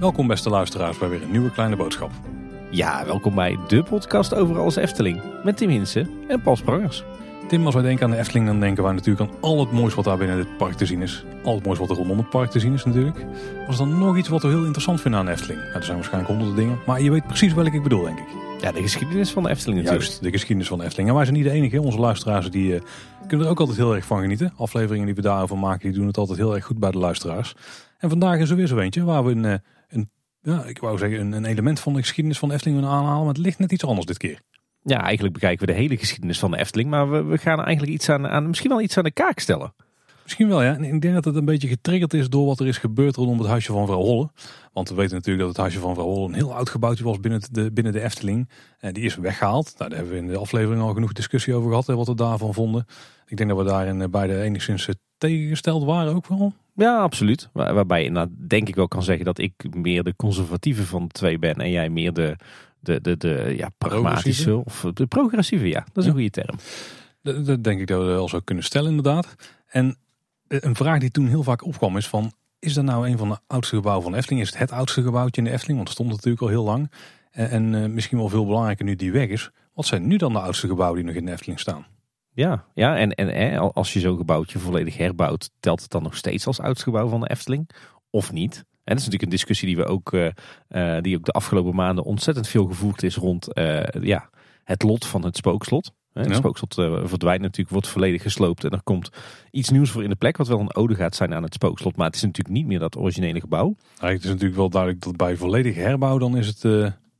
Welkom 0.00 0.26
beste 0.26 0.50
luisteraars 0.50 0.98
bij 0.98 1.08
weer 1.08 1.22
een 1.22 1.30
nieuwe 1.30 1.50
kleine 1.50 1.76
boodschap. 1.76 2.10
Ja, 2.70 3.04
welkom 3.04 3.34
bij 3.34 3.58
de 3.68 3.82
podcast 3.82 4.34
over 4.34 4.58
alles 4.58 4.76
Efteling. 4.76 5.22
Met 5.44 5.56
Tim 5.56 5.68
Hinsen 5.68 6.10
en 6.28 6.42
Paul 6.42 6.56
Sprangers. 6.56 7.04
Tim, 7.48 7.64
als 7.64 7.74
wij 7.74 7.82
denken 7.82 8.04
aan 8.04 8.10
de 8.10 8.18
Efteling, 8.18 8.46
dan 8.46 8.60
denken 8.60 8.82
wij 8.82 8.92
natuurlijk 8.92 9.30
aan 9.30 9.36
al 9.40 9.60
het 9.60 9.72
moois 9.72 9.94
wat 9.94 10.04
daar 10.04 10.16
binnen 10.16 10.38
het 10.38 10.56
park 10.56 10.74
te 10.74 10.86
zien 10.86 11.02
is. 11.02 11.24
Al 11.44 11.54
het 11.54 11.64
moois 11.64 11.78
wat 11.78 11.90
er 11.90 11.96
rondom 11.96 12.18
het 12.18 12.30
park 12.30 12.50
te 12.50 12.60
zien 12.60 12.72
is 12.72 12.84
natuurlijk. 12.84 13.24
Was 13.66 13.78
er 13.78 13.88
dan 13.88 13.98
nog 13.98 14.16
iets 14.16 14.28
wat 14.28 14.42
we 14.42 14.48
heel 14.48 14.64
interessant 14.64 15.00
vinden 15.00 15.20
aan 15.20 15.26
de 15.26 15.32
Efteling? 15.32 15.60
Ja, 15.60 15.74
er 15.74 15.84
zijn 15.84 15.96
waarschijnlijk 15.96 16.32
honderden 16.32 16.56
dingen, 16.56 16.78
maar 16.86 17.00
je 17.00 17.10
weet 17.10 17.26
precies 17.26 17.54
welke 17.54 17.76
ik 17.76 17.82
bedoel, 17.82 18.02
denk 18.02 18.18
ik. 18.18 18.45
Ja, 18.66 18.72
de 18.72 18.82
geschiedenis 18.82 19.30
van 19.30 19.42
de 19.42 19.48
Efteling 19.48 19.76
natuurlijk. 19.78 20.04
Juist, 20.04 20.22
de 20.22 20.30
geschiedenis 20.30 20.68
van 20.68 20.78
de 20.78 20.84
Efteling. 20.84 21.08
En 21.08 21.14
wij 21.14 21.24
zijn 21.24 21.36
niet 21.36 21.46
de 21.46 21.50
enige, 21.50 21.80
onze 21.80 21.98
luisteraars 21.98 22.50
die 22.50 22.74
uh, 22.74 22.80
kunnen 23.26 23.46
er 23.46 23.52
ook 23.52 23.60
altijd 23.60 23.78
heel 23.78 23.94
erg 23.94 24.04
van 24.04 24.20
genieten. 24.20 24.52
Afleveringen 24.56 25.06
die 25.06 25.14
we 25.14 25.20
daarover 25.20 25.58
maken, 25.58 25.88
die 25.88 25.98
doen 25.98 26.06
het 26.06 26.16
altijd 26.16 26.38
heel 26.38 26.54
erg 26.54 26.64
goed 26.64 26.78
bij 26.78 26.90
de 26.90 26.98
luisteraars. 26.98 27.54
En 27.98 28.08
vandaag 28.08 28.38
is 28.38 28.50
er 28.50 28.56
weer 28.56 28.66
zo 28.66 28.78
eentje 28.78 29.04
waar 29.04 29.24
we 29.24 29.30
een, 29.30 29.44
eh, 29.44 29.54
een 29.88 30.10
ja, 30.40 30.64
ik 30.64 30.78
wou 30.78 30.98
zeggen 30.98 31.20
een, 31.20 31.32
een 31.32 31.44
element 31.44 31.80
van 31.80 31.92
de 31.92 31.98
geschiedenis 31.98 32.38
van 32.38 32.48
de 32.48 32.54
Efteling 32.54 32.80
willen 32.80 32.94
aanhalen, 32.94 33.24
maar 33.24 33.34
het 33.34 33.42
ligt 33.42 33.58
net 33.58 33.72
iets 33.72 33.84
anders 33.84 34.06
dit 34.06 34.16
keer. 34.16 34.40
Ja, 34.82 35.02
eigenlijk 35.02 35.34
bekijken 35.34 35.66
we 35.66 35.72
de 35.72 35.78
hele 35.78 35.96
geschiedenis 35.96 36.38
van 36.38 36.50
de 36.50 36.58
Efteling. 36.58 36.90
Maar 36.90 37.10
we, 37.10 37.22
we 37.22 37.38
gaan 37.38 37.64
eigenlijk 37.64 37.92
iets 37.92 38.08
aan, 38.08 38.26
aan, 38.26 38.46
misschien 38.46 38.70
wel 38.70 38.80
iets 38.80 38.96
aan 38.96 39.04
de 39.04 39.12
kaak 39.12 39.38
stellen. 39.38 39.74
Misschien 40.26 40.48
wel, 40.48 40.62
ja. 40.62 40.74
En 40.74 40.84
ik 40.84 41.00
denk 41.00 41.14
dat 41.14 41.24
het 41.24 41.34
een 41.36 41.44
beetje 41.44 41.68
getriggerd 41.68 42.14
is 42.14 42.28
door 42.28 42.46
wat 42.46 42.60
er 42.60 42.66
is 42.66 42.78
gebeurd 42.78 43.16
rondom 43.16 43.38
het 43.38 43.46
huisje 43.46 43.72
van 43.72 43.86
vrouw 43.86 44.00
Holle. 44.00 44.30
Want 44.72 44.88
we 44.88 44.94
weten 44.94 45.14
natuurlijk 45.14 45.46
dat 45.46 45.48
het 45.48 45.56
huisje 45.56 45.78
van 45.78 45.94
vrouw 45.94 46.06
Holle 46.06 46.28
een 46.28 46.34
heel 46.34 46.54
oud 46.54 46.68
gebouwtje 46.68 47.04
was 47.04 47.20
binnen 47.20 47.40
de, 47.50 47.72
binnen 47.72 47.92
de 47.92 48.00
Efteling. 48.00 48.48
En 48.78 48.94
die 48.94 49.04
is 49.04 49.16
weggehaald. 49.16 49.74
Nou, 49.78 49.90
daar 49.90 49.98
hebben 49.98 50.16
we 50.16 50.22
in 50.22 50.28
de 50.32 50.38
aflevering 50.38 50.82
al 50.82 50.92
genoeg 50.92 51.12
discussie 51.12 51.54
over 51.54 51.68
gehad, 51.68 51.86
wat 51.86 52.06
we 52.06 52.14
daarvan 52.14 52.54
vonden. 52.54 52.86
Ik 53.26 53.36
denk 53.36 53.48
dat 53.48 53.58
we 53.58 53.64
daarin 53.64 54.10
beide 54.10 54.42
enigszins 54.42 54.88
tegengesteld 55.18 55.84
waren 55.84 56.14
ook 56.14 56.26
wel. 56.26 56.52
Ja, 56.74 56.98
absoluut. 56.98 57.48
Waar, 57.52 57.74
waarbij 57.74 58.02
je 58.02 58.10
nou, 58.10 58.28
denk 58.46 58.68
ik 58.68 58.74
wel 58.74 58.88
kan 58.88 59.02
zeggen 59.02 59.24
dat 59.24 59.38
ik 59.38 59.52
meer 59.74 60.02
de 60.02 60.16
conservatieve 60.16 60.86
van 60.86 61.02
de 61.02 61.12
twee 61.12 61.38
ben 61.38 61.54
en 61.54 61.70
jij 61.70 61.88
meer 61.88 62.12
de, 62.12 62.36
de, 62.80 63.00
de, 63.00 63.16
de 63.16 63.54
ja, 63.56 63.68
pragmatische 63.78 64.56
of 64.56 64.86
de 64.94 65.06
progressieve. 65.06 65.68
Ja, 65.68 65.86
dat 65.92 66.02
is 66.02 66.06
een 66.06 66.16
goede 66.16 66.30
term. 66.30 66.56
Dat, 67.22 67.46
dat, 67.46 67.64
denk 67.64 67.80
ik 67.80 67.86
dat 67.86 68.00
we 68.00 68.06
wel 68.06 68.28
zo 68.28 68.40
kunnen 68.40 68.64
stellen 68.64 68.88
inderdaad. 68.88 69.34
En 69.66 69.96
een 70.48 70.76
vraag 70.76 70.98
die 70.98 71.10
toen 71.10 71.26
heel 71.26 71.42
vaak 71.42 71.64
opkwam 71.64 71.96
is 71.96 72.08
van, 72.08 72.32
is 72.58 72.74
dat 72.74 72.84
nou 72.84 73.08
een 73.08 73.18
van 73.18 73.28
de 73.28 73.38
oudste 73.46 73.76
gebouwen 73.76 74.04
van 74.04 74.14
Efteling? 74.14 74.42
Is 74.42 74.50
het 74.50 74.58
het 74.58 74.72
oudste 74.72 75.02
gebouwtje 75.02 75.40
in 75.40 75.46
de 75.46 75.52
Efteling? 75.52 75.76
Want 75.76 75.88
het 75.88 75.98
stond 75.98 76.10
natuurlijk 76.10 76.42
al 76.42 76.48
heel 76.48 76.64
lang. 76.64 76.90
En, 77.30 77.50
en 77.50 77.72
uh, 77.72 77.86
misschien 77.86 78.18
wel 78.18 78.28
veel 78.28 78.46
belangrijker 78.46 78.84
nu 78.84 78.96
die 78.96 79.12
weg 79.12 79.28
is. 79.28 79.50
Wat 79.74 79.86
zijn 79.86 80.06
nu 80.06 80.16
dan 80.16 80.32
de 80.32 80.40
oudste 80.40 80.66
gebouwen 80.66 80.98
die 80.98 81.06
nog 81.06 81.14
in 81.14 81.24
de 81.24 81.32
Efteling 81.32 81.60
staan? 81.60 81.86
Ja, 82.32 82.64
ja 82.74 82.96
en, 82.96 83.14
en 83.14 83.28
hè, 83.28 83.58
als 83.58 83.92
je 83.92 84.00
zo'n 84.00 84.16
gebouwtje 84.16 84.58
volledig 84.58 84.96
herbouwt, 84.96 85.50
telt 85.60 85.82
het 85.82 85.90
dan 85.90 86.02
nog 86.02 86.16
steeds 86.16 86.46
als 86.46 86.60
oudste 86.60 86.84
gebouw 86.84 87.08
van 87.08 87.20
de 87.20 87.30
Efteling? 87.30 87.70
Of 88.10 88.32
niet? 88.32 88.54
En 88.56 88.94
dat 88.94 88.96
is 88.96 89.04
natuurlijk 89.04 89.22
een 89.22 89.28
discussie 89.28 89.66
die 89.66 89.76
we 89.76 89.84
ook, 89.84 90.10
die 91.00 91.16
ook 91.16 91.24
de 91.24 91.32
afgelopen 91.32 91.74
maanden 91.74 92.04
ontzettend 92.04 92.48
veel 92.48 92.66
gevoerd 92.66 93.02
is 93.02 93.16
rond 93.16 93.48
ja, 94.00 94.30
het 94.64 94.82
lot 94.82 95.06
van 95.06 95.24
het 95.24 95.36
spookslot. 95.36 95.92
Het 96.24 96.36
spookslot 96.36 96.74
verdwijnt 97.08 97.40
natuurlijk, 97.40 97.70
wordt 97.70 97.88
volledig 97.88 98.22
gesloopt 98.22 98.64
en 98.64 98.70
er 98.70 98.82
komt 98.82 99.10
iets 99.50 99.70
nieuws 99.70 99.90
voor 99.90 100.02
in 100.02 100.08
de 100.08 100.16
plek, 100.16 100.36
wat 100.36 100.48
wel 100.48 100.60
een 100.60 100.74
ode 100.74 100.94
gaat 100.94 101.14
zijn 101.14 101.34
aan 101.34 101.42
het 101.42 101.54
spookslot. 101.54 101.96
Maar 101.96 102.06
het 102.06 102.14
is 102.14 102.22
natuurlijk 102.22 102.54
niet 102.54 102.66
meer 102.66 102.78
dat 102.78 102.96
originele 102.96 103.40
gebouw. 103.40 103.76
Het 103.98 104.24
is 104.24 104.30
natuurlijk 104.30 104.56
wel 104.56 104.70
duidelijk 104.70 105.02
dat 105.02 105.16
bij 105.16 105.36
volledig 105.36 105.74
herbouw 105.74 106.18
dan 106.18 106.36
is 106.36 106.46
het 106.46 106.62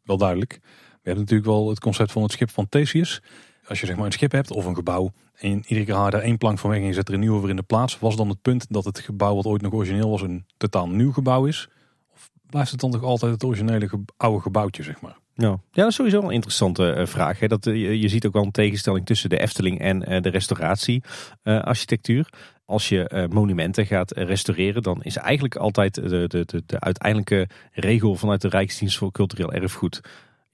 wel 0.03 0.17
duidelijk. 0.17 0.59
We 0.63 1.13
hebben 1.13 1.23
natuurlijk 1.23 1.49
wel 1.49 1.69
het 1.69 1.81
concept 1.81 2.13
van 2.13 2.23
het 2.23 2.33
schip 2.33 2.51
van 2.51 2.69
Theseus 2.69 3.23
als 3.69 3.81
je 3.81 3.87
zeg 3.87 3.97
maar 3.97 4.07
een 4.07 4.13
schip 4.13 4.33
hebt 4.33 4.51
of 4.51 4.65
een 4.65 4.75
gebouw 4.75 5.13
en 5.35 5.63
iedere 5.67 5.85
keer 5.85 5.95
haal 5.95 6.11
daar 6.11 6.21
één 6.21 6.39
plank 6.39 6.59
van 6.59 6.71
weg 6.71 6.79
en 6.79 6.87
je 6.87 6.93
zet 6.93 7.09
er 7.09 7.15
een 7.15 7.21
nieuwe 7.21 7.41
weer 7.41 7.51
in 7.51 7.57
de 7.57 7.63
plaats, 7.63 7.99
was 7.99 8.17
dan 8.17 8.29
het 8.29 8.43
punt 8.43 8.67
dat 8.69 8.85
het 8.85 8.99
gebouw 8.99 9.35
wat 9.35 9.45
ooit 9.45 9.63
nog 9.63 9.73
origineel 9.73 10.11
was 10.11 10.23
een 10.23 10.47
totaal 10.57 10.89
nieuw 10.89 11.13
gebouw 11.13 11.45
is? 11.45 11.69
Of 12.15 12.31
blijft 12.47 12.71
het 12.71 12.81
dan 12.81 12.91
toch 12.91 13.03
altijd 13.03 13.33
het 13.33 13.45
originele 13.45 13.91
oude 14.17 14.41
gebouwtje, 14.41 14.83
zeg 14.83 15.01
maar? 15.01 15.17
Ja, 15.37 15.49
ja 15.49 15.59
dat 15.73 15.89
is 15.89 15.95
sowieso 15.95 16.23
een 16.23 16.31
interessante 16.31 16.95
uh, 16.99 17.07
vraag. 17.07 17.41
Hè. 17.41 17.47
Dat, 17.47 17.67
uh, 17.67 18.01
je 18.01 18.09
ziet 18.09 18.27
ook 18.27 18.33
wel 18.33 18.45
een 18.45 18.51
tegenstelling 18.51 19.07
tussen 19.07 19.31
de 19.31 19.39
Efteling 19.39 19.81
en 19.81 20.13
uh, 20.13 20.23
de 20.23 20.29
restauratiearchitectuur. 20.29 22.29
Als 22.65 22.89
je 22.89 23.27
monumenten 23.31 23.87
gaat 23.87 24.13
restaureren, 24.13 24.83
dan 24.83 25.03
is 25.03 25.17
eigenlijk 25.17 25.57
altijd 25.57 25.95
de, 25.95 26.29
de, 26.29 26.45
de, 26.45 26.63
de 26.67 26.81
uiteindelijke 26.81 27.49
regel 27.73 28.15
vanuit 28.15 28.41
de 28.41 28.49
Rijksdienst 28.49 28.99
voor 28.99 29.13
Cultureel 29.13 29.53
Erfgoed 29.53 30.01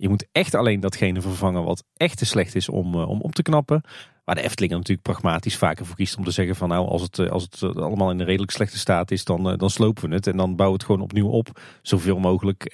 je 0.02 0.08
moet 0.08 0.26
echt 0.32 0.54
alleen 0.54 0.80
datgene 0.80 1.20
vervangen 1.20 1.64
wat 1.64 1.84
echt 1.96 2.18
te 2.18 2.24
slecht 2.24 2.54
is 2.54 2.68
om, 2.68 2.94
uh, 2.94 3.08
om 3.08 3.20
op 3.20 3.34
te 3.34 3.42
knappen. 3.42 3.82
Waar 4.24 4.34
de 4.34 4.42
Efteling 4.42 4.72
natuurlijk 4.72 5.02
pragmatisch 5.02 5.56
vaker 5.56 5.86
voor 5.86 5.96
kiest 5.96 6.16
om 6.16 6.24
te 6.24 6.30
zeggen 6.30 6.56
van 6.56 6.68
nou 6.68 6.88
als 6.88 7.02
het, 7.02 7.30
als 7.30 7.42
het 7.42 7.76
allemaal 7.76 8.10
in 8.10 8.20
een 8.20 8.26
redelijk 8.26 8.50
slechte 8.50 8.78
staat 8.78 9.10
is 9.10 9.24
dan, 9.24 9.56
dan 9.56 9.70
slopen 9.70 10.08
we 10.08 10.14
het. 10.14 10.26
En 10.26 10.36
dan 10.36 10.56
bouwen 10.56 10.66
we 10.66 10.72
het 10.72 10.84
gewoon 10.84 11.00
opnieuw 11.00 11.28
op. 11.28 11.60
Zoveel 11.82 12.18
mogelijk 12.18 12.70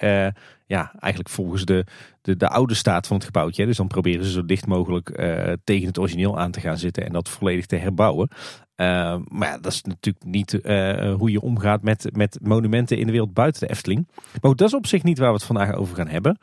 ja, 0.66 0.92
eigenlijk 0.98 1.28
volgens 1.28 1.64
de, 1.64 1.86
de, 2.22 2.36
de 2.36 2.48
oude 2.48 2.74
staat 2.74 3.06
van 3.06 3.16
het 3.16 3.24
gebouwtje. 3.24 3.66
Dus 3.66 3.76
dan 3.76 3.86
proberen 3.86 4.24
ze 4.24 4.30
zo 4.30 4.44
dicht 4.44 4.66
mogelijk 4.66 5.08
tegen 5.64 5.86
het 5.86 5.98
origineel 5.98 6.38
aan 6.38 6.50
te 6.50 6.60
gaan 6.60 6.78
zitten 6.78 7.04
en 7.04 7.12
dat 7.12 7.28
volledig 7.28 7.66
te 7.66 7.76
herbouwen. 7.76 8.28
maar 9.28 9.48
ja, 9.48 9.58
dat 9.58 9.72
is 9.72 9.82
natuurlijk 9.82 10.24
niet 10.24 10.58
hoe 11.16 11.30
je 11.30 11.40
omgaat 11.40 11.82
met, 11.82 12.08
met 12.12 12.38
monumenten 12.42 12.98
in 12.98 13.06
de 13.06 13.12
wereld 13.12 13.34
buiten 13.34 13.66
de 13.66 13.72
Efteling. 13.72 14.08
Maar 14.40 14.54
dat 14.54 14.68
is 14.68 14.74
op 14.74 14.86
zich 14.86 15.02
niet 15.02 15.18
waar 15.18 15.28
we 15.28 15.34
het 15.34 15.44
vandaag 15.44 15.74
over 15.74 15.96
gaan 15.96 16.08
hebben. 16.08 16.38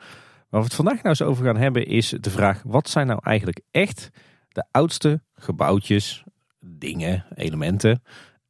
Waar 0.56 0.64
we 0.64 0.70
het 0.70 0.84
vandaag 0.84 1.02
nou 1.02 1.08
eens 1.08 1.22
over 1.22 1.44
gaan 1.44 1.56
hebben 1.56 1.86
is 1.86 2.08
de 2.20 2.30
vraag: 2.30 2.62
wat 2.64 2.88
zijn 2.88 3.06
nou 3.06 3.20
eigenlijk 3.22 3.60
echt 3.70 4.10
de 4.48 4.64
oudste 4.70 5.22
gebouwtjes, 5.34 6.24
dingen, 6.60 7.24
elementen, 7.34 8.02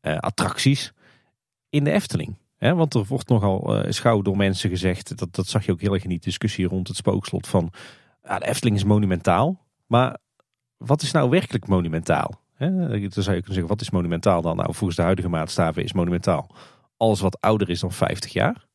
uh, 0.03 0.19
attracties 0.19 0.93
in 1.69 1.85
de 1.85 1.91
Efteling? 1.91 2.39
Want 2.59 2.95
er 2.95 3.05
wordt 3.05 3.29
nogal 3.29 3.85
uh, 3.85 3.91
schouw 3.91 4.23
door 4.23 4.37
mensen 4.37 4.71
gezegd, 4.71 5.19
dat, 5.19 5.35
dat 5.35 5.47
zag 5.47 5.65
je 5.65 5.73
ook 5.73 5.81
heel 5.81 5.93
erg 5.95 6.03
in 6.03 6.09
die 6.09 6.19
discussie 6.19 6.67
rond 6.67 6.89
het 6.89 6.97
spookslot, 6.97 7.47
van 7.47 7.73
de 8.23 8.47
Efteling 8.47 8.77
is 8.77 8.85
monumentaal. 8.85 9.67
Maar 9.87 10.19
wat 10.77 11.03
is 11.03 11.11
nou 11.13 11.31
werkelijk 11.31 11.67
monumentaal? 11.67 12.41
He, 12.55 12.71
dan 12.77 12.89
zou 12.89 13.37
je 13.37 13.43
kunnen 13.43 13.43
zeggen, 13.45 13.67
wat 13.67 13.81
is 13.81 13.91
monumentaal 13.91 14.43
dan? 14.43 14.57
Nou, 14.57 14.75
volgens 14.75 14.97
de 14.97 15.03
huidige 15.03 15.29
maatstaven 15.29 15.85
is 15.85 15.93
monumentaal 15.93 16.55
alles 16.97 17.21
wat 17.21 17.41
ouder 17.41 17.71
is 17.71 17.81
dan 17.81 17.93
50 17.93 18.33
jaar. 18.33 18.66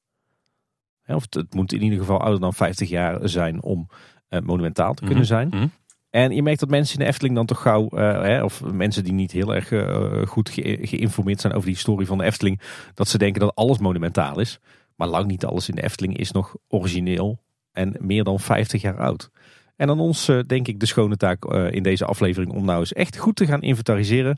Of 1.15 1.25
het 1.29 1.53
moet 1.53 1.73
in 1.73 1.81
ieder 1.81 1.99
geval 1.99 2.19
ouder 2.19 2.39
dan 2.39 2.53
50 2.53 2.89
jaar 2.89 3.29
zijn 3.29 3.61
om 3.61 3.87
uh, 4.29 4.39
monumentaal 4.39 4.93
te 4.93 5.01
kunnen 5.01 5.17
mhm, 5.17 5.27
zijn. 5.27 5.47
Mm-hmm. 5.47 5.71
En 6.09 6.31
je 6.31 6.43
merkt 6.43 6.59
dat 6.59 6.69
mensen 6.69 6.97
in 6.97 7.03
de 7.03 7.09
Efteling 7.09 7.35
dan 7.35 7.45
toch 7.45 7.61
gauw, 7.61 7.89
uh, 7.93 7.99
hè, 8.21 8.43
of 8.43 8.63
mensen 8.63 9.03
die 9.03 9.13
niet 9.13 9.31
heel 9.31 9.55
erg 9.55 9.71
uh, 9.71 10.25
goed 10.27 10.49
ge 10.49 10.77
geïnformeerd 10.81 11.41
zijn 11.41 11.53
over 11.53 11.65
die 11.65 11.75
historie 11.75 12.07
van 12.07 12.17
de 12.17 12.23
Efteling, 12.23 12.61
dat 12.93 13.07
ze 13.07 13.17
denken 13.17 13.41
dat 13.41 13.55
alles 13.55 13.77
monumentaal 13.77 14.39
is. 14.39 14.59
Maar 14.95 15.07
lang 15.07 15.27
niet 15.27 15.45
alles 15.45 15.69
in 15.69 15.75
de 15.75 15.83
Efteling 15.83 16.17
is 16.17 16.31
nog 16.31 16.55
origineel 16.67 17.39
en 17.71 17.95
meer 17.99 18.23
dan 18.23 18.39
50 18.39 18.81
jaar 18.81 18.97
oud. 18.97 19.29
En 19.75 19.89
aan 19.89 19.99
ons 19.99 20.31
denk 20.47 20.67
ik 20.67 20.79
de 20.79 20.85
schone 20.85 21.17
taak 21.17 21.45
in 21.45 21.83
deze 21.83 22.05
aflevering 22.05 22.51
om 22.51 22.65
nou 22.65 22.79
eens 22.79 22.93
echt 22.93 23.17
goed 23.17 23.35
te 23.35 23.45
gaan 23.45 23.61
inventariseren. 23.61 24.37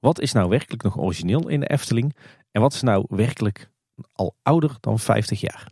Wat 0.00 0.20
is 0.20 0.32
nou 0.32 0.48
werkelijk 0.48 0.82
nog 0.82 0.98
origineel 0.98 1.48
in 1.48 1.60
de 1.60 1.66
Efteling? 1.66 2.16
En 2.50 2.60
wat 2.60 2.72
is 2.72 2.82
nou 2.82 3.04
werkelijk 3.08 3.70
al 4.12 4.36
ouder 4.42 4.76
dan 4.80 4.98
50 4.98 5.40
jaar? 5.40 5.66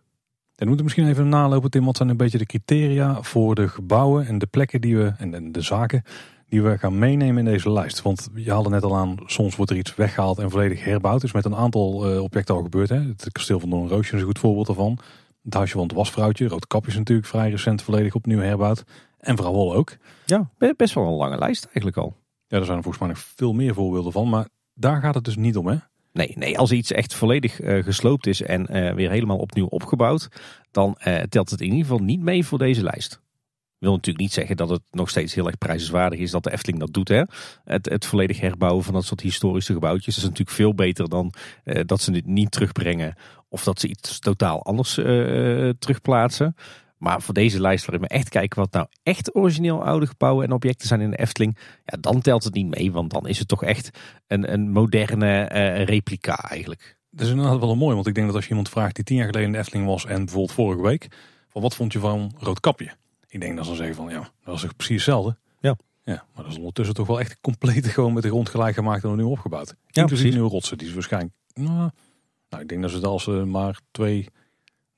En 0.53 0.69
we 0.69 0.75
moeten 0.75 0.85
misschien 0.85 1.09
even 1.09 1.29
nalopen, 1.29 1.71
Tim. 1.71 1.85
Wat 1.85 1.97
zijn 1.97 2.09
een 2.09 2.17
beetje 2.17 2.39
de 2.39 2.47
criteria 2.47 3.23
voor 3.23 3.55
de 3.55 3.69
gebouwen 3.69 4.27
en 4.27 4.39
de 4.39 4.47
plekken 4.47 4.81
die 4.81 4.97
we 4.97 5.13
en 5.19 5.53
de 5.53 5.61
zaken 5.61 6.03
die 6.49 6.63
we 6.63 6.79
gaan 6.79 6.99
meenemen 6.99 7.47
in 7.47 7.53
deze 7.53 7.73
lijst? 7.73 8.03
Want 8.03 8.29
je 8.35 8.51
haalde 8.51 8.69
net 8.69 8.83
al 8.83 8.97
aan, 8.97 9.17
soms 9.27 9.57
wordt 9.57 9.71
er 9.71 9.77
iets 9.77 9.95
weggehaald 9.95 10.39
en 10.39 10.51
volledig 10.51 10.85
herbouwd. 10.85 11.23
is 11.23 11.33
met 11.33 11.45
een 11.45 11.57
aantal 11.57 12.13
uh, 12.13 12.23
objecten 12.23 12.55
al 12.55 12.63
gebeurd. 12.63 12.89
Hè? 12.89 13.01
Het 13.01 13.33
kasteel 13.33 13.61
van 13.61 13.71
Doornroosje 13.71 14.15
is 14.15 14.21
een 14.21 14.27
goed 14.27 14.39
voorbeeld 14.39 14.67
daarvan. 14.67 14.99
Het 15.43 15.55
huisje 15.55 15.77
van 15.77 15.83
het 15.83 15.93
wasvrouwtje, 15.93 16.49
Roodkap 16.49 16.87
is 16.87 16.97
natuurlijk 16.97 17.29
vrij 17.29 17.51
recent 17.51 17.83
volledig 17.83 18.15
opnieuw 18.15 18.41
herbouwd. 18.41 18.85
En 19.19 19.37
vooral 19.37 19.55
Wol 19.55 19.75
ook. 19.75 19.97
Ja, 20.27 20.51
best 20.77 20.95
wel 20.95 21.07
een 21.07 21.13
lange 21.13 21.39
lijst 21.39 21.65
eigenlijk 21.65 21.97
al. 21.97 22.17
Ja, 22.47 22.59
er 22.59 22.65
zijn 22.65 22.77
er 22.77 22.83
volgens 22.83 23.05
mij 23.05 23.13
nog 23.13 23.23
veel 23.37 23.53
meer 23.53 23.75
voorbeelden 23.75 24.13
van. 24.13 24.29
Maar 24.29 24.49
daar 24.75 25.01
gaat 25.01 25.15
het 25.15 25.25
dus 25.25 25.37
niet 25.37 25.57
om 25.57 25.67
hè? 25.67 25.77
Nee, 26.13 26.33
nee, 26.35 26.59
als 26.59 26.73
iets 26.73 26.93
echt 26.93 27.15
volledig 27.15 27.61
uh, 27.61 27.85
gesloopt 27.85 28.27
is 28.27 28.43
en 28.43 28.77
uh, 28.77 28.95
weer 28.95 29.11
helemaal 29.11 29.39
opnieuw 29.39 29.67
opgebouwd, 29.67 30.29
dan 30.71 30.99
uh, 31.05 31.19
telt 31.21 31.51
het 31.51 31.61
in 31.61 31.67
ieder 31.67 31.81
geval 31.81 31.99
niet 31.99 32.21
mee 32.21 32.45
voor 32.45 32.59
deze 32.59 32.83
lijst. 32.83 33.21
Wil 33.79 33.91
natuurlijk 33.93 34.25
niet 34.25 34.33
zeggen 34.33 34.57
dat 34.57 34.69
het 34.69 34.83
nog 34.91 35.11
steeds 35.11 35.35
heel 35.35 35.47
erg 35.47 35.59
prijzenswaardig 35.59 36.19
is 36.19 36.31
dat 36.31 36.45
de 36.45 36.53
Efteling 36.53 36.81
dat 36.81 36.93
doet. 36.93 37.09
Hè? 37.09 37.23
Het, 37.65 37.89
het 37.89 38.07
volledig 38.07 38.41
herbouwen 38.41 38.85
van 38.85 38.95
dat 38.95 39.05
soort 39.05 39.21
historische 39.21 39.73
gebouwtjes 39.73 40.17
is 40.17 40.23
natuurlijk 40.23 40.51
veel 40.51 40.75
beter 40.75 41.09
dan 41.09 41.33
dat 41.65 42.01
ze 42.01 42.13
het 42.13 42.27
niet 42.27 42.51
terugbrengen 42.51 43.15
of 43.49 43.65
dat 43.65 43.81
ze 43.81 43.89
iets 43.89 44.19
totaal 44.19 44.65
anders 44.65 44.95
terugplaatsen. 45.79 46.55
Maar 47.03 47.23
voor 47.23 47.35
deze 47.35 47.61
lijst 47.61 47.87
waarin 47.87 48.09
we 48.09 48.15
echt 48.15 48.29
kijken 48.29 48.61
wat 48.61 48.73
nou 48.73 48.87
echt 49.03 49.35
origineel 49.35 49.85
oude 49.85 50.07
gebouwen 50.07 50.45
en 50.45 50.53
objecten 50.53 50.89
zijn 50.89 51.01
in 51.01 51.11
de 51.11 51.19
Efteling. 51.19 51.59
Ja, 51.85 51.97
dan 52.01 52.21
telt 52.21 52.45
het 52.45 52.55
niet 52.55 52.69
mee, 52.69 52.93
want 52.93 53.11
dan 53.11 53.27
is 53.27 53.39
het 53.39 53.49
toch 53.49 53.65
echt 53.65 53.99
een, 54.27 54.53
een 54.53 54.71
moderne 54.71 55.51
uh, 55.53 55.85
replica 55.85 56.37
eigenlijk. 56.37 56.99
Dat 57.11 57.27
is 57.27 57.33
inderdaad 57.33 57.59
wel 57.59 57.71
een 57.71 57.79
mooi, 57.79 57.95
want 57.95 58.07
ik 58.07 58.15
denk 58.15 58.27
dat 58.27 58.37
als 58.37 58.45
je 58.45 58.51
iemand 58.51 58.69
vraagt 58.69 58.95
die 58.95 59.05
tien 59.05 59.17
jaar 59.17 59.27
geleden 59.27 59.47
in 59.47 59.53
de 59.53 59.59
Efteling 59.59 59.87
was 59.87 60.07
en 60.07 60.17
bijvoorbeeld 60.17 60.53
vorige 60.53 60.83
week. 60.83 61.09
Van 61.49 61.63
wat 61.63 61.75
vond 61.75 61.93
je 61.93 61.99
van 61.99 62.33
Roodkapje? 62.39 62.93
Ik 63.29 63.41
denk 63.41 63.57
dat 63.57 63.65
ze 63.65 63.71
dan 63.71 63.79
zeggen 63.79 63.97
van 63.97 64.09
ja, 64.09 64.21
dat 64.21 64.61
was 64.61 64.67
precies 64.77 64.95
hetzelfde. 64.95 65.37
Ja. 65.61 65.77
Ja, 66.03 66.25
maar 66.35 66.43
dat 66.43 66.53
is 66.53 66.59
ondertussen 66.59 66.95
toch 66.95 67.07
wel 67.07 67.21
echt 67.21 67.41
compleet 67.41 67.87
gewoon 67.95 68.13
met 68.13 68.23
de 68.23 68.29
grond 68.29 68.49
gelijk 68.49 68.75
gemaakt 68.75 69.05
en 69.05 69.11
opnieuw 69.11 69.31
opgebouwd. 69.31 69.75
Ja, 69.87 70.03
Inclusief 70.03 70.33
nieuwe 70.33 70.51
rotsen. 70.51 70.79
Die 70.79 70.89
is 70.89 70.95
waarschijnlijk... 70.95 71.35
Nou, 71.55 71.91
nou, 72.49 72.63
ik 72.63 72.69
denk 72.69 72.83
dat 72.83 72.91
ze 72.91 72.97
het 72.97 73.07
als 73.07 73.23
ze 73.23 73.31
maar 73.31 73.81
twee, 73.91 74.29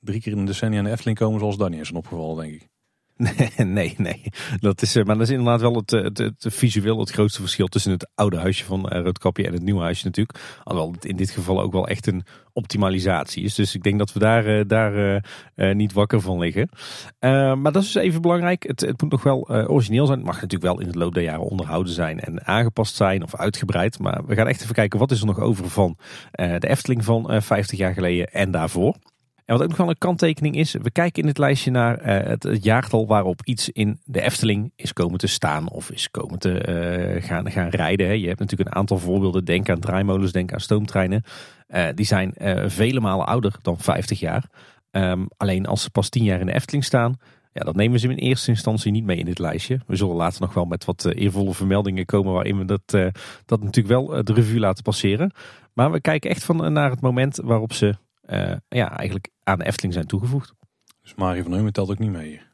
drie 0.05 0.21
keer 0.21 0.31
in 0.31 0.37
een 0.37 0.45
decennia 0.45 0.77
in 0.77 0.83
de 0.83 0.91
Efteling 0.91 1.17
komen, 1.17 1.39
zoals 1.39 1.57
eens 1.59 1.87
zijn 1.87 1.99
opgevallen, 1.99 2.43
denk 2.43 2.53
ik. 2.53 2.69
Nee, 3.17 3.51
nee, 3.65 3.93
nee. 3.97 4.21
Dat 4.59 4.81
is, 4.81 4.95
eh, 4.95 5.03
maar 5.03 5.15
dat 5.17 5.27
is 5.27 5.33
inderdaad 5.33 5.61
wel 5.61 5.75
het, 5.75 5.93
eh, 5.93 6.03
het, 6.03 6.17
het, 6.17 6.45
visueel 6.47 6.99
het 6.99 7.09
grootste 7.09 7.41
verschil 7.41 7.67
tussen 7.67 7.91
het 7.91 8.09
oude 8.15 8.37
huisje 8.37 8.63
van 8.63 8.89
eh, 8.89 9.01
Roodkapje 9.01 9.47
en 9.47 9.53
het 9.53 9.61
nieuwe 9.61 9.81
huisje 9.81 10.05
natuurlijk. 10.05 10.39
Alhoewel 10.63 10.93
het 10.93 11.05
in 11.05 11.15
dit 11.15 11.29
geval 11.29 11.61
ook 11.61 11.71
wel 11.71 11.87
echt 11.87 12.07
een 12.07 12.23
optimalisatie 12.53 13.43
is. 13.43 13.55
Dus 13.55 13.75
ik 13.75 13.83
denk 13.83 13.99
dat 13.99 14.13
we 14.13 14.19
daar, 14.19 14.67
daar 14.67 15.23
niet 15.75 15.93
wakker 15.93 16.21
van 16.21 16.39
liggen. 16.39 16.69
Maar 17.61 17.71
dat 17.71 17.83
is 17.83 17.91
dus 17.91 18.03
even 18.03 18.21
belangrijk. 18.21 18.63
Het, 18.63 18.79
het 18.81 19.01
moet 19.01 19.11
nog 19.11 19.23
wel 19.23 19.49
origineel 19.49 20.05
zijn. 20.05 20.17
Het 20.17 20.27
mag 20.27 20.41
natuurlijk 20.41 20.63
wel 20.63 20.81
in 20.81 20.91
de 20.91 20.97
loop 20.97 21.13
der 21.13 21.23
jaren 21.23 21.49
onderhouden 21.49 21.93
zijn 21.93 22.19
en 22.19 22.45
aangepast 22.45 22.95
zijn 22.95 23.23
of 23.23 23.35
uitgebreid. 23.35 23.99
Maar 23.99 24.25
we 24.25 24.35
gaan 24.35 24.47
echt 24.47 24.61
even 24.61 24.75
kijken 24.75 24.99
wat 24.99 25.11
is 25.11 25.19
er 25.19 25.25
nog 25.25 25.39
over 25.39 25.69
van 25.69 25.97
de 26.35 26.67
Efteling 26.67 27.03
van 27.03 27.29
eh, 27.29 27.41
50 27.41 27.77
jaar 27.77 27.93
geleden 27.93 28.27
en 28.27 28.51
daarvoor. 28.51 28.95
En 29.45 29.53
wat 29.53 29.63
ook 29.63 29.67
nog 29.67 29.77
wel 29.77 29.89
een 29.89 29.97
kanttekening 29.97 30.55
is, 30.55 30.73
we 30.73 30.91
kijken 30.91 31.21
in 31.21 31.27
het 31.27 31.37
lijstje 31.37 31.71
naar 31.71 31.97
eh, 31.97 32.27
het, 32.27 32.57
jaartal 32.61 33.07
waarop 33.07 33.41
iets 33.43 33.69
in 33.69 33.99
de 34.03 34.21
Efteling 34.21 34.71
is 34.75 34.93
komen 34.93 35.17
te 35.17 35.27
staan 35.27 35.69
of 35.69 35.91
is 35.91 36.11
komen 36.11 36.39
te 36.39 36.59
eh, 36.59 37.23
gaan, 37.23 37.51
gaan 37.51 37.69
rijden. 37.69 38.07
hè. 38.07 38.13
Je 38.13 38.27
hebt 38.27 38.39
natuurlijk 38.39 38.69
een 38.69 38.75
aantal 38.75 38.97
voorbeelden, 38.97 39.45
denk 39.45 39.69
aan 39.69 39.79
draaimolens, 39.79 40.31
denk 40.31 40.53
aan 40.53 40.59
stoomtreinen. 40.59 41.23
Eh, 41.67 41.87
die 41.95 42.05
zijn 42.05 42.33
vele 42.67 42.99
malen 42.99 43.25
ouder 43.25 43.55
dan 43.61 43.79
50 43.79 44.19
jaar. 44.19 44.49
Ehm, 44.91 45.25
alleen 45.37 45.65
als 45.65 45.81
ze 45.81 45.89
pas 45.89 46.09
10 46.09 46.23
jaar 46.23 46.39
in 46.39 46.45
de 46.45 46.53
Efteling 46.53 46.83
staan, 46.83 47.15
ja, 47.53 47.61
dat 47.61 47.75
nemen 47.75 47.99
ze 47.99 48.09
in 48.09 48.17
eerste 48.17 48.49
instantie 48.49 48.91
niet 48.91 49.05
mee 49.05 49.17
in 49.17 49.25
dit 49.25 49.39
lijstje. 49.39 49.79
We 49.87 49.95
zullen 49.95 50.15
later 50.15 50.41
nog 50.41 50.53
wel 50.53 50.65
met 50.65 50.85
wat 50.85 51.05
eervolle 51.05 51.53
vermeldingen 51.53 52.05
komen 52.05 52.33
waarin 52.33 52.57
we 52.57 52.65
dat, 52.65 53.13
dat 53.45 53.63
natuurlijk 53.63 53.87
wel 53.87 54.23
de 54.23 54.33
revue 54.33 54.59
laten 54.59 54.83
passeren. 54.83 55.31
Maar 55.73 55.91
we 55.91 56.01
kijken 56.01 56.29
echt 56.29 56.43
van, 56.43 56.73
naar 56.73 56.89
het 56.89 57.01
moment 57.01 57.39
waarop 57.43 57.73
ze 57.73 57.95
ja, 58.67 58.97
eigenlijk 58.97 59.29
aan 59.43 59.59
de 59.59 59.65
Efteling 59.65 59.93
zijn 59.93 60.05
toegevoegd. 60.05 60.53
Dus 61.01 61.15
Mario 61.15 61.43
van 61.43 61.51
Heumen 61.51 61.73
telt 61.73 61.89
ook 61.89 61.99
niet 61.99 62.11
mee 62.11 62.27
hier. 62.27 62.53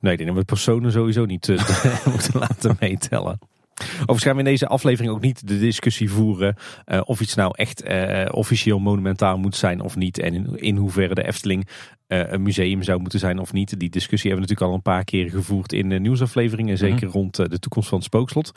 Nee, 0.00 0.12
ik 0.12 0.18
denk 0.18 0.30
dat 0.30 0.38
we 0.38 0.44
personen 0.44 0.92
sowieso 0.92 1.24
niet 1.24 1.48
eh, 1.48 2.06
moeten 2.06 2.38
laten 2.38 2.76
meetellen. 2.80 3.38
Overigens 3.82 4.22
gaan 4.22 4.32
we 4.32 4.38
in 4.38 4.44
deze 4.44 4.66
aflevering 4.66 5.12
ook 5.12 5.20
niet 5.20 5.48
de 5.48 5.58
discussie 5.58 6.10
voeren 6.10 6.56
eh, 6.84 7.00
of 7.04 7.20
iets 7.20 7.34
nou 7.34 7.52
echt 7.56 7.82
eh, 7.82 8.28
officieel 8.30 8.78
monumentaal 8.78 9.38
moet 9.38 9.56
zijn 9.56 9.80
of 9.80 9.96
niet. 9.96 10.18
En 10.18 10.34
in, 10.34 10.56
in 10.56 10.76
hoeverre 10.76 11.14
de 11.14 11.26
Efteling 11.26 11.68
eh, 12.12 12.32
een 12.32 12.42
museum 12.42 12.82
zou 12.82 13.00
moeten 13.00 13.18
zijn 13.18 13.38
of 13.38 13.52
niet. 13.52 13.78
Die 13.78 13.90
discussie 13.90 14.30
hebben 14.30 14.48
we 14.48 14.54
natuurlijk 14.54 14.70
al 14.70 14.74
een 14.74 14.94
paar 14.94 15.04
keer 15.04 15.30
gevoerd 15.30 15.72
in 15.72 15.88
de 15.88 15.98
nieuwsafleveringen. 15.98 16.78
Zeker 16.78 17.08
rond 17.08 17.38
eh, 17.38 17.46
de 17.46 17.58
toekomst 17.58 17.88
van 17.88 17.98
het 17.98 18.06
spookslot. 18.06 18.52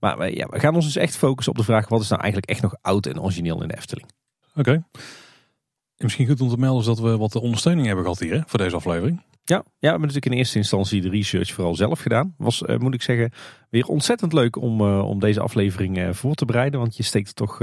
Maar 0.00 0.18
eh, 0.18 0.34
ja, 0.34 0.46
we 0.46 0.60
gaan 0.60 0.74
ons 0.74 0.84
dus 0.84 0.96
echt 0.96 1.16
focussen 1.16 1.52
op 1.52 1.58
de 1.58 1.64
vraag 1.64 1.88
wat 1.88 2.00
is 2.00 2.08
nou 2.08 2.20
eigenlijk 2.22 2.50
echt 2.50 2.62
nog 2.62 2.74
oud 2.80 3.06
en 3.06 3.20
origineel 3.20 3.62
in 3.62 3.68
de 3.68 3.76
Efteling. 3.76 4.08
Oké. 4.54 4.84
En 5.96 6.04
Misschien 6.04 6.26
goed 6.26 6.40
om 6.40 6.48
te 6.48 6.56
melden 6.56 6.84
dat 6.84 6.98
we 6.98 7.16
wat 7.16 7.34
ondersteuning 7.34 7.86
hebben 7.86 8.04
gehad 8.04 8.20
hier 8.20 8.44
voor 8.46 8.58
deze 8.58 8.76
aflevering. 8.76 9.22
Ja, 9.48 9.56
ja, 9.56 9.64
we 9.78 9.86
hebben 9.86 10.00
natuurlijk 10.00 10.26
in 10.26 10.38
eerste 10.38 10.58
instantie 10.58 11.00
de 11.00 11.08
research 11.08 11.52
vooral 11.52 11.74
zelf 11.74 12.00
gedaan. 12.00 12.34
Was, 12.38 12.62
eh, 12.62 12.78
moet 12.78 12.94
ik 12.94 13.02
zeggen, 13.02 13.32
weer 13.70 13.86
ontzettend 13.86 14.32
leuk 14.32 14.56
om, 14.56 14.80
eh, 14.80 15.08
om 15.08 15.20
deze 15.20 15.40
aflevering 15.40 15.98
eh, 15.98 16.12
voor 16.12 16.34
te 16.34 16.44
bereiden. 16.44 16.80
Want 16.80 16.96
je 16.96 17.02
steekt 17.02 17.28
er 17.28 17.34
toch, 17.34 17.60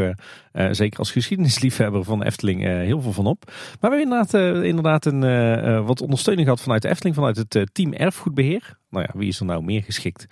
zeker 0.71 0.99
als 0.99 1.11
geschiedenisliefhebber 1.11 2.03
van 2.03 2.23
Efteling, 2.23 2.61
heel 2.61 3.01
veel 3.01 3.11
van 3.11 3.25
op. 3.25 3.43
Maar 3.45 3.91
we 3.91 3.97
hebben 3.97 4.01
inderdaad, 4.01 4.63
inderdaad 4.63 5.05
een, 5.05 5.85
wat 5.85 6.01
ondersteuning 6.01 6.47
gehad 6.47 6.61
vanuit 6.61 6.85
Efteling, 6.85 7.15
vanuit 7.15 7.37
het 7.37 7.69
team 7.71 7.93
Erfgoedbeheer. 7.93 8.77
Nou 8.89 9.05
ja, 9.07 9.19
wie 9.19 9.27
is 9.27 9.39
er 9.39 9.45
nou 9.45 9.63
meer 9.63 9.83
geschikt 9.83 10.25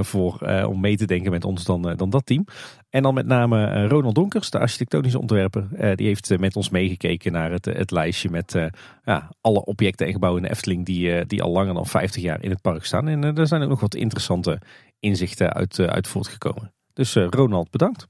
voor, 0.00 0.38
om 0.66 0.80
mee 0.80 0.96
te 0.96 1.06
denken 1.06 1.30
met 1.30 1.44
ons 1.44 1.64
dan, 1.64 1.94
dan 1.96 2.10
dat 2.10 2.26
team? 2.26 2.44
En 2.90 3.02
dan 3.02 3.14
met 3.14 3.26
name 3.26 3.86
Ronald 3.86 4.14
Donkers, 4.14 4.50
de 4.50 4.58
architectonische 4.58 5.20
ontwerper. 5.20 5.68
Die 5.96 6.06
heeft 6.06 6.38
met 6.38 6.56
ons 6.56 6.70
meegekeken 6.70 7.32
naar 7.32 7.50
het, 7.50 7.64
het 7.64 7.90
lijstje 7.90 8.30
met 8.30 8.70
ja, 9.04 9.30
alle 9.40 9.64
objecten 9.64 10.06
en 10.06 10.12
gebouwen 10.12 10.42
in 10.42 10.48
de 10.48 10.54
Efteling 10.54 10.86
die, 10.86 11.12
eh, 11.12 11.24
die 11.26 11.42
al 11.42 11.50
langer 11.50 11.74
dan 11.74 11.86
50 11.86 12.22
jaar 12.22 12.42
in 12.42 12.50
het 12.50 12.60
park 12.60 12.84
staan. 12.84 13.08
En 13.08 13.24
eh, 13.24 13.34
daar 13.34 13.46
zijn 13.46 13.62
ook 13.62 13.68
nog 13.68 13.80
wat 13.80 13.94
interessante 13.94 14.58
inzichten 15.00 15.52
uit, 15.52 15.78
eh, 15.78 15.86
uit 15.86 16.08
voortgekomen. 16.08 16.72
Dus 16.92 17.14
Ronald, 17.14 17.70
bedankt. 17.70 18.08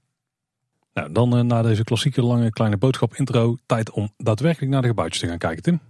Nou, 0.95 1.13
dan 1.13 1.47
na 1.47 1.63
deze 1.63 1.85
klassieke 1.85 2.23
lange 2.23 2.51
kleine 2.51 2.77
boodschap 2.77 3.15
intro, 3.15 3.57
tijd 3.67 3.91
om 3.91 4.13
daadwerkelijk 4.17 4.73
naar 4.73 4.83
de 4.83 4.89
gebouwtjes 4.89 5.21
te 5.21 5.27
gaan 5.29 5.39
kijken, 5.39 5.63
Tim. 5.63 5.81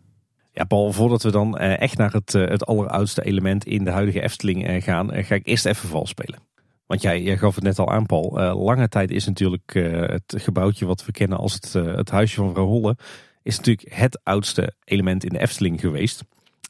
Ja, 0.53 0.65
Paul, 0.65 0.93
voordat 0.93 1.23
we 1.23 1.31
dan 1.31 1.59
echt 1.59 1.99
naar 1.99 2.13
het, 2.13 2.33
het 2.33 2.67
alleroudste 2.67 3.25
element 3.25 3.65
in 3.65 3.85
de 3.85 3.91
huidige 3.91 4.23
Efteling 4.23 4.85
gaan, 4.85 5.25
ga 5.25 5.35
ik 5.35 5.47
eerst 5.47 5.67
even 5.67 5.89
vals 5.89 6.09
spelen. 6.09 6.39
Want 6.87 7.03
jij, 7.03 7.23
jij 7.23 7.37
gaf 7.37 7.55
het 7.55 7.65
net 7.65 7.79
al 7.79 7.91
aan, 7.91 8.07
Paul. 8.07 8.31
Lange 8.65 8.89
tijd 8.89 9.11
is 9.11 9.27
natuurlijk 9.27 9.73
het 10.11 10.35
gebouwtje 10.37 10.87
wat 10.87 11.05
we 11.05 11.13
kennen 11.13 11.39
als 11.39 11.55
het, 11.55 11.73
het 11.73 12.11
huisje 12.11 12.37
van 12.37 12.53
vrouw 12.53 12.67
Holle, 12.67 12.97
is 13.43 13.57
natuurlijk 13.57 13.95
het 13.95 14.21
oudste 14.23 14.75
element 14.85 15.25
in 15.25 15.33
de 15.33 15.41
Efteling 15.41 15.81
geweest. 15.81 16.23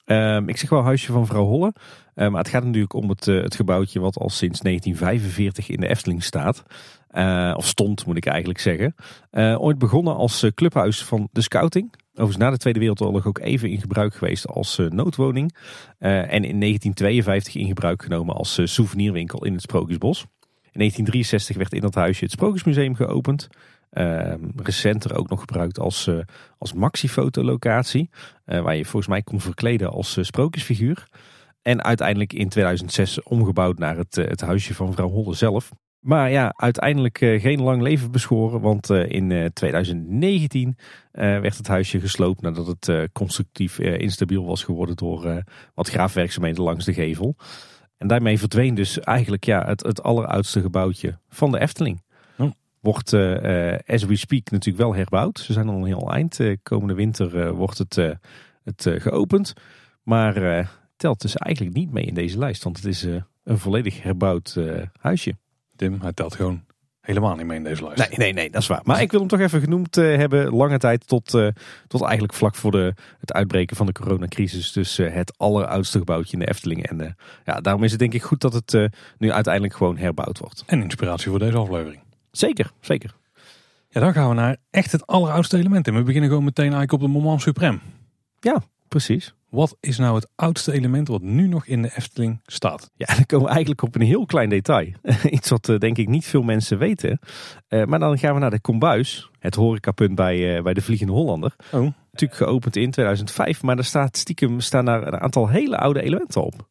Ehm, 0.05 0.49
ik 0.49 0.57
zeg 0.57 0.71
wel 0.71 0.83
huisje 0.83 1.13
van 1.13 1.27
vrouw 1.27 1.45
Holle, 1.45 1.73
eh, 2.15 2.29
maar 2.29 2.41
het 2.41 2.51
gaat 2.51 2.65
natuurlijk 2.65 2.93
om 2.93 3.09
het, 3.09 3.29
eh, 3.29 3.43
het 3.43 3.55
gebouwtje 3.55 4.01
wat 4.01 4.17
al 4.17 4.31
sinds 4.31 4.61
1945 4.61 5.69
in 5.69 5.81
de 5.81 5.89
Efteling 5.89 6.23
staat. 6.23 6.63
Eh, 7.09 7.55
of 7.57 7.67
stond, 7.67 8.07
moet 8.07 8.17
ik 8.17 8.27
eigenlijk 8.27 8.59
zeggen. 8.59 8.95
Ooit 9.59 9.79
begonnen 9.79 10.17
als 10.17 10.47
clubhuis 10.55 11.05
van 11.05 11.29
de 11.33 11.41
scouting. 11.41 11.95
Overigens 12.13 12.37
na 12.37 12.51
de 12.51 12.59
Tweede 12.59 12.79
Wereldoorlog 12.79 13.27
ook 13.27 13.39
even 13.39 13.71
in 13.71 13.81
gebruik 13.81 14.15
geweest 14.15 14.47
als 14.47 14.81
noodwoning. 14.89 15.57
En 15.99 16.45
in 16.45 16.59
1952 16.59 17.55
in 17.55 17.67
gebruik 17.67 18.03
genomen 18.03 18.35
als 18.35 18.61
souvenirwinkel 18.65 19.45
in 19.45 19.53
het 19.53 19.63
Sprookjesbos. 19.63 20.21
In 20.73 20.79
1963 20.79 21.57
werd 21.57 21.73
in 21.73 21.81
dat 21.81 21.95
huisje 21.95 22.25
het 22.25 22.33
Sprookjesmuseum 22.33 22.95
geopend. 22.95 23.49
Eh, 23.93 24.35
recenter 24.57 25.17
ook 25.17 25.29
nog 25.29 25.41
gebruikt 25.41 25.79
als, 25.79 26.07
eh, 26.07 26.19
als 26.59 26.73
maxifotolocatie. 26.73 28.11
eh, 28.45 28.61
waar 28.61 28.77
je 28.77 28.85
volgens 28.85 29.07
mij 29.07 29.23
kon 29.23 29.41
verkleden 29.41 29.91
als 29.91 30.17
eh, 30.17 30.25
sprookjesfiguur. 30.25 31.09
En 31.63 31.85
uiteindelijk 31.85 32.33
in 32.33 32.49
2006 32.49 33.23
omgebouwd 33.23 33.79
naar 33.79 33.97
het, 33.97 34.15
het 34.15 34.41
huisje 34.41 34.75
van 34.75 34.93
vrouw 34.93 35.09
Holle 35.09 35.35
zelf. 35.35 35.71
Maar 36.01 36.31
ja, 36.31 36.53
uiteindelijk 36.57 37.19
geen 37.19 37.63
lang 37.63 37.83
leven 37.83 38.11
beschoren. 38.11 38.61
Want 38.61 38.91
in 38.91 39.33
eh, 39.33 39.45
2019 39.45 40.77
eh, 41.13 41.23
werd 41.41 41.57
het 41.57 41.67
huisje 41.67 42.01
gesloopt 42.01 42.41
nadat 42.41 42.67
het 42.67 43.13
constructief 43.13 43.79
instabiel 43.79 44.45
was 44.45 44.65
geworden 44.65 44.97
door 44.97 45.43
wat 45.75 45.89
graafwerkzaamheden 45.89 46.63
langs 46.63 46.85
de 46.85 46.93
gevel. 46.93 47.37
En 47.97 48.09
daarmee 48.09 48.39
verdween 48.39 48.75
dus 48.75 49.01
eigenlijk 49.01 49.45
ja, 49.45 49.65
het, 49.65 49.83
het 49.83 50.03
alleroudste 50.03 50.61
gebouwtje 50.61 51.19
van 51.29 51.51
de 51.51 51.61
Efteling. 51.61 52.03
Wordt 52.83 53.13
eh, 53.13 53.79
as 53.87 54.05
we 54.05 54.17
speak 54.17 54.51
natuurlijk 54.51 54.85
wel 54.85 54.95
herbouwd. 54.95 55.39
Ze 55.39 55.53
zijn 55.53 55.69
al 55.69 55.75
een 55.75 55.85
heel 55.85 56.13
eind. 56.13 56.41
Eh, 56.41 56.57
komende 56.63 56.95
winter 56.95 57.55
wordt 57.55 57.79
het, 57.79 57.95
het 58.65 58.87
geopend. 59.03 59.53
Maar 60.03 60.71
telt 60.97 61.21
dus 61.21 61.37
eigenlijk 61.37 61.77
niet 61.77 61.93
mee 61.93 62.05
in 62.05 62.15
deze 62.15 62.39
lijst. 62.39 62.65
Want 62.65 62.77
het 62.77 62.87
is 62.87 63.03
een 63.45 63.59
volledig 63.59 64.03
herbouwd 64.03 64.59
huisje. 65.01 65.35
Tim, 65.77 66.01
hij 66.01 66.13
telt 66.13 66.35
gewoon 66.35 66.65
helemaal 67.01 67.37
niet 67.37 67.47
mee 67.47 67.57
in 67.57 67.65
deze 67.65 67.85
lijst. 67.85 68.09
Nee, 68.09 68.19
nee, 68.19 68.33
nee, 68.33 68.51
dat 68.51 68.63
is 68.63 68.69
waar. 68.69 68.81
Maar 68.85 69.01
ik 69.01 69.11
wil 69.11 69.21
hem 69.21 69.29
toch 69.29 69.41
even 69.41 69.61
genoemd 69.61 69.95
hebben. 69.95 70.55
Lange 70.55 70.79
tijd 70.79 71.07
tot, 71.07 71.31
tot 71.87 72.03
eigenlijk 72.03 72.35
vlak 72.35 72.55
voor 72.55 72.71
de, 72.71 72.95
het 73.19 73.33
uitbreken 73.33 73.77
van 73.77 73.87
de 73.87 73.93
coronacrisis. 73.93 74.73
Dus 74.73 74.97
het 74.97 75.39
alleroudste 75.39 75.99
gebouwtje 75.99 76.33
in 76.33 76.39
de 76.39 76.49
Efteling. 76.49 76.87
En 76.87 77.17
ja, 77.45 77.61
daarom 77.61 77.85
is 77.85 77.91
het 77.91 78.01
denk 78.01 78.15
ik 78.15 78.23
goed 78.23 78.41
dat 78.41 78.53
het 78.53 78.91
nu 79.19 79.33
uiteindelijk 79.33 79.75
gewoon 79.75 79.97
herbouwd 79.97 80.39
wordt. 80.39 80.65
En 80.67 80.83
inspiratie 80.83 81.31
voor 81.31 81.39
deze 81.39 81.57
aflevering. 81.57 82.03
Zeker, 82.33 82.71
zeker. 82.81 83.15
Ja, 83.89 84.01
dan 84.01 84.13
gaan 84.13 84.29
we 84.29 84.35
naar 84.35 84.57
echt 84.71 84.93
het 84.93 85.07
alleroudste 85.07 85.59
element. 85.59 85.87
En 85.87 85.95
we 85.95 86.03
beginnen 86.03 86.29
gewoon 86.29 86.45
meteen 86.45 86.73
eigenlijk 86.73 86.93
op 86.93 87.01
de 87.01 87.09
moment 87.09 87.49
suprême. 87.49 87.79
Ja, 88.41 88.63
precies. 88.89 89.35
Wat 89.49 89.77
is 89.81 89.99
nou 89.99 90.15
het 90.15 90.29
oudste 90.35 90.73
element 90.73 91.09
wat 91.09 91.23
nu 91.23 91.47
nog 91.47 91.67
in 91.67 91.83
de 91.83 91.93
Efteling 91.97 92.41
staat? 92.47 92.91
Ja, 92.95 93.07
dan 93.07 93.27
komen 93.27 93.47
we 93.47 93.53
eigenlijk 93.53 93.83
op 93.83 93.95
een 93.95 94.01
heel 94.03 94.27
klein 94.27 94.49
detail. 94.49 94.93
Iets 95.31 95.49
wat 95.49 95.69
eh, 95.69 95.79
denk 95.79 95.99
ik 95.99 96.09
niet 96.09 96.25
veel 96.25 96.43
mensen 96.43 96.79
weten. 96.79 97.19
Eh, 97.69 97.85
maar 97.85 97.99
dan 97.99 98.19
gaan 98.19 98.35
we 98.35 98.41
naar 98.41 98.51
de 98.51 98.61
Kombuis. 98.61 99.31
Het 99.39 99.55
horecapunt 99.55 100.15
bij, 100.15 100.57
eh, 100.57 100.63
bij 100.63 100.75
de 100.75 100.83
Vliegende 100.83 101.13
Hollander. 101.13 101.55
Oh, 101.73 101.81
Natuurlijk 102.13 102.41
geopend 102.41 102.77
in 102.77 102.91
2005. 102.91 103.63
Maar 103.63 103.79
er 103.79 103.85
staat 103.85 104.17
stiekem 104.17 104.61
staan 104.61 104.85
daar 104.85 105.07
een 105.07 105.21
aantal 105.21 105.49
hele 105.49 105.79
oude 105.79 106.03
elementen 106.03 106.45
op. 106.45 106.69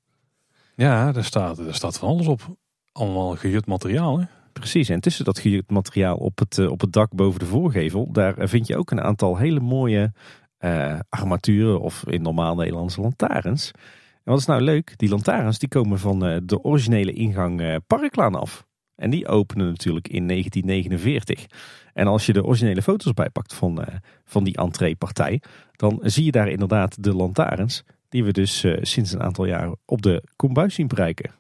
ja, 0.76 1.12
daar 1.12 1.24
staat, 1.24 1.58
daar 1.58 1.76
staat 1.76 1.98
van 1.98 2.10
alles 2.10 2.28
op. 2.28 2.42
Allemaal 2.92 3.36
gejut 3.36 3.66
materiaal, 3.66 4.20
hè? 4.20 4.26
Precies, 4.54 4.90
en 4.90 5.00
tussen 5.00 5.26
dat 5.26 5.44
materiaal 5.68 6.18
op 6.18 6.40
het, 6.40 6.58
eh, 6.58 6.72
op 6.72 6.82
het 6.82 6.94
dak 6.94 7.16
boven 7.16 7.40
de 7.40 7.46
voorgevel, 7.46 8.12
daar 8.12 8.38
eh, 8.38 8.48
vind 8.48 8.68
je 8.68 8.78
ook 8.78 8.92
een 8.92 9.02
aantal 9.02 9.38
hele 9.38 9.60
mooie 9.60 10.14
eh, 10.58 11.00
armaturen 11.10 11.82
of 11.82 12.04
in 12.08 12.22
normaal 12.22 12.56
Nederlands 12.56 12.96
lantaarns. 12.96 13.72
En 14.24 14.32
wat 14.32 14.40
is 14.40 14.46
nou 14.46 14.62
leuk? 14.62 14.94
Die 14.98 15.10
lantaarns 15.10 15.60
die 15.60 15.70
komen 15.70 16.00
van 16.00 16.20
de 16.46 16.64
originele 16.64 17.14
ingang 17.14 17.62
eh, 17.62 17.76
Parklaan 17.88 18.36
af. 18.36 18.66
En 18.96 19.10
die 19.10 19.28
openen 19.28 19.68
natuurlijk 19.68 20.08
in 20.08 20.28
1949. 20.28 21.46
En 21.94 22.08
als 22.08 22.26
je 22.26 22.34
de 22.34 22.44
originele 22.44 22.82
foto's 22.82 23.14
bijpakt 23.14 23.54
van, 23.54 23.86
van 24.24 24.44
die 24.44 24.58
entreepartij, 24.58 25.42
dan 25.72 26.00
zie 26.04 26.26
je 26.26 26.32
daar 26.32 26.50
inderdaad 26.50 27.04
de 27.04 27.16
lantaarns 27.16 27.84
die 28.10 28.24
we 28.24 28.32
dus 28.32 28.66
sinds 28.82 29.12
een 29.12 29.22
aantal 29.22 29.46
jaren 29.46 29.78
op 29.86 30.02
de 30.02 30.24
kombuis 30.36 30.74
zien 30.76 30.88
prijken. 30.88 31.32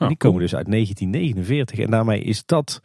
En 0.00 0.08
die 0.08 0.16
komen 0.16 0.40
dus 0.40 0.54
uit 0.54 0.70
1949. 0.70 1.78
En 1.78 1.90
daarmee 1.90 2.22
is 2.22 2.44
dat, 2.46 2.80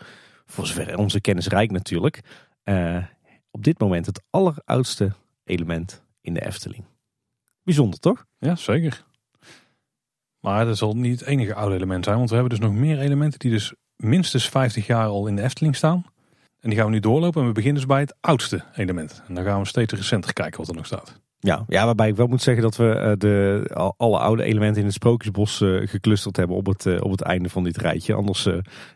voor 0.45 0.67
zover 0.67 0.97
onze 0.97 1.21
kennis 1.21 1.47
rijk 1.47 1.71
natuurlijk, 1.71 2.21
uh, 2.63 3.03
op 3.51 3.63
dit 3.63 3.79
moment 3.79 4.05
het 4.05 4.23
alleroudste 4.29 5.11
element 5.43 6.03
in 6.21 6.33
de 6.33 6.45
Efteling. 6.45 6.83
Bijzonder 7.63 7.99
toch? 7.99 8.25
Ja, 8.37 8.55
zeker. 8.55 9.05
Maar 10.39 10.65
dat 10.65 10.77
zal 10.77 10.95
niet 10.95 11.19
het 11.19 11.29
enige 11.29 11.53
oude 11.53 11.75
element 11.75 12.03
zijn, 12.03 12.17
want 12.17 12.29
we 12.29 12.35
hebben 12.35 12.59
dus 12.59 12.67
nog 12.67 12.77
meer 12.77 12.99
elementen 12.99 13.39
die 13.39 13.51
dus 13.51 13.73
minstens 13.95 14.49
50 14.49 14.87
jaar 14.87 15.07
al 15.07 15.27
in 15.27 15.35
de 15.35 15.41
Efteling 15.41 15.75
staan. 15.75 16.05
En 16.59 16.69
die 16.69 16.79
gaan 16.79 16.87
we 16.87 16.93
nu 16.93 16.99
doorlopen 16.99 17.41
en 17.41 17.47
we 17.47 17.53
beginnen 17.53 17.79
dus 17.79 17.89
bij 17.89 17.99
het 17.99 18.15
oudste 18.21 18.63
element. 18.75 19.23
En 19.27 19.35
dan 19.35 19.43
gaan 19.43 19.59
we 19.59 19.67
steeds 19.67 19.93
recenter 19.93 20.33
kijken 20.33 20.59
wat 20.59 20.69
er 20.69 20.75
nog 20.75 20.85
staat. 20.85 21.21
Ja, 21.45 21.65
ja, 21.67 21.85
waarbij 21.85 22.07
ik 22.07 22.15
wel 22.15 22.27
moet 22.27 22.41
zeggen 22.41 22.63
dat 22.63 22.75
we 22.75 22.83
uh, 22.83 23.11
de, 23.17 23.93
alle 23.97 24.17
oude 24.17 24.43
elementen 24.43 24.79
in 24.79 24.85
het 24.85 24.95
Sprookjesbos 24.95 25.61
uh, 25.61 25.87
geclusterd 25.87 26.37
hebben 26.37 26.55
op 26.55 26.65
het, 26.65 26.85
uh, 26.85 27.01
op 27.01 27.11
het 27.11 27.21
einde 27.21 27.49
van 27.49 27.63
dit 27.63 27.77
rijtje. 27.77 28.13
Anders 28.13 28.43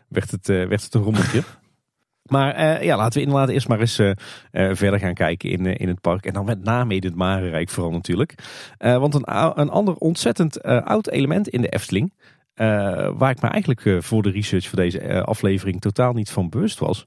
werd, 0.08 0.30
het, 0.30 0.46
werd 0.46 0.82
het 0.82 0.94
een 0.94 1.02
rommeltje. 1.02 1.42
maar 2.34 2.84
ja, 2.84 2.96
laten 2.96 3.20
we 3.20 3.26
inderdaad 3.26 3.48
eerst 3.48 3.68
maar 3.68 3.80
eens 3.80 3.94
verder 4.52 4.98
gaan 4.98 5.14
kijken 5.14 5.50
in, 5.50 5.66
in 5.66 5.88
het 5.88 6.00
park. 6.00 6.26
En 6.26 6.32
dan 6.32 6.44
met 6.44 6.64
name 6.64 6.94
in 6.94 7.04
het 7.04 7.14
Marenrijk 7.14 7.68
vooral 7.68 7.92
natuurlijk. 7.92 8.34
want 8.78 9.14
een, 9.14 9.24
een 9.60 9.70
ander 9.70 9.94
ontzettend 9.94 10.62
oud 10.62 11.08
element 11.08 11.48
in 11.48 11.60
de 11.60 11.68
Efteling... 11.68 12.12
waar 13.14 13.30
ik 13.30 13.42
me 13.42 13.48
eigenlijk 13.48 14.04
voor 14.04 14.22
de 14.22 14.30
research 14.30 14.68
voor 14.68 14.78
deze 14.78 15.24
aflevering 15.24 15.80
totaal 15.80 16.12
niet 16.12 16.30
van 16.30 16.48
bewust 16.48 16.78
was... 16.78 17.06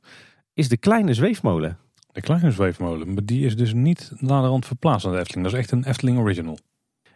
is 0.53 0.69
de 0.69 0.77
kleine 0.77 1.13
zweefmolen. 1.13 1.77
De 2.13 2.21
kleine 2.21 2.51
zweefmolen, 2.51 3.13
maar 3.13 3.25
die 3.25 3.45
is 3.45 3.55
dus 3.55 3.73
niet 3.73 4.11
naderhand 4.17 4.65
verplaatst 4.65 5.05
naar 5.05 5.15
de 5.15 5.19
Efteling. 5.19 5.45
Dat 5.45 5.53
is 5.53 5.59
echt 5.59 5.71
een 5.71 5.83
Efteling 5.83 6.17
original. 6.17 6.57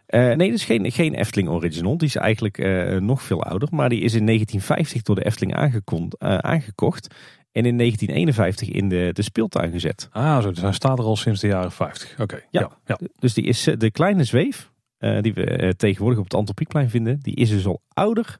Uh, 0.08 0.20
nee, 0.20 0.50
dat 0.50 0.58
is 0.58 0.64
geen, 0.64 0.92
geen 0.92 1.14
Efteling 1.14 1.48
original. 1.48 1.98
Die 1.98 2.08
is 2.08 2.16
eigenlijk 2.16 2.58
uh, 2.58 2.96
nog 2.96 3.22
veel 3.22 3.42
ouder. 3.42 3.68
Maar 3.72 3.88
die 3.88 4.00
is 4.00 4.14
in 4.14 4.26
1950 4.26 5.02
door 5.02 5.14
de 5.14 5.24
Efteling 5.24 5.52
uh, 5.54 6.38
aangekocht. 6.38 7.14
En 7.52 7.64
in 7.64 7.76
1951 7.76 8.68
in 8.68 8.88
de, 8.88 9.10
de 9.12 9.22
speeltuin 9.22 9.72
gezet. 9.72 10.08
Ah, 10.12 10.42
zo, 10.42 10.50
dus 10.50 10.60
hij 10.60 10.72
staat 10.72 10.98
er 10.98 11.04
al 11.04 11.16
sinds 11.16 11.40
de 11.40 11.46
jaren 11.46 11.72
50. 11.72 12.20
Oké. 12.20 12.42
Ja, 12.50 12.60
ja, 12.60 12.70
ja, 12.86 12.98
dus 13.18 13.34
die 13.34 13.44
is 13.44 13.62
de 13.78 13.90
kleine 13.90 14.24
zweef, 14.24 14.70
die 14.98 15.34
we 15.34 15.74
tegenwoordig 15.76 16.18
op 16.18 16.24
het 16.24 16.34
Antropiekplein 16.34 16.90
vinden. 16.90 17.20
Die 17.20 17.34
is 17.34 17.50
dus 17.50 17.66
al 17.66 17.80
ouder 17.88 18.38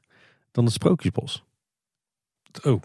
dan 0.51 0.63
het 0.63 0.73
Sprookjesbos. 0.73 1.43
Oh, 2.63 2.81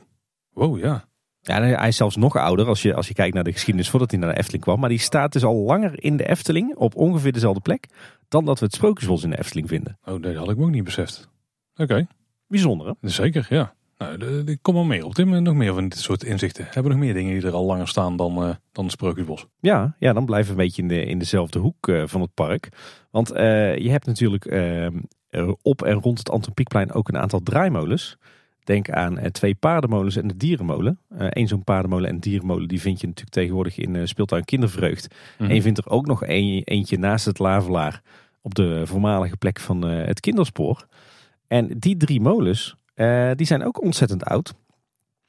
wow, 0.52 0.78
ja. 0.78 1.04
Ja, 1.46 1.62
hij 1.62 1.88
is 1.88 1.96
zelfs 1.96 2.16
nog 2.16 2.36
ouder 2.36 2.66
als 2.66 2.82
je, 2.82 2.94
als 2.94 3.08
je 3.08 3.14
kijkt 3.14 3.34
naar 3.34 3.44
de 3.44 3.52
geschiedenis 3.52 3.90
voordat 3.90 4.10
hij 4.10 4.20
naar 4.20 4.32
de 4.32 4.38
Efteling 4.38 4.62
kwam. 4.62 4.80
Maar 4.80 4.88
die 4.88 4.98
staat 4.98 5.32
dus 5.32 5.44
al 5.44 5.56
langer 5.56 6.02
in 6.02 6.16
de 6.16 6.28
Efteling, 6.28 6.76
op 6.76 6.96
ongeveer 6.96 7.32
dezelfde 7.32 7.60
plek, 7.60 7.86
dan 8.28 8.44
dat 8.44 8.58
we 8.58 8.64
het 8.64 8.74
Sprookjesbos 8.74 9.22
in 9.22 9.30
de 9.30 9.38
Efteling 9.38 9.68
vinden. 9.68 9.98
Oh, 10.04 10.22
dat 10.22 10.34
had 10.34 10.50
ik 10.50 10.56
me 10.56 10.64
ook 10.64 10.70
niet 10.70 10.84
beseft. 10.84 11.28
Oké. 11.76 12.06
Bijzonder 12.46 12.86
hè? 12.86 13.08
Zeker, 13.08 13.46
ja. 13.48 13.74
Nou, 13.98 14.44
ik 14.44 14.58
kom 14.62 14.76
al 14.76 14.84
meer 14.84 15.04
op. 15.04 15.14
Tim, 15.14 15.42
nog 15.42 15.54
meer 15.54 15.74
van 15.74 15.88
dit 15.88 15.98
soort 15.98 16.22
inzichten. 16.22 16.64
Hebben 16.64 16.82
we 16.82 16.88
nog 16.88 16.98
meer 16.98 17.14
dingen 17.14 17.38
die 17.38 17.46
er 17.46 17.54
al 17.54 17.64
langer 17.64 17.88
staan 17.88 18.16
dan, 18.16 18.42
uh, 18.42 18.54
dan 18.72 18.84
het 18.84 18.92
Sprookjesbos? 18.92 19.46
Ja, 19.60 19.96
ja, 19.98 20.12
dan 20.12 20.24
blijven 20.24 20.54
we 20.54 20.60
een 20.60 20.66
beetje 20.66 20.82
in, 20.82 20.88
de, 20.88 21.04
in 21.04 21.18
dezelfde 21.18 21.58
hoek 21.58 21.88
uh, 21.88 22.02
van 22.06 22.20
het 22.20 22.34
park. 22.34 22.68
Want 23.10 23.32
uh, 23.32 23.76
je 23.76 23.90
hebt 23.90 24.06
natuurlijk 24.06 24.44
op 25.62 25.82
en 25.82 26.00
rond 26.00 26.18
het 26.18 26.30
Antropiekplein 26.30 26.92
ook 26.92 27.08
een 27.08 27.18
aantal 27.18 27.40
draaimolens. 27.40 28.18
Denk 28.64 28.90
aan 28.90 29.18
uh, 29.18 29.24
twee 29.24 29.54
paardenmolens 29.54 30.16
en 30.16 30.26
de 30.26 30.36
dierenmolen. 30.36 30.98
Eén 31.08 31.42
uh, 31.42 31.48
zo'n 31.48 31.64
paardenmolen 31.64 32.08
en 32.08 32.20
dierenmolen 32.20 32.68
die 32.68 32.80
vind 32.80 33.00
je 33.00 33.06
natuurlijk 33.06 33.34
tegenwoordig 33.34 33.78
in 33.78 33.94
uh, 33.94 34.06
speeltuin 34.06 34.44
Kindervreugd. 34.44 35.14
Mm 35.38 35.48
En 35.48 35.54
je 35.54 35.62
vindt 35.62 35.78
er 35.78 35.88
ook 35.88 36.06
nog 36.06 36.22
een, 36.22 36.62
eentje 36.64 36.98
naast 36.98 37.24
het 37.24 37.38
Lavelaar 37.38 38.02
op 38.42 38.54
de 38.54 38.86
voormalige 38.86 39.36
plek 39.36 39.60
van 39.60 39.82
het 39.82 40.20
kinderspoor. 40.20 40.86
En 41.46 41.78
die 41.78 41.96
drie 41.96 42.20
molens, 42.20 42.76
die 43.34 43.46
zijn 43.46 43.64
ook 43.64 43.82
ontzettend 43.82 44.24
oud. 44.24 44.54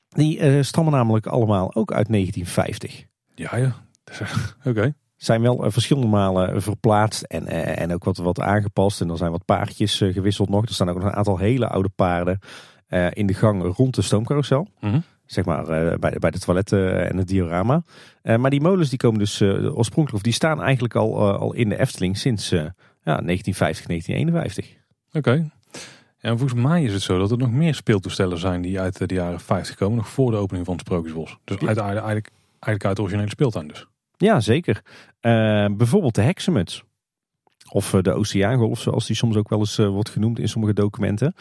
Die 0.10 0.63
stammen 0.63 0.94
namelijk 0.94 1.27
allemaal 1.27 1.75
ook 1.75 1.92
uit 1.92 2.08
1950. 2.08 3.06
Ja, 3.36 3.58
ja. 3.58 3.75
Oké. 4.70 4.94
Zijn 5.15 5.42
wel 5.42 5.72
verschillende 5.72 6.08
malen 6.10 6.62
verplaatst 6.62 7.24
en, 7.24 7.48
en 7.77 7.94
ook 7.94 8.04
wat, 8.04 8.18
wat 8.18 8.39
aangepast. 8.39 9.01
En 9.01 9.10
er 9.10 9.18
zijn 9.18 9.32
wat 9.32 9.46
paardjes 9.46 9.98
gewisseld 9.98 10.50
nog. 10.50 10.65
Er 10.65 10.74
staan 10.74 10.89
ook 10.89 10.96
nog 10.96 11.06
een 11.06 11.15
aantal 11.15 11.38
hele 11.38 11.68
oude 11.68 11.89
paarden. 11.96 12.39
Uh, 12.95 13.07
in 13.13 13.25
de 13.25 13.33
gang 13.33 13.75
rond 13.75 13.95
de 13.95 14.01
stoomcarousel. 14.01 14.67
Mm 14.79 15.03
Zeg 15.25 15.45
maar 15.45 15.61
uh, 15.61 15.97
bij, 15.97 16.15
bij 16.19 16.31
de 16.31 16.39
toiletten 16.39 17.09
en 17.09 17.17
het 17.17 17.27
diorama. 17.27 17.83
Maar 18.23 18.49
die 18.49 18.61
molens 18.61 18.89
die 18.89 18.97
komen 18.97 19.19
dus 19.19 19.41
oorspronkelijk, 19.41 20.13
of 20.13 20.21
die 20.21 20.33
staan 20.33 20.61
eigenlijk 20.61 20.95
al, 20.95 21.37
al 21.37 21.53
in 21.53 21.69
de 21.69 21.79
Efteling 21.79 22.17
sinds 22.17 22.49
ja, 22.49 22.73
1950, 23.03 23.85
1951. 23.85 24.65
Oké. 25.07 25.17
Okay. 25.17 25.51
En 26.19 26.37
volgens 26.37 26.61
mij 26.61 26.83
is 26.83 26.93
het 26.93 27.01
zo 27.01 27.19
dat 27.19 27.31
er 27.31 27.37
nog 27.37 27.51
meer 27.51 27.75
speeltoestellen 27.75 28.37
zijn 28.37 28.61
die 28.61 28.79
uit 28.79 29.09
de 29.09 29.13
jaren 29.13 29.39
50 29.39 29.75
komen, 29.75 29.97
nog 29.97 30.09
voor 30.09 30.31
de 30.31 30.37
opening 30.37 30.65
van 30.65 30.75
het 30.75 30.85
Sprookjesbos. 30.85 31.37
Dus 31.43 31.59
ja. 31.59 31.67
eigenlijk, 31.67 32.31
eigenlijk 32.49 32.85
uit 32.85 32.95
de 32.95 33.01
originele 33.01 33.29
speeltuin 33.29 33.67
dus. 33.67 33.87
Ja, 34.17 34.39
zeker. 34.39 34.81
bijvoorbeeld 35.77 36.15
de 36.15 36.21
heksenmuts. 36.21 36.83
Of 37.69 37.89
de 37.89 38.13
oceaangolf, 38.13 38.79
zoals 38.79 39.07
die 39.07 39.15
soms 39.15 39.35
ook 39.35 39.49
wel 39.49 39.59
eens 39.59 39.77
wordt 39.77 40.09
genoemd 40.09 40.39
in 40.39 40.49
sommige 40.49 40.73
documenten 40.73 41.33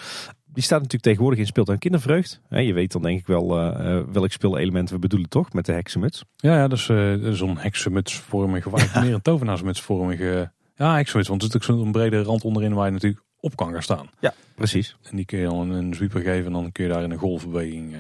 die 0.54 0.62
staat 0.62 0.78
natuurlijk 0.78 1.02
tegenwoordig 1.02 1.38
in 1.38 1.46
speeltuin 1.46 1.78
kindervreugd. 1.78 2.40
je 2.48 2.72
weet 2.72 2.92
dan 2.92 3.02
denk 3.02 3.18
ik 3.18 3.26
wel 3.26 3.58
uh, 3.58 4.00
welk 4.12 4.30
speelelement 4.30 4.90
we 4.90 4.98
bedoelen 4.98 5.28
toch 5.28 5.52
met 5.52 5.66
de 5.66 5.72
heksenmuts. 5.72 6.24
Ja, 6.36 6.56
ja 6.56 6.68
is 6.68 6.88
uh, 6.88 7.32
zo'n 7.32 7.58
heksenmutsvormige, 7.58 8.70
of 8.70 8.94
meer 9.00 9.14
een 9.14 9.22
tovenaarsmutsvormige 9.22 10.52
ja, 10.76 10.94
heksenmuts. 10.94 11.28
Want 11.28 11.42
er 11.42 11.46
zit 11.50 11.56
ook 11.56 11.78
zo'n 11.78 11.92
brede 11.92 12.22
rand 12.22 12.44
onderin 12.44 12.74
waar 12.74 12.86
je 12.86 12.92
natuurlijk 12.92 13.22
op 13.40 13.56
kan 13.56 13.72
gaan 13.72 13.82
staan. 13.82 14.10
Ja, 14.20 14.34
precies. 14.54 14.96
En 15.02 15.16
die 15.16 15.24
kun 15.24 15.38
je 15.38 15.44
dan 15.44 15.70
een 15.70 15.94
zwieper 15.94 16.20
geven 16.20 16.46
en 16.46 16.52
dan 16.52 16.72
kun 16.72 16.84
je 16.84 16.90
daar 16.90 17.02
in 17.02 17.10
een 17.10 17.18
golfbeweging 17.18 17.96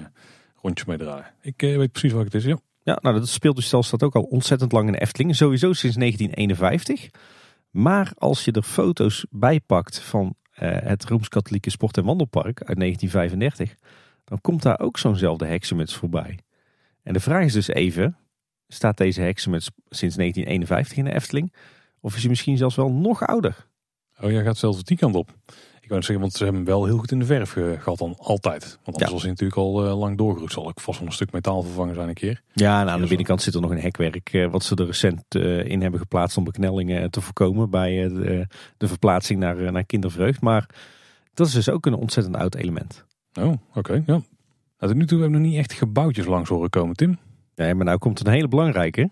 rondjes 0.62 0.86
mee 0.86 0.98
draaien. 0.98 1.26
Ik 1.42 1.60
weet 1.60 1.92
precies 1.92 2.12
wat 2.12 2.24
het 2.24 2.34
is, 2.34 2.44
ja. 2.44 2.58
Ja, 2.82 2.98
nou 3.02 3.18
dat 3.18 3.28
speeltoestel 3.28 3.82
staat 3.82 4.02
ook 4.02 4.14
al 4.14 4.22
ontzettend 4.22 4.72
lang 4.72 4.86
in 4.86 4.92
de 4.92 5.00
Efteling. 5.00 5.36
Sowieso 5.36 5.72
sinds 5.72 5.96
1951. 5.96 7.10
Maar 7.70 8.12
als 8.18 8.44
je 8.44 8.52
er 8.52 8.62
foto's 8.62 9.26
bij 9.30 9.60
pakt 9.60 10.00
van 10.00 10.34
het 10.62 11.04
Rooms-Katholieke 11.04 11.70
Sport- 11.70 11.96
en 11.96 12.04
Wandelpark 12.04 12.62
uit 12.62 12.78
1935, 12.78 13.74
dan 14.24 14.40
komt 14.40 14.62
daar 14.62 14.80
ook 14.80 14.98
zo'nzelfde 14.98 15.46
heksenmuts 15.46 15.94
voorbij. 15.94 16.38
En 17.02 17.12
de 17.12 17.20
vraag 17.20 17.44
is 17.44 17.52
dus 17.52 17.68
even, 17.68 18.16
staat 18.68 18.96
deze 18.96 19.20
heksenmuts 19.20 19.70
sinds 19.88 20.16
1951 20.16 20.96
in 20.96 21.04
de 21.04 21.14
Efteling? 21.14 21.54
Of 22.00 22.14
is 22.14 22.20
hij 22.20 22.30
misschien 22.30 22.56
zelfs 22.56 22.76
wel 22.76 22.92
nog 22.92 23.26
ouder? 23.26 23.66
Oh, 24.20 24.30
jij 24.30 24.42
gaat 24.42 24.56
zelfs 24.56 24.84
die 24.84 24.96
kant 24.96 25.14
op. 25.14 25.34
Ik 25.84 25.90
wou 25.90 26.02
zeggen, 26.02 26.20
want 26.20 26.32
ze 26.32 26.44
hebben 26.44 26.62
hem 26.62 26.70
wel 26.70 26.84
heel 26.84 26.98
goed 26.98 27.12
in 27.12 27.18
de 27.18 27.24
verf 27.24 27.50
gehad 27.52 27.98
dan 27.98 28.16
altijd. 28.18 28.78
Want 28.84 28.96
anders 28.96 29.10
was 29.10 29.20
hij 29.20 29.30
natuurlijk 29.30 29.58
al 29.58 29.86
uh, 29.86 29.98
lang 29.98 30.18
doorgeroet. 30.18 30.52
Zal 30.52 30.68
ik 30.68 30.80
vast 30.80 30.98
wel 30.98 31.08
een 31.08 31.14
stuk 31.14 31.32
metaal 31.32 31.62
vervangen 31.62 31.94
zijn 31.94 32.08
een 32.08 32.14
keer. 32.14 32.42
Ja, 32.52 32.80
en 32.80 32.88
aan 32.88 33.00
de 33.00 33.06
binnenkant 33.06 33.42
zit 33.42 33.54
er 33.54 33.60
nog 33.60 33.70
een 33.70 33.80
hekwerk 33.80 34.32
uh, 34.32 34.50
wat 34.50 34.62
ze 34.62 34.74
er 34.74 34.86
recent 34.86 35.34
uh, 35.34 35.64
in 35.64 35.80
hebben 35.82 36.00
geplaatst 36.00 36.36
om 36.36 36.44
beknellingen 36.44 37.10
te 37.10 37.20
voorkomen 37.20 37.70
bij 37.70 38.08
de, 38.08 38.46
de, 38.76 38.88
verplaatsing 38.88 39.40
naar, 39.40 39.72
naar 39.72 39.84
kindervreugd. 39.84 40.40
Maar 40.40 40.68
dat 41.34 41.46
is 41.46 41.52
dus 41.52 41.68
ook 41.68 41.86
een 41.86 41.94
ontzettend 41.94 42.36
oud 42.36 42.54
element. 42.54 43.04
Oh, 43.40 43.46
oké. 43.46 43.78
Okay, 43.78 44.02
ja. 44.06 44.12
Nou, 44.12 44.22
tot 44.92 44.94
nu 44.94 45.06
toe 45.06 45.20
hebben 45.20 45.38
we 45.38 45.42
nog 45.42 45.52
niet 45.52 45.58
echt 45.60 45.72
gebouwtjes 45.72 46.26
langs 46.26 46.48
horen 46.48 46.70
komen, 46.70 46.96
Tim. 46.96 47.18
Ja, 47.54 47.74
maar 47.74 47.84
nou 47.84 47.98
komt 47.98 48.26
een 48.26 48.32
hele 48.32 48.48
belangrijke. 48.48 49.10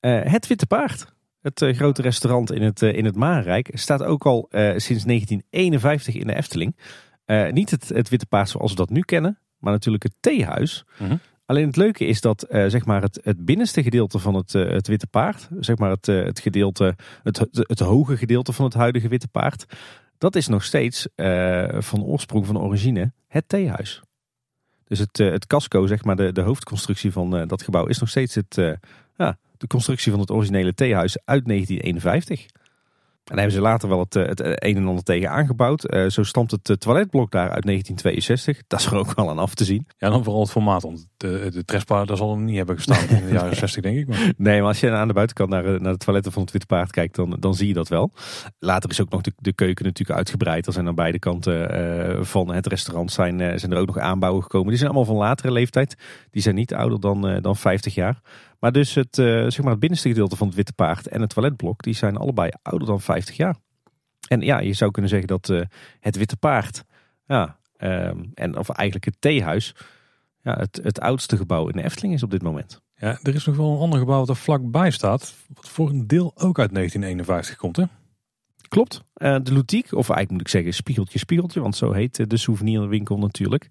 het 0.00 0.46
Witte 0.46 0.66
Paard. 0.66 1.12
Het 1.40 1.60
uh, 1.60 1.74
grote 1.76 2.02
restaurant 2.02 2.52
in 2.52 2.62
het, 2.62 2.82
uh, 2.82 2.92
in 2.92 3.04
het 3.04 3.16
Maanrijk 3.16 3.70
staat 3.72 4.02
ook 4.02 4.26
al 4.26 4.48
uh, 4.50 4.60
sinds 4.60 5.04
1951 5.04 6.14
in 6.14 6.26
de 6.26 6.34
Efteling. 6.34 6.76
niet 7.50 7.70
het, 7.70 7.88
het 7.88 8.08
Witte 8.08 8.26
Paard 8.26 8.48
zoals 8.48 8.70
we 8.70 8.76
dat 8.76 8.90
nu 8.90 9.00
kennen, 9.00 9.38
maar 9.58 9.72
natuurlijk 9.72 10.02
het 10.02 10.14
theehuis. 10.20 10.84
-huh. 10.96 11.12
Alleen 11.46 11.66
het 11.66 11.76
leuke 11.76 12.04
is 12.04 12.20
dat 12.20 12.46
zeg 12.48 12.84
maar 12.84 13.02
het, 13.02 13.20
het 13.22 13.44
binnenste 13.44 13.82
gedeelte 13.82 14.18
van 14.18 14.34
het, 14.34 14.52
het 14.52 14.86
Witte 14.86 15.06
Paard, 15.06 15.48
zeg 15.60 15.78
maar 15.78 15.90
het, 15.90 16.06
het, 16.06 16.40
gedeelte, 16.40 16.96
het, 17.22 17.38
het, 17.38 17.64
het 17.68 17.78
hoge 17.78 18.16
gedeelte 18.16 18.52
van 18.52 18.64
het 18.64 18.74
huidige 18.74 19.08
Witte 19.08 19.28
Paard, 19.28 19.64
dat 20.18 20.36
is 20.36 20.48
nog 20.48 20.64
steeds 20.64 21.08
van 21.78 22.02
oorsprong, 22.02 22.46
van 22.46 22.58
origine, 22.58 23.12
het 23.26 23.48
theehuis. 23.48 24.02
Dus 24.84 24.98
het, 24.98 25.16
het 25.16 25.46
casco, 25.46 25.86
zeg 25.86 26.04
maar 26.04 26.16
de, 26.16 26.32
de 26.32 26.40
hoofdconstructie 26.40 27.12
van 27.12 27.46
dat 27.46 27.62
gebouw, 27.62 27.86
is 27.86 27.98
nog 27.98 28.08
steeds 28.08 28.34
het, 28.34 28.78
ja, 29.16 29.38
de 29.60 29.66
constructie 29.66 30.10
van 30.10 30.20
het 30.20 30.30
originele 30.30 30.74
theehuis 30.74 31.18
uit 31.24 31.46
1951. 31.46 32.46
En 33.30 33.36
daar 33.36 33.44
hebben 33.44 33.62
ze 33.62 33.68
later 33.70 33.88
wel 33.88 33.98
het, 33.98 34.16
eh, 34.16 34.26
het 34.26 34.40
een 34.64 34.76
en 34.76 34.86
ander 34.86 35.04
tegen 35.04 35.30
aangebouwd. 35.30 35.94
Uh, 35.94 36.08
zo 36.08 36.22
stamt 36.22 36.50
het 36.50 36.70
eh, 36.70 36.76
toiletblok 36.76 37.30
daar 37.30 37.50
uit 37.50 37.64
1962. 37.64 38.62
Dat 38.66 38.80
is 38.80 38.86
er 38.86 38.96
ook 38.96 39.14
wel 39.14 39.30
aan 39.30 39.38
af 39.38 39.54
te 39.54 39.64
zien. 39.64 39.86
Ja, 39.98 40.10
dan 40.10 40.24
vooral 40.24 40.42
het 40.42 40.50
formaat. 40.50 40.82
Want 40.82 41.08
de, 41.16 41.48
de 41.52 41.64
Trespa, 41.64 42.04
daar 42.04 42.16
zal 42.16 42.30
hem 42.30 42.44
niet 42.44 42.56
hebben 42.56 42.76
gestaan 42.76 43.08
in 43.08 43.26
de 43.26 43.32
jaren 43.32 43.56
60 43.66 43.82
denk 43.82 43.98
ik. 43.98 44.06
Maar. 44.06 44.32
Nee, 44.36 44.58
maar 44.58 44.68
als 44.68 44.80
je 44.80 44.90
aan 44.90 45.08
de 45.08 45.14
buitenkant 45.14 45.50
naar, 45.50 45.80
naar 45.80 45.92
de 45.92 45.98
toiletten 45.98 46.32
van 46.32 46.42
het 46.42 46.50
Witte 46.50 46.66
Paard 46.66 46.90
kijkt, 46.90 47.14
dan, 47.14 47.36
dan 47.40 47.54
zie 47.54 47.68
je 47.68 47.74
dat 47.74 47.88
wel. 47.88 48.12
Later 48.58 48.90
is 48.90 49.00
ook 49.00 49.10
nog 49.10 49.20
de, 49.20 49.32
de 49.36 49.52
keuken 49.52 49.84
natuurlijk 49.84 50.18
uitgebreid. 50.18 50.66
Er 50.66 50.72
zijn 50.72 50.86
aan 50.86 50.94
beide 50.94 51.18
kanten 51.18 51.80
uh, 52.18 52.22
van 52.22 52.52
het 52.52 52.66
restaurant 52.66 53.12
zijn, 53.12 53.58
zijn 53.58 53.72
er 53.72 53.78
ook 53.78 53.86
nog 53.86 53.98
aanbouwen 53.98 54.42
gekomen. 54.42 54.68
Die 54.68 54.76
zijn 54.76 54.90
allemaal 54.90 55.14
van 55.14 55.16
latere 55.16 55.52
leeftijd. 55.52 55.96
Die 56.30 56.42
zijn 56.42 56.54
niet 56.54 56.74
ouder 56.74 57.00
dan, 57.00 57.38
dan 57.40 57.56
50 57.56 57.94
jaar. 57.94 58.20
Maar 58.60 58.72
dus 58.72 58.94
het, 58.94 59.18
uh, 59.18 59.26
zeg 59.26 59.60
maar 59.60 59.70
het 59.70 59.80
binnenste 59.80 60.08
gedeelte 60.08 60.36
van 60.36 60.46
het 60.46 60.56
Witte 60.56 60.72
Paard 60.72 61.06
en 61.06 61.20
het 61.20 61.30
toiletblok, 61.30 61.82
die 61.82 61.94
zijn 61.94 62.16
allebei 62.16 62.50
ouder 62.62 62.88
dan 62.88 63.00
50 63.00 63.36
jaar. 63.36 63.56
En 64.28 64.40
ja, 64.40 64.60
je 64.60 64.72
zou 64.72 64.90
kunnen 64.90 65.10
zeggen 65.10 65.28
dat 65.28 65.48
uh, 65.48 65.62
het 66.00 66.16
Witte 66.16 66.36
Paard 66.36 66.84
ja, 67.26 67.60
Ehm, 67.80 68.24
en 68.34 68.56
of 68.56 68.68
eigenlijk 68.68 69.04
het 69.04 69.16
theehuis 69.18 69.74
ja, 70.42 70.58
het, 70.58 70.80
het 70.82 71.00
oudste 71.00 71.36
gebouw 71.36 71.68
in 71.68 71.76
de 71.76 71.82
Efteling 71.82 72.14
is 72.14 72.22
op 72.22 72.30
dit 72.30 72.42
moment. 72.42 72.80
Ja, 72.94 73.18
er 73.22 73.34
is 73.34 73.44
nog 73.44 73.56
wel 73.56 73.72
een 73.72 73.80
ander 73.80 73.98
gebouw 73.98 74.18
dat 74.18 74.28
er 74.28 74.36
vlakbij 74.36 74.90
staat. 74.90 75.34
Wat 75.54 75.68
voor 75.68 75.90
een 75.90 76.06
deel 76.06 76.32
ook 76.34 76.58
uit 76.58 76.74
1951 76.74 77.56
komt 77.56 77.76
hè? 77.76 77.84
Klopt. 78.68 79.02
Uh, 79.16 79.36
de 79.42 79.52
Lutique, 79.52 79.96
of 79.96 80.08
eigenlijk 80.08 80.30
moet 80.30 80.40
ik 80.40 80.48
zeggen 80.48 80.74
Spiegeltje 80.74 81.18
Spiegeltje, 81.18 81.60
want 81.60 81.76
zo 81.76 81.92
heet 81.92 82.30
de 82.30 82.36
souvenirwinkel 82.36 83.18
natuurlijk. 83.18 83.68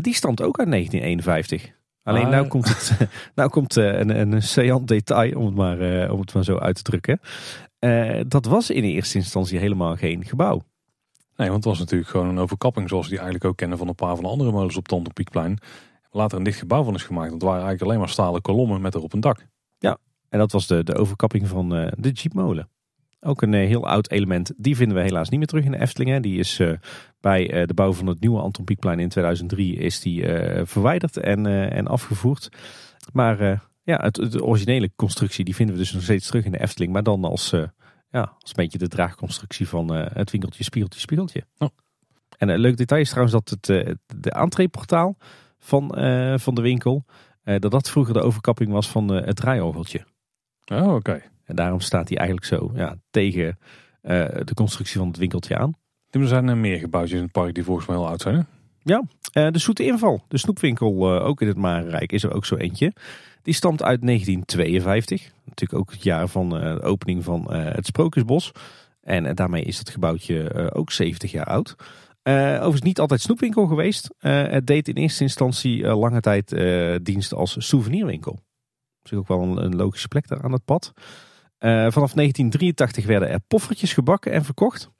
Die 0.00 0.14
stamt 0.14 0.42
ook 0.42 0.58
uit 0.58 0.70
1951. 0.70 1.72
Alleen 2.06 2.28
nou 2.28 2.46
komt, 2.46 2.68
het, 2.68 3.08
nou 3.34 3.50
komt 3.50 3.76
uh, 3.76 3.98
een, 3.98 4.32
een 4.32 4.42
seant 4.42 4.88
detail, 4.88 5.38
om 5.38 5.44
het, 5.44 5.54
maar, 5.54 6.10
om 6.10 6.20
het 6.20 6.34
maar 6.34 6.44
zo 6.44 6.58
uit 6.58 6.74
te 6.74 6.82
drukken. 6.82 7.20
dat 8.28 8.44
was 8.44 8.70
in 8.70 8.84
eerste 8.84 9.18
instantie 9.18 9.58
helemaal 9.58 9.96
geen 9.96 10.24
gebouw. 10.24 10.62
Nee, 11.36 11.48
want 11.50 11.64
het 11.64 11.72
was 11.72 11.78
natuurlijk 11.78 12.10
gewoon 12.10 12.28
een 12.28 12.38
overkapping 12.38 12.88
zoals 12.88 13.04
we 13.04 13.10
die 13.10 13.20
eigenlijk 13.20 13.50
ook 13.50 13.56
kennen 13.56 13.78
van 13.78 13.88
een 13.88 13.94
paar 13.94 14.14
van 14.14 14.24
de 14.24 14.30
andere 14.30 14.52
molens 14.52 14.76
op 14.76 14.88
Tonderpiekplein. 14.88 15.58
Later 16.10 16.38
een 16.38 16.44
dicht 16.44 16.58
gebouw 16.58 16.84
van 16.84 16.94
is 16.94 17.02
gemaakt. 17.02 17.28
Want 17.28 17.42
het 17.42 17.50
waren 17.50 17.66
eigenlijk 17.66 17.90
alleen 17.90 18.04
maar 18.04 18.14
stalen 18.14 18.42
kolommen 18.42 18.80
met 18.80 18.94
erop 18.94 19.12
een 19.12 19.20
dak. 19.20 19.46
Ja, 19.78 19.98
en 20.28 20.38
dat 20.38 20.52
was 20.52 20.66
de, 20.66 20.84
de 20.84 20.94
overkapping 20.94 21.48
van 21.48 21.68
de 21.68 22.10
Jeepmolen. 22.10 22.68
Ook 23.26 23.42
een 23.42 23.54
eh, 23.54 23.66
heel 23.66 23.88
oud 23.88 24.10
element. 24.10 24.52
Die 24.56 24.76
vinden 24.76 24.96
we 24.96 25.02
helaas 25.02 25.28
niet 25.28 25.38
meer 25.38 25.48
terug 25.48 25.64
in 25.64 25.70
de 25.70 25.80
Efteling. 25.80 26.22
Die 26.22 26.38
is 26.38 26.60
uh, 26.60 26.72
bij 27.20 27.54
uh, 27.54 27.66
de 27.66 27.74
bouw 27.74 27.92
van 27.92 28.06
het 28.06 28.20
nieuwe 28.20 28.40
Anton 28.40 28.64
Pieckplein 28.64 28.98
in 28.98 29.08
2003 29.08 29.76
is 29.76 30.00
die, 30.00 30.24
verwijderd 30.62 31.16
en, 31.16 31.46
en 31.70 31.86
afgevoerd. 31.86 32.48
Maar 33.12 33.38
ja, 33.82 33.96
het, 33.96 34.14
de 34.14 34.44
originele 34.44 34.90
constructie 34.96 35.44
die 35.44 35.54
vinden 35.54 35.74
we 35.74 35.80
dus 35.80 35.92
nog 35.92 36.02
steeds 36.02 36.26
terug 36.26 36.44
in 36.44 36.52
de 36.52 36.60
Efteling. 36.60 36.92
Maar 36.92 37.02
dan 37.02 37.24
als, 37.24 37.50
ja, 38.08 38.20
als 38.38 38.50
een 38.50 38.54
beetje 38.54 38.78
de 38.78 38.88
draagconstructie 38.88 39.68
van 39.68 39.94
het 39.94 40.30
winkeltje, 40.30 40.64
spiegeltje, 40.64 41.00
spiegeltje. 41.00 41.42
Oh. 41.58 41.68
En 42.36 42.48
een 42.48 42.58
leuk 42.58 42.76
detail 42.76 43.00
is 43.00 43.10
trouwens 43.10 43.34
dat 43.34 43.50
het 43.50 43.96
de 44.20 44.30
entreeportaal 44.30 45.16
van, 45.58 45.88
van 46.38 46.54
de 46.54 46.62
winkel, 46.62 47.04
dat 47.42 47.70
dat 47.70 47.90
vroeger 47.90 48.14
de 48.14 48.22
overkapping 48.22 48.70
was 48.70 48.88
van 48.88 49.08
het 49.08 49.36
draaiorgeltje. 49.36 50.04
Oh, 50.72 50.94
oké. 50.94 51.22
En 51.46 51.56
daarom 51.56 51.80
staat 51.80 52.08
hij 52.08 52.18
eigenlijk 52.18 52.46
zo 52.46 52.70
ja, 52.74 52.96
tegen 53.10 53.46
uh, 53.46 54.26
de 54.44 54.54
constructie 54.54 54.98
van 54.98 55.08
het 55.08 55.16
winkeltje 55.16 55.56
aan. 55.56 55.72
Er 56.10 56.26
zijn 56.26 56.48
er 56.48 56.56
meer 56.56 56.78
gebouwtjes 56.78 57.16
in 57.16 57.22
het 57.22 57.32
park 57.32 57.54
die 57.54 57.64
volgens 57.64 57.86
mij 57.86 57.96
heel 57.96 58.08
oud 58.08 58.20
zijn. 58.20 58.34
Hè? 58.34 58.42
Ja, 58.82 59.02
uh, 59.32 59.50
de 59.52 59.58
Zoete 59.58 59.84
Inval, 59.84 60.24
de 60.28 60.38
snoepwinkel 60.38 61.20
ook 61.20 61.40
in 61.40 61.48
het 61.48 61.56
Marenrijk, 61.56 62.12
is 62.12 62.22
er 62.22 62.32
ook 62.32 62.44
zo 62.44 62.56
eentje. 62.56 62.92
Die 63.42 63.54
stamt 63.54 63.82
uit 63.82 64.02
1952. 64.02 65.30
Natuurlijk 65.44 65.80
ook 65.80 65.90
het 65.90 66.02
jaar 66.02 66.28
van 66.28 66.48
de 66.48 66.82
opening 66.82 67.24
van 67.24 67.52
het 67.52 67.86
Sprookjesbos. 67.86 68.52
En 69.00 69.34
daarmee 69.34 69.62
is 69.62 69.78
het 69.78 69.90
gebouwtje 69.90 70.70
ook 70.74 70.92
70 70.92 71.32
jaar 71.32 71.44
oud. 71.44 71.74
overigens 72.22 72.80
niet 72.80 73.00
altijd 73.00 73.20
snoepwinkel 73.20 73.66
geweest. 73.66 74.14
het 74.18 74.66
deed 74.66 74.88
in 74.88 74.94
eerste 74.94 75.22
instantie 75.22 75.86
lange 75.86 76.20
tijd 76.20 76.56
dienst 77.02 77.32
als 77.32 77.56
souvenirwinkel. 77.58 78.38
Dus 79.02 79.18
ook 79.18 79.28
wel 79.28 79.42
een, 79.42 79.64
een 79.64 79.76
logische 79.76 80.08
plek 80.08 80.28
daar 80.28 80.42
aan 80.42 80.52
het 80.52 80.64
pad. 80.64 80.92
Uh, 81.58 81.70
vanaf 81.70 82.12
1983 82.12 83.06
werden 83.06 83.28
er 83.28 83.40
poffertjes 83.40 83.92
gebakken 83.92 84.32
en 84.32 84.44
verkocht. 84.44 84.90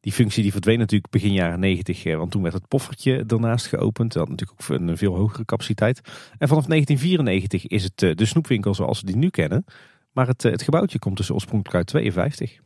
Die 0.00 0.12
functie 0.12 0.42
die 0.42 0.52
verdween 0.52 0.78
natuurlijk 0.78 1.12
begin 1.12 1.32
jaren 1.32 1.60
90, 1.60 2.04
eh, 2.04 2.16
want 2.16 2.30
toen 2.30 2.42
werd 2.42 2.54
het 2.54 2.68
poffertje 2.68 3.24
ernaast 3.26 3.66
geopend. 3.66 4.12
Dat 4.12 4.28
had 4.28 4.36
natuurlijk 4.36 4.60
ook 4.60 4.78
een 4.78 4.96
veel 4.96 5.14
hogere 5.16 5.44
capaciteit. 5.44 6.00
En 6.38 6.48
vanaf 6.48 6.66
1994 6.66 7.66
is 7.66 7.82
het 7.82 8.02
eh, 8.02 8.14
de 8.14 8.24
snoepwinkel 8.24 8.74
zoals 8.74 9.00
we 9.00 9.06
die 9.06 9.16
nu 9.16 9.30
kennen. 9.30 9.64
Maar 10.12 10.26
het, 10.26 10.42
het 10.42 10.62
gebouwtje 10.62 10.98
komt 10.98 11.16
dus 11.16 11.30
oorspronkelijk 11.30 11.76
uit 11.76 11.86
52. 11.86 12.60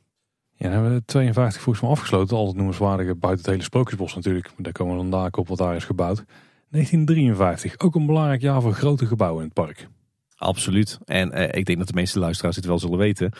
Ja, 0.57 0.71
hebben 0.71 0.95
we 0.95 1.05
52 1.05 1.63
volgens 1.63 1.85
mij 1.85 1.95
afgesloten. 1.95 2.37
Al 2.37 2.47
het 2.47 2.57
noemenswaardige 2.57 3.15
buiten 3.15 3.45
het 3.45 3.51
hele 3.51 3.63
Sprookjesbos 3.63 4.15
natuurlijk. 4.15 4.51
Daar 4.57 4.73
komen 4.73 4.97
we 4.97 5.01
dan 5.01 5.11
daar 5.11 5.31
op 5.31 5.49
wat 5.49 5.59
daar 5.59 5.77
is 5.77 5.85
gebouwd. 5.85 6.25
1953, 6.69 7.79
ook 7.79 7.95
een 7.95 8.07
belangrijk 8.07 8.41
jaar 8.41 8.63
voor 8.63 8.73
grote 8.73 9.07
gebouwen 9.07 9.41
in 9.41 9.51
het 9.55 9.65
park. 9.65 9.89
Absoluut. 10.45 10.99
En 11.05 11.33
eh, 11.33 11.59
ik 11.59 11.65
denk 11.65 11.79
dat 11.79 11.87
de 11.87 11.95
meeste 11.95 12.19
luisteraars 12.19 12.57
het 12.57 12.65
wel 12.65 12.79
zullen 12.79 12.99
weten. 12.99 13.33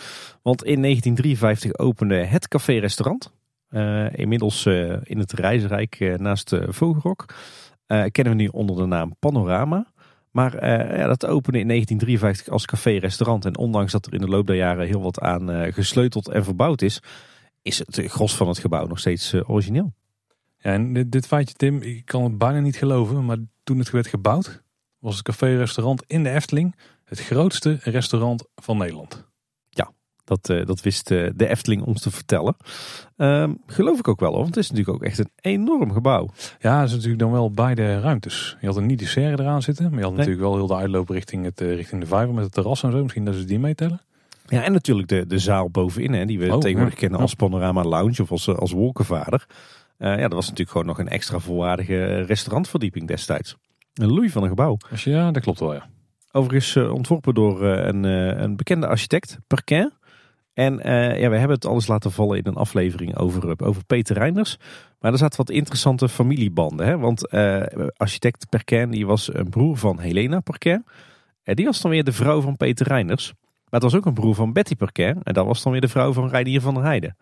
Want 0.43 0.65
in 0.65 0.83
1953 0.83 1.79
opende 1.79 2.15
het 2.15 2.49
café-restaurant. 2.49 3.33
Uh, 3.71 4.19
inmiddels 4.19 4.65
uh, 4.67 4.97
in 5.03 5.19
het 5.19 5.33
Reisrijk 5.33 6.15
naast 6.17 6.57
Vogelrok. 6.69 7.35
kennen 7.87 8.37
we 8.37 8.43
nu 8.43 8.47
onder 8.47 8.77
de 8.77 8.87
naam 8.87 9.17
Panorama. 9.19 9.93
Maar 10.31 10.67
ja, 10.99 11.07
dat 11.07 11.27
opende 11.27 11.59
in 11.59 11.69
1953 11.69 12.49
als 12.49 12.67
café-restaurant. 12.67 13.45
En 13.45 13.59
ondanks 13.59 13.93
dat 13.93 14.07
er 14.07 14.15
in 14.15 14.21
de 14.21 14.29
loop 14.29 14.47
der 14.47 14.57
jaren 14.57 14.87
heel 14.87 15.03
wat 15.03 15.21
aan 15.21 15.73
gesleuteld 15.73 16.29
en 16.29 16.45
verbouwd 16.45 16.83
is, 16.83 17.01
is 17.63 17.79
het 17.79 18.03
gros 18.07 18.37
van 18.37 18.49
het 18.49 18.59
gebouw 18.59 18.87
nog 18.87 18.99
steeds 18.99 19.35
origineel. 19.35 19.95
Ja, 20.59 20.73
en 20.73 20.93
dit, 20.93 21.13
dit 21.13 21.27
feitje, 21.27 21.55
Tim, 21.55 21.83
ik 21.83 22.05
kan 22.05 22.23
het 22.23 22.39
bijna 22.39 22.61
niet 22.61 22.77
geloven. 22.77 23.25
Maar 23.25 23.39
toen 23.65 23.79
het 23.79 23.91
werd 23.91 24.07
gebouwd, 24.07 24.63
was 24.99 25.15
het 25.15 25.25
café-restaurant 25.25 26.05
in 26.07 26.23
de 26.23 26.31
Efteling 26.31 26.75
het 27.05 27.21
grootste 27.21 27.79
restaurant 27.83 28.45
van 28.55 28.79
Nederland. 28.79 29.25
Ja, 29.69 29.93
dat, 30.25 30.49
uh, 30.49 30.67
dat 30.67 30.81
wist 30.81 31.11
uh, 31.11 31.31
de 31.35 31.49
Efteling 31.49 31.83
ons 31.83 32.03
te 32.03 32.11
vertellen. 32.11 32.57
Uh, 33.17 33.49
geloof 33.67 33.99
ik 33.99 34.09
ook 34.09 34.21
wel, 34.21 34.33
want 34.33 34.47
het 34.47 34.57
is 34.57 34.71
natuurlijk 34.71 34.97
ook 34.97 35.05
echt 35.05 35.19
een 35.19 35.31
enorm 35.41 35.93
gebouw. 35.93 36.29
Ja, 36.59 36.79
het 36.79 36.89
is 36.89 36.95
natuurlijk 36.95 37.23
dan 37.23 37.33
wel 37.33 37.51
beide 37.51 38.01
ruimtes. 38.01 38.57
Je 38.61 38.67
had 38.67 38.77
een 38.77 38.87
niet 38.87 39.09
serre 39.09 39.43
eraan 39.43 39.63
zitten, 39.63 39.91
maar 39.91 39.99
je 39.99 40.05
had 40.05 40.15
natuurlijk 40.15 40.43
wel 40.43 40.55
heel 40.55 40.67
de 40.67 40.75
uitloop 40.77 41.09
richting, 41.09 41.45
het, 41.45 41.61
uh, 41.61 41.75
richting 41.75 42.01
de 42.01 42.07
vijver 42.07 42.35
met 42.35 42.45
het 42.45 42.53
terras 42.53 42.83
en 42.83 42.93
zo. 42.93 43.03
Misschien 43.03 43.25
dat 43.25 43.35
ze 43.35 43.45
die 43.45 43.59
meetellen. 43.59 44.01
Ja, 44.47 44.63
en 44.63 44.73
natuurlijk 44.73 45.09
de, 45.09 45.27
de 45.27 45.39
zaal 45.39 45.71
bovenin, 45.71 46.13
hè, 46.13 46.25
die 46.25 46.39
we 46.39 46.53
oh, 46.53 46.59
tegenwoordig 46.59 46.99
kennen 46.99 47.21
als 47.21 47.35
Panorama 47.35 47.83
Lounge 47.83 48.23
of 48.23 48.31
als, 48.31 48.49
als 48.49 48.73
wolkenvader. 48.73 49.47
ja, 49.99 50.17
dat 50.17 50.33
was 50.33 50.45
natuurlijk 50.45 50.71
gewoon 50.71 50.87
nog 50.87 50.99
een 50.99 51.09
extra 51.09 51.39
volwaardige 51.39 52.21
restaurantverdieping 52.21 53.09
destijds. 53.09 53.57
Een 53.95 54.13
loei 54.13 54.31
van 54.31 54.43
een 54.43 54.49
gebouw. 54.49 54.77
Ja, 54.95 55.31
dat 55.31 55.43
klopt 55.43 55.61
wel, 55.61 55.75
ja. 55.75 55.89
Overigens 56.37 56.75
uh, 56.75 56.93
ontworpen 56.93 57.35
door 57.35 57.63
uh, 57.63 57.85
een, 57.87 58.05
uh, 58.05 58.27
een, 58.27 58.57
bekende 58.57 58.87
architect, 58.87 59.39
Perquin. 59.47 59.93
En 60.55 60.73
ja, 61.21 61.29
we 61.29 61.37
hebben 61.37 61.51
het 61.51 61.67
alles 61.67 61.87
laten 61.87 62.13
vallen 62.13 62.39
in 62.39 62.47
een 62.47 62.55
aflevering 62.55 63.17
over, 63.17 63.65
over 63.65 63.85
Peter 63.85 64.17
Reinders. 64.17 64.59
Maar 65.01 65.13
er 65.13 65.19
zaten 65.19 65.37
wat 65.37 65.51
interessante 65.51 66.09
familiebanden. 66.09 66.87
Hè? 66.87 66.99
Want 66.99 67.31
architect 67.97 68.49
Perquin 68.49 68.91
die 68.91 69.07
was 69.07 69.35
een 69.35 69.49
broer 69.49 69.77
van 69.77 69.99
Helena 69.99 70.41
Perquin. 70.41 70.85
En 71.43 71.55
die 71.55 71.65
was 71.65 71.81
dan 71.81 71.91
weer 71.91 72.05
de 72.05 72.13
vrouw 72.13 72.41
van 72.41 72.57
Peter 72.57 72.87
Reinders. 72.87 73.33
Maar 73.71 73.81
het 73.81 73.83
was 73.83 73.95
ook 73.95 74.07
een 74.07 74.15
broer 74.15 74.35
van 74.35 74.53
Betty 74.53 74.75
Perquin. 74.75 75.23
En 75.23 75.35
dat 75.35 75.47
was 75.47 75.63
dan 75.63 75.73
weer 75.73 75.81
de 75.81 75.89
vrouw 75.89 76.13
van 76.13 76.29
Reinier 76.29 76.61
van 76.61 76.75
der 76.75 76.83
Heijden. 76.83 77.17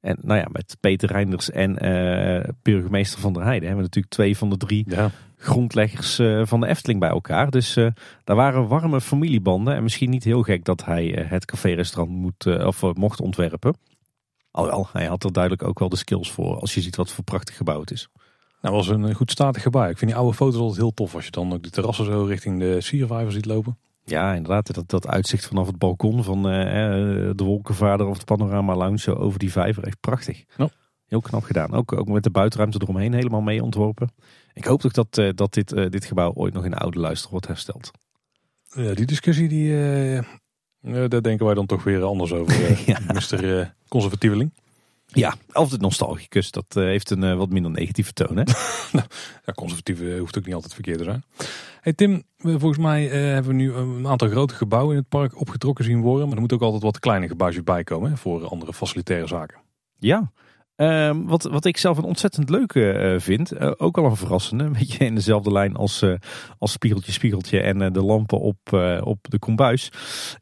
En 0.00 0.18
nou 0.22 0.38
ja, 0.38 0.46
met 0.52 0.76
Peter 0.80 1.12
Reinders 1.12 1.50
en 1.50 1.74
burgemeester 2.62 3.20
van 3.20 3.32
der 3.32 3.42
Heijden 3.42 3.68
hebben 3.68 3.84
we 3.84 3.90
natuurlijk 3.94 4.14
twee 4.14 4.36
van 4.36 4.50
de 4.50 4.56
drie 4.56 4.84
ja 4.88 5.10
grondleggers 5.40 6.18
eh, 6.18 6.42
van 6.44 6.60
de 6.60 6.66
Efteling 6.66 7.00
bij 7.00 7.08
elkaar. 7.08 7.50
Dus 7.50 7.76
uh, 7.76 7.90
daar 8.24 8.36
waren 8.36 8.68
warme 8.68 9.00
familiebanden. 9.00 9.74
En 9.74 9.82
misschien 9.82 10.10
niet 10.10 10.24
heel 10.24 10.42
gek 10.42 10.64
dat 10.64 10.84
hij 10.84 11.18
uh, 11.18 11.30
het 11.30 11.44
café-restaurant 11.44 12.16
moet, 12.16 12.46
of, 12.46 12.82
mocht 12.94 13.20
ontwerpen. 13.20 13.74
Alhoewel, 14.50 14.88
hij 14.92 15.06
had 15.06 15.24
er 15.24 15.32
duidelijk 15.32 15.64
ook 15.64 15.78
wel 15.78 15.88
de 15.88 15.96
skills 15.96 16.30
voor. 16.30 16.56
Als 16.56 16.74
je 16.74 16.80
ziet 16.80 16.96
wat 16.96 17.10
voor 17.10 17.24
prachtig 17.24 17.56
gebouw 17.56 17.80
het 17.80 17.90
is. 17.90 18.08
Nou, 18.62 18.74
was 18.74 18.88
een 18.88 19.14
goed 19.14 19.30
statig 19.30 19.62
gebouw. 19.62 19.88
Ik 19.88 19.98
vind 19.98 20.10
die 20.10 20.20
oude 20.20 20.36
foto's 20.36 20.60
altijd 20.60 20.76
heel 20.76 20.94
tof. 20.94 21.14
Als 21.14 21.24
je 21.24 21.30
dan 21.30 21.52
ook 21.52 21.62
de 21.62 21.70
terrassen 21.70 22.04
zo 22.04 22.24
richting 22.24 22.58
de 22.58 22.80
siervijver 22.80 23.32
ziet 23.32 23.46
lopen. 23.46 23.78
Ja, 24.04 24.34
inderdaad. 24.34 24.74
Dat, 24.74 24.88
dat 24.88 25.06
uitzicht 25.06 25.46
vanaf 25.46 25.66
het 25.66 25.78
balkon 25.78 26.24
van 26.24 26.42
de 26.42 27.32
Wolkenvader 27.36 28.06
of 28.06 28.16
het 28.16 28.24
Panorama 28.24 28.74
Lounge 28.74 29.16
over 29.16 29.38
die 29.38 29.52
vijver. 29.52 29.84
Echt 29.84 30.00
prachtig. 30.00 30.44
Ja. 30.56 30.68
Heel 31.06 31.20
knap 31.20 31.42
gedaan. 31.42 31.72
Ook, 31.72 31.92
ook 31.92 32.08
met 32.08 32.22
de 32.22 32.30
buitenruimte 32.30 32.80
eromheen 32.82 33.12
helemaal 33.12 33.40
mee 33.40 33.62
ontworpen. 33.62 34.12
Ik 34.54 34.64
hoop 34.64 34.80
toch 34.80 34.92
dat, 34.92 35.18
uh, 35.18 35.30
dat 35.34 35.54
dit, 35.54 35.72
uh, 35.72 35.90
dit 35.90 36.04
gebouw 36.04 36.32
ooit 36.34 36.54
nog 36.54 36.64
in 36.64 36.70
de 36.70 36.76
oude 36.76 36.98
luister 36.98 37.30
wordt 37.30 37.46
hersteld. 37.46 37.90
Ja, 38.74 38.94
die 38.94 39.06
discussie, 39.06 39.48
die, 39.48 39.72
uh, 39.72 40.22
daar 40.80 41.22
denken 41.22 41.46
wij 41.46 41.54
dan 41.54 41.66
toch 41.66 41.84
weer 41.84 42.02
anders 42.02 42.32
over, 42.32 42.78
ja. 42.90 42.98
Mr. 43.06 43.74
Conservatieveling. 43.88 44.52
Ja, 45.06 45.34
altijd 45.52 45.80
nostalgicus. 45.80 46.50
Dat 46.50 46.64
heeft 46.68 47.10
een 47.10 47.36
wat 47.36 47.50
minder 47.50 47.70
negatieve 47.70 48.12
toon. 48.12 48.36
Hè? 48.36 48.42
nou, 48.92 49.06
ja, 49.44 49.52
conservatief 49.54 50.18
hoeft 50.18 50.38
ook 50.38 50.44
niet 50.44 50.54
altijd 50.54 50.74
verkeerd 50.74 50.98
te 50.98 51.04
zijn. 51.04 51.24
Hey 51.80 51.92
Tim, 51.92 52.22
volgens 52.36 52.78
mij 52.78 53.06
hebben 53.06 53.50
we 53.50 53.62
nu 53.62 53.72
een 53.74 54.06
aantal 54.06 54.28
grote 54.28 54.54
gebouwen 54.54 54.94
in 54.94 55.00
het 55.00 55.08
park 55.08 55.40
opgetrokken 55.40 55.84
zien 55.84 56.00
worden. 56.00 56.26
Maar 56.26 56.34
er 56.34 56.40
moet 56.40 56.52
ook 56.52 56.62
altijd 56.62 56.82
wat 56.82 56.98
kleine 56.98 57.28
gebouwtjes 57.28 57.64
bij 57.64 57.84
komen 57.84 58.10
hè, 58.10 58.16
voor 58.16 58.46
andere 58.46 58.72
facilitaire 58.72 59.26
zaken. 59.26 59.58
Ja, 59.98 60.32
Um, 60.80 61.26
wat, 61.26 61.42
wat 61.42 61.64
ik 61.64 61.76
zelf 61.76 61.98
een 61.98 62.04
ontzettend 62.04 62.50
leuke 62.50 63.12
uh, 63.14 63.20
vind, 63.20 63.52
uh, 63.52 63.70
ook 63.76 63.98
al 63.98 64.04
een 64.04 64.16
verrassende, 64.16 64.64
een 64.70 64.72
beetje 64.72 65.04
in 65.04 65.14
dezelfde 65.14 65.52
lijn 65.52 65.76
als, 65.76 66.02
uh, 66.02 66.14
als 66.58 66.72
Spiegeltje 66.72 67.12
Spiegeltje 67.12 67.60
en 67.60 67.92
de 67.92 68.02
lampen 68.02 68.40
op, 68.40 68.58
op 69.02 69.18
de 69.30 69.38
kombuis, 69.38 69.92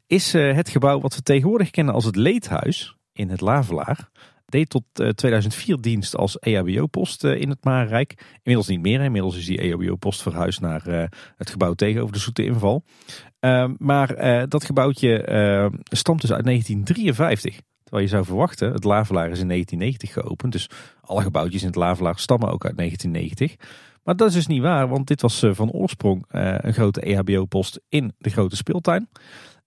is 0.07 0.33
het 0.33 0.69
gebouw 0.69 0.99
wat 0.99 1.15
we 1.15 1.21
tegenwoordig 1.21 1.69
kennen 1.69 1.93
als 1.93 2.05
het 2.05 2.15
Leedhuis 2.15 2.95
in 3.13 3.29
het 3.29 3.41
Lavelaar. 3.41 4.09
Deed 4.45 4.69
tot 4.69 4.83
2004 5.15 5.81
dienst 5.81 6.15
als 6.15 6.39
EHBO-post 6.39 7.23
in 7.23 7.49
het 7.49 7.63
Marenrijk. 7.63 8.23
Inmiddels 8.33 8.67
niet 8.67 8.81
meer, 8.81 9.01
inmiddels 9.01 9.37
is 9.37 9.45
die 9.45 9.57
EHBO-post 9.57 10.21
verhuisd 10.21 10.61
naar 10.61 11.09
het 11.35 11.49
gebouw 11.49 11.73
tegenover 11.73 12.13
de 12.13 12.19
Zoete 12.19 12.43
Inval. 12.43 12.83
Ehm, 13.39 13.73
maar 13.77 14.15
dat 14.49 14.63
gebouwtje 14.63 15.11
stamt 15.83 16.21
dus 16.21 16.31
uit 16.31 16.45
1953. 16.45 17.59
Terwijl 17.89 18.09
je 18.09 18.15
zou 18.15 18.25
verwachten, 18.25 18.71
het 18.71 18.83
Lavelaar 18.83 19.31
is 19.31 19.39
in 19.39 19.47
1990 19.47 20.13
geopend. 20.13 20.51
Dus 20.51 20.69
alle 21.01 21.21
gebouwtjes 21.21 21.61
in 21.61 21.67
het 21.67 21.75
Lavelaar 21.75 22.19
stammen 22.19 22.51
ook 22.51 22.65
uit 22.65 22.77
1990. 22.77 23.67
Maar 24.03 24.15
dat 24.15 24.27
is 24.27 24.33
dus 24.33 24.47
niet 24.47 24.61
waar, 24.61 24.87
want 24.87 25.07
dit 25.07 25.21
was 25.21 25.45
van 25.51 25.71
oorsprong 25.71 26.25
een 26.27 26.73
grote 26.73 27.01
EHBO-post 27.01 27.79
in 27.89 28.13
de 28.17 28.29
grote 28.29 28.55
speeltuin. 28.55 29.09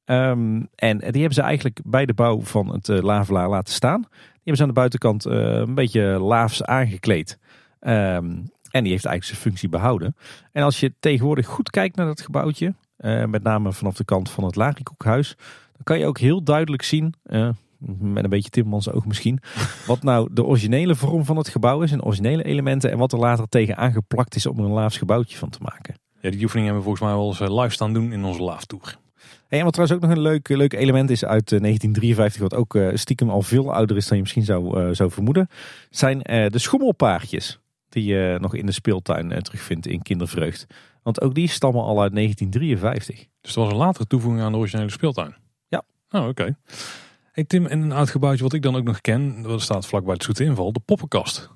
Um, 0.05 0.69
en 0.75 0.99
die 0.99 1.11
hebben 1.21 1.33
ze 1.33 1.43
eigenlijk 1.43 1.81
bij 1.85 2.07
de 2.07 2.15
bouw 2.15 2.41
van 2.41 2.69
het 2.73 2.89
Lavelaar 2.89 3.49
laten 3.49 3.75
staan. 3.75 4.01
Die 4.01 4.33
hebben 4.35 4.57
ze 4.57 4.63
aan 4.63 4.69
de 4.69 4.75
buitenkant 4.75 5.25
een 5.25 5.75
beetje 5.75 6.03
laafs 6.03 6.65
aangekleed. 6.65 7.39
Um, 7.81 7.91
en 8.71 8.83
die 8.83 8.93
heeft 8.93 9.05
eigenlijk 9.05 9.25
zijn 9.25 9.41
functie 9.41 9.69
behouden. 9.69 10.17
En 10.53 10.63
als 10.63 10.81
je 10.81 10.95
tegenwoordig 11.01 11.47
goed 11.47 11.71
kijkt 11.71 11.97
naar 11.97 12.07
dat 12.07 12.21
gebouwtje, 12.21 12.75
met 13.27 13.43
name 13.43 13.73
vanaf 13.73 13.97
de 13.97 14.05
kant 14.05 14.31
van 14.31 14.45
het 14.45 14.57
Larikoekhuis, 14.57 15.37
dan 15.73 15.83
kan 15.85 15.99
je 15.99 16.07
ook 16.07 16.19
heel 16.19 16.43
duidelijk 16.43 16.83
zien, 16.83 17.15
met 17.99 18.25
een 18.25 18.31
beetje 18.31 18.51
Timmermans 18.51 18.91
oog 18.91 19.07
misschien, 19.07 19.39
wat 19.87 20.03
nou 20.03 20.29
de 20.33 20.45
originele 20.45 20.95
vorm 20.95 21.25
van 21.25 21.37
het 21.37 21.49
gebouw 21.49 21.83
is 21.83 21.93
en 21.93 22.05
originele 22.05 22.43
elementen 22.43 22.91
en 22.91 22.99
wat 22.99 23.13
er 23.13 23.19
later 23.19 23.49
tegen 23.49 23.77
aangeplakt 23.77 24.35
is 24.35 24.47
om 24.47 24.59
er 24.59 24.65
een 24.65 24.71
laafs 24.71 24.99
gebouwtje 24.99 25.39
van 25.39 25.51
te 25.51 25.59
maken. 25.63 25.95
Ja, 26.21 26.31
die 26.31 26.43
oefening 26.43 26.67
hebben 26.67 26.85
we 26.85 26.89
volgens 26.89 27.09
mij 27.09 27.15
wel 27.15 27.29
eens 27.29 27.41
eh, 27.41 27.61
live 27.61 27.75
staan 27.75 27.93
doen 27.93 28.13
in 28.13 28.25
onze 28.25 28.43
laaftour. 28.43 28.97
Hey, 29.49 29.59
en 29.59 29.65
wat 29.65 29.75
trouwens 29.75 29.99
ook 29.99 30.09
nog 30.09 30.17
een 30.17 30.23
leuk, 30.23 30.49
leuk 30.49 30.73
element 30.73 31.11
is 31.11 31.25
uit 31.25 31.49
1953, 31.49 32.41
wat 32.41 32.55
ook 32.55 32.79
stiekem 32.95 33.31
al 33.31 33.43
veel 33.43 33.75
ouder 33.75 33.97
is 33.97 34.07
dan 34.07 34.17
je 34.17 34.23
misschien 34.23 34.45
zou, 34.45 34.95
zou 34.95 35.11
vermoeden, 35.11 35.49
zijn 35.91 36.19
de 36.51 36.59
schommelpaardjes 36.59 37.61
die 37.93 38.05
je 38.05 38.37
nog 38.41 38.55
in 38.55 38.67
de 38.67 38.73
speeltuin 38.73 39.33
eh, 39.33 39.41
terugvindt 39.41 39.87
in 39.87 40.03
Kindervreugd. 40.03 40.67
Want 41.03 41.21
ook 41.21 41.35
die 41.35 41.49
stammen 41.49 41.83
al 41.83 42.03
uit 42.03 42.15
1953. 42.15 43.27
Dus 43.41 43.55
dat 43.55 43.65
was 43.65 43.73
een 43.73 43.79
latere 43.79 44.07
toevoeging 44.07 44.43
aan 44.43 44.53
de 44.53 44.59
originele 44.59 44.91
speeltuin? 44.91 45.35
Ja. 45.69 45.83
Oh, 46.11 46.29
oké. 46.29 46.57
Hey 47.33 47.45
Tim, 47.45 47.67
en 47.67 47.83
een 47.83 47.93
oud 47.93 48.11
gebouwtje 48.11 48.43
wat 48.43 48.53
ik 48.53 48.63
dan 48.63 48.77
ook 48.77 48.85
nog 48.85 49.01
ken, 49.01 49.43
dat 49.43 49.63
staat 49.63 49.87
vlakbij 49.87 50.13
het 50.13 50.23
Zoete 50.23 50.45
Inval, 50.45 50.73
de 50.73 50.81
poppenkast. 50.81 51.51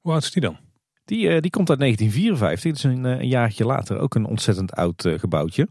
Hoe 0.00 0.12
oud 0.12 0.22
is 0.22 0.30
die 0.30 0.42
dan? 0.42 0.56
Die, 1.04 1.28
uh, 1.28 1.40
die 1.40 1.50
komt 1.50 1.70
uit 1.70 1.78
1954, 1.78 2.72
dus 2.72 2.82
een, 2.82 3.04
uh, 3.04 3.20
een 3.20 3.28
jaartje 3.28 3.64
later. 3.64 3.98
Ook 3.98 4.14
een 4.14 4.26
ontzettend 4.26 4.72
oud 4.72 5.04
uh, 5.04 5.18
gebouwtje. 5.18 5.68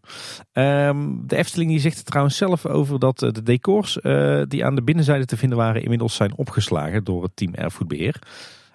Um, 0.53 1.27
de 1.27 1.35
Efteling 1.35 1.69
die 1.71 1.79
zegt 1.79 1.97
er 1.97 2.03
trouwens 2.03 2.37
zelf 2.37 2.65
over 2.65 2.99
dat 2.99 3.19
de 3.19 3.43
decors 3.43 3.93
die 4.47 4.65
aan 4.65 4.75
de 4.75 4.83
binnenzijde 4.83 5.25
te 5.25 5.37
vinden 5.37 5.57
waren... 5.57 5.83
inmiddels 5.83 6.15
zijn 6.15 6.37
opgeslagen 6.37 7.03
door 7.03 7.23
het 7.23 7.35
team 7.35 7.53
Erfgoedbeheer. 7.53 8.19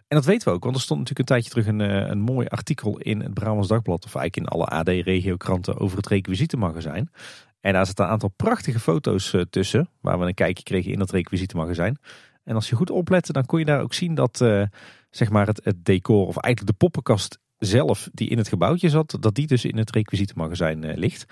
En 0.09 0.17
dat 0.17 0.25
weten 0.25 0.49
we 0.49 0.55
ook, 0.55 0.65
want 0.65 0.77
er 0.77 0.83
stond 0.83 0.99
natuurlijk 1.01 1.29
een 1.29 1.35
tijdje 1.35 1.51
terug 1.51 1.67
een, 1.67 1.81
eh, 1.81 2.11
een 2.11 2.21
mooi 2.21 2.47
artikel 2.47 2.99
in 2.99 3.21
het 3.21 3.35
Brabants 3.35 3.69
Dagblad, 3.69 4.05
of 4.05 4.15
eigenlijk 4.15 4.37
in 4.37 4.59
alle 4.59 4.67
AD-regiokranten, 4.67 5.79
over 5.79 5.97
het 5.97 6.07
requisietenmagazijn. 6.07 7.11
En 7.61 7.73
daar 7.73 7.87
zitten 7.87 8.05
een 8.05 8.11
aantal 8.11 8.33
prachtige 8.37 8.81
foto's 8.81 9.33
eh, 9.33 9.41
tussen, 9.51 9.89
waar 10.01 10.19
we 10.19 10.27
een 10.27 10.35
kijkje 10.35 10.65
kregen 10.65 10.93
in 10.93 10.99
dat 10.99 11.11
requisietenmagazijn. 11.11 11.99
En 12.45 12.55
als 12.55 12.69
je 12.69 12.77
goed 12.77 12.91
oplette, 12.91 13.33
dan 13.33 13.47
kon 13.47 13.59
je 13.59 13.65
daar 13.65 13.81
ook 13.81 13.95
zien 13.95 14.15
dat 14.15 14.41
uh, 14.41 14.63
zeg 15.11 15.31
maar 15.31 15.47
het, 15.47 15.61
het, 15.65 15.85
decor, 15.85 16.27
of 16.27 16.37
eigenlijk 16.37 16.67
de 16.67 16.85
poppenkast 16.85 17.39
zelf, 17.59 18.09
die 18.13 18.29
in 18.29 18.39
het 18.39 18.49
gebouwtje 18.49 18.89
zat, 18.89 19.17
dat 19.21 19.35
die 19.35 19.47
dus 19.47 19.65
in 19.65 19.77
het 19.77 19.91
requisietenmagazijn 19.91 20.85
uh, 20.85 20.97
ligt. 20.97 21.27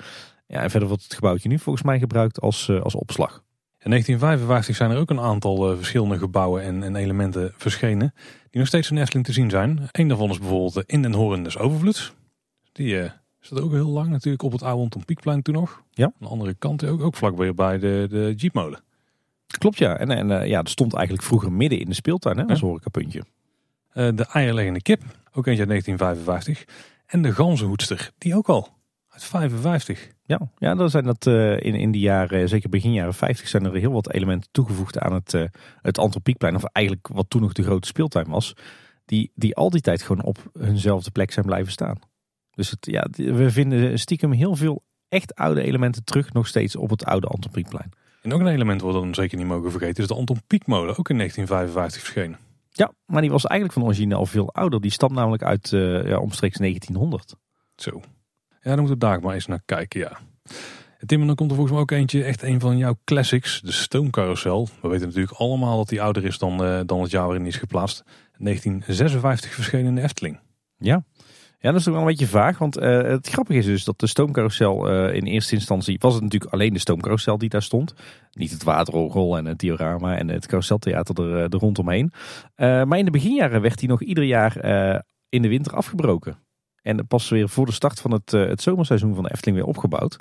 Ja, 0.46 0.62
en 0.62 0.70
verder 0.70 0.88
wordt 0.88 1.02
het 1.02 1.14
gebouwtje 1.14 1.48
nu 1.48 1.58
volgens 1.58 1.84
mij 1.84 1.98
gebruikt 1.98 2.40
als, 2.40 2.70
als 2.70 2.94
opslag. 2.94 3.44
In 3.78 3.90
1955 3.90 4.76
zijn 4.76 4.90
er 4.90 4.98
ook 4.98 5.10
een 5.10 5.30
aantal 5.30 5.76
verschillende 5.76 6.18
gebouwen 6.18 6.62
en, 6.62 6.82
en, 6.82 6.96
elementen 6.96 7.52
verschenen. 7.56 8.12
Die 8.50 8.60
nog 8.60 8.66
steeds 8.66 8.90
in 8.90 8.98
Efteling 8.98 9.26
te 9.26 9.32
zien 9.32 9.50
zijn. 9.50 9.88
Eén 9.92 10.08
daarvan 10.08 10.30
is 10.30 10.38
bijvoorbeeld 10.38 10.86
In 10.86 11.02
den 11.02 11.12
Horen 11.12 11.42
des 11.42 11.58
Overvloeds. 11.58 12.14
Die 12.72 13.10
uh, 13.52 13.56
staat 13.56 13.61
ook 13.61 13.72
heel 13.72 13.88
lang 13.88 14.09
natuurlijk 14.09 14.42
op 14.42 14.52
het 14.52 14.62
oude 14.62 14.82
Anton 14.82 15.04
Pieckplein 15.04 15.42
toen 15.42 15.54
nog. 15.54 15.82
Ja. 15.90 16.04
Aan 16.04 16.12
de 16.18 16.28
andere 16.28 16.54
kant 16.54 16.85
ook, 16.85 17.00
ook 17.00 17.16
vlakbij 17.16 17.54
bij 17.54 17.78
de, 17.78 18.06
de 18.11 18.32
Jeepmolen. 18.37 18.80
Klopt 19.59 19.78
ja. 19.78 19.96
En, 19.98 20.11
en 20.11 20.30
uh, 20.30 20.46
ja, 20.46 20.62
er 20.62 20.68
stond 20.68 20.94
eigenlijk 20.94 21.26
vroeger 21.26 21.52
midden 21.52 21.80
in 21.80 21.88
de 21.88 21.94
speeltuin 21.94 22.38
hè, 22.38 22.44
als 22.44 22.61
ja. 22.61 22.66
horecapuntje. 22.66 23.22
de 23.92 24.26
eierleggende 24.32 24.82
kip, 24.82 25.02
ook 25.32 25.46
eentje 25.46 25.66
uit 25.66 25.68
1955. 25.68 26.64
En 27.06 27.22
de 27.22 27.32
ganzenhoedster, 27.32 28.11
die 28.18 28.37
ook 28.37 28.48
al. 28.48 28.68
Uit 29.09 29.24
55. 29.24 30.11
Ja, 30.22 30.40
ja 30.59 30.74
dan 30.74 30.90
zijn 30.90 31.04
dat 31.04 31.26
uh, 31.26 31.52
in, 31.52 31.74
in 31.74 31.90
die 31.90 32.00
jaren, 32.00 32.48
zeker 32.48 32.68
begin 32.68 32.92
jaren 32.92 33.14
50, 33.14 33.48
zijn 33.48 33.64
er 33.64 33.74
heel 33.74 33.92
wat 33.92 34.12
elementen 34.12 34.48
toegevoegd 34.52 34.98
aan 34.98 35.12
het, 35.12 35.32
uh, 35.32 35.44
het 35.82 35.98
Antropiekplein. 35.98 36.54
Of 36.54 36.64
eigenlijk 36.64 37.09
wat 37.09 37.30
toen 37.30 37.42
nog 37.42 37.52
de 37.52 37.62
grote 37.62 37.87
speeltuin 37.87 38.28
was. 38.28 38.54
Die, 39.04 39.30
die 39.35 39.56
al 39.56 39.70
die 39.70 39.80
tijd 39.80 40.02
gewoon 40.02 40.24
op 40.24 40.50
hunzelfde 40.52 41.11
plek 41.11 41.32
zijn 41.32 41.46
blijven 41.46 41.72
staan. 41.72 41.98
Dus 42.57 42.71
het, 42.71 42.87
ja, 42.87 43.07
we 43.11 43.51
vinden 43.51 43.99
stiekem 43.99 44.33
heel 44.33 44.57
veel 44.57 44.83
echt 45.09 45.35
oude 45.35 45.62
elementen 45.62 46.05
terug 46.05 46.33
nog 46.33 46.47
steeds 46.47 46.77
op 46.77 46.90
het 46.90 47.05
oude 47.05 47.27
Anton 47.27 47.51
Pieckplein. 47.51 47.90
En 48.23 48.33
ook 48.33 48.40
een 48.40 48.47
element 48.47 48.81
wat 48.81 48.95
we 48.95 49.01
dan 49.01 49.14
zeker 49.14 49.38
niet 49.38 49.47
mogen 49.47 49.71
vergeten 49.71 50.03
is 50.03 50.09
de 50.09 50.14
Anton 50.14 50.40
Pieckmolen, 50.47 50.99
ook 50.99 51.09
in 51.09 51.16
1955 51.16 52.03
verschenen. 52.03 52.38
Ja, 52.71 52.92
maar 53.07 53.21
die 53.21 53.31
was 53.31 53.45
eigenlijk 53.45 53.79
van 53.79 53.88
origine 53.88 54.14
al 54.14 54.27
veel 54.27 54.53
ouder. 54.53 54.81
Die 54.81 54.90
stamt 54.90 55.12
namelijk 55.12 55.42
uit 55.42 55.73
uh, 55.73 56.07
ja, 56.07 56.19
omstreeks 56.19 56.59
1900. 56.59 57.35
Zo, 57.77 58.01
ja, 58.51 58.59
daar 58.61 58.77
moeten 58.77 58.95
we 58.95 59.07
daar 59.07 59.21
maar 59.21 59.35
eens 59.35 59.47
naar 59.47 59.62
kijken, 59.64 60.01
ja. 60.01 60.19
Tim, 61.07 61.27
dan 61.27 61.35
komt 61.35 61.51
er 61.51 61.57
volgens 61.57 61.75
mij 61.75 61.81
ook 61.83 61.90
eentje, 61.90 62.25
echt 62.25 62.42
een 62.42 62.61
van 62.61 62.77
jouw 62.77 62.97
classics, 63.05 63.61
de 63.61 63.73
stoomcarousel. 63.73 64.69
We 64.83 64.88
weten 64.88 65.07
natuurlijk 65.07 65.35
allemaal 65.35 65.77
dat 65.77 65.88
die 65.88 66.03
ouder 66.03 66.25
is 66.25 66.38
dan, 66.38 66.64
uh, 66.64 66.81
dan 66.87 67.01
het 67.01 67.11
jaar 67.11 67.25
waarin 67.25 67.42
die 67.42 67.53
is 67.53 67.59
geplaatst. 67.59 68.03
1956 68.38 69.55
verschenen 69.55 69.87
in 69.87 69.95
de 69.95 70.03
Efteling. 70.03 70.38
Ja, 70.79 71.05
ja, 71.66 71.72
dat 71.72 71.81
is 71.81 71.88
ook 71.88 71.94
wel 71.94 72.02
een 72.02 72.09
beetje 72.09 72.26
vaag. 72.26 72.59
Want 72.59 72.79
uh, 72.79 73.02
het 73.02 73.29
grappige 73.29 73.59
is 73.59 73.64
dus 73.64 73.85
dat 73.85 73.98
de 73.98 74.07
stoomcarousel 74.07 74.92
uh, 74.92 75.14
in 75.14 75.24
eerste 75.24 75.55
instantie 75.55 75.96
was 75.98 76.14
het 76.14 76.22
natuurlijk 76.22 76.52
alleen 76.52 76.72
de 76.72 76.79
stoomcarousel 76.79 77.38
die 77.38 77.48
daar 77.48 77.62
stond. 77.62 77.94
Niet 78.33 78.50
het 78.50 78.62
waterorgel 78.62 79.37
en 79.37 79.44
het 79.44 79.59
diorama 79.59 80.16
en 80.16 80.29
het 80.29 80.46
carouseltheater 80.46 81.20
er, 81.20 81.35
er 81.35 81.59
rondomheen. 81.59 82.12
Maar 82.57 82.98
in 82.98 83.05
de 83.05 83.11
beginjaren 83.11 83.61
werd 83.61 83.79
die 83.79 83.88
nog 83.88 84.02
ieder 84.02 84.24
jaar 84.24 84.57
in 85.29 85.42
de 85.42 85.48
winter 85.48 85.72
afgebroken. 85.72 86.38
En 86.83 87.07
pas 87.07 87.29
weer 87.29 87.48
voor 87.48 87.66
de 87.66 87.72
start 87.72 88.00
van 88.00 88.12
het, 88.12 88.31
het 88.31 88.62
zomerseizoen 88.62 89.14
van 89.14 89.22
de 89.22 89.31
Efteling 89.31 89.59
weer 89.59 89.68
opgebouwd. 89.68 90.16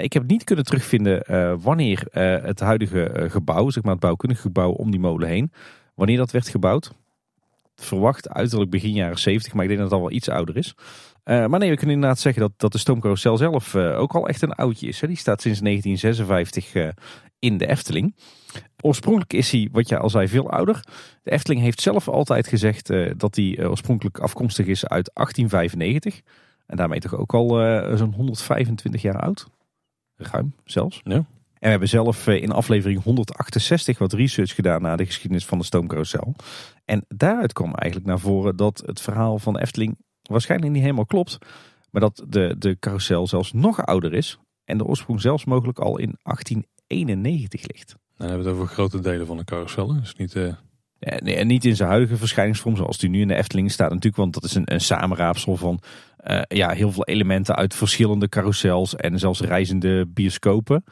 Ik 0.00 0.12
heb 0.12 0.26
niet 0.26 0.44
kunnen 0.44 0.64
terugvinden 0.64 1.24
wanneer 1.62 2.06
het 2.42 2.60
huidige 2.60 3.26
gebouw, 3.30 3.70
zeg 3.70 3.82
maar 3.82 3.92
het 3.92 4.00
bouwkundige 4.00 4.42
gebouw 4.42 4.70
om 4.70 4.90
die 4.90 5.00
molen 5.00 5.28
heen, 5.28 5.52
wanneer 5.94 6.16
dat 6.16 6.30
werd 6.30 6.48
gebouwd. 6.48 6.92
Verwacht 7.82 8.28
uiterlijk 8.28 8.70
begin 8.70 8.92
jaren 8.92 9.18
70, 9.18 9.52
maar 9.52 9.62
ik 9.62 9.68
denk 9.68 9.82
dat 9.82 9.90
het 9.90 10.00
al 10.00 10.06
wel 10.06 10.16
iets 10.16 10.28
ouder 10.28 10.56
is. 10.56 10.74
maar 11.24 11.58
nee, 11.58 11.70
we 11.70 11.76
kunnen 11.76 11.94
inderdaad 11.94 12.18
zeggen 12.18 12.42
dat, 12.42 12.52
dat 12.56 12.72
de 12.72 12.78
stoomcarousel 12.78 13.36
zelf 13.36 13.76
ook 13.76 14.14
al 14.14 14.28
echt 14.28 14.42
een 14.42 14.52
oudje 14.52 14.86
is. 14.86 15.00
Hè. 15.00 15.06
Die 15.06 15.16
staat 15.16 15.40
sinds 15.40 15.60
1956 15.60 16.92
in 17.38 17.58
de 17.58 17.66
Efteling. 17.66 18.14
Oorspronkelijk 18.80 19.32
is 19.32 19.50
hij, 19.50 19.68
wat 19.72 19.88
je 19.88 19.98
al 19.98 20.10
zei, 20.10 20.28
veel 20.28 20.50
ouder. 20.50 20.84
De 21.22 21.30
Efteling 21.30 21.60
heeft 21.60 21.80
zelf 21.80 22.08
altijd 22.08 22.46
gezegd 22.46 22.90
dat 23.16 23.36
hij 23.36 23.66
oorspronkelijk 23.66 24.18
afkomstig 24.18 24.66
is 24.66 24.86
uit 24.86 25.10
1895. 25.14 26.20
En 26.66 26.76
daarmee 26.76 27.00
toch 27.00 27.16
ook 27.16 27.34
al 27.34 27.48
zo'n 27.96 28.14
125 28.14 29.02
jaar 29.02 29.20
oud 29.20 29.46
ruim 30.16 30.54
zelfs. 30.64 31.00
Ja. 31.04 31.24
En 31.62 31.68
we 31.68 31.74
hebben 31.74 31.88
zelf 31.88 32.26
in 32.26 32.52
aflevering 32.52 33.02
168 33.02 33.98
wat 33.98 34.12
research 34.12 34.54
gedaan 34.54 34.82
naar 34.82 34.96
de 34.96 35.06
geschiedenis 35.06 35.44
van 35.44 35.58
de 35.58 35.64
stoomcarousel. 35.64 36.34
En 36.84 37.04
daaruit 37.08 37.52
kwam 37.52 37.74
eigenlijk 37.74 38.10
naar 38.10 38.18
voren 38.18 38.56
dat 38.56 38.82
het 38.86 39.00
verhaal 39.00 39.38
van 39.38 39.58
Efteling 39.58 39.96
waarschijnlijk 40.22 40.72
niet 40.72 40.82
helemaal 40.82 41.06
klopt. 41.06 41.38
Maar 41.90 42.00
dat 42.00 42.24
de, 42.28 42.54
de 42.58 42.78
carousel 42.78 43.26
zelfs 43.26 43.52
nog 43.52 43.86
ouder 43.86 44.12
is. 44.12 44.38
En 44.64 44.78
de 44.78 44.84
oorsprong 44.84 45.20
zelfs 45.20 45.44
mogelijk 45.44 45.78
al 45.78 45.98
in 45.98 46.18
1891 46.22 47.60
ligt. 47.72 47.88
Nou, 47.88 47.98
dan 48.16 48.28
hebben 48.28 48.44
we 48.44 48.50
het 48.50 48.60
over 48.60 48.74
grote 48.74 49.00
delen 49.00 49.26
van 49.26 49.36
de 49.36 49.44
carousel. 49.44 50.00
Dus 50.00 50.14
niet... 50.14 50.34
Uh... 50.34 50.52
Nee, 50.98 51.36
en 51.36 51.46
niet 51.46 51.64
in 51.64 51.76
zijn 51.76 51.88
huidige 51.88 52.16
verschijningsvorm 52.16 52.76
zoals 52.76 52.98
die 52.98 53.10
nu 53.10 53.20
in 53.20 53.28
de 53.28 53.34
Efteling 53.34 53.70
staat 53.70 53.88
natuurlijk. 53.88 54.16
Want 54.16 54.34
dat 54.34 54.44
is 54.44 54.54
een, 54.54 54.72
een 54.72 54.80
samenraapsel 54.80 55.56
van 55.56 55.80
uh, 56.24 56.42
ja, 56.48 56.70
heel 56.70 56.92
veel 56.92 57.04
elementen 57.04 57.54
uit 57.54 57.74
verschillende 57.74 58.28
carousels 58.28 58.96
en 58.96 59.18
zelfs 59.18 59.40
reizende 59.40 60.06
bioscopen. 60.06 60.84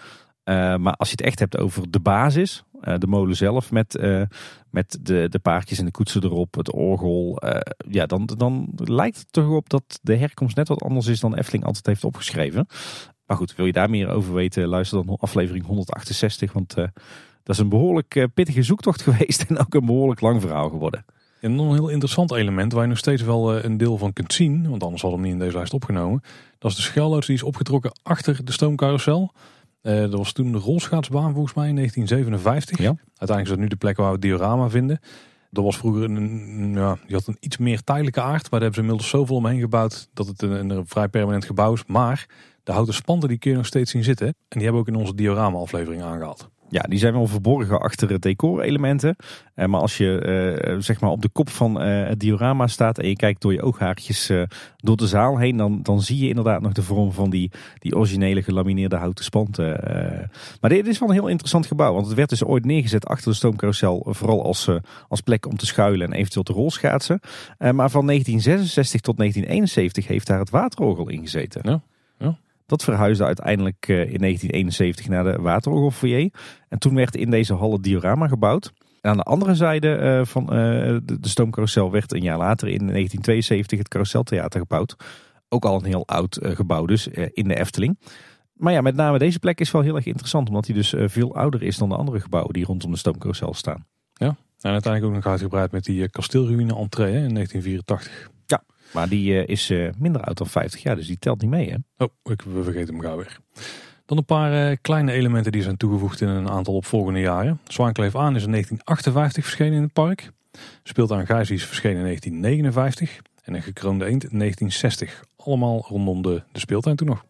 Uh, 0.44 0.76
maar 0.76 0.92
als 0.94 1.08
je 1.08 1.16
het 1.16 1.26
echt 1.26 1.38
hebt 1.38 1.58
over 1.58 1.90
de 1.90 2.00
basis, 2.00 2.64
uh, 2.82 2.94
de 2.98 3.06
molen 3.06 3.36
zelf 3.36 3.70
met, 3.70 4.00
met 4.70 4.98
de, 5.02 5.26
de 5.28 5.38
paardjes 5.38 5.78
en 5.78 5.84
de 5.84 5.90
koetsen 5.90 6.24
erop, 6.24 6.54
het 6.54 6.72
orgel. 6.72 7.42
ja, 7.88 8.06
dan, 8.06 8.26
dan 8.36 8.68
lijkt 8.74 9.18
het 9.18 9.32
toch 9.32 9.48
op 9.48 9.68
dat 9.68 9.98
de 10.02 10.16
herkomst 10.16 10.56
net 10.56 10.68
wat 10.68 10.82
anders 10.82 11.06
is 11.06 11.20
dan 11.20 11.34
Efteling 11.34 11.64
altijd 11.64 11.86
heeft 11.86 12.04
opgeschreven. 12.04 12.66
Maar 13.26 13.36
goed, 13.36 13.54
wil 13.54 13.66
je 13.66 13.72
daar 13.72 13.90
meer 13.90 14.08
over 14.08 14.34
weten, 14.34 14.66
luister 14.66 15.06
dan 15.06 15.16
aflevering 15.16 15.66
168. 15.66 16.52
Want 16.52 16.74
dat 16.74 16.90
is 17.44 17.58
een 17.58 17.68
behoorlijk 17.68 18.28
pittige 18.34 18.62
zoektocht 18.62 19.02
geweest 19.08 19.42
en 19.42 19.58
ook 19.58 19.74
een 19.74 19.86
behoorlijk 19.86 20.20
lang 20.20 20.40
verhaal 20.40 20.68
geworden. 20.68 21.04
En 21.40 21.54
nog 21.54 21.66
een 21.66 21.74
heel 21.74 21.88
interessant 21.88 22.32
element 22.32 22.72
waar 22.72 22.82
je 22.82 22.88
nog 22.88 22.98
steeds 22.98 23.22
wel 23.22 23.64
een 23.64 23.76
deel 23.76 23.98
van 23.98 24.12
kunt 24.12 24.32
zien, 24.32 24.68
want 24.68 24.82
anders 24.82 25.02
hadden 25.02 25.20
we 25.20 25.26
hem 25.26 25.34
niet 25.34 25.42
in 25.42 25.46
deze 25.46 25.58
lijst 25.58 25.74
opgenomen. 25.74 26.22
Dat 26.58 26.70
is 26.70 26.76
de 26.76 26.82
schuilloods 26.82 27.26
die 27.26 27.36
is 27.36 27.42
opgetrokken 27.42 27.92
achter 28.02 28.44
de 28.44 28.52
stoomcarousel. 28.52 29.32
Uh, 29.82 30.00
dat 30.00 30.14
was 30.14 30.32
toen 30.32 30.52
de 30.52 30.58
rolschaatsbaan 30.58 31.32
volgens 31.32 31.54
mij 31.54 31.68
in 31.68 31.74
1957. 31.74 32.78
Ja. 32.78 32.86
Uiteindelijk 32.86 33.42
is 33.42 33.48
dat 33.48 33.58
nu 33.58 33.66
de 33.66 33.76
plek 33.76 33.96
waar 33.96 34.06
we 34.06 34.12
het 34.12 34.22
diorama 34.22 34.68
vinden. 34.68 35.00
Dat 35.50 35.64
was 35.64 35.76
vroeger 35.76 36.02
een, 36.02 36.72
ja, 36.74 36.98
die 37.06 37.16
had 37.16 37.26
een 37.26 37.36
iets 37.40 37.58
meer 37.58 37.82
tijdelijke 37.82 38.20
aard, 38.20 38.50
maar 38.50 38.60
daar 38.60 38.60
hebben 38.60 38.74
ze 38.74 38.80
inmiddels 38.80 39.08
zoveel 39.08 39.36
omheen 39.36 39.60
gebouwd 39.60 40.08
dat 40.14 40.26
het 40.26 40.42
een, 40.42 40.70
een 40.70 40.86
vrij 40.86 41.08
permanent 41.08 41.44
gebouw 41.44 41.72
is. 41.72 41.84
Maar 41.86 42.26
de 42.62 42.72
houten 42.72 42.94
spanten 42.94 43.28
die 43.28 43.38
kun 43.38 43.50
je 43.50 43.56
nog 43.56 43.66
steeds 43.66 43.90
zien 43.90 44.04
zitten. 44.04 44.26
En 44.26 44.34
die 44.48 44.62
hebben 44.62 44.82
we 44.82 44.88
ook 44.88 44.94
in 44.94 45.00
onze 45.00 45.14
diorama 45.14 45.58
aflevering 45.58 46.02
aangehaald. 46.02 46.48
Ja, 46.70 46.80
die 46.80 46.98
zijn 46.98 47.12
wel 47.12 47.26
verborgen 47.26 47.80
achter 47.80 48.20
decorelementen. 48.20 49.16
Uh, 49.56 49.66
maar 49.66 49.80
als 49.80 49.96
je 49.96 50.56
uh, 50.66 50.80
zeg 50.80 51.00
maar 51.00 51.10
op 51.10 51.22
de 51.22 51.28
kop 51.28 51.50
van 51.50 51.86
uh, 51.86 52.06
het 52.06 52.20
diorama 52.20 52.66
staat 52.66 52.98
en 52.98 53.08
je 53.08 53.16
kijkt 53.16 53.42
door 53.42 53.52
je 53.52 53.62
ooghaartjes 53.62 54.32
door 54.76 54.96
de 54.96 55.06
zaal 55.06 55.38
heen, 55.38 55.56
dan, 55.56 55.82
dan 55.82 56.02
zie 56.02 56.18
je 56.18 56.28
inderdaad 56.28 56.60
nog 56.60 56.72
de 56.72 56.82
vorm 56.82 57.12
van 57.12 57.30
die, 57.30 57.50
die 57.78 57.96
originele 57.96 58.42
gelamineerde 58.42 58.96
houten 58.96 59.24
spanten. 59.24 59.80
maar 60.60 60.70
dit 60.70 60.86
is 60.86 60.98
wel 60.98 61.08
een 61.08 61.14
heel 61.14 61.28
interessant 61.28 61.66
gebouw, 61.66 61.94
want 61.94 62.06
het 62.06 62.16
werd 62.16 62.28
dus 62.28 62.44
ooit 62.44 62.64
neergezet 62.64 63.06
achter 63.06 63.30
de 63.30 63.36
stoomcarousel, 63.36 64.06
vooral 64.08 64.44
als, 64.44 64.68
als 65.08 65.20
plek 65.20 65.46
om 65.46 65.56
te 65.56 65.66
schuilen 65.66 66.06
en 66.06 66.18
eventueel 66.18 66.44
te 66.44 66.52
rolschaatsen. 66.52 67.20
maar 67.58 67.90
van 67.90 68.06
1966 68.06 69.00
tot 69.00 69.16
1971 69.16 70.06
heeft 70.06 70.26
daar 70.26 70.38
het 70.38 70.50
waterorgel 70.50 71.08
in 71.08 71.22
gezeten. 71.22 71.60
Ja. 71.64 71.80
Dat 72.70 72.84
verhuisde 72.84 73.24
uiteindelijk 73.24 73.88
eh, 73.88 73.96
in 73.96 74.18
1971 74.18 75.08
naar 75.08 75.24
de 75.24 75.42
Waterorgelfoyer. 75.42 76.30
En 76.68 76.78
toen 76.78 76.94
werd 76.94 77.16
in 77.16 77.30
deze 77.30 77.54
hal 77.54 77.72
het 77.72 77.82
diorama 77.82 78.28
gebouwd. 78.28 78.72
En 79.00 79.10
aan 79.10 79.16
de 79.16 79.22
andere 79.22 79.54
zijde 79.54 79.94
eh, 79.94 80.24
van 80.24 80.42
eh, 80.42 80.48
de 81.04 81.28
stoomcarousel 81.28 81.90
werd 81.90 82.12
een 82.12 82.22
jaar 82.22 82.38
later 82.38 82.68
in 82.68 82.86
1972 82.86 83.78
het 83.78 83.88
Carouseltheater 83.88 84.60
gebouwd. 84.60 84.96
Ook 85.48 85.64
al 85.64 85.78
een 85.78 85.84
heel 85.84 86.06
oud 86.06 86.38
gebouw 86.42 86.86
dus 86.86 87.06
in 87.32 87.48
de 87.48 87.58
Efteling. 87.58 87.98
Maar 88.52 88.72
ja, 88.72 88.80
met 88.80 88.94
name 88.94 89.18
deze 89.18 89.38
plek 89.38 89.60
is 89.60 89.70
wel 89.70 89.82
heel 89.82 89.96
erg 89.96 90.06
interessant. 90.06 90.48
Omdat 90.48 90.66
hij 90.66 90.74
dus 90.74 90.94
veel 90.96 91.34
ouder 91.34 91.62
is 91.62 91.76
dan 91.76 91.88
de 91.88 91.96
andere 91.96 92.20
gebouwen 92.20 92.52
die 92.52 92.64
rondom 92.64 92.90
de 92.90 92.96
stoomcarousel 92.96 93.54
staan. 93.54 93.86
Ja, 94.12 94.36
en 94.60 94.70
uiteindelijk 94.70 95.04
ook 95.04 95.22
nog 95.22 95.32
uitgebreid 95.32 95.72
met 95.72 95.84
die 95.84 96.08
kasteelruïne 96.08 96.76
entree 96.76 97.14
in 97.14 97.34
1984. 97.34 98.30
Maar 98.92 99.08
die 99.08 99.32
uh, 99.32 99.46
is 99.46 99.70
uh, 99.70 99.90
minder 99.98 100.22
oud 100.22 100.38
dan 100.38 100.46
50 100.46 100.82
jaar, 100.82 100.96
dus 100.96 101.06
die 101.06 101.18
telt 101.18 101.40
niet 101.40 101.50
mee. 101.50 101.70
Hè? 101.70 102.04
Oh, 102.04 102.32
ik, 102.32 102.42
we 102.42 102.62
vergeten 102.62 102.94
hem 102.94 103.02
gauw 103.02 103.16
weer. 103.16 103.38
Dan 104.06 104.18
een 104.18 104.24
paar 104.24 104.70
uh, 104.70 104.76
kleine 104.80 105.12
elementen 105.12 105.52
die 105.52 105.62
zijn 105.62 105.76
toegevoegd 105.76 106.20
in 106.20 106.28
een 106.28 106.50
aantal 106.50 106.74
opvolgende 106.74 107.20
jaren. 107.20 107.60
Zwaankleef 107.64 108.16
aan 108.16 108.36
is 108.36 108.44
in 108.44 108.50
1958 108.50 109.44
verschenen 109.44 109.72
in 109.72 109.82
het 109.82 109.92
park. 109.92 110.30
Speelt 110.82 111.12
aan 111.12 111.26
Gijs 111.26 111.64
verschenen 111.64 111.98
in 111.98 112.04
1959. 112.04 113.20
En 113.44 113.54
een 113.54 113.62
gekroonde 113.62 114.04
eend 114.04 114.24
in 114.24 114.38
1960. 114.38 115.24
Allemaal 115.36 115.84
rondom 115.88 116.22
de, 116.22 116.42
de 116.52 116.58
speeltuin 116.58 116.96
toen 116.96 117.06
nog. 117.06 117.24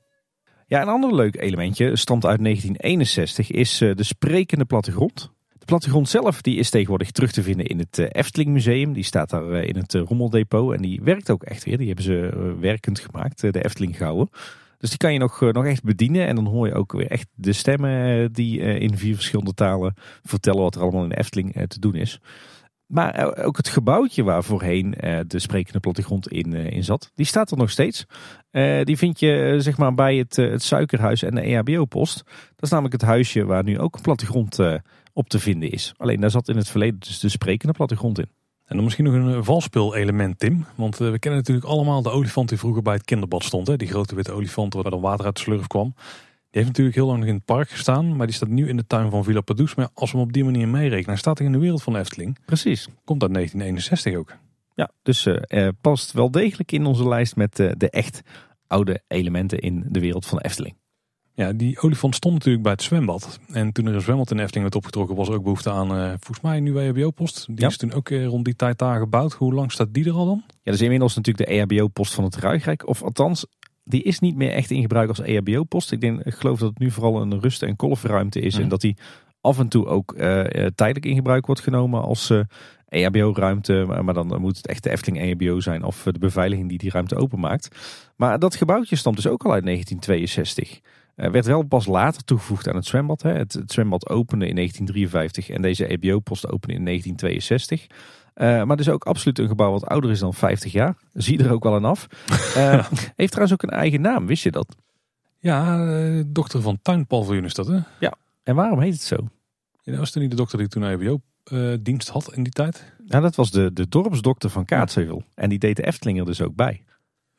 Ja, 0.66 0.82
een 0.82 0.88
ander 0.88 1.14
leuk 1.14 1.40
elementje, 1.40 1.96
stamt 1.96 2.24
uit 2.24 2.42
1961, 2.42 3.50
is 3.50 3.78
de 3.78 4.02
sprekende 4.02 4.64
plattegrond 4.64 5.30
plattegrond 5.64 6.08
zelf 6.08 6.42
die 6.42 6.56
is 6.56 6.70
tegenwoordig 6.70 7.10
terug 7.10 7.32
te 7.32 7.42
vinden 7.42 7.66
in 7.66 7.78
het 7.78 7.98
eh, 7.98 8.06
Efteling 8.10 8.50
Museum. 8.50 8.92
Die 8.92 9.04
staat 9.04 9.30
daar 9.30 9.52
eh, 9.52 9.68
in 9.68 9.76
het 9.76 9.94
eh, 9.94 10.02
Rommeldepot 10.02 10.74
en 10.74 10.82
die 10.82 11.00
werkt 11.02 11.30
ook 11.30 11.42
echt 11.42 11.64
weer. 11.64 11.78
Die 11.78 11.86
hebben 11.86 12.04
ze 12.04 12.56
werkend 12.60 12.98
gemaakt, 12.98 13.40
de 13.40 13.64
Efteling 13.64 13.96
Gouwen. 13.96 14.28
Dus 14.78 14.88
die 14.88 14.98
kan 14.98 15.12
je 15.12 15.18
nog, 15.18 15.40
nog 15.40 15.66
echt 15.66 15.82
bedienen. 15.82 16.26
En 16.26 16.34
dan 16.34 16.46
hoor 16.46 16.66
je 16.66 16.74
ook 16.74 16.92
weer 16.92 17.10
echt 17.10 17.26
de 17.34 17.52
stemmen 17.52 18.32
die 18.32 18.58
in 18.58 18.96
vier 18.96 19.14
verschillende 19.14 19.54
talen 19.54 19.94
vertellen 20.22 20.62
wat 20.62 20.74
er 20.74 20.80
allemaal 20.80 21.02
in 21.02 21.08
de 21.08 21.18
Efteling 21.18 21.64
te 21.68 21.80
doen 21.80 21.94
is. 21.94 22.20
Maar 22.86 23.36
ook 23.44 23.56
het 23.56 23.68
gebouwtje 23.68 24.22
waar 24.22 24.44
voorheen 24.44 24.94
de 25.26 25.38
sprekende 25.38 25.80
plattegrond 25.80 26.28
in, 26.28 26.52
in 26.52 26.84
zat, 26.84 27.10
die 27.14 27.26
staat 27.26 27.50
er 27.50 27.56
nog 27.56 27.70
steeds. 27.70 28.06
die 28.84 28.96
vind 28.96 29.20
je 29.20 29.54
zeg 29.58 29.76
maar 29.76 29.94
bij 29.94 30.16
het, 30.16 30.36
het 30.36 30.62
suikerhuis 30.62 31.22
en 31.22 31.34
de 31.34 31.40
EHBO-post. 31.40 32.22
Dat 32.24 32.62
is 32.62 32.70
namelijk 32.70 32.94
het 32.94 33.10
huisje 33.10 33.44
waar 33.44 33.64
nu 33.64 33.78
ook 33.78 33.94
een 33.94 34.02
plattegrond 34.02 34.58
op 35.12 35.28
te 35.28 35.38
vinden 35.38 35.70
is. 35.70 35.92
Alleen 35.96 36.20
daar 36.20 36.30
zat 36.30 36.48
in 36.48 36.56
het 36.56 36.68
verleden 36.68 37.00
dus 37.00 37.18
de 37.18 37.28
sprekende 37.28 37.74
plattegrond 37.74 38.18
in. 38.18 38.28
En 38.70 38.76
dan 38.76 38.84
misschien 38.84 39.04
nog 39.04 39.14
een 39.14 39.34
eh, 39.34 39.42
valspeel-element, 39.42 40.38
Tim. 40.38 40.64
Want 40.74 41.00
eh, 41.00 41.10
we 41.10 41.18
kennen 41.18 41.40
natuurlijk 41.40 41.66
allemaal 41.66 42.02
de 42.02 42.10
olifant 42.10 42.48
die 42.48 42.58
vroeger 42.58 42.82
bij 42.82 42.94
het 42.94 43.04
kinderbad 43.04 43.44
stond. 43.44 43.66
Hè? 43.66 43.76
Die 43.76 43.88
grote 43.88 44.14
witte 44.14 44.32
olifant 44.32 44.74
waar 44.74 44.90
dan 44.90 45.00
water 45.00 45.24
uit 45.24 45.34
de 45.34 45.40
slurf 45.40 45.66
kwam. 45.66 45.94
Die 45.94 46.62
heeft 46.62 46.66
natuurlijk 46.66 46.96
heel 46.96 47.06
lang 47.06 47.26
in 47.26 47.34
het 47.34 47.44
park 47.44 47.70
gestaan. 47.70 48.16
Maar 48.16 48.26
die 48.26 48.34
staat 48.34 48.48
nu 48.48 48.68
in 48.68 48.76
de 48.76 48.86
tuin 48.86 49.10
van 49.10 49.24
Villa 49.24 49.40
Padus. 49.40 49.74
Maar 49.74 49.88
als 49.94 50.10
we 50.10 50.16
hem 50.16 50.26
op 50.26 50.32
die 50.32 50.44
manier 50.44 50.68
meerekenen, 50.68 51.06
hij 51.06 51.16
staat 51.16 51.38
hij 51.38 51.46
in 51.46 51.52
de 51.52 51.58
wereld 51.58 51.82
van 51.82 51.96
Efteling. 51.96 52.38
Precies. 52.44 52.88
Komt 53.04 53.22
uit 53.22 53.34
1961 53.34 54.14
ook. 54.14 54.36
Ja, 54.74 54.90
dus 55.02 55.26
uh, 55.26 55.68
past 55.80 56.12
wel 56.12 56.30
degelijk 56.30 56.72
in 56.72 56.86
onze 56.86 57.08
lijst 57.08 57.36
met 57.36 57.56
de 57.56 57.90
echt 57.90 58.22
oude 58.66 59.02
elementen 59.08 59.58
in 59.58 59.84
de 59.88 60.00
wereld 60.00 60.26
van 60.26 60.38
Efteling. 60.38 60.74
Ja, 61.40 61.52
die 61.52 61.80
olifant 61.80 62.14
stond 62.14 62.34
natuurlijk 62.34 62.62
bij 62.62 62.72
het 62.72 62.82
zwembad. 62.82 63.38
En 63.52 63.72
toen 63.72 63.86
er 63.86 63.94
een 63.94 64.00
zwembad 64.00 64.30
in 64.30 64.38
Efteling 64.38 64.62
werd 64.62 64.74
opgetrokken, 64.74 65.16
was 65.16 65.28
er 65.28 65.34
ook 65.34 65.42
behoefte 65.42 65.70
aan, 65.70 65.96
uh, 65.96 66.08
volgens 66.08 66.40
mij, 66.40 66.56
een 66.56 66.62
nieuwe 66.62 66.80
EHBO-post. 66.80 67.46
Die 67.50 67.66
is 67.66 67.76
toen 67.76 67.92
ook 67.92 68.08
uh, 68.08 68.26
rond 68.26 68.44
die 68.44 68.56
tijd 68.56 68.78
daar 68.78 68.98
gebouwd. 68.98 69.32
Hoe 69.32 69.54
lang 69.54 69.72
staat 69.72 69.94
die 69.94 70.04
er 70.04 70.12
al 70.12 70.26
dan? 70.26 70.42
Ja, 70.46 70.52
dat 70.62 70.74
is 70.74 70.80
inmiddels 70.80 71.16
natuurlijk 71.16 71.48
de 71.48 71.54
EHBO-post 71.54 72.14
van 72.14 72.24
het 72.24 72.36
Ruigrijk. 72.36 72.88
Of 72.88 73.02
althans, 73.02 73.46
die 73.84 74.02
is 74.02 74.18
niet 74.18 74.36
meer 74.36 74.50
echt 74.50 74.70
in 74.70 74.80
gebruik 74.80 75.08
als 75.08 75.20
EHBO-post. 75.20 75.92
Ik, 75.92 76.00
denk, 76.00 76.20
ik 76.20 76.34
geloof 76.34 76.58
dat 76.58 76.68
het 76.68 76.78
nu 76.78 76.90
vooral 76.90 77.20
een 77.20 77.40
rust- 77.40 77.62
en 77.62 77.76
kolfruimte 77.76 78.40
is. 78.40 78.54
En 78.54 78.60
mhm. 78.60 78.70
dat 78.70 78.80
die 78.80 78.96
af 79.40 79.58
en 79.58 79.68
toe 79.68 79.86
ook 79.86 80.12
uh, 80.12 80.20
tijdelijk 80.74 81.06
in 81.06 81.14
gebruik 81.14 81.46
wordt 81.46 81.60
genomen 81.60 82.02
als 82.02 82.32
EHBO-ruimte. 82.88 83.84
Maar, 83.86 84.04
maar, 84.04 84.14
dan 84.14 84.40
moet 84.40 84.56
het 84.56 84.66
echt 84.66 84.82
de 84.82 84.90
Efteling 84.90 85.22
EHBO 85.22 85.60
zijn 85.60 85.84
of 85.84 86.02
de 86.02 86.18
beveiliging 86.18 86.68
die 86.68 86.78
die 86.78 86.90
ruimte 86.90 87.16
openmaakt. 87.16 87.68
Maar 88.16 88.38
dat 88.38 88.54
gebouwtje 88.54 88.96
stamt 88.96 89.16
dus 89.16 89.26
ook 89.26 89.44
al 89.44 89.52
uit 89.52 89.64
1962. 89.64 90.80
Uh, 91.16 91.30
werd 91.30 91.46
wel 91.46 91.62
pas 91.62 91.86
later 91.86 92.24
toegevoegd 92.24 92.68
aan 92.68 92.76
het 92.76 92.86
zwembad. 92.86 93.22
Hè. 93.22 93.32
Het, 93.32 93.62
zwembad 93.66 94.08
opende 94.08 94.46
in 94.46 94.54
1953 94.54 95.48
en 95.56 95.62
deze 95.62 95.86
EBO-post 95.86 96.48
opende 96.48 96.74
in 96.74 96.84
1962. 96.84 97.86
Uh, 98.34 98.64
maar 98.64 98.76
dus 98.76 98.88
ook 98.88 99.04
absoluut 99.04 99.38
een 99.38 99.48
gebouw 99.48 99.70
wat 99.70 99.86
ouder 99.86 100.10
is 100.10 100.18
dan 100.18 100.34
50 100.34 100.72
jaar. 100.72 100.96
Zie 101.12 101.44
er 101.44 101.52
ook 101.52 101.62
wel 101.62 101.74
aan 101.74 101.84
af. 101.84 102.06
Uh, 102.56 102.86
heeft 103.16 103.32
trouwens 103.32 103.52
ook 103.52 103.62
een 103.62 103.78
eigen 103.78 104.00
naam, 104.00 104.26
wist 104.26 104.42
je 104.42 104.50
dat? 104.50 104.76
Ja, 105.38 106.22
dochter 106.26 106.62
van 106.62 106.78
Tuinpaviljoen 106.82 107.44
is 107.44 107.54
dat 107.54 107.66
hè? 107.66 107.78
Ja, 108.00 108.14
en 108.42 108.54
waarom 108.54 108.80
heet 108.80 108.92
het 108.92 109.02
zo? 109.02 109.16
Ja, 109.82 109.92
dat 109.92 109.98
was 109.98 110.10
toen 110.10 110.22
niet 110.22 110.30
de 110.30 110.36
dokter 110.36 110.58
die 110.58 110.68
toen 110.68 110.84
EBO-dienst 110.84 112.08
had 112.08 112.32
in 112.34 112.42
die 112.42 112.52
tijd? 112.52 112.92
Ja, 113.06 113.20
dat 113.20 113.34
was 113.34 113.50
de, 113.50 113.72
de 113.72 113.88
dorpsdokter 113.88 114.50
van 114.50 114.64
Kaatsheuvel. 114.64 115.22
En 115.34 115.48
die 115.48 115.58
deed 115.58 115.76
de 115.76 115.86
Efteling 115.86 116.18
er 116.18 116.24
dus 116.24 116.42
ook 116.42 116.54
bij. 116.54 116.82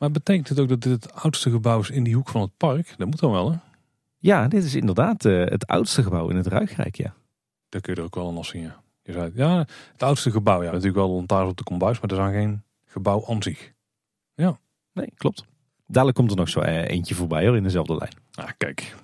Maar 0.02 0.12
betekent 0.12 0.50
het 0.50 0.60
ook 0.60 0.70
dat 0.70 0.82
dit 0.82 0.92
het 0.92 1.14
oudste 1.14 1.50
gebouw 1.50 1.80
is 1.80 1.90
in 1.90 2.04
die 2.04 2.16
hoek 2.16 2.30
van 2.30 2.42
het 2.42 2.58
park? 2.58 2.94
Dat 2.98 3.08
moet 3.08 3.20
dan 3.20 3.32
wel 3.32 3.52
hè? 3.52 3.58
Ja, 4.18 4.48
dit 4.48 4.64
is 4.64 4.76
inderdaad 4.76 5.26
uh, 5.26 5.46
het 5.46 5.68
oudste 5.68 6.04
gebouw 6.04 6.30
in 6.30 6.36
het 6.36 6.48
Ruigrijk, 6.48 6.96
ja. 6.96 7.14
Daar 7.70 7.82
kun 7.82 7.94
je 7.94 8.00
er 8.00 8.06
ook 8.06 8.16
wel 8.16 8.38
een 8.38 8.44
zien, 8.44 8.62
ja. 8.62 8.82
Je 9.04 9.12
zei, 9.12 9.32
ja, 9.36 9.58
het 9.92 10.04
oudste 10.04 10.32
gebouw, 10.32 10.64
ja. 10.64 10.72
Natuurlijk 10.72 10.96
wel 10.96 11.10
lantaarns 11.10 11.50
op 11.50 11.58
de 11.58 11.64
kombuis, 11.64 12.00
maar 12.00 12.12
er 12.12 12.28
is 12.28 12.36
geen 12.36 12.64
gebouw 12.86 13.26
aan 13.28 13.44
zich. 13.44 13.74
Ja. 14.34 14.60
Nee, 14.94 15.12
klopt. 15.16 15.46
Dadelijk 15.88 16.18
komt 16.18 16.32
er 16.32 16.38
nog 16.38 16.50
zo 16.50 16.60
eh, 16.60 16.88
eentje 16.88 17.16
voorbij 17.16 17.48
hoor, 17.48 17.56
in 17.56 17.64
dezelfde 17.64 17.96
lijn. 17.96 18.14
Ah, 18.34 18.50
kijk. 18.58 18.96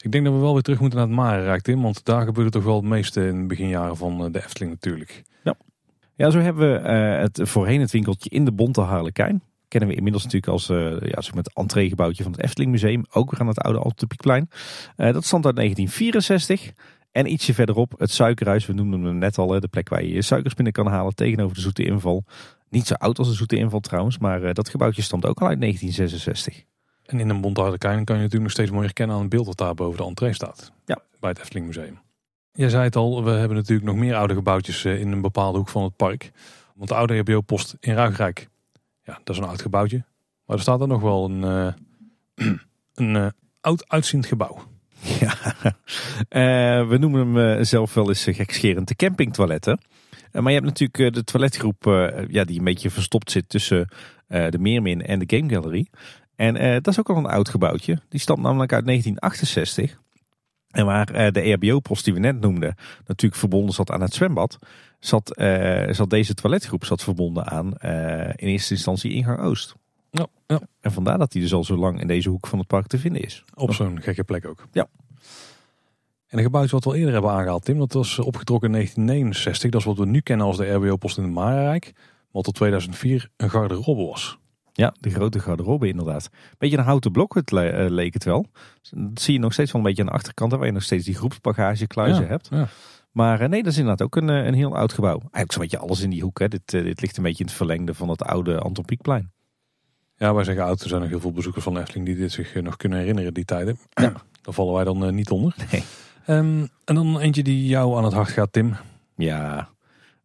Ik 0.00 0.12
denk 0.12 0.24
dat 0.24 0.34
we 0.34 0.40
wel 0.40 0.52
weer 0.52 0.62
terug 0.62 0.80
moeten 0.80 0.98
naar 0.98 1.08
het 1.08 1.16
Marenrijk, 1.16 1.62
Tim. 1.62 1.82
Want 1.82 2.04
daar 2.04 2.24
gebeurde 2.24 2.50
toch 2.50 2.64
wel 2.64 2.76
het 2.76 2.84
meeste 2.84 3.26
in 3.26 3.40
de 3.40 3.46
beginjaren 3.46 3.96
van 3.96 4.24
eh, 4.24 4.32
de 4.32 4.44
Efteling 4.44 4.72
natuurlijk. 4.72 5.22
Ja. 5.44 5.54
Ja, 6.14 6.30
zo 6.30 6.38
hebben 6.38 6.82
we 6.82 6.88
het, 6.88 7.40
voorheen 7.42 7.80
het 7.80 7.90
winkeltje 7.90 8.30
in 8.30 8.44
de 8.44 8.52
Bonte 8.52 8.80
Harlekijn 8.80 9.42
kennen 9.68 9.88
we 9.88 9.94
inmiddels 9.94 10.24
natuurlijk 10.24 10.52
als 10.52 10.70
uh, 10.70 11.00
ja, 11.00 11.20
zeg 11.20 11.34
het 11.34 11.54
entreegebouwtje 11.54 12.22
van 12.22 12.32
het 12.32 12.42
Efteling 12.42 12.70
Museum. 12.70 13.04
Ook 13.10 13.30
weer 13.30 13.40
aan 13.40 13.46
het 13.46 13.60
oude 13.60 13.78
Altepiekplein. 13.78 14.48
Uh, 14.96 15.12
dat 15.12 15.24
stond 15.24 15.46
uit 15.46 15.56
1964. 15.56 16.72
En 17.12 17.32
ietsje 17.32 17.54
verderop 17.54 17.94
het 17.98 18.10
suikerhuis. 18.10 18.66
We 18.66 18.72
noemden 18.72 19.02
hem 19.02 19.18
net 19.18 19.38
al, 19.38 19.46
de 19.46 19.68
plek 19.68 19.88
waar 19.88 20.02
je 20.02 20.12
je 20.12 20.22
suikers 20.22 20.54
binnen 20.54 20.72
kan 20.72 20.86
halen 20.86 21.14
tegenover 21.14 21.54
de 21.54 21.60
zoete 21.60 21.84
inval. 21.84 22.24
Niet 22.68 22.86
zo 22.86 22.94
oud 22.94 23.18
als 23.18 23.28
de 23.28 23.34
zoete 23.34 23.56
inval 23.56 23.80
trouwens, 23.80 24.18
maar 24.18 24.42
uh, 24.42 24.52
dat 24.52 24.68
gebouwtje 24.68 25.02
stamt 25.02 25.26
ook 25.26 25.40
al 25.40 25.48
uit 25.48 25.60
1966. 25.60 26.64
En 27.06 27.20
in 27.20 27.28
een 27.28 27.40
Bonteharderkijn 27.40 28.04
kan 28.04 28.16
je 28.16 28.22
natuurlijk 28.22 28.42
nog 28.42 28.52
steeds 28.52 28.70
mooi 28.70 28.84
herkennen 28.84 29.16
aan 29.16 29.22
het 29.22 29.30
beeld 29.30 29.46
dat 29.46 29.56
daar 29.56 29.74
boven 29.74 29.98
de 29.98 30.04
entree 30.04 30.32
staat. 30.32 30.72
Ja. 30.84 30.98
Bij 31.20 31.30
het 31.30 31.38
Efteling 31.38 31.66
Museum. 31.66 31.98
Jij 32.52 32.68
zei 32.68 32.84
het 32.84 32.96
al, 32.96 33.24
we 33.24 33.30
hebben 33.30 33.56
natuurlijk 33.56 33.86
nog 33.86 33.96
meer 33.96 34.14
oude 34.14 34.34
gebouwtjes 34.34 34.84
in 34.84 35.12
een 35.12 35.20
bepaalde 35.20 35.58
hoek 35.58 35.68
van 35.68 35.82
het 35.82 35.96
park. 35.96 36.30
Want 36.74 36.88
de 36.88 36.94
oude 36.94 37.14
EBO-post 37.14 37.76
in 37.80 37.94
Ruigrijk 37.94 38.48
ja, 39.06 39.20
dat 39.24 39.36
is 39.36 39.42
een 39.42 39.48
oud 39.48 39.62
gebouwtje. 39.62 40.04
Maar 40.46 40.56
er 40.56 40.62
staat 40.62 40.80
er 40.80 40.88
nog 40.88 41.00
wel 41.00 41.24
een, 41.24 41.42
uh, 41.42 41.72
een 42.94 43.14
uh, 43.14 43.26
oud 43.60 43.88
uitziend 43.88 44.26
gebouw. 44.26 44.58
Ja, 45.20 45.34
uh, 46.80 46.88
we 46.88 46.96
noemen 46.98 47.34
hem 47.34 47.64
zelf 47.64 47.94
wel 47.94 48.08
eens 48.08 48.24
gekscherend 48.24 48.88
de 48.88 48.94
campingtoiletten. 48.94 49.80
maar 50.32 50.52
je 50.52 50.60
hebt 50.60 50.78
natuurlijk 50.78 51.14
de 51.14 51.24
toiletgroep 51.24 51.84
ja, 52.28 52.44
die 52.44 52.58
een 52.58 52.64
beetje 52.64 52.90
verstopt 52.90 53.30
zit 53.30 53.48
tussen 53.48 53.88
de 54.28 54.58
Meermin 54.58 55.02
en 55.02 55.18
de 55.18 55.36
Game 55.36 55.52
Gallery. 55.52 55.86
En 56.36 56.54
dat 56.54 56.86
is 56.86 56.98
ook 56.98 57.10
al 57.10 57.16
een 57.16 57.26
oud 57.26 57.48
gebouwtje. 57.48 57.98
Die 58.08 58.20
stamt 58.20 58.42
namelijk 58.42 58.72
uit 58.72 58.86
1968. 58.86 59.98
En 60.70 60.86
waar 60.86 61.32
de 61.32 61.40
EHBO-post 61.40 62.04
die 62.04 62.14
we 62.14 62.20
net 62.20 62.40
noemden 62.40 62.74
natuurlijk 63.06 63.40
verbonden 63.40 63.74
zat 63.74 63.90
aan 63.90 64.00
het 64.00 64.14
zwembad, 64.14 64.58
zat, 64.98 65.38
uh, 65.38 65.90
zat 65.90 66.10
deze 66.10 66.34
toiletgroep 66.34 66.84
zat 66.84 67.02
verbonden 67.02 67.46
aan 67.46 67.74
uh, 67.84 68.28
in 68.28 68.48
eerste 68.48 68.74
instantie 68.74 69.12
ingang 69.12 69.40
Oost. 69.40 69.74
Ja, 70.10 70.26
ja. 70.46 70.60
En 70.80 70.92
vandaar 70.92 71.18
dat 71.18 71.32
hij 71.32 71.42
dus 71.42 71.52
al 71.52 71.64
zo 71.64 71.76
lang 71.76 72.00
in 72.00 72.06
deze 72.06 72.28
hoek 72.28 72.46
van 72.46 72.58
het 72.58 72.68
park 72.68 72.86
te 72.86 72.98
vinden 72.98 73.22
is. 73.22 73.44
Op 73.54 73.74
zo'n 73.74 74.02
gekke 74.02 74.24
plek 74.24 74.46
ook. 74.46 74.66
Ja. 74.72 74.86
En 76.26 76.38
een 76.38 76.44
gebouwtje 76.44 76.74
wat 76.74 76.84
we 76.84 76.90
al 76.90 76.96
eerder 76.96 77.12
hebben 77.12 77.30
aangehaald, 77.30 77.64
Tim, 77.64 77.78
dat 77.78 77.92
was 77.92 78.18
opgetrokken 78.18 78.68
in 78.68 78.74
1969. 78.74 79.70
Dat 79.70 79.80
is 79.80 79.86
wat 79.86 79.98
we 79.98 80.06
nu 80.06 80.20
kennen 80.20 80.46
als 80.46 80.56
de 80.56 80.72
RBO-post 80.72 81.16
in 81.18 81.22
het 81.22 81.32
Marenrijk. 81.32 81.92
Wat 82.30 82.44
tot 82.44 82.54
2004 82.54 83.30
een 83.36 83.50
garderobe 83.50 84.04
was. 84.04 84.38
Ja, 84.76 84.94
de 85.00 85.10
grote 85.10 85.38
garderobe 85.40 85.88
inderdaad. 85.88 86.28
Beetje 86.58 86.76
een 86.76 86.84
houten 86.84 87.12
blok 87.12 87.34
het 87.34 87.50
le- 87.50 87.68
eh, 87.68 87.90
leek 87.90 88.14
het 88.14 88.24
wel. 88.24 88.46
Dat 88.90 89.20
zie 89.20 89.34
je 89.34 89.40
nog 89.40 89.52
steeds 89.52 89.72
wel 89.72 89.80
een 89.80 89.86
beetje 89.86 90.02
aan 90.02 90.08
de 90.08 90.14
achterkant, 90.14 90.52
waar 90.52 90.66
je 90.66 90.72
nog 90.72 90.82
steeds 90.82 91.04
die 91.04 91.14
groepsbagagekluizen 91.14 92.22
Ja, 92.22 92.28
hebt. 92.28 92.48
ja. 92.50 92.68
Maar 93.10 93.40
eh, 93.40 93.48
nee, 93.48 93.62
dat 93.62 93.72
is 93.72 93.78
inderdaad 93.78 94.06
ook 94.06 94.16
een, 94.16 94.30
eh, 94.30 94.44
een 94.46 94.54
heel 94.54 94.76
oud 94.76 94.92
gebouw. 94.92 95.18
Eigenlijk 95.18 95.52
zo'n 95.52 95.62
beetje 95.62 95.78
alles 95.78 96.00
in 96.00 96.10
die 96.10 96.22
hoek. 96.22 96.38
Hè. 96.38 96.48
Dit, 96.48 96.60
dit 96.70 97.00
ligt 97.00 97.16
een 97.16 97.22
beetje 97.22 97.40
in 97.42 97.46
het 97.46 97.56
verlengde 97.56 97.94
van 97.94 98.08
het 98.08 98.22
oude 98.22 98.58
Anton 98.58 98.84
Pieckplein. 98.84 99.32
Ja, 100.16 100.34
wij 100.34 100.44
zeggen 100.44 100.64
oud. 100.64 100.82
Er 100.82 100.88
zijn 100.88 101.00
nog 101.00 101.10
heel 101.10 101.20
veel 101.20 101.32
bezoekers 101.32 101.64
van 101.64 101.74
de 101.74 101.80
Efteling 101.80 102.06
die 102.06 102.16
dit 102.16 102.32
zich 102.32 102.54
nog 102.62 102.76
kunnen 102.76 102.98
herinneren, 102.98 103.34
die 103.34 103.44
tijden. 103.44 103.78
Ja. 103.90 104.12
Daar 104.42 104.54
vallen 104.54 104.74
wij 104.74 104.84
dan 104.84 105.14
niet 105.14 105.30
onder. 105.30 105.54
Nee. 105.72 105.82
Ehm, 106.26 106.66
en 106.84 106.94
dan 106.94 107.20
eentje 107.20 107.42
die 107.42 107.66
jou 107.66 107.96
aan 107.96 108.04
het 108.04 108.12
hart 108.12 108.28
gaat, 108.28 108.52
Tim. 108.52 108.74
Ja, 109.16 109.68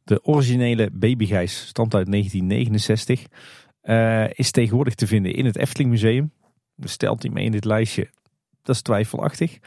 de 0.03 0.25
originele 0.25 0.89
babygijs 0.93 1.67
stamt 1.67 1.93
uit 1.93 2.11
1969. 2.11 3.25
Eh, 3.81 4.29
is 4.33 4.51
tegenwoordig 4.51 4.95
te 4.95 5.07
vinden 5.07 5.33
in 5.33 5.45
het 5.45 5.57
Efteling 5.57 5.89
Museum. 5.89 6.31
Stelt 6.83 7.21
hij 7.21 7.31
mee 7.31 7.45
in 7.45 7.51
dit 7.51 7.65
lijstje. 7.65 8.09
Dat 8.63 8.75
is 8.75 8.81
twijfelachtig. 8.81 9.59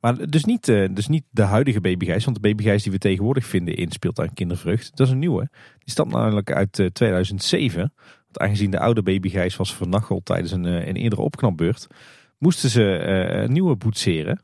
Maar 0.00 0.30
dus 0.30 0.44
niet, 0.44 0.68
eh, 0.68 0.88
dus 0.90 1.08
niet 1.08 1.24
de 1.30 1.42
huidige 1.42 1.80
babygijs. 1.80 2.24
Want 2.24 2.42
de 2.42 2.48
babygijs 2.48 2.82
die 2.82 2.92
we 2.92 2.98
tegenwoordig 2.98 3.46
vinden 3.46 3.76
in 3.76 3.90
Speeltuin 3.90 4.34
Kindervrucht. 4.34 4.96
Dat 4.96 5.06
is 5.06 5.12
een 5.12 5.18
nieuwe. 5.18 5.48
Die 5.78 5.90
stamt 5.90 6.12
namelijk 6.12 6.52
uit 6.52 6.78
eh, 6.78 6.86
2007. 6.86 7.92
Want 8.34 8.38
aangezien 8.38 8.70
de 8.70 8.78
oude 8.78 9.02
babygijs 9.02 9.56
was 9.56 9.74
vernacheld 9.74 10.24
tijdens 10.24 10.52
een, 10.52 10.66
eh, 10.66 10.86
een 10.86 10.96
eerdere 10.96 11.22
opknapbeurt. 11.22 11.86
Moesten 12.38 12.70
ze 12.70 12.96
eh, 12.96 13.42
een 13.42 13.52
nieuwe 13.52 13.76
boetseren. 13.76 14.42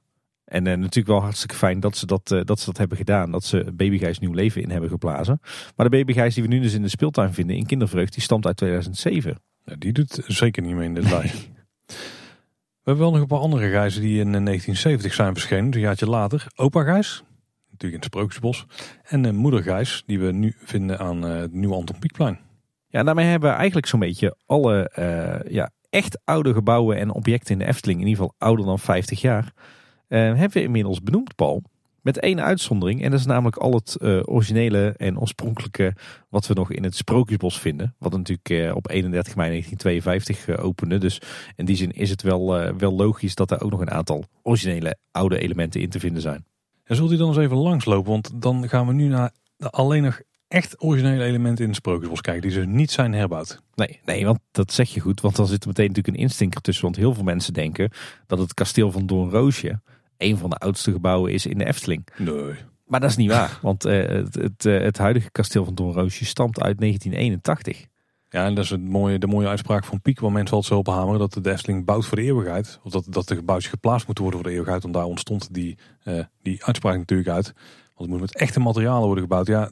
En 0.51 0.67
eh, 0.67 0.77
natuurlijk 0.77 1.07
wel 1.07 1.21
hartstikke 1.21 1.55
fijn 1.55 1.81
dat 1.81 1.97
ze 1.97 2.07
dat, 2.07 2.31
eh, 2.31 2.41
dat 2.45 2.59
ze 2.59 2.65
dat 2.65 2.79
hebben 2.79 2.97
gedaan. 2.97 3.31
Dat 3.31 3.45
ze 3.45 3.73
Babygijs 3.73 4.19
nieuw 4.19 4.33
leven 4.33 4.63
in 4.63 4.71
hebben 4.71 4.91
geblazen. 4.91 5.41
Maar 5.77 5.91
de 5.91 5.97
Babygijs 5.97 6.35
die 6.35 6.43
we 6.43 6.49
nu 6.49 6.61
dus 6.61 6.75
in 6.75 6.83
de 6.83 6.89
speeltuin 6.89 7.33
vinden 7.33 7.57
in 7.57 7.67
Kindervreugd, 7.67 8.13
die 8.13 8.23
stamt 8.23 8.47
uit 8.47 8.57
2007. 8.57 9.39
Ja, 9.65 9.75
die 9.79 9.93
doet 9.93 10.23
zeker 10.27 10.63
niet 10.63 10.75
mee 10.75 10.87
in 10.87 10.95
dit 10.95 11.11
lijstje. 11.11 11.49
We 11.87 12.91
hebben 12.91 13.05
wel 13.05 13.13
nog 13.13 13.21
een 13.21 13.37
paar 13.37 13.39
andere 13.39 13.71
gijzen 13.71 14.01
die 14.01 14.21
in 14.21 14.35
eh, 14.35 14.45
1970 14.45 15.15
zijn 15.15 15.35
verschenen, 15.35 15.75
een 15.75 15.81
jaartje 15.81 16.07
later. 16.07 16.47
Opa 16.55 16.83
Gijs, 16.83 17.23
natuurlijk 17.71 17.81
in 17.81 17.93
het 17.93 18.05
Sprookjesbos. 18.05 18.67
En 19.03 19.25
eh, 19.25 19.33
moeder 19.33 19.63
Gijs, 19.63 20.03
die 20.07 20.21
we 20.21 20.33
nu 20.33 20.55
vinden 20.59 20.99
aan 20.99 21.27
eh, 21.27 21.35
het 21.35 21.53
nieuwe 21.53 21.75
Anton 21.75 21.99
Pieckplein. 21.99 22.39
Ja, 22.91 23.03
daarmee 23.03 23.27
hebben 23.27 23.51
we 23.51 23.57
eigenlijk 23.57 23.87
zo'n 23.87 24.01
beetje 24.01 24.37
alle 24.47 24.89
eh, 24.89 25.53
ja, 25.53 25.71
echt 25.91 26.21
oude 26.25 26.53
gebouwen 26.53 26.97
en 26.97 27.13
objecten 27.13 27.53
in 27.53 27.59
de 27.59 27.67
Efteling, 27.67 28.01
in 28.01 28.07
ieder 28.07 28.23
geval 28.23 28.39
ouder 28.39 28.65
dan 28.67 28.79
50 28.79 29.21
jaar, 29.21 29.45
eh, 29.45 29.53
hebben 30.19 30.53
we 30.53 30.63
inmiddels 30.63 31.03
benoemd, 31.03 31.35
Paul. 31.35 31.63
Met 32.03 32.19
één 32.19 32.41
uitzondering, 32.43 33.03
en 33.03 33.11
dat 33.11 33.21
is 33.21 33.27
namelijk 33.27 33.57
al 33.57 33.73
het 33.73 33.97
eh, 33.97 34.21
originele 34.25 34.95
en 34.97 35.21
oorspronkelijke 35.21 35.95
wat 36.29 36.47
we 36.47 36.55
nog 36.55 36.73
in 36.73 36.85
het 36.85 36.97
Sprookjesbos 36.97 37.61
vinden. 37.61 37.95
Wat 37.99 38.13
natuurlijk 38.13 38.51
eh, 38.51 38.77
op 38.77 38.91
31 38.91 39.37
mei 39.37 39.49
1952 39.49 40.49
eh, 40.49 40.65
opende. 40.65 40.99
Dus 40.99 41.21
in 41.57 41.65
die 41.65 41.77
zin 41.77 41.91
is 41.91 42.11
het 42.11 42.23
wel, 42.23 42.75
wel 42.77 42.93
logisch 42.93 43.35
dat 43.35 43.51
er 43.51 43.63
ook 43.63 43.71
nog 43.71 43.81
een 43.81 43.91
aantal 43.91 44.25
originele 44.43 44.97
oude 45.11 45.39
elementen 45.39 45.81
in 45.81 45.91
te 45.91 46.01
vinden 46.01 46.23
zijn. 46.23 46.45
En 46.85 46.97
zult 46.97 47.13
u 47.13 47.17
dan 47.17 47.29
eens 47.29 47.37
even 47.37 47.57
langslopen, 47.57 48.11
want 48.11 48.31
dan 48.35 48.69
gaan 48.69 48.87
we 48.87 48.93
nu 48.93 49.09
naar 49.09 49.31
de 49.57 49.71
alleen 49.71 50.03
nog 50.03 50.21
echt 50.49 50.83
originele 50.83 51.25
elementen 51.25 51.63
in 51.63 51.71
het 51.71 51.79
Sprookjesbos 51.79 52.21
kijken, 52.21 52.43
die 52.49 52.59
dus 52.59 52.67
niet 52.67 52.91
zijn 52.91 53.13
herbouwd. 53.13 53.63
Nee, 53.75 54.01
nee, 54.05 54.25
want 54.25 54.39
dat 54.51 54.73
zeg 54.73 54.89
je 54.95 55.01
goed. 55.01 55.21
Want 55.21 55.37
dan 55.37 55.47
zit 55.47 55.63
er 55.63 55.69
meteen 55.69 55.87
natuurlijk 55.87 56.17
een 56.17 56.23
instinker 56.23 56.61
tussen. 56.61 56.85
Want 56.85 56.97
heel 56.97 57.15
veel 57.15 57.25
mensen 57.25 57.53
denken 57.53 57.91
dat 58.27 58.39
het 58.39 58.55
kasteel 58.55 58.91
van 58.91 59.07
Doornroosje 59.07 59.81
een 60.21 60.39
van 60.39 60.51
de 60.51 60.57
oudste 60.57 60.93
gebouwen 60.93 61.33
is 61.33 61.47
in 61.47 61.59
de 61.59 61.67
Efteling. 61.67 62.07
Nee. 62.17 62.55
Maar 62.87 63.01
dat 63.01 63.11
is 63.11 63.17
niet 63.17 63.31
waar. 63.31 63.59
Want 63.63 63.85
eh, 63.85 64.09
het, 64.09 64.35
het, 64.35 64.65
eh, 64.67 64.81
het 64.81 64.99
huidige 64.99 65.31
kasteel 65.31 65.65
van 65.65 65.75
Doornroosje 65.75 66.25
stamt 66.25 66.61
uit 66.61 66.79
1981. 66.79 67.87
Ja, 68.29 68.45
en 68.45 68.55
dat 68.55 68.65
is 68.65 68.71
het 68.71 68.89
mooie, 68.89 69.19
de 69.19 69.27
mooie 69.27 69.49
uitspraak 69.49 69.85
van 69.85 70.01
Piek, 70.01 70.21
waar 70.21 70.33
mensen 70.33 70.57
altijd 70.57 70.73
zo 70.73 70.79
op 70.79 70.87
hameren, 70.87 71.19
dat 71.19 71.45
de 71.45 71.51
Efteling 71.51 71.85
bouwt 71.85 72.07
voor 72.07 72.17
de 72.17 72.23
eeuwigheid. 72.23 72.81
Of 72.83 72.93
dat, 72.93 73.07
dat 73.09 73.29
de 73.29 73.35
gebouwtjes 73.35 73.71
geplaatst 73.71 74.07
moeten 74.07 74.25
worden 74.25 74.41
voor 74.41 74.51
de 74.51 74.57
eeuwigheid, 74.57 74.83
want 74.83 74.95
daar 74.95 75.05
ontstond 75.05 75.55
die, 75.55 75.79
eh, 76.03 76.25
die 76.43 76.65
uitspraak 76.65 76.97
natuurlijk 76.97 77.29
uit. 77.29 77.53
Want 77.55 77.99
het 77.99 78.09
moet 78.09 78.21
met 78.21 78.37
echte 78.37 78.61
materialen 78.61 79.05
worden 79.05 79.25
gebouwd. 79.25 79.47
Ja, 79.47 79.71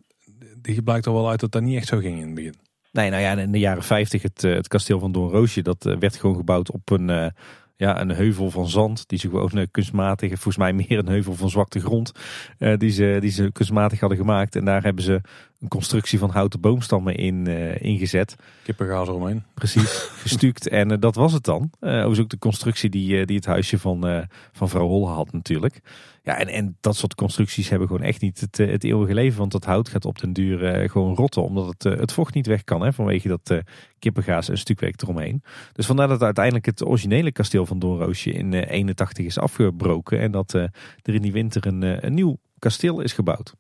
die 0.61 0.82
blijkt 0.82 1.06
er 1.06 1.12
wel 1.12 1.30
uit 1.30 1.40
dat 1.40 1.52
dat 1.52 1.62
niet 1.62 1.76
echt 1.76 1.87
zo 1.87 1.98
ging 1.98 2.18
in 2.18 2.26
het 2.26 2.34
begin. 2.34 2.54
Nee, 2.92 3.11
nou 3.11 3.22
ja, 3.22 3.37
in 3.37 3.52
de 3.52 3.58
jaren 3.58 3.82
50 3.82 4.22
het, 4.22 4.42
het 4.42 4.68
kasteel 4.68 4.98
van 4.98 5.12
Doornroosje, 5.12 5.62
dat 5.62 5.96
werd 5.98 6.16
gewoon 6.16 6.37
gebouwd 6.37 6.72
op 6.72 6.90
een, 6.90 7.32
ja, 7.79 8.01
een 8.01 8.11
heuvel 8.11 8.51
van 8.51 8.69
zand. 8.69 9.09
Die 9.09 9.19
ze 9.19 9.29
gewoon 9.29 9.69
kunstmatig, 9.71 10.29
volgens 10.29 10.57
mij 10.57 10.73
meer 10.73 10.99
een 10.99 11.09
heuvel 11.09 11.35
van 11.35 11.51
zwarte 11.51 11.81
grond, 11.81 12.12
eh, 12.59 12.77
die, 12.77 12.91
ze, 12.91 13.17
die 13.21 13.31
ze 13.31 13.51
kunstmatig 13.53 14.01
hadden 14.01 14.19
gemaakt. 14.19 14.57
En 14.57 14.64
daar 14.64 14.83
hebben 14.83 15.05
ze 15.05 15.21
een 15.61 15.69
constructie 15.69 16.19
van 16.19 16.31
houten 16.31 16.61
boomstammen 16.61 17.14
in 17.14 17.47
eh, 17.47 17.83
ingezet. 17.83 18.37
Kippengaas 18.62 19.09
eromheen. 19.09 19.45
Precies, 19.55 19.91
gestuukt. 20.25 20.69
En 20.69 20.91
eh, 20.91 20.97
dat 21.01 21.14
was 21.14 21.33
het 21.33 21.45
dan. 21.45 21.71
Overigens 21.81 22.19
ook 22.19 22.29
de 22.29 22.38
constructie 22.38 22.91
die, 22.91 23.27
die 23.27 23.37
het 23.37 23.47
huisje 23.47 23.79
van, 23.79 24.27
van 24.53 24.69
vrouw 24.69 24.87
Holle 24.87 25.07
had 25.07 25.33
natuurlijk. 25.33 25.81
Ja, 26.29 26.38
en, 26.38 26.49
en 26.49 26.77
dat 26.81 26.97
soort 26.97 27.14
constructies 27.14 27.69
hebben 27.69 27.88
gewoon 27.88 28.03
echt 28.03 28.21
niet 28.21 28.41
het, 28.41 28.59
eh, 28.59 28.71
het 28.71 28.85
eeuwige 28.85 29.14
leven. 29.14 29.38
Want 29.38 29.53
dat 29.53 29.64
hout 29.64 29.88
gaat 29.88 30.05
op 30.05 30.19
den 30.19 30.33
duur 30.33 30.64
eh, 30.64 30.91
gewoon 30.91 31.14
rotten. 31.14 31.43
Omdat 31.43 31.67
het, 31.67 31.85
eh, 31.85 31.99
het 31.99 32.12
vocht 32.12 32.35
niet 32.35 32.47
weg 32.47 32.64
kan. 32.64 32.83
Hè, 32.83 32.93
vanwege 32.93 33.29
dat 33.29 33.51
eh 33.51 33.59
kippengaas 33.99 34.49
en 34.49 34.59
stukwerk 34.59 35.03
eromheen. 35.03 35.43
Dus 35.73 35.87
vandaar 35.87 36.09
dat 36.09 36.23
uiteindelijk 36.23 36.67
het 36.67 36.85
originele 36.85 37.33
kasteel 37.33 37.67
van 37.67 37.79
Doornroosje 37.79 38.33
in 38.33 38.55
eh 38.55 38.71
81 38.71 39.27
is 39.27 39.38
afgebroken. 39.38 40.21
En 40.21 40.31
dat 40.31 40.53
er 40.53 40.71
in 41.03 41.23
die 41.23 41.33
winter 41.33 41.67
een, 41.67 42.07
een 42.07 42.14
nieuw 42.14 42.38
kasteel 42.59 43.01
is 43.01 43.12
gebouwd. 43.12 43.55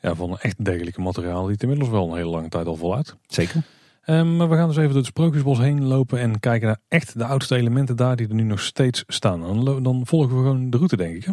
Ja, 0.00 0.14
van 0.14 0.30
een 0.30 0.38
echt 0.38 0.64
degelijke 0.64 1.00
materiaal 1.00 1.42
die 1.42 1.52
het 1.52 1.62
inmiddels 1.62 1.90
wel 1.90 2.08
een 2.08 2.16
hele 2.16 2.30
lange 2.30 2.48
tijd 2.48 2.66
al 2.66 2.76
voluit. 2.76 3.16
Zeker. 3.26 3.62
Ehm, 4.02 4.36
maar 4.36 4.48
we 4.48 4.56
gaan 4.56 4.68
dus 4.68 4.76
even 4.76 4.88
door 4.88 4.98
het 4.98 5.06
Sprookjesbos 5.06 5.58
heen 5.58 5.84
lopen 5.84 6.18
en 6.18 6.40
kijken 6.40 6.66
naar 6.66 6.80
echt 6.88 7.18
de 7.18 7.24
oudste 7.24 7.56
elementen 7.56 7.96
daar 7.96 8.16
die 8.16 8.28
er 8.28 8.34
nu 8.34 8.42
nog 8.42 8.60
steeds 8.60 9.04
staan. 9.06 9.40
Dan, 9.40 9.82
dan 9.82 10.06
volgen 10.06 10.36
we 10.36 10.42
gewoon 10.42 10.70
de 10.70 10.76
route, 10.76 10.96
denk 10.96 11.16
ik. 11.16 11.24
Hè? 11.24 11.32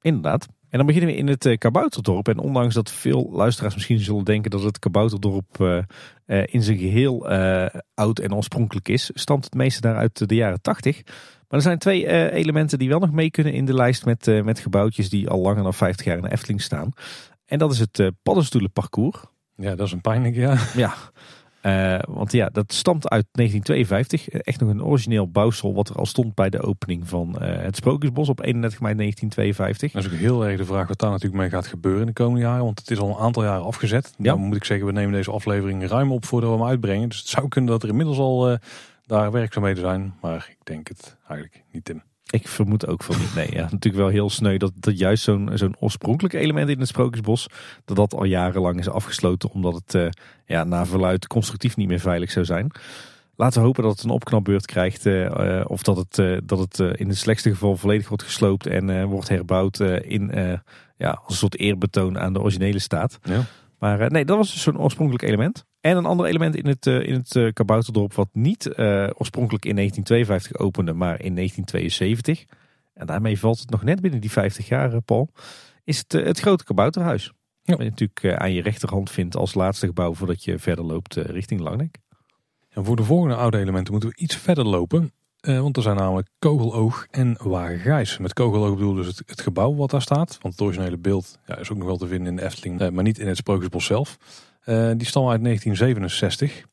Inderdaad. 0.00 0.46
En 0.70 0.78
dan 0.78 0.86
beginnen 0.86 1.10
we 1.10 1.16
in 1.16 1.28
het 1.28 1.46
eh, 1.46 1.58
Kabouterdorp. 1.58 2.28
En 2.28 2.38
ondanks 2.38 2.74
dat 2.74 2.90
veel 2.90 3.28
luisteraars 3.32 3.74
misschien 3.74 3.98
zullen 3.98 4.24
denken 4.24 4.50
dat 4.50 4.62
het 4.62 4.78
Kabouterdorp 4.78 5.60
eh, 5.60 5.78
eh, 6.26 6.46
in 6.54 6.62
zijn 6.62 6.78
geheel 6.78 7.30
eh, 7.30 7.80
oud 7.94 8.18
en 8.18 8.34
oorspronkelijk 8.34 8.88
is, 8.88 9.10
stamt 9.14 9.44
het 9.44 9.54
meeste 9.54 9.80
daar 9.80 9.96
uit 9.96 10.28
de 10.28 10.34
jaren 10.34 10.60
80. 10.60 11.02
Maar 11.04 11.58
er 11.58 11.62
zijn 11.62 11.78
twee 11.78 12.30
elementen 12.32 12.78
die 12.78 12.88
wel 12.88 12.98
nog 12.98 13.12
mee 13.12 13.30
kunnen 13.30 13.52
in 13.52 13.64
de 13.64 13.74
lijst 13.74 14.04
met, 14.04 14.44
met 14.44 14.58
gebouwtjes 14.58 15.08
die 15.08 15.28
al 15.28 15.40
langer 15.40 15.62
dan 15.62 15.74
50 15.74 16.06
jaar 16.06 16.16
in 16.16 16.22
de 16.22 16.30
Efteling 16.30 16.62
staan. 16.62 16.92
En 17.44 17.58
dat 17.58 17.72
is 17.72 17.78
het 17.78 18.12
paddenstoelenparcours. 18.22 19.18
Ja, 19.56 19.74
dat 19.74 19.86
is 19.86 19.92
een 19.92 20.00
pijnlijk, 20.00 20.34
ja. 20.34 20.56
Ja, 20.74 20.94
eh, 21.60 21.98
want 22.08 22.32
ja, 22.32 22.48
dat 22.52 22.72
stamt 22.72 23.08
uit 23.08 23.26
1952. 23.32 24.28
Eh, 24.28 24.40
Echt 24.42 24.60
nog 24.60 24.68
een 24.68 24.84
origineel 24.84 25.28
bouwsel 25.28 25.74
wat 25.74 25.88
er 25.88 25.96
al 25.96 26.06
stond 26.06 26.34
bij 26.34 26.50
de 26.50 26.60
opening 26.60 27.08
van 27.08 27.38
eh, 27.38 27.62
het 27.62 27.76
Sprookjesbos 27.76 28.28
op 28.28 28.40
31 28.40 28.80
mei 28.80 28.94
1952. 28.94 29.92
Dat 29.92 30.04
is 30.04 30.12
ook 30.12 30.18
heel 30.18 30.46
erg 30.46 30.58
de 30.58 30.64
vraag 30.64 30.88
wat 30.88 30.98
daar 30.98 31.10
natuurlijk 31.10 31.40
mee 31.40 31.50
gaat 31.50 31.66
gebeuren 31.66 32.00
in 32.00 32.06
de 32.06 32.12
komende 32.12 32.40
jaren. 32.40 32.64
Want 32.64 32.78
het 32.78 32.90
is 32.90 32.98
al 32.98 33.08
een 33.08 33.24
aantal 33.24 33.44
jaren 33.44 33.64
afgezet. 33.64 34.14
Ja. 34.16 34.32
Dan 34.32 34.40
moet 34.40 34.56
ik 34.56 34.64
zeggen, 34.64 34.86
we 34.86 34.92
nemen 34.92 35.12
deze 35.12 35.30
aflevering 35.30 35.86
ruim 35.86 36.12
op 36.12 36.24
voordat 36.24 36.50
we 36.50 36.56
hem 36.56 36.66
uitbrengen. 36.66 37.08
Dus 37.08 37.18
het 37.18 37.28
zou 37.28 37.48
kunnen 37.48 37.70
dat 37.70 37.82
er 37.82 37.88
inmiddels 37.88 38.18
al 38.18 38.58
daar 39.06 39.30
werkzaamheden 39.30 39.82
zijn. 39.82 40.14
Maar 40.20 40.46
ik 40.50 40.58
denk 40.64 40.88
het 40.88 41.16
eigenlijk 41.26 41.64
niet, 41.70 41.84
Tim. 41.84 42.02
Ik 42.30 42.48
vermoed 42.48 42.86
ook 42.86 43.02
van 43.02 43.18
niet. 43.18 43.34
Nee, 43.34 43.52
ja, 43.52 43.62
natuurlijk 43.72 43.94
wel 43.94 44.08
heel 44.08 44.30
sneu 44.30 44.56
dat, 44.56 44.72
dat 44.74 44.98
juist 44.98 45.22
zo'n 45.22 45.50
zo'n 45.54 45.76
oorspronkelijk 45.78 46.34
element 46.34 46.68
in 46.68 46.78
het 46.78 46.88
Sprookjesbos, 46.88 47.46
dat 47.84 47.96
dat 47.96 48.14
al 48.14 48.24
jarenlang 48.24 48.78
is 48.78 48.88
afgesloten 48.88 49.50
omdat 49.50 49.74
het 49.74 49.94
eh, 49.94 50.08
ja, 50.46 50.64
naar 50.64 50.86
verluid 50.86 51.26
constructief 51.26 51.76
niet 51.76 51.88
meer 51.88 52.00
veilig 52.00 52.30
zou 52.30 52.44
zijn. 52.44 52.70
Laten 53.36 53.60
we 53.60 53.66
hopen 53.66 53.82
dat 53.82 53.92
het 53.92 54.02
een 54.02 54.10
opknapbeurt 54.10 54.66
krijgt 54.66 55.06
eh, 55.06 55.58
eh, 55.58 55.64
of 55.66 55.82
dat 55.82 55.96
het, 55.96 56.48
dat 56.48 56.58
het 56.58 56.98
in 56.98 57.08
het 57.08 57.18
slechtste 57.18 57.50
geval 57.50 57.76
volledig 57.76 58.08
wordt 58.08 58.22
gesloopt 58.22 58.66
en 58.66 59.04
wordt 59.04 59.28
herbouwd 59.28 59.80
in, 59.80 60.30
ja, 60.96 61.10
als 61.10 61.32
een 61.32 61.34
soort 61.34 61.58
eerbetoon 61.58 62.18
aan 62.18 62.32
de 62.32 62.40
originele 62.40 62.78
staat. 62.78 63.18
Ja. 63.22 63.44
Maar 63.78 64.10
nee, 64.10 64.24
dat 64.24 64.36
was 64.36 64.52
dus 64.52 64.62
zo'n 64.62 64.78
oorspronkelijk 64.80 65.24
element. 65.24 65.64
En 65.80 65.96
een 65.96 66.06
ander 66.06 66.26
element 66.26 66.56
in 66.56 66.66
het, 66.66 66.86
eh, 66.86 67.00
in 67.00 67.14
het 67.14 67.36
eh, 67.36 67.52
Kabouterdorp 67.52 68.14
wat 68.14 68.28
niet 68.32 68.66
eh, 68.66 69.08
oorspronkelijk 69.14 69.64
in 69.64 69.74
1952 69.74 70.58
opende, 70.58 70.92
maar 70.92 71.22
in 71.22 71.34
1972. 71.34 72.44
En 72.94 73.06
daarmee 73.06 73.38
valt 73.38 73.58
het 73.58 73.70
nog 73.70 73.82
net 73.82 74.00
binnen 74.00 74.20
die 74.20 74.30
50 74.30 74.68
jaar, 74.68 75.00
Paul. 75.00 75.30
Is 75.84 75.98
het, 75.98 76.12
het 76.12 76.40
grote 76.40 76.64
kabouterhuis. 76.64 77.32
Ja. 77.62 77.76
Wat 77.76 77.84
je 77.84 77.90
natuurlijk 77.90 78.40
aan 78.40 78.52
je 78.52 78.62
rechterhand 78.62 79.10
vindt 79.10 79.36
als 79.36 79.54
laatste 79.54 79.86
gebouw 79.86 80.14
voordat 80.14 80.44
je 80.44 80.58
verder 80.58 80.84
loopt 80.84 81.14
richting 81.14 81.60
Langnek. 81.60 81.98
En 82.68 82.84
voor 82.84 82.96
de 82.96 83.04
volgende 83.04 83.34
oude 83.34 83.58
elementen 83.58 83.92
moeten 83.92 84.10
we 84.10 84.16
iets 84.16 84.36
verder 84.36 84.66
lopen. 84.66 85.12
Eh, 85.40 85.60
want 85.60 85.76
er 85.76 85.82
zijn 85.82 85.96
namelijk 85.96 86.28
Kogeloog 86.38 87.06
en 87.10 87.36
Wagen 87.42 88.22
Met 88.22 88.32
Kogeloog 88.32 88.74
bedoel 88.74 88.94
dus 88.94 89.06
het, 89.06 89.22
het 89.26 89.40
gebouw 89.40 89.74
wat 89.74 89.90
daar 89.90 90.02
staat. 90.02 90.38
Want 90.42 90.54
het 90.54 90.62
originele 90.62 90.98
beeld 90.98 91.38
ja, 91.46 91.56
is 91.56 91.70
ook 91.70 91.76
nog 91.78 91.86
wel 91.86 91.96
te 91.96 92.06
vinden 92.06 92.28
in 92.28 92.36
de 92.36 92.42
Efteling. 92.42 92.80
eh, 92.80 92.88
maar 92.88 93.04
niet 93.04 93.18
in 93.18 93.26
het 93.26 93.36
Sprookjesbos 93.36 93.84
zelf. 93.84 94.18
Eh, 94.64 94.90
die 94.96 95.06
stam 95.06 95.28
uit 95.28 95.42
1967. 95.42 96.64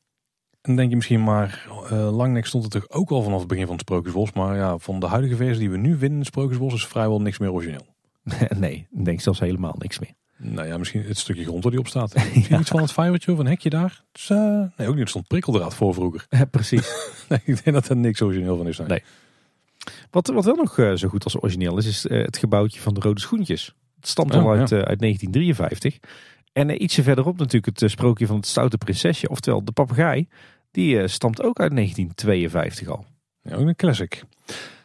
En 0.60 0.76
denk 0.76 0.90
je 0.90 0.96
misschien 0.96 1.24
maar, 1.24 1.68
eh 1.90 2.16
Langnek 2.16 2.46
stond 2.46 2.64
er 2.64 2.70
toch 2.70 2.90
ook 2.90 3.10
al 3.10 3.22
vanaf 3.22 3.38
het 3.38 3.48
begin 3.48 3.64
van 3.64 3.72
het 3.72 3.82
Sprookjesbos. 3.82 4.32
Maar 4.32 4.56
ja, 4.56 4.78
van 4.78 5.00
de 5.00 5.06
huidige 5.06 5.36
versie 5.36 5.58
die 5.58 5.70
we 5.70 5.76
nu 5.76 5.90
vinden 5.90 6.10
in 6.10 6.18
het 6.18 6.26
Sprookjesbos 6.26 6.74
is 6.74 6.86
vrijwel 6.86 7.20
niks 7.20 7.38
meer 7.38 7.52
origineel. 7.52 7.86
nee, 8.56 8.86
ik 8.90 9.04
denk 9.04 9.20
zelfs 9.20 9.40
helemaal 9.40 9.74
niks 9.78 9.98
meer. 9.98 10.12
Nou 10.36 10.66
ja, 10.68 10.78
misschien 10.78 11.02
het 11.02 11.18
stukje 11.18 11.44
grond 11.44 11.62
waar 11.62 11.72
die 11.72 11.80
op 11.80 11.88
staat. 11.88 12.14
Misschien 12.34 12.60
iets 12.60 12.70
van 12.70 12.80
het 12.80 12.92
vijvertje 12.92 13.32
of 13.32 13.38
een 13.38 13.46
hekje 13.46 13.70
daar. 13.70 14.04
Dus, 14.12 14.30
uh, 14.30 14.62
nee, 14.76 14.88
ook 14.88 14.94
niet. 14.94 15.02
Er 15.02 15.08
stond 15.08 15.26
prikkeldraad 15.26 15.74
voor 15.74 15.94
vroeger. 15.94 16.26
Ja, 16.28 16.44
precies. 16.44 16.94
nee, 17.28 17.40
ik 17.44 17.64
denk 17.64 17.76
dat 17.76 17.88
er 17.88 17.96
niks 17.96 18.22
origineel 18.22 18.56
van 18.56 18.68
is. 18.68 18.78
Nee. 18.78 18.88
nee. 18.88 19.02
Wat, 20.10 20.26
wat 20.26 20.44
wel 20.44 20.54
nog 20.54 20.78
uh, 20.78 20.94
zo 20.94 21.08
goed 21.08 21.24
als 21.24 21.36
origineel 21.42 21.78
is, 21.78 21.86
is 21.86 22.06
uh, 22.06 22.24
het 22.24 22.36
gebouwtje 22.36 22.80
van 22.80 22.94
de 22.94 23.00
Rode 23.00 23.20
Schoentjes. 23.20 23.74
Het 23.96 24.08
stamt 24.08 24.34
al 24.34 24.50
uit, 24.50 24.72
uit 24.72 25.00
1953. 25.00 25.98
En 26.58 26.82
ietsje 26.82 27.02
verderop 27.02 27.38
natuurlijk 27.38 27.80
het 27.80 27.90
sprookje 27.90 28.26
van 28.26 28.36
het 28.36 28.46
stoute 28.46 28.78
prinsesje, 28.78 29.28
oftewel 29.28 29.64
de 29.64 29.72
papegaai. 29.72 30.28
Die 30.70 31.08
stamt 31.08 31.42
ook 31.42 31.60
uit 31.60 31.74
1952 31.74 32.88
al. 32.88 33.04
Ja, 33.42 33.56
ook 33.56 33.66
een 33.66 33.76
classic. 33.76 34.22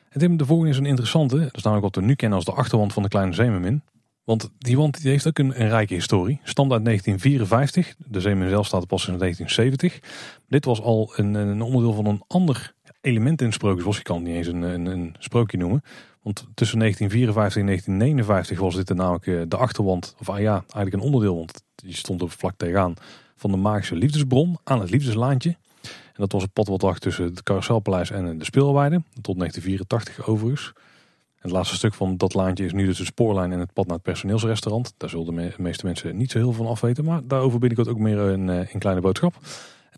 En 0.09 0.37
de 0.37 0.45
volgende 0.45 0.71
is 0.71 0.77
een 0.77 0.85
interessante. 0.85 1.37
Dat 1.37 1.55
is 1.55 1.63
namelijk 1.63 1.95
wat 1.95 2.03
we 2.03 2.09
nu 2.09 2.15
kennen 2.15 2.37
als 2.37 2.47
de 2.47 2.51
achterwand 2.51 2.93
van 2.93 3.03
de 3.03 3.09
Kleine 3.09 3.33
Zeemermin. 3.33 3.81
Want 4.23 4.49
die 4.57 4.77
wand 4.77 5.01
die 5.01 5.11
heeft 5.11 5.27
ook 5.27 5.37
een, 5.37 5.61
een 5.61 5.69
rijke 5.69 5.93
historie. 5.93 6.39
Stamt 6.43 6.71
uit 6.71 6.85
1954. 6.85 7.95
De 7.97 8.21
Zeemermin 8.21 8.49
zelf 8.49 8.65
staat 8.65 8.87
pas 8.87 9.07
in 9.07 9.17
1970. 9.17 9.99
Dit 10.47 10.65
was 10.65 10.81
al 10.81 11.13
een, 11.15 11.33
een 11.33 11.61
onderdeel 11.61 11.93
van 11.93 12.05
een 12.05 12.23
ander 12.27 12.73
element 13.01 13.41
in 13.41 13.53
Sprookjesbos. 13.53 13.97
Je 13.97 14.03
kan 14.03 14.15
het 14.15 14.25
niet 14.25 14.35
eens 14.35 14.47
een, 14.47 14.61
een, 14.61 14.85
een 14.85 15.15
sprookje 15.19 15.57
noemen. 15.57 15.83
Want 16.23 16.47
tussen 16.53 16.79
1954 16.79 17.61
en 17.61 17.65
1959 17.65 18.59
was 18.59 18.75
dit 18.75 18.97
namelijk 18.97 19.27
eh, 19.27 19.41
de 19.47 19.57
achterwand. 19.57 20.15
Of 20.19 20.29
ah 20.29 20.39
ja, 20.39 20.53
eigenlijk 20.53 20.93
een 20.93 21.01
onderdeel. 21.01 21.35
Want 21.35 21.63
die 21.75 21.95
stond 21.95 22.21
er 22.21 22.29
vlak 22.29 22.53
tegenaan 22.57 22.93
van 23.35 23.51
de 23.51 23.57
magische 23.57 23.95
liefdesbron 23.95 24.57
aan 24.63 24.79
het 24.79 24.89
liefdeslaantje. 24.89 25.55
En 25.83 26.19
dat 26.21 26.31
was 26.31 26.41
het 26.41 26.53
pad 26.53 26.67
wat 26.67 26.81
lag 26.81 26.99
tussen 26.99 27.25
het 27.25 27.43
Carouselpaleis 27.43 28.11
en 28.11 28.37
de 28.37 28.45
speelweide. 28.45 29.03
Tot 29.21 29.37
1984 29.37 30.27
overigens. 30.27 30.71
En 30.75 31.49
het 31.49 31.51
laatste 31.51 31.75
stuk 31.75 31.93
van 31.93 32.17
dat 32.17 32.33
laantje 32.33 32.65
is 32.65 32.73
nu 32.73 32.85
dus 32.85 32.97
de 32.97 33.05
spoorlijn 33.05 33.51
en 33.51 33.59
het 33.59 33.73
pad 33.73 33.85
naar 33.85 33.95
het 33.95 34.03
personeelsrestaurant. 34.03 34.93
Daar 34.97 35.09
zullen 35.09 35.35
de 35.35 35.53
meeste 35.57 35.85
mensen 35.85 36.17
niet 36.17 36.31
zo 36.31 36.37
heel 36.37 36.53
van 36.53 36.67
afweten. 36.67 37.05
Maar 37.05 37.21
daarover 37.23 37.59
ik 37.71 37.77
ook 37.87 37.99
meer 37.99 38.17
een, 38.17 38.47
een 38.47 38.67
eh, 38.67 38.79
kleine 38.79 39.01
boodschap. 39.01 39.35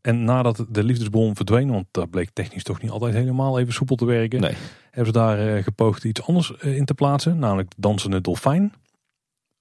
En 0.05 0.23
nadat 0.23 0.65
de 0.69 0.83
liefdesbron 0.83 1.35
verdween, 1.35 1.71
want 1.71 1.85
dat 1.91 2.09
bleek 2.09 2.29
technisch 2.33 2.63
toch 2.63 2.81
niet 2.81 2.91
altijd 2.91 3.13
helemaal 3.13 3.59
even 3.59 3.73
soepel 3.73 3.95
te 3.95 4.05
werken, 4.05 4.41
nee. 4.41 4.53
hebben 4.91 5.13
ze 5.13 5.19
daar 5.19 5.55
uh, 5.57 5.63
gepoogd 5.63 6.03
iets 6.03 6.21
anders 6.21 6.53
uh, 6.61 6.77
in 6.77 6.85
te 6.85 6.93
plaatsen, 6.93 7.39
namelijk 7.39 7.69
de 7.69 7.75
dansende 7.81 8.21
dolfijn. 8.21 8.73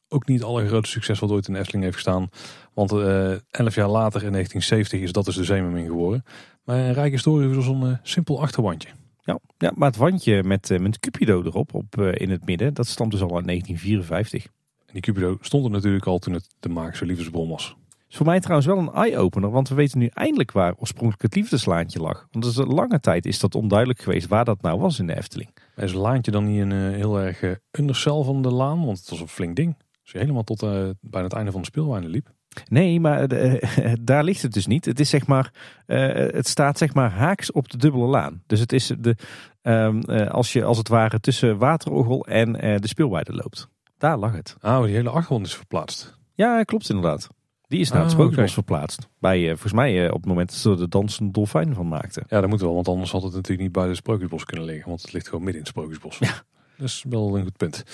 Ook 0.09 0.27
niet 0.27 0.43
alle 0.43 0.67
grote 0.67 0.89
succes 0.89 1.19
wat 1.19 1.31
ooit 1.31 1.49
in 1.49 1.57
Efteling 1.57 1.83
heeft 1.83 1.95
gestaan, 1.97 2.29
want 2.75 2.93
uh, 2.93 3.31
elf 3.51 3.75
jaar 3.75 3.89
later 3.89 4.23
in 4.23 4.33
1970 4.33 5.01
is 5.01 5.13
dat 5.13 5.25
dus 5.25 5.37
de 5.37 5.45
Zeemermin 5.45 5.87
geworden. 5.87 6.25
Maar 6.65 6.79
een 6.79 6.93
rijke 6.93 7.15
historie 7.15 7.59
is 7.59 7.65
zo'n 7.65 7.99
simpel 8.03 8.41
achterwandje. 8.41 8.89
Ja, 9.23 9.39
ja, 9.59 9.73
maar 9.75 9.89
het 9.89 9.99
wandje 9.99 10.43
met, 10.43 10.79
met 10.81 10.99
Cupido 10.99 11.43
erop 11.43 11.75
op, 11.75 12.01
in 12.01 12.31
het 12.31 12.47
midden, 12.47 12.75
dat 12.75 12.87
stamt 12.87 13.11
dus 13.11 13.23
al 13.23 13.37
uit 13.37 13.47
1954. 13.47 14.45
En 14.87 14.93
die 14.93 15.03
Cupido 15.03 15.39
stond 15.41 15.65
er 15.65 15.71
natuurlijk 15.71 16.07
al 16.07 16.19
toen 16.19 16.35
het 16.35 16.49
de 16.61 16.69
magische 16.69 17.07
liefdesbron 17.07 17.49
was 17.49 17.77
voor 18.17 18.27
mij 18.27 18.41
trouwens 18.41 18.67
wel 18.67 18.79
een 18.79 18.93
eye-opener, 18.93 19.51
want 19.51 19.69
we 19.69 19.75
weten 19.75 19.99
nu 19.99 20.07
eindelijk 20.07 20.53
waar 20.53 20.75
oorspronkelijk 20.77 21.23
het 21.23 21.35
liefdeslaantje 21.35 22.01
lag. 22.01 22.27
Want 22.31 22.45
dus 22.45 22.57
een 22.57 22.67
lange 22.67 23.01
tijd 23.01 23.27
is 23.27 23.39
dat 23.39 23.55
onduidelijk 23.55 24.01
geweest 24.01 24.29
waar 24.29 24.45
dat 24.45 24.63
nou 24.63 24.81
was 24.81 24.99
in 24.99 25.07
de 25.07 25.17
Efteling. 25.17 25.51
Is 25.77 25.93
een 25.93 25.99
laantje 25.99 26.31
dan 26.31 26.45
niet 26.45 26.61
een 26.61 26.71
uh, 26.71 26.91
heel 26.91 27.21
erg 27.21 27.43
uh, 27.43 27.51
undercel 27.71 28.25
van 28.25 28.43
de 28.43 28.51
laan? 28.51 28.85
Want 28.85 28.99
het 28.99 29.11
was 29.11 29.21
een 29.21 29.29
flink 29.29 29.57
ding. 29.57 29.77
Als 30.03 30.13
je 30.13 30.19
helemaal 30.19 30.43
tot 30.43 30.63
uh, 30.63 30.71
bijna 31.01 31.27
het 31.27 31.37
einde 31.37 31.51
van 31.51 31.61
de 31.61 31.67
speelwijnen 31.67 32.11
liep. 32.11 32.33
Nee, 32.69 33.01
maar 33.01 33.29
daar 34.01 34.25
ligt 34.25 34.43
het 34.43 34.53
dus 34.53 34.67
niet. 34.67 34.85
Het 34.85 35.01
is 35.01 35.11
zeg 35.11 35.27
maar, 35.27 35.53
het 35.87 36.49
staat 36.49 36.79
zeg 36.79 36.95
maar 36.95 37.11
haaks 37.11 37.53
op 37.53 37.71
de 37.71 37.77
dubbele 37.77 38.07
laan. 38.07 38.43
Dus 38.47 38.61
het 38.61 38.73
is 38.73 38.93
de, 38.99 39.17
um, 39.63 40.01
als 40.11 40.53
je 40.53 40.65
als 40.65 40.79
het 40.79 40.89
ware 40.89 41.21
tussen 41.21 41.59
Waterorgel 41.59 42.27
en 42.27 42.53
de 42.53 42.89
speelweide 42.89 43.33
loopt. 43.33 43.69
Daar 43.99 44.19
lag 44.19 44.33
het. 44.33 44.57
Oh, 44.61 44.83
die 44.83 44.95
hele 44.95 45.09
achtergrond 45.09 45.47
is 45.47 45.55
verplaatst. 45.55 46.19
Ja, 46.35 46.63
klopt 46.63 46.89
inderdaad. 46.89 47.29
Die 47.75 47.83
is 47.83 47.91
naar 47.91 48.03
het 48.03 48.11
Sprookjesbos 48.11 48.65
volgens 48.67 48.97
Bij, 49.19 49.41
uh, 49.41 49.49
volgens 49.49 49.73
mij 49.73 50.05
uh, 50.05 50.11
op 50.11 50.17
het 50.17 50.27
moment 50.27 50.49
dat 50.49 50.59
ze 50.59 50.75
de 50.75 50.89
dansende 50.89 51.33
dolfijn 51.33 51.75
van 51.75 51.89
maakten. 51.89 52.25
Ja, 52.29 52.41
dat 52.41 52.51
moet 52.51 52.61
wel, 52.61 52.75
want 52.75 52.89
anders 52.89 53.11
had 53.11 53.23
het 53.23 53.33
natuurlijk 53.33 53.61
niet 53.61 53.73
bij 53.73 53.87
de 53.87 53.95
Sprookjesbos 53.95 54.45
kunnen 54.45 54.65
liggen. 54.65 54.89
Want 54.89 55.03
het 55.03 55.13
ligt 55.13 55.29
gewoon 55.29 55.45
midden 55.45 55.63
in 55.63 55.67
het 55.67 55.77
Sprookjesbos. 55.77 56.19
Ja. 56.19 56.43
Dat 56.77 56.89
is 56.89 57.05
wel 57.09 57.37
een 57.37 57.43
goed 57.43 57.57
punt. 57.57 57.85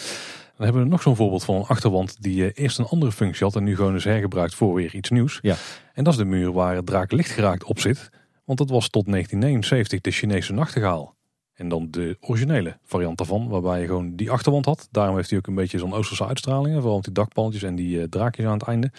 Dan 0.57 0.65
hebben 0.65 0.83
we 0.83 0.89
nog 0.89 1.03
zo'n 1.03 1.17
voorbeeld 1.17 1.45
van 1.45 1.55
een 1.55 1.67
achterwand 1.67 2.23
die 2.23 2.37
uh, 2.37 2.51
eerst 2.55 2.79
een 2.79 2.87
andere 2.87 3.13
functie 3.13 3.45
had 3.45 3.57
en 3.57 3.65
nu 3.65 3.77
gewoon 3.77 3.95
is 3.95 4.05
hergebruikt 4.05 4.55
voor 4.55 4.75
weer 4.75 4.95
iets 4.95 5.11
nieuws. 5.11 5.39
Ja. 5.43 5.57
En 5.95 6.05
dat 6.05 6.13
is 6.13 6.19
de 6.19 6.25
muur 6.25 6.53
waar 6.53 6.77
het 6.77 6.87
draak 6.87 7.13
lichtgeraakt 7.13 7.65
op 7.65 7.79
zit. 7.79 8.11
Want 8.45 8.59
dat 8.59 8.71
was 8.71 8.89
tot 8.89 9.11
1979 9.11 10.01
de 10.01 10.11
Chinese 10.11 10.53
nachtegaal. 10.53 11.15
En 11.55 11.69
dan 11.69 11.91
de 11.91 12.17
originele 12.21 12.79
variant 12.85 13.19
daarvan, 13.19 13.49
waarbij 13.49 13.81
je 13.81 13.87
gewoon 13.87 14.17
die 14.17 14.31
achterwand 14.31 14.65
had. 14.65 14.89
Daarom 14.91 15.17
heeft 15.17 15.31
hij 15.31 15.39
ook 15.39 15.47
een 15.47 15.55
beetje 15.55 15.79
zo'n 15.79 15.95
Oosterse 15.95 16.27
uitstraling. 16.27 16.81
Vooral 16.81 17.01
die 17.01 17.13
dakpalletjes 17.13 17.63
en 17.63 17.75
die 17.75 18.09
draakjes 18.09 18.47
aan 18.47 18.59
het 18.59 18.63
einde. 18.63 18.91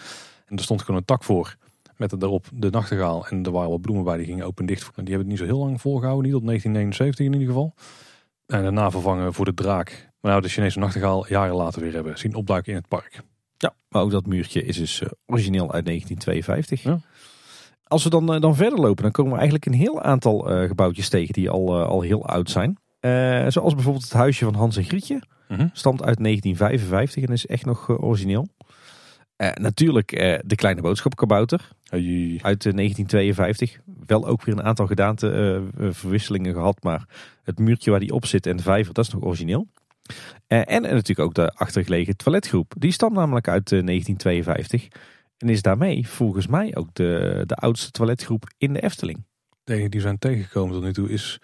En 0.46 0.56
er 0.56 0.62
stond 0.62 0.80
gewoon 0.80 0.96
een 0.96 1.06
tak 1.06 1.24
voor. 1.24 1.56
Met 1.96 2.20
daarop 2.20 2.46
de 2.54 2.70
nachtegaal. 2.70 3.26
En 3.26 3.44
er 3.44 3.50
waren 3.50 3.70
wat 3.70 3.80
bloemen 3.80 4.04
bij, 4.04 4.16
die 4.16 4.26
gingen 4.26 4.46
open 4.46 4.66
dicht. 4.66 4.82
En 4.82 5.04
die 5.04 5.14
hebben 5.14 5.18
het 5.18 5.28
niet 5.28 5.48
zo 5.48 5.54
heel 5.54 5.64
lang 5.64 5.80
volgehouden. 5.80 6.24
Niet 6.24 6.32
tot 6.32 6.46
1979 6.46 7.26
in 7.26 7.32
ieder 7.32 7.48
geval. 7.48 7.74
En 8.46 8.62
daarna 8.62 8.90
vervangen 8.90 9.34
voor 9.34 9.44
de 9.44 9.54
draak. 9.54 10.10
Maar 10.20 10.30
nou, 10.30 10.42
de 10.42 10.48
Chinese 10.48 10.78
nachtegaal 10.78 11.28
jaren 11.28 11.54
later 11.54 11.80
weer 11.80 11.92
hebben 11.92 12.18
zien 12.18 12.34
opduiken 12.34 12.72
in 12.72 12.78
het 12.78 12.88
park. 12.88 13.20
Ja, 13.56 13.74
maar 13.88 14.02
ook 14.02 14.10
dat 14.10 14.26
muurtje 14.26 14.64
is 14.64 14.76
dus 14.76 15.00
eh, 15.00 15.08
origineel 15.26 15.72
uit 15.72 15.84
1952. 15.84 16.82
Ja. 16.82 17.00
Als 17.84 18.04
we 18.04 18.10
dan, 18.10 18.34
eh, 18.34 18.40
dan 18.40 18.56
verder 18.56 18.78
lopen, 18.78 19.02
dan 19.02 19.12
komen 19.12 19.32
we 19.32 19.38
eigenlijk 19.38 19.66
een 19.66 19.78
heel 19.78 20.02
aantal 20.02 20.52
uh, 20.52 20.68
gebouwtjes 20.68 21.08
tegen 21.08 21.32
die 21.32 21.50
al, 21.50 21.82
al 21.82 22.00
heel 22.00 22.26
oud 22.26 22.50
zijn. 22.50 22.78
zoals 23.52 23.74
bijvoorbeeld 23.74 24.04
het 24.04 24.12
huisje 24.12 24.44
van 24.44 24.54
Hans 24.54 24.76
en 24.76 24.84
Grietje. 24.84 25.22
Mm 25.48 25.70
Stamt 25.72 26.02
uit 26.02 26.22
1955 26.22 27.22
en 27.24 27.32
is 27.32 27.46
echt 27.46 27.64
nog 27.64 27.88
origineel. 27.88 28.48
Uh, 29.36 29.50
natuurlijk 29.54 30.12
uh, 30.12 30.38
de 30.44 30.54
kleine 30.54 30.80
boodschappenkabouter 30.80 31.68
hey. 31.84 32.38
uit 32.42 32.62
1952. 32.62 33.80
Wel 34.06 34.26
ook 34.26 34.42
weer 34.44 34.54
een 34.54 34.62
aantal 34.62 34.86
gedaanteverwisselingen 34.86 36.54
gehad, 36.54 36.82
maar 36.82 37.06
het 37.42 37.58
muurtje 37.58 37.90
waar 37.90 38.00
die 38.00 38.12
op 38.12 38.26
zit 38.26 38.46
en 38.46 38.56
de 38.56 38.62
vijver, 38.62 38.94
dat 38.94 39.06
is 39.06 39.12
nog 39.12 39.22
origineel. 39.22 39.66
en 40.46 40.82
natuurlijk 40.82 41.18
ook 41.18 41.34
de 41.34 41.52
achtergelegen 41.54 42.16
toiletgroep. 42.16 42.74
Die 42.78 42.92
stamt 42.92 43.14
namelijk 43.14 43.48
uit 43.48 43.68
1952 43.68 44.88
en 45.38 45.48
is 45.48 45.62
daarmee 45.62 46.08
volgens 46.08 46.46
mij 46.46 46.76
ook 46.76 46.88
de, 46.92 47.42
de 47.46 47.54
oudste 47.54 47.90
toiletgroep 47.90 48.52
in 48.58 48.72
de 48.72 48.82
Efteling. 48.82 49.24
De 49.64 49.88
die 49.88 50.00
zijn 50.00 50.18
tegengekomen 50.18 50.74
tot 50.74 50.82
nu 50.82 50.92
toe 50.92 51.10
is 51.10 51.40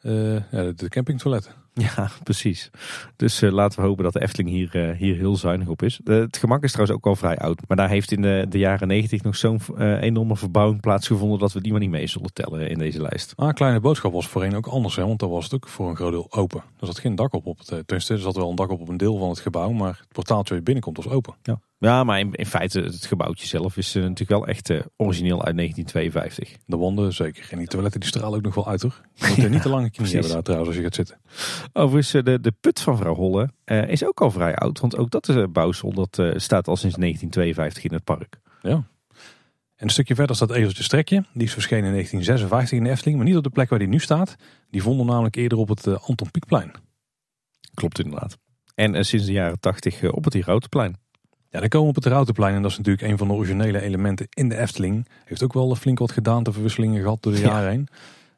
ja, 0.00 0.72
de 0.72 0.88
campingtoiletten. 0.88 1.52
Ja, 1.96 2.10
precies. 2.22 2.70
Dus 3.16 3.42
uh, 3.42 3.52
laten 3.52 3.80
we 3.80 3.86
hopen 3.86 4.04
dat 4.04 4.12
de 4.12 4.20
Efteling 4.20 4.50
hier, 4.50 4.88
uh, 4.88 4.96
hier 4.96 5.16
heel 5.16 5.36
zuinig 5.36 5.68
op 5.68 5.82
is. 5.82 6.00
het 6.04 6.36
gemak 6.36 6.62
is 6.62 6.72
trouwens 6.72 6.98
ook 6.98 7.06
al 7.06 7.16
vrij 7.16 7.38
oud. 7.38 7.60
Maar 7.68 7.76
daar 7.76 7.88
heeft 7.88 8.12
in 8.12 8.22
de, 8.22 8.46
de 8.48 8.58
jaren 8.58 8.88
negentig 8.88 9.22
nog 9.22 9.36
zo'n 9.36 9.60
uh, 9.78 10.02
enorme 10.02 10.36
verbouwing 10.36 10.80
plaatsgevonden... 10.80 11.38
dat 11.38 11.52
we 11.52 11.60
die 11.60 11.70
maar 11.72 11.80
niet 11.80 11.90
mee 11.90 12.06
zullen 12.06 12.32
tellen 12.32 12.70
in 12.70 12.78
deze 12.78 13.02
lijst. 13.02 13.32
Ah, 13.36 13.54
Kleine 13.54 13.80
Boodschap 13.80 14.12
was 14.12 14.28
voorheen 14.28 14.56
ook 14.56 14.66
anders. 14.66 14.96
Hè, 14.96 15.06
want 15.06 15.20
daar 15.20 15.28
was 15.28 15.44
het 15.44 15.54
ook 15.54 15.68
voor 15.68 15.88
een 15.88 15.96
groot 15.96 16.12
deel 16.12 16.26
open. 16.30 16.62
Er 16.80 16.86
zat 16.86 16.98
geen 16.98 17.14
dak 17.14 17.32
op. 17.32 17.46
op 17.46 17.58
het, 17.58 17.66
tenminste, 17.66 18.14
er 18.14 18.20
zat 18.20 18.36
wel 18.36 18.50
een 18.50 18.56
dak 18.56 18.70
op 18.70 18.80
op 18.80 18.88
een 18.88 18.96
deel 18.96 19.18
van 19.18 19.28
het 19.28 19.40
gebouw. 19.40 19.70
Maar 19.70 19.98
het 19.98 20.08
portaaltje 20.12 20.48
waar 20.48 20.58
je 20.58 20.64
binnenkomt 20.64 20.96
was 20.96 21.08
open. 21.08 21.34
Ja. 21.42 21.60
Ja, 21.80 22.04
maar 22.04 22.18
in, 22.18 22.32
in 22.32 22.46
feite 22.46 22.80
het 22.80 23.06
gebouwtje 23.06 23.46
zelf 23.46 23.76
is 23.76 23.96
uh, 23.96 24.02
natuurlijk 24.02 24.30
wel 24.30 24.46
echt 24.46 24.70
uh, 24.70 24.80
origineel 24.96 25.44
uit 25.44 25.56
1952. 25.56 26.56
De 26.66 26.76
wanden 26.76 27.12
zeker. 27.12 27.48
En 27.50 27.58
die 27.58 27.66
toiletten 27.66 28.00
die 28.00 28.08
stralen 28.08 28.38
ook 28.38 28.44
nog 28.44 28.54
wel 28.54 28.68
uit 28.68 28.82
hoor. 28.82 29.00
Je 29.14 29.26
moet 29.28 29.44
er 29.44 29.50
niet 29.50 29.62
te 29.62 29.68
lange 29.68 29.90
knieën 29.90 30.12
hebben 30.12 30.32
daar 30.32 30.42
trouwens 30.42 30.68
als 30.68 30.78
je 30.78 30.84
gaat 30.84 30.94
zitten. 30.94 31.20
Overigens, 31.72 32.14
uh, 32.14 32.22
de, 32.22 32.40
de 32.40 32.52
put 32.60 32.80
van 32.80 32.96
vrouw 32.96 33.14
Holle 33.14 33.50
is 33.86 34.04
ook 34.04 34.20
al 34.20 34.30
vrij 34.30 34.56
oud. 34.56 34.80
Want 34.80 34.96
ook 34.96 35.10
dat 35.10 35.28
is 35.28 35.34
een 35.34 35.52
bouwsel 35.52 35.92
dat 35.92 36.12
staat 36.36 36.68
al 36.68 36.76
sinds 36.76 36.96
1952 36.96 37.84
in 37.84 37.92
het 37.92 38.04
park. 38.04 38.40
Ja. 38.62 38.72
En 39.76 39.84
een 39.86 39.90
stukje 39.90 40.14
verder 40.14 40.36
staat 40.36 40.50
Ezeltje 40.50 40.82
Strekje. 40.82 41.24
Die 41.32 41.46
is 41.46 41.52
verschenen 41.52 41.84
in 41.84 41.92
1956 41.92 42.78
in 42.78 42.84
de 42.84 42.90
Efteling. 42.90 43.16
Maar 43.16 43.26
niet 43.26 43.36
op 43.36 43.42
de 43.42 43.50
plek 43.50 43.68
waar 43.68 43.78
die 43.78 43.88
nu 43.88 43.98
staat. 43.98 44.36
Die 44.70 44.82
vonden 44.82 45.06
namelijk 45.06 45.36
eerder 45.36 45.58
op 45.58 45.68
het 45.68 45.86
Anton 45.86 46.30
Pieckplein. 46.30 46.72
Klopt 47.74 47.98
inderdaad. 47.98 48.38
En 48.74 49.04
sinds 49.04 49.26
de 49.26 49.32
jaren 49.32 49.60
80 49.60 50.10
op 50.12 50.24
het 50.24 50.32
Hierhoutplein. 50.32 50.96
Ja, 51.50 51.60
dan 51.60 51.68
komen 51.68 51.90
we 51.90 51.96
op 51.96 52.02
het 52.04 52.12
Routenplein 52.12 52.54
en 52.54 52.62
dat 52.62 52.70
is 52.70 52.76
natuurlijk 52.76 53.10
een 53.10 53.18
van 53.18 53.28
de 53.28 53.34
originele 53.34 53.80
elementen 53.80 54.26
in 54.30 54.48
de 54.48 54.56
Efteling. 54.56 55.08
Heeft 55.24 55.42
ook 55.42 55.52
wel 55.52 55.74
flink 55.74 55.98
wat 55.98 56.12
gedaanteverwisselingen 56.12 57.02
gehad 57.02 57.22
door 57.22 57.32
de 57.32 57.40
jaren 57.40 57.70
heen. 57.70 57.88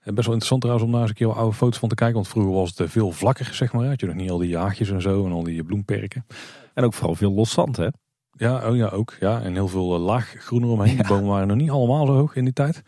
Best 0.04 0.26
wel 0.26 0.34
interessant 0.34 0.60
trouwens 0.60 0.86
om 0.86 0.92
daar 0.92 1.00
eens 1.00 1.10
een 1.10 1.16
keer 1.16 1.26
wat 1.26 1.36
oude 1.36 1.56
foto's 1.56 1.78
van 1.78 1.88
te 1.88 1.94
kijken. 1.94 2.16
Want 2.16 2.28
vroeger 2.28 2.52
was 2.52 2.72
het 2.76 2.90
veel 2.90 3.10
vlakker, 3.10 3.54
zeg 3.54 3.72
maar. 3.72 3.86
Had 3.86 4.00
je 4.00 4.06
nog 4.06 4.14
niet 4.14 4.30
al 4.30 4.38
die 4.38 4.48
jaagjes 4.48 4.90
en 4.90 5.00
zo 5.00 5.26
en 5.26 5.32
al 5.32 5.42
die 5.42 5.64
bloemperken. 5.64 6.26
En 6.74 6.84
ook 6.84 6.94
vooral 6.94 7.14
veel 7.14 7.32
los 7.32 7.50
zand, 7.50 7.76
hè? 7.76 7.88
Ja, 8.32 8.68
oh 8.68 8.76
ja, 8.76 8.86
ook. 8.86 9.16
Ja. 9.20 9.42
En 9.42 9.52
heel 9.52 9.68
veel 9.68 9.98
laag 9.98 10.34
groen 10.38 10.62
eromheen. 10.62 10.96
De 10.96 11.04
bomen 11.08 11.28
waren 11.28 11.48
nog 11.48 11.56
niet 11.56 11.70
allemaal 11.70 12.06
zo 12.06 12.12
hoog 12.12 12.36
in 12.36 12.44
die 12.44 12.52
tijd. 12.52 12.82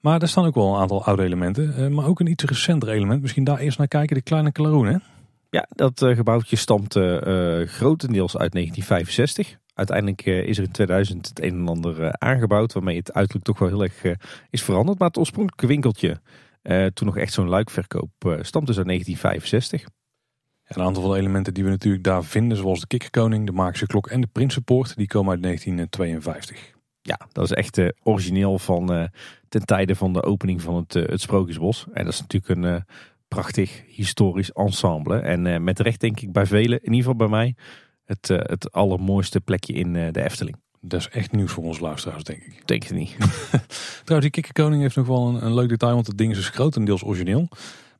Maar 0.00 0.22
er 0.22 0.28
staan 0.28 0.46
ook 0.46 0.54
wel 0.54 0.74
een 0.74 0.80
aantal 0.80 1.04
oude 1.04 1.22
elementen. 1.22 1.94
Maar 1.94 2.06
ook 2.06 2.20
een 2.20 2.30
iets 2.30 2.44
recenter 2.44 2.88
element. 2.88 3.22
Misschien 3.22 3.44
daar 3.44 3.58
eerst 3.58 3.78
naar 3.78 3.88
kijken. 3.88 4.16
De 4.16 4.22
kleine 4.22 4.52
Klaroen, 4.52 4.86
hè? 4.86 4.96
Ja, 5.50 5.66
dat 5.68 6.02
uh, 6.02 6.16
gebouwtje 6.16 6.56
stamt 6.56 6.92
grotendeels 7.70 8.36
uit 8.36 8.52
1965. 8.52 9.56
Uiteindelijk 9.74 10.26
is 10.26 10.58
er 10.58 10.64
in 10.64 10.70
2000 10.70 11.28
het 11.28 11.42
een 11.42 11.54
en 11.54 11.68
ander 11.68 12.18
aangebouwd, 12.18 12.72
waarmee 12.72 12.96
het 12.96 13.12
uiterlijk 13.12 13.44
toch 13.44 13.58
wel 13.58 13.68
heel 13.68 13.82
erg 13.82 14.18
is 14.50 14.62
veranderd. 14.62 14.98
Maar 14.98 15.08
het 15.08 15.18
oorspronkelijke 15.18 15.66
winkeltje, 15.66 16.20
toen 16.94 17.06
nog 17.06 17.16
echt 17.16 17.32
zo'n 17.32 17.48
luikverkoop, 17.48 18.38
stamt 18.40 18.66
dus 18.66 18.76
uit 18.76 18.86
1965. 18.86 19.84
Een 20.66 20.82
aantal 20.82 21.02
van 21.02 21.10
de 21.10 21.18
elementen 21.18 21.54
die 21.54 21.64
we 21.64 21.70
natuurlijk 21.70 22.04
daar 22.04 22.24
vinden, 22.24 22.56
zoals 22.56 22.80
de 22.80 22.86
kikkerkoning, 22.86 23.46
de 23.46 23.52
magische 23.52 23.86
klok 23.86 24.06
en 24.06 24.20
de 24.20 24.26
Prinsenpoort, 24.26 24.96
die 24.96 25.06
komen 25.06 25.30
uit 25.30 25.42
1952. 25.42 26.74
Ja, 27.02 27.18
dat 27.32 27.44
is 27.44 27.52
echt 27.52 27.78
uh, 27.78 27.88
origineel 28.02 28.58
van 28.58 28.92
uh, 28.92 29.04
ten 29.48 29.66
tijde 29.66 29.94
van 29.94 30.12
de 30.12 30.22
opening 30.22 30.62
van 30.62 30.76
het, 30.76 30.94
uh, 30.94 31.08
het 31.08 31.20
Sprookjesbos. 31.20 31.86
En 31.92 32.04
dat 32.04 32.12
is 32.12 32.20
natuurlijk 32.20 32.60
een 32.60 32.84
prachtig 33.28 33.82
historisch 33.86 34.52
ensemble. 34.52 35.18
En 35.18 35.64
met 35.64 35.80
recht 35.80 36.00
denk 36.00 36.20
ik 36.20 36.32
bij 36.32 36.46
velen, 36.46 36.78
in 36.82 36.92
ieder 36.92 37.10
geval 37.10 37.16
bij 37.16 37.28
mij, 37.28 37.54
het, 38.04 38.28
het 38.28 38.72
allermooiste 38.72 39.40
plekje 39.40 39.72
in 39.72 39.92
de 39.92 40.22
Efteling. 40.24 40.56
Dat 40.80 41.00
is 41.00 41.08
echt 41.08 41.32
nieuws 41.32 41.52
voor 41.52 41.64
ons 41.64 41.80
luisteraars, 41.80 42.24
denk 42.24 42.42
ik. 42.42 42.62
Denk 42.64 42.82
het 42.82 42.92
niet. 42.92 43.16
Trouwens, 44.04 44.20
die 44.20 44.30
kikkerkoning 44.30 44.82
heeft 44.82 44.96
nog 44.96 45.06
wel 45.06 45.28
een, 45.28 45.44
een, 45.44 45.54
leuk 45.54 45.68
detail, 45.68 45.94
want 45.94 46.06
het 46.06 46.18
ding 46.18 46.30
is 46.30 46.36
dus 46.36 46.48
grotendeels 46.48 47.04
origineel. 47.04 47.48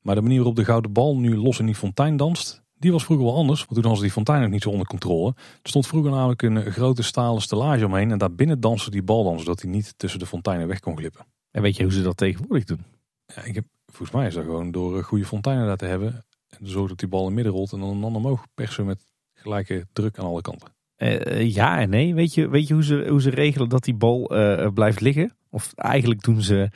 Maar 0.03 0.15
de 0.15 0.21
manier 0.21 0.37
waarop 0.37 0.57
de 0.57 0.65
gouden 0.65 0.93
bal 0.93 1.17
nu 1.17 1.37
los 1.37 1.59
in 1.59 1.67
die 1.67 1.75
fontein 1.75 2.17
danst, 2.17 2.63
die 2.79 2.93
was 2.93 3.05
vroeger 3.05 3.27
wel 3.27 3.35
anders. 3.35 3.59
Want 3.59 3.73
toen 3.73 3.83
hadden 3.83 3.99
ze 3.99 4.05
die 4.05 4.13
fontein 4.13 4.41
nog 4.41 4.51
niet 4.51 4.63
zo 4.63 4.71
onder 4.71 4.87
controle. 4.87 5.35
Er 5.37 5.69
stond 5.69 5.87
vroeger 5.87 6.11
namelijk 6.11 6.43
een 6.43 6.73
grote 6.73 7.03
stalen 7.03 7.43
stellage 7.43 7.87
omheen. 7.87 8.11
En 8.11 8.19
daarbinnen 8.19 8.61
danste 8.61 8.91
die 8.91 9.03
bal 9.03 9.25
dan, 9.25 9.39
zodat 9.39 9.63
hij 9.63 9.71
niet 9.71 9.95
tussen 9.97 10.19
de 10.19 10.27
fonteinen 10.27 10.69
weg 10.69 10.81
kon 10.81 10.97
glippen. 10.97 11.27
En 11.51 11.63
weet 11.63 11.77
je 11.77 11.83
hoe 11.83 11.93
ze 11.93 12.03
dat 12.03 12.17
tegenwoordig 12.17 12.65
doen? 12.65 12.85
Ja, 13.27 13.43
ik 13.43 13.55
heb, 13.55 13.65
volgens 13.97 14.17
mij 14.19 14.27
is 14.27 14.35
dat 14.35 14.45
gewoon 14.45 14.71
door 14.71 15.05
goede 15.05 15.25
fonteinen 15.25 15.67
daar 15.67 15.77
te 15.77 15.85
hebben. 15.85 16.25
En 16.49 16.69
zorgen 16.69 16.89
dat 16.89 16.99
die 16.99 17.09
bal 17.09 17.29
in 17.29 17.35
midden 17.35 17.53
rolt 17.53 17.73
en 17.73 17.81
dan 17.81 17.89
een 17.89 18.05
ander 18.05 18.21
omhoog 18.23 18.47
persen 18.55 18.87
met 18.87 19.05
gelijke 19.35 19.87
druk 19.93 20.19
aan 20.19 20.27
alle 20.27 20.41
kanten. 20.41 20.75
Uh, 20.99 21.55
ja 21.55 21.79
en 21.79 21.91
nee. 21.91 22.15
Weet 22.15 22.35
je, 22.35 22.49
weet 22.49 22.69
je 22.69 22.75
hoe, 22.75 22.85
ze, 22.85 23.07
hoe 23.09 23.23
ze 23.23 23.31
regelen 23.31 23.69
dat 23.69 23.85
die 23.85 23.95
bal 23.95 24.31
blijft 24.75 25.01
liggen? 25.01 25.33
Of 25.51 25.73
eigenlijk 25.75 26.23
doen 26.23 26.43
ze, 26.43 26.71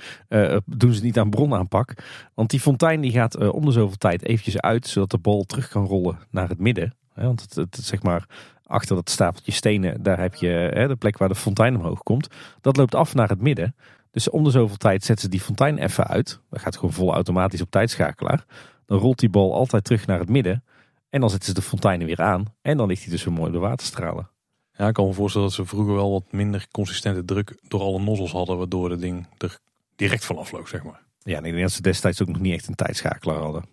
doen 0.67 0.93
ze 0.93 1.03
niet 1.03 1.19
aan 1.19 1.31
bronaanpak. 1.31 1.95
Want 2.35 2.51
die 2.51 2.61
fontein 2.61 3.01
die 3.01 3.13
gaat 3.13 3.51
om 3.51 3.65
de 3.65 3.73
zoveel 3.73 3.97
tijd 3.97 4.25
eventjes 4.25 4.61
uit. 4.61 4.87
Zodat 4.87 5.11
de 5.11 5.19
bal 5.19 5.45
terug 5.45 5.69
kan 5.69 5.87
rollen 5.87 6.19
naar 6.31 6.49
het 6.49 6.59
midden. 6.59 6.95
Want 7.15 7.41
het, 7.41 7.55
het, 7.55 7.79
zeg 7.83 8.03
maar, 8.03 8.27
achter 8.65 8.97
dat 8.97 9.11
stapeltje 9.11 9.53
stenen, 9.53 10.03
daar 10.03 10.21
heb 10.21 10.35
je 10.35 10.85
de 10.89 10.97
plek 10.97 11.19
waar 11.19 11.29
de 11.29 11.35
fontein 11.35 11.77
omhoog 11.77 12.03
komt. 12.03 12.29
Dat 12.61 12.77
loopt 12.77 12.95
af 12.95 13.15
naar 13.15 13.29
het 13.29 13.41
midden. 13.41 13.75
Dus 14.11 14.31
om 14.31 14.45
de 14.45 14.51
zoveel 14.51 14.77
tijd 14.77 15.05
zetten 15.05 15.25
ze 15.25 15.31
die 15.31 15.41
fontein 15.41 15.79
even 15.79 16.07
uit. 16.07 16.41
Dat 16.51 16.61
gaat 16.61 16.75
gewoon 16.75 16.93
vol 16.93 17.13
automatisch 17.13 17.61
op 17.61 17.71
tijdschakelaar. 17.71 18.45
Dan 18.87 18.99
rolt 18.99 19.19
die 19.19 19.29
bal 19.29 19.55
altijd 19.55 19.85
terug 19.85 20.07
naar 20.07 20.19
het 20.19 20.29
midden. 20.29 20.65
En 21.09 21.21
dan 21.21 21.31
zetten 21.31 21.49
ze 21.49 21.55
de 21.55 21.63
fonteinen 21.63 22.07
weer 22.07 22.21
aan. 22.21 22.45
En 22.63 22.77
dan 22.77 22.89
ligt 22.89 23.03
hij 23.03 23.11
dus 23.11 23.25
weer 23.25 23.35
mooi 23.35 23.53
de 23.53 23.59
waterstralen. 23.59 24.31
Ja, 24.73 24.89
ik 24.89 24.95
kan 24.95 25.07
me 25.07 25.13
voorstellen 25.13 25.47
dat 25.47 25.57
ze 25.57 25.67
vroeger 25.67 25.95
wel 25.95 26.11
wat 26.11 26.33
minder 26.33 26.67
consistente 26.71 27.25
druk 27.25 27.59
door 27.69 27.81
alle 27.81 28.01
nozzels 28.01 28.33
hadden. 28.33 28.59
Waardoor 28.59 28.91
het 28.91 29.01
ding 29.01 29.27
er 29.39 29.59
direct 29.97 30.25
van 30.25 30.39
afvloog, 30.39 30.69
zeg 30.69 30.83
maar. 30.83 31.03
Ja, 31.23 31.37
en 31.37 31.45
ik 31.45 31.51
denk 31.51 31.63
dat 31.63 31.73
ze 31.73 31.83
destijds 31.83 32.23
ook 32.23 32.29
nog 32.29 32.41
niet 32.41 32.55
echt 32.55 32.69
een 32.69 32.75
tijdschakelaar 32.75 33.39
hadden. 33.39 33.65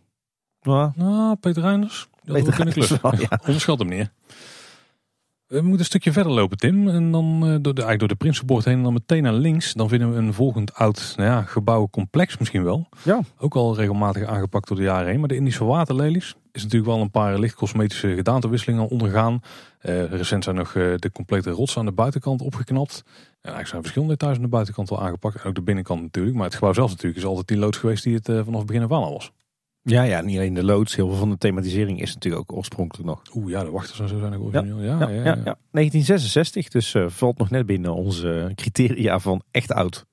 Nou, 0.61 0.91
nou 0.95 1.35
Peter 1.35 1.61
Reinders. 1.61 2.07
Dat 2.23 2.35
Peter 2.35 2.53
Reinders 2.53 3.01
wel, 3.01 3.19
ja. 3.19 3.39
Onderschat 3.45 3.79
hem 3.79 3.87
niet, 3.87 4.09
we 5.47 5.61
moeten 5.61 5.79
een 5.79 5.85
stukje 5.85 6.11
verder 6.11 6.31
lopen, 6.31 6.57
Tim. 6.57 6.87
En 6.87 7.11
dan 7.11 7.25
uh, 7.25 7.55
door 7.61 7.73
de, 7.73 7.83
eigenlijk 7.83 8.19
door 8.19 8.33
de 8.33 8.61
heen 8.63 8.77
en 8.77 8.83
dan 8.83 8.93
meteen 8.93 9.23
naar 9.23 9.33
links. 9.33 9.73
Dan 9.73 9.89
vinden 9.89 10.11
we 10.11 10.17
een 10.17 10.33
volgend 10.33 10.73
oud 10.73 11.13
nou 11.17 11.29
ja, 11.29 11.41
gebouwencomplex 11.41 12.37
misschien 12.37 12.63
wel. 12.63 12.89
Ja. 13.03 13.19
Ook 13.37 13.55
al 13.55 13.75
regelmatig 13.75 14.23
aangepakt 14.23 14.67
door 14.67 14.77
de 14.77 14.83
jaren 14.83 15.07
heen. 15.07 15.19
Maar 15.19 15.27
de 15.27 15.35
Indische 15.35 15.63
waterlelies 15.63 16.35
is 16.51 16.63
natuurlijk 16.63 16.91
wel 16.91 17.01
een 17.01 17.11
paar 17.11 17.39
licht 17.39 17.55
cosmetische 17.55 18.15
gedaantewisselingen 18.15 18.87
ondergaan. 18.87 19.39
Uh, 19.81 20.03
recent 20.11 20.43
zijn 20.43 20.55
nog 20.55 20.73
uh, 20.73 20.95
de 20.95 21.11
complete 21.11 21.49
rots 21.49 21.77
aan 21.77 21.85
de 21.85 21.91
buitenkant 21.91 22.41
opgeknapt. 22.41 23.03
En 23.05 23.13
eigenlijk 23.41 23.67
zijn 23.67 23.81
verschillende 23.81 24.13
details 24.13 24.35
aan 24.35 24.43
de 24.43 24.49
buitenkant 24.49 24.91
al 24.91 25.01
aangepakt. 25.01 25.35
En 25.35 25.49
ook 25.49 25.55
de 25.55 25.61
binnenkant 25.61 26.01
natuurlijk. 26.01 26.35
Maar 26.35 26.45
het 26.45 26.55
gebouw 26.55 26.73
zelf 26.73 26.89
natuurlijk 26.89 27.17
is 27.17 27.25
altijd 27.25 27.47
die 27.47 27.57
loods 27.57 27.77
geweest 27.77 28.03
die 28.03 28.15
het 28.15 28.25
vanaf 28.25 28.57
het 28.57 28.65
begin 28.65 28.83
af 28.83 28.91
aan 28.91 29.03
al 29.03 29.13
was. 29.13 29.31
Ja, 29.89 30.03
ja, 30.03 30.21
niet 30.21 30.37
alleen 30.37 30.53
de 30.53 30.63
loods. 30.63 30.95
Heel 30.95 31.07
veel 31.07 31.17
van 31.17 31.29
de 31.29 31.37
thematisering 31.37 32.01
is 32.01 32.13
natuurlijk 32.13 32.51
ook 32.51 32.57
oorspronkelijk 32.57 33.07
nog. 33.07 33.21
Oeh 33.33 33.49
ja, 33.49 33.63
de 33.63 33.71
wachters 33.71 33.99
en 33.99 34.07
zo 34.07 34.19
zijn 34.19 34.33
ook 34.33 34.43
origineel. 34.43 34.81
Ja, 34.81 34.99
ja, 34.99 35.09
ja, 35.09 35.23
ja, 35.23 35.23
ja 35.23 35.57
1966, 35.71 36.67
dus 36.67 36.93
uh, 36.93 37.05
valt 37.09 37.37
nog 37.37 37.49
net 37.49 37.65
binnen 37.65 37.93
onze 37.93 38.51
criteria 38.55 39.19
van 39.19 39.41
echt 39.51 39.71
oud. 39.71 40.05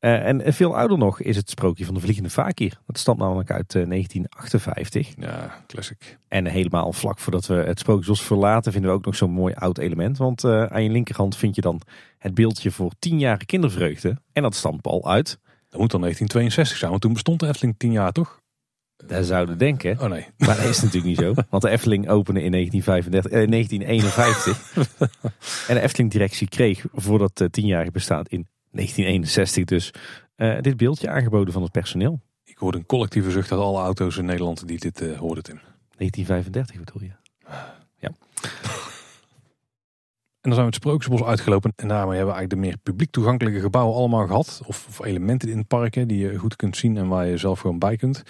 Uh, 0.00 0.26
en 0.26 0.52
veel 0.52 0.76
ouder 0.76 0.98
nog 0.98 1.20
is 1.20 1.36
het 1.36 1.50
sprookje 1.50 1.84
van 1.84 1.94
de 1.94 2.00
Vliegende 2.00 2.30
Fakir. 2.30 2.80
Dat 2.86 2.98
stamt 2.98 3.18
namelijk 3.18 3.50
uit 3.50 3.74
uh, 3.74 3.88
1958. 3.88 5.12
Ja, 5.18 5.64
classic. 5.66 6.18
En 6.28 6.46
helemaal 6.46 6.92
vlak 6.92 7.18
voordat 7.18 7.46
we 7.46 7.54
het 7.54 7.78
sprookjesbos 7.78 8.22
verlaten 8.22 8.72
vinden 8.72 8.90
we 8.90 8.96
ook 8.96 9.04
nog 9.04 9.16
zo'n 9.16 9.30
mooi 9.30 9.54
oud 9.54 9.78
element. 9.78 10.18
Want 10.18 10.44
aan 10.44 10.82
je 10.82 10.90
linkerhand 10.90 11.36
vind 11.36 11.54
je 11.54 11.60
dan 11.60 11.80
het 12.18 12.34
beeldje 12.34 12.70
voor 12.70 12.92
10 12.98 13.18
jaar 13.18 13.44
kindervreugde. 13.44 14.18
En 14.32 14.42
dat 14.42 14.54
stamt 14.54 14.86
al 14.86 15.08
uit... 15.08 15.38
Dat 15.68 15.82
moet 15.82 15.92
dan 15.92 16.00
1962 16.00 16.76
zijn, 16.78 16.90
want 16.90 17.02
toen 17.02 17.12
bestond 17.12 17.40
de 17.40 17.46
Efteling 17.46 17.74
10 17.78 17.92
jaar 17.92 18.12
toch? 18.12 18.42
Daar 19.06 19.24
zouden 19.24 19.58
denken. 19.58 20.00
Oh 20.00 20.08
nee. 20.08 20.26
Maar 20.46 20.56
dat 20.56 20.64
is 20.64 20.82
natuurlijk 20.82 21.04
niet 21.04 21.18
zo. 21.18 21.34
Want 21.50 21.62
de 21.62 21.70
Efteling 21.70 22.08
opende 22.08 22.42
in 22.42 22.50
1935, 22.50 23.30
eh, 23.30 23.50
1951. 23.50 24.72
en 25.68 25.74
de 25.74 25.80
Efteling 25.80 26.10
directie 26.10 26.48
kreeg 26.48 26.84
voor 26.92 27.18
dat 27.18 27.40
uh, 27.40 27.48
tienjarige 27.48 27.90
bestaan 27.90 28.24
in 28.28 28.46
1961 28.70 29.64
dus 29.64 29.90
uh, 30.36 30.60
dit 30.60 30.76
beeldje 30.76 31.08
aangeboden 31.08 31.52
van 31.52 31.62
het 31.62 31.72
personeel. 31.72 32.20
Ik 32.44 32.58
hoorde 32.58 32.78
een 32.78 32.86
collectieve 32.86 33.30
zucht 33.30 33.52
uit 33.52 33.60
alle 33.60 33.80
auto's 33.80 34.16
in 34.16 34.24
Nederland 34.24 34.66
die 34.68 34.78
dit 34.78 35.02
uh, 35.02 35.18
hoorden 35.18 35.42
Tim. 35.42 35.60
1935 35.96 36.78
bedoel 36.78 37.02
je? 37.02 37.12
Ja. 37.96 38.10
En 40.44 40.50
dan 40.50 40.58
zijn 40.58 40.66
we 40.66 40.74
het 40.74 40.82
Sprookjesbos 40.84 41.22
uitgelopen. 41.22 41.72
En 41.76 41.88
daarmee 41.88 42.16
hebben 42.16 42.34
we 42.34 42.40
eigenlijk 42.40 42.50
de 42.50 42.68
meer 42.68 42.78
publiek 42.82 43.10
toegankelijke 43.10 43.60
gebouwen 43.60 43.96
allemaal 43.96 44.26
gehad. 44.26 44.62
Of, 44.66 44.86
of 44.88 45.04
elementen 45.04 45.48
in 45.48 45.58
het 45.58 45.66
parken 45.66 46.08
die 46.08 46.18
je 46.18 46.38
goed 46.38 46.56
kunt 46.56 46.76
zien 46.76 46.96
en 46.96 47.08
waar 47.08 47.26
je 47.26 47.36
zelf 47.36 47.60
gewoon 47.60 47.78
bij 47.78 47.96
kunt. 47.96 48.22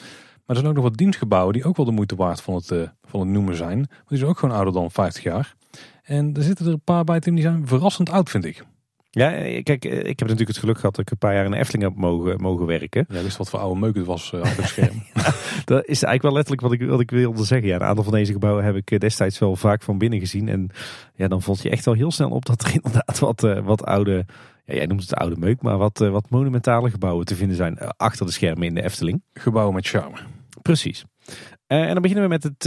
Maar 0.47 0.57
er 0.57 0.63
zijn 0.63 0.67
ook 0.67 0.75
nog 0.75 0.85
wat 0.85 0.97
dienstgebouwen 0.97 1.53
die 1.53 1.65
ook 1.65 1.77
wel 1.77 1.87
de 1.87 1.93
moeite 1.93 2.17
waard 2.17 2.41
van 2.41 2.55
het, 2.55 2.71
uh, 2.71 2.89
van 3.05 3.21
het 3.21 3.29
noemen 3.29 3.57
zijn. 3.57 3.77
Want 3.77 4.09
die 4.09 4.19
zijn 4.19 4.31
ook 4.31 4.39
gewoon 4.39 4.55
ouder 4.55 4.73
dan 4.73 4.91
50 4.91 5.23
jaar. 5.23 5.55
En 6.03 6.35
er 6.35 6.43
zitten 6.43 6.67
er 6.67 6.73
een 6.73 6.81
paar 6.85 7.05
bij, 7.05 7.21
Tim, 7.21 7.35
die 7.35 7.45
zijn 7.45 7.67
verrassend 7.67 8.11
oud, 8.11 8.31
vind 8.31 8.45
ik. 8.45 8.65
Ja, 9.11 9.33
eh, 9.33 9.63
kijk, 9.63 9.85
eh, 9.85 9.99
ik 9.99 10.19
heb 10.19 10.21
natuurlijk 10.21 10.49
het 10.49 10.59
geluk 10.59 10.77
gehad 10.77 10.95
dat 10.95 11.05
ik 11.05 11.11
een 11.11 11.19
paar 11.19 11.35
jaar 11.35 11.45
in 11.45 11.51
de 11.51 11.57
Efteling 11.57 11.85
heb 11.85 11.97
mogen, 11.97 12.41
mogen 12.41 12.67
werken. 12.67 13.05
Ja, 13.09 13.23
wist 13.23 13.37
wat 13.37 13.51
voor 13.51 13.59
oude 13.59 13.81
meuk 13.81 13.95
het 13.95 14.07
was 14.07 14.33
uh, 14.35 14.41
op 14.41 14.57
het 14.57 14.67
scherm. 14.67 15.03
dat 15.65 15.87
is 15.87 16.03
eigenlijk 16.03 16.23
wel 16.23 16.33
letterlijk 16.33 16.63
wat 16.63 16.73
ik, 16.73 16.89
wat 16.89 17.01
ik 17.01 17.11
wilde 17.11 17.45
zeggen. 17.45 17.69
Ja, 17.69 17.75
een 17.75 17.83
aantal 17.83 18.05
van 18.05 18.13
deze 18.13 18.33
gebouwen 18.33 18.65
heb 18.65 18.77
ik 18.77 19.01
destijds 19.01 19.39
wel 19.39 19.57
vaak 19.57 19.83
van 19.83 19.99
binnen 19.99 20.19
gezien. 20.19 20.49
En 20.49 20.71
ja, 21.15 21.29
dan 21.29 21.43
valt 21.43 21.63
je 21.63 21.71
echt 21.71 21.85
wel 21.85 21.95
heel 21.95 22.11
snel 22.11 22.31
op 22.31 22.47
dat 22.47 22.63
er 22.63 22.75
inderdaad 22.83 23.19
wat, 23.19 23.41
wat 23.65 23.85
oude 23.85 24.27
ja, 24.65 24.75
jij 24.75 24.87
noemt 24.87 25.01
het 25.01 25.15
oude 25.15 25.37
meuk, 25.37 25.63
maar 25.63 25.79
wat, 25.79 26.01
uh, 26.01 26.11
wat 26.11 26.31
monumentale 26.31 26.91
gebouwen 26.91 27.27
te 27.27 27.35
vinden 27.35 27.57
zijn 27.57 27.79
achter 27.79 28.27
de 28.27 28.33
schermen 28.33 28.67
in 28.67 28.75
de 28.75 28.83
Efteling. 28.83 29.23
Gebouwen 29.33 29.75
met 29.75 29.87
charme. 29.87 30.17
Precies. 30.63 31.05
Uh, 31.69 31.81
en 31.83 31.93
dan 31.93 32.03
beginnen 32.03 32.25
we 32.25 32.31
met 32.31 32.43
het, 32.43 32.65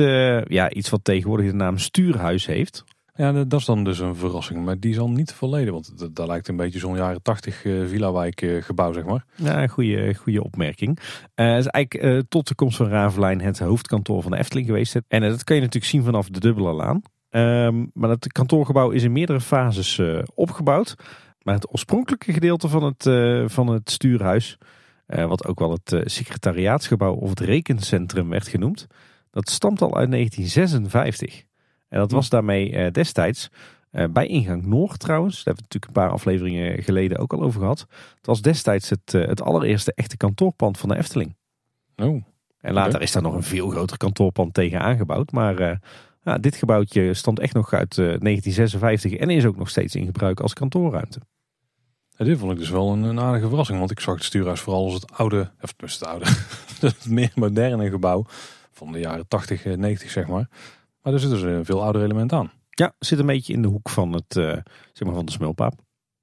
ja, 0.52 0.70
iets 0.70 0.90
wat 0.90 1.04
tegenwoordig 1.04 1.46
de 1.46 1.54
naam 1.54 1.78
Stuurhuis 1.78 2.46
heeft. 2.46 2.84
Ja, 3.16 3.32
dat 3.32 3.60
is 3.60 3.66
dan 3.66 3.84
dus 3.84 4.00
een 4.00 4.16
verrassing. 4.16 4.66
Maar 4.66 4.80
die 4.80 4.94
zal 4.94 5.10
niet 5.10 5.34
verleden, 5.34 5.74
want 5.74 6.16
dat, 6.16 6.28
lijkt 6.28 6.48
een 6.48 6.56
beetje 6.56 6.80
zo'n 6.80 6.96
jaren 6.96 7.22
tachtig 7.22 7.64
uh, 7.64 7.88
Villa-wijk 7.88 8.60
gebouw, 8.60 8.94
zeg 8.94 9.06
maar. 9.06 9.26
Ja, 9.36 9.62
een 9.62 9.70
goede, 9.70 10.14
goede 10.14 10.44
opmerking. 10.44 11.00
Het 11.36 11.66
is 11.66 11.68
eigenlijk 11.68 12.24
tot 12.30 12.48
de 12.48 12.56
komst 12.56 12.78
van 12.78 12.88
Ravelijn 12.88 13.42
het 13.42 13.60
hoofdkantoor 13.60 14.22
van 14.22 14.32
de 14.32 14.38
Efteling 14.38 14.68
geweest. 14.68 15.02
En 15.08 15.22
dat 15.22 15.44
kan 15.44 15.56
je 15.56 15.62
natuurlijk 15.62 15.92
zien 15.92 16.04
vanaf 16.04 16.30
de 16.30 16.40
Dubbele 16.40 16.74
Laan. 16.74 17.02
Ehm, 17.30 17.86
maar 17.94 18.10
het 18.10 18.32
kantoorgebouw 18.32 18.90
is 18.90 19.04
in 19.04 19.12
meerdere 19.12 19.42
fases 19.42 20.02
opgebouwd. 20.34 20.96
Maar 21.48 21.56
het 21.56 21.72
oorspronkelijke 21.72 22.34
gedeelte 22.34 22.70
van 22.70 22.84
het, 22.84 23.04
van 23.52 23.68
het 23.68 23.92
stuurhuis 23.92 24.58
uh, 25.08 25.26
wat 25.26 25.46
ook 25.46 25.60
wel 25.60 25.72
het 25.72 25.92
uh, 25.92 26.02
secretariaatsgebouw 26.04 27.14
of 27.14 27.30
het 27.30 27.40
rekencentrum 27.40 28.30
werd 28.30 28.48
genoemd. 28.48 28.88
Dat 29.32 29.50
stamt 29.50 29.82
al 29.82 29.98
uit 29.98 30.12
1956. 30.12 31.44
En 31.90 32.00
dat 32.00 32.12
was 32.12 32.30
daarmee 32.30 32.72
uh, 32.72 32.92
destijds 32.92 33.50
bij 34.10 34.28
ingang 34.28 34.66
Noord 34.66 35.00
trouwens. 35.00 35.36
Daar 35.36 35.44
hebben 35.46 35.64
we 35.64 35.74
natuurlijk 35.74 35.86
een 35.86 36.04
paar 36.04 36.12
afleveringen 36.12 36.84
geleden 36.84 37.18
ook 37.18 37.34
al 37.34 37.42
over 37.42 37.60
gehad. 37.60 37.80
Het 38.16 38.26
was 38.26 38.42
destijds 38.42 38.90
het, 38.90 39.12
het 39.12 39.42
allereerste 39.42 39.94
echte 39.94 40.18
kantoorpand 40.18 40.78
van 40.78 40.90
de 40.90 40.98
Efteling. 40.98 41.36
Oh. 41.96 42.24
En 42.62 42.74
later 42.74 43.02
is 43.02 43.12
daar 43.12 43.22
nog 43.22 43.34
een 43.34 43.44
veel 43.44 43.70
groter 43.70 43.98
kantoorpand 43.98 44.54
tegen 44.54 44.82
aangebouwd. 44.82 45.32
Maar 45.32 45.80
ja, 46.24 46.38
dit 46.38 46.56
gebouwtje 46.56 47.14
stond 47.14 47.40
echt 47.40 47.54
nog 47.54 47.74
uit 47.74 47.96
1956 47.96 49.14
en 49.14 49.30
is 49.30 49.46
ook 49.46 49.58
nog 49.58 49.70
steeds 49.70 49.96
in 49.96 50.06
gebruik 50.06 50.40
als 50.40 50.54
kantoorruimte. 50.54 51.20
Ja, 52.18 52.26
dit 52.26 52.38
vond 52.38 52.52
ik 52.52 52.58
dus 52.58 52.70
wel 52.70 52.92
een, 52.92 53.04
een, 53.04 53.20
aardige 53.20 53.48
verrassing. 53.48 53.80
Want 53.80 53.92
ik 53.92 54.00
zag 54.00 54.16
het 54.16 54.24
stuurhuis 54.24 54.60
vooral 54.60 54.84
als 54.84 54.94
het 54.94 55.12
oude, 55.12 55.52
of 55.62 55.74
het 55.78 56.06
oude, 56.06 56.26
het 56.80 57.10
meer 57.10 57.32
moderne 57.36 57.90
gebouw 57.90 58.26
van 58.72 58.92
de 58.92 59.00
jaren 59.00 59.28
80, 59.28 59.66
90 59.66 60.08
eh, 60.08 60.14
zeg 60.14 60.28
maar. 60.28 60.50
Maar 61.02 61.14
er 61.14 61.20
zit 61.20 61.30
dus 61.30 61.42
een 61.42 61.66
veel 61.66 61.84
ouder 61.84 62.04
element 62.04 62.34
aan. 62.34 62.52
Ja, 62.70 62.94
zit 63.00 63.20
een 63.20 63.26
beetje 63.26 63.54
in 63.54 63.62
de 63.62 63.68
hoek 63.68 63.90
van, 63.90 64.14
het, 64.14 64.36
uh, 64.36 64.52
zeg 64.94 65.08
maar 65.08 65.14
van 65.14 65.26
de 65.26 65.32
smulpaap. 65.32 65.74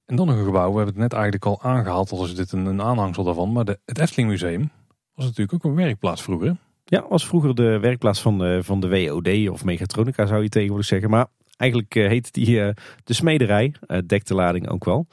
En 0.06 0.16
dan 0.16 0.26
nog 0.26 0.36
een 0.36 0.44
gebouw, 0.44 0.70
we 0.70 0.76
hebben 0.76 0.94
het 0.94 1.02
net 1.02 1.12
eigenlijk 1.12 1.44
al 1.44 1.62
aangehaald 1.62 2.10
als 2.10 2.34
dit 2.34 2.52
een, 2.52 2.66
een 2.66 2.82
aanhangsel 2.82 3.24
daarvan. 3.24 3.52
Maar 3.52 3.64
de, 3.64 3.78
het 3.84 3.98
Efteling 3.98 4.28
Museum 4.28 4.70
was 5.14 5.24
natuurlijk 5.24 5.54
ook 5.54 5.64
een 5.64 5.76
werkplaats 5.76 6.22
vroeger. 6.22 6.56
Ja, 6.84 7.06
was 7.08 7.26
vroeger 7.26 7.54
de 7.54 7.78
werkplaats 7.78 8.22
van 8.22 8.38
de, 8.38 8.58
van 8.62 8.80
de 8.80 8.88
WOD 8.88 9.48
of 9.48 9.64
Mechatronica 9.64 10.26
zou 10.26 10.42
je 10.42 10.48
tegenwoordig 10.48 10.86
zeggen. 10.86 11.10
Maar 11.10 11.26
eigenlijk 11.56 11.94
uh, 11.94 12.08
heet 12.08 12.32
die 12.32 12.48
uh, 12.48 12.68
de 13.04 13.14
smederij, 13.14 13.74
uh, 13.86 13.98
dekt 14.06 14.28
de 14.28 14.34
lading 14.34 14.68
ook 14.68 14.84
wel. 14.84 15.06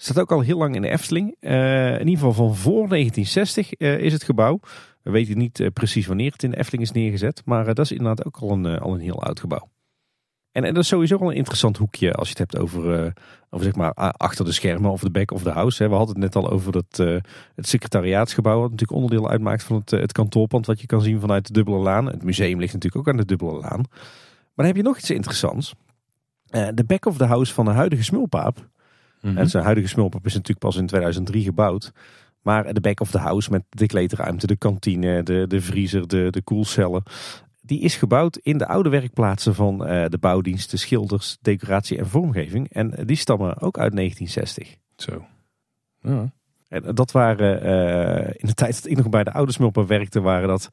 Staat 0.00 0.18
ook 0.18 0.32
al 0.32 0.40
heel 0.40 0.58
lang 0.58 0.74
in 0.74 0.82
de 0.82 0.88
Efteling. 0.88 1.36
Uh, 1.40 1.92
in 1.92 2.08
ieder 2.08 2.24
geval 2.24 2.32
van 2.32 2.56
voor 2.56 2.88
1960 2.88 3.70
uh, 3.78 3.98
is 3.98 4.12
het 4.12 4.22
gebouw. 4.22 4.58
We 4.62 4.68
We 5.02 5.10
weten 5.10 5.38
niet 5.38 5.70
precies 5.72 6.06
wanneer 6.06 6.32
het 6.32 6.42
in 6.42 6.50
de 6.50 6.56
Efteling 6.56 6.82
is 6.82 6.92
neergezet. 6.92 7.42
Maar 7.44 7.64
dat 7.64 7.78
is 7.78 7.92
inderdaad 7.92 8.26
ook 8.26 8.36
al 8.36 8.50
een, 8.50 8.78
al 8.78 8.94
een 8.94 9.00
heel 9.00 9.22
oud 9.22 9.40
gebouw. 9.40 9.68
En, 10.52 10.62
dat 10.62 10.82
is 10.82 10.88
sowieso 10.88 11.18
wel 11.18 11.30
een 11.30 11.36
interessant 11.36 11.76
hoekje 11.76 12.12
als 12.12 12.28
je 12.28 12.34
het 12.38 12.50
hebt 12.50 12.62
over, 12.62 13.12
over 13.50 13.64
zeg 13.64 13.74
maar, 13.74 13.92
achter 13.94 14.44
de 14.44 14.52
schermen 14.52 14.90
of 14.90 15.00
de 15.00 15.10
back 15.10 15.30
of 15.30 15.42
the 15.42 15.50
house. 15.50 15.88
We 15.88 15.94
hadden 15.94 16.20
het 16.20 16.34
net 16.34 16.44
al 16.44 16.50
over 16.50 16.72
dat, 16.72 16.96
het 17.54 17.68
secretariaatsgebouw, 17.68 18.60
wat 18.60 18.70
natuurlijk 18.70 19.00
onderdeel 19.00 19.30
uitmaakt 19.30 19.62
van 19.62 19.76
het, 19.76 19.90
het 19.90 20.12
kantoorpand, 20.12 20.66
wat 20.66 20.80
je 20.80 20.86
kan 20.86 21.02
zien 21.02 21.20
vanuit 21.20 21.46
de 21.46 21.52
Dubbele 21.52 21.78
Laan. 21.78 22.06
Het 22.06 22.22
museum 22.22 22.58
ligt 22.58 22.72
natuurlijk 22.72 23.08
ook 23.08 23.14
aan 23.14 23.20
de 23.20 23.26
Dubbele 23.26 23.60
Laan. 23.60 23.82
Maar 23.90 24.54
dan 24.54 24.66
heb 24.66 24.76
je 24.76 24.82
nog 24.82 24.98
iets 24.98 25.10
interessants. 25.10 25.74
De 26.50 26.84
back 26.86 27.06
of 27.06 27.16
the 27.16 27.24
house 27.24 27.54
van 27.54 27.64
de 27.64 27.70
huidige 27.70 28.04
smulpaap. 28.04 28.68
Mm 29.20 29.36
-hmm. 29.36 29.46
zijn 29.46 29.64
huidige 29.64 29.88
smulpaap 29.88 30.26
is 30.26 30.32
natuurlijk 30.32 30.66
pas 30.66 30.76
in 30.76 30.86
2003 30.86 31.42
gebouwd. 31.42 31.92
Maar 32.42 32.74
de 32.74 32.80
back 32.80 33.00
of 33.00 33.10
the 33.10 33.18
house 33.18 33.50
met 33.50 33.62
de 33.68 33.86
kleedruimte, 33.86 34.46
de 34.46 34.56
kantine, 34.56 35.22
de, 35.22 35.46
de 35.46 35.60
vriezer, 35.60 36.08
de, 36.08 36.30
de 36.30 36.42
koelcellen 36.42 37.02
die 37.68 37.80
is 37.80 37.96
gebouwd 37.96 38.36
in 38.36 38.58
de 38.58 38.66
oude 38.66 38.88
werkplaatsen 38.88 39.54
van 39.54 39.90
uh, 39.90 40.04
de 40.08 40.18
bouwdiensten, 40.18 40.78
schilders, 40.78 41.38
decoratie 41.40 41.98
en 41.98 42.06
vormgeving. 42.06 42.72
En 42.72 42.94
die 43.04 43.16
stammen 43.16 43.60
ook 43.60 43.78
uit 43.78 43.96
1960. 43.96 44.76
Zo. 44.96 45.26
Ja. 46.00 46.32
En 46.68 46.94
dat 46.94 47.12
waren 47.12 47.66
uh, 47.66 48.34
in 48.36 48.46
de 48.46 48.54
tijd 48.54 48.82
dat 48.82 48.90
ik 48.90 48.96
nog 48.96 49.08
bij 49.08 49.24
de 49.24 49.32
oude 49.32 49.52
smulpen 49.52 49.86
werkte, 49.86 50.20
waren 50.20 50.48
dat 50.48 50.70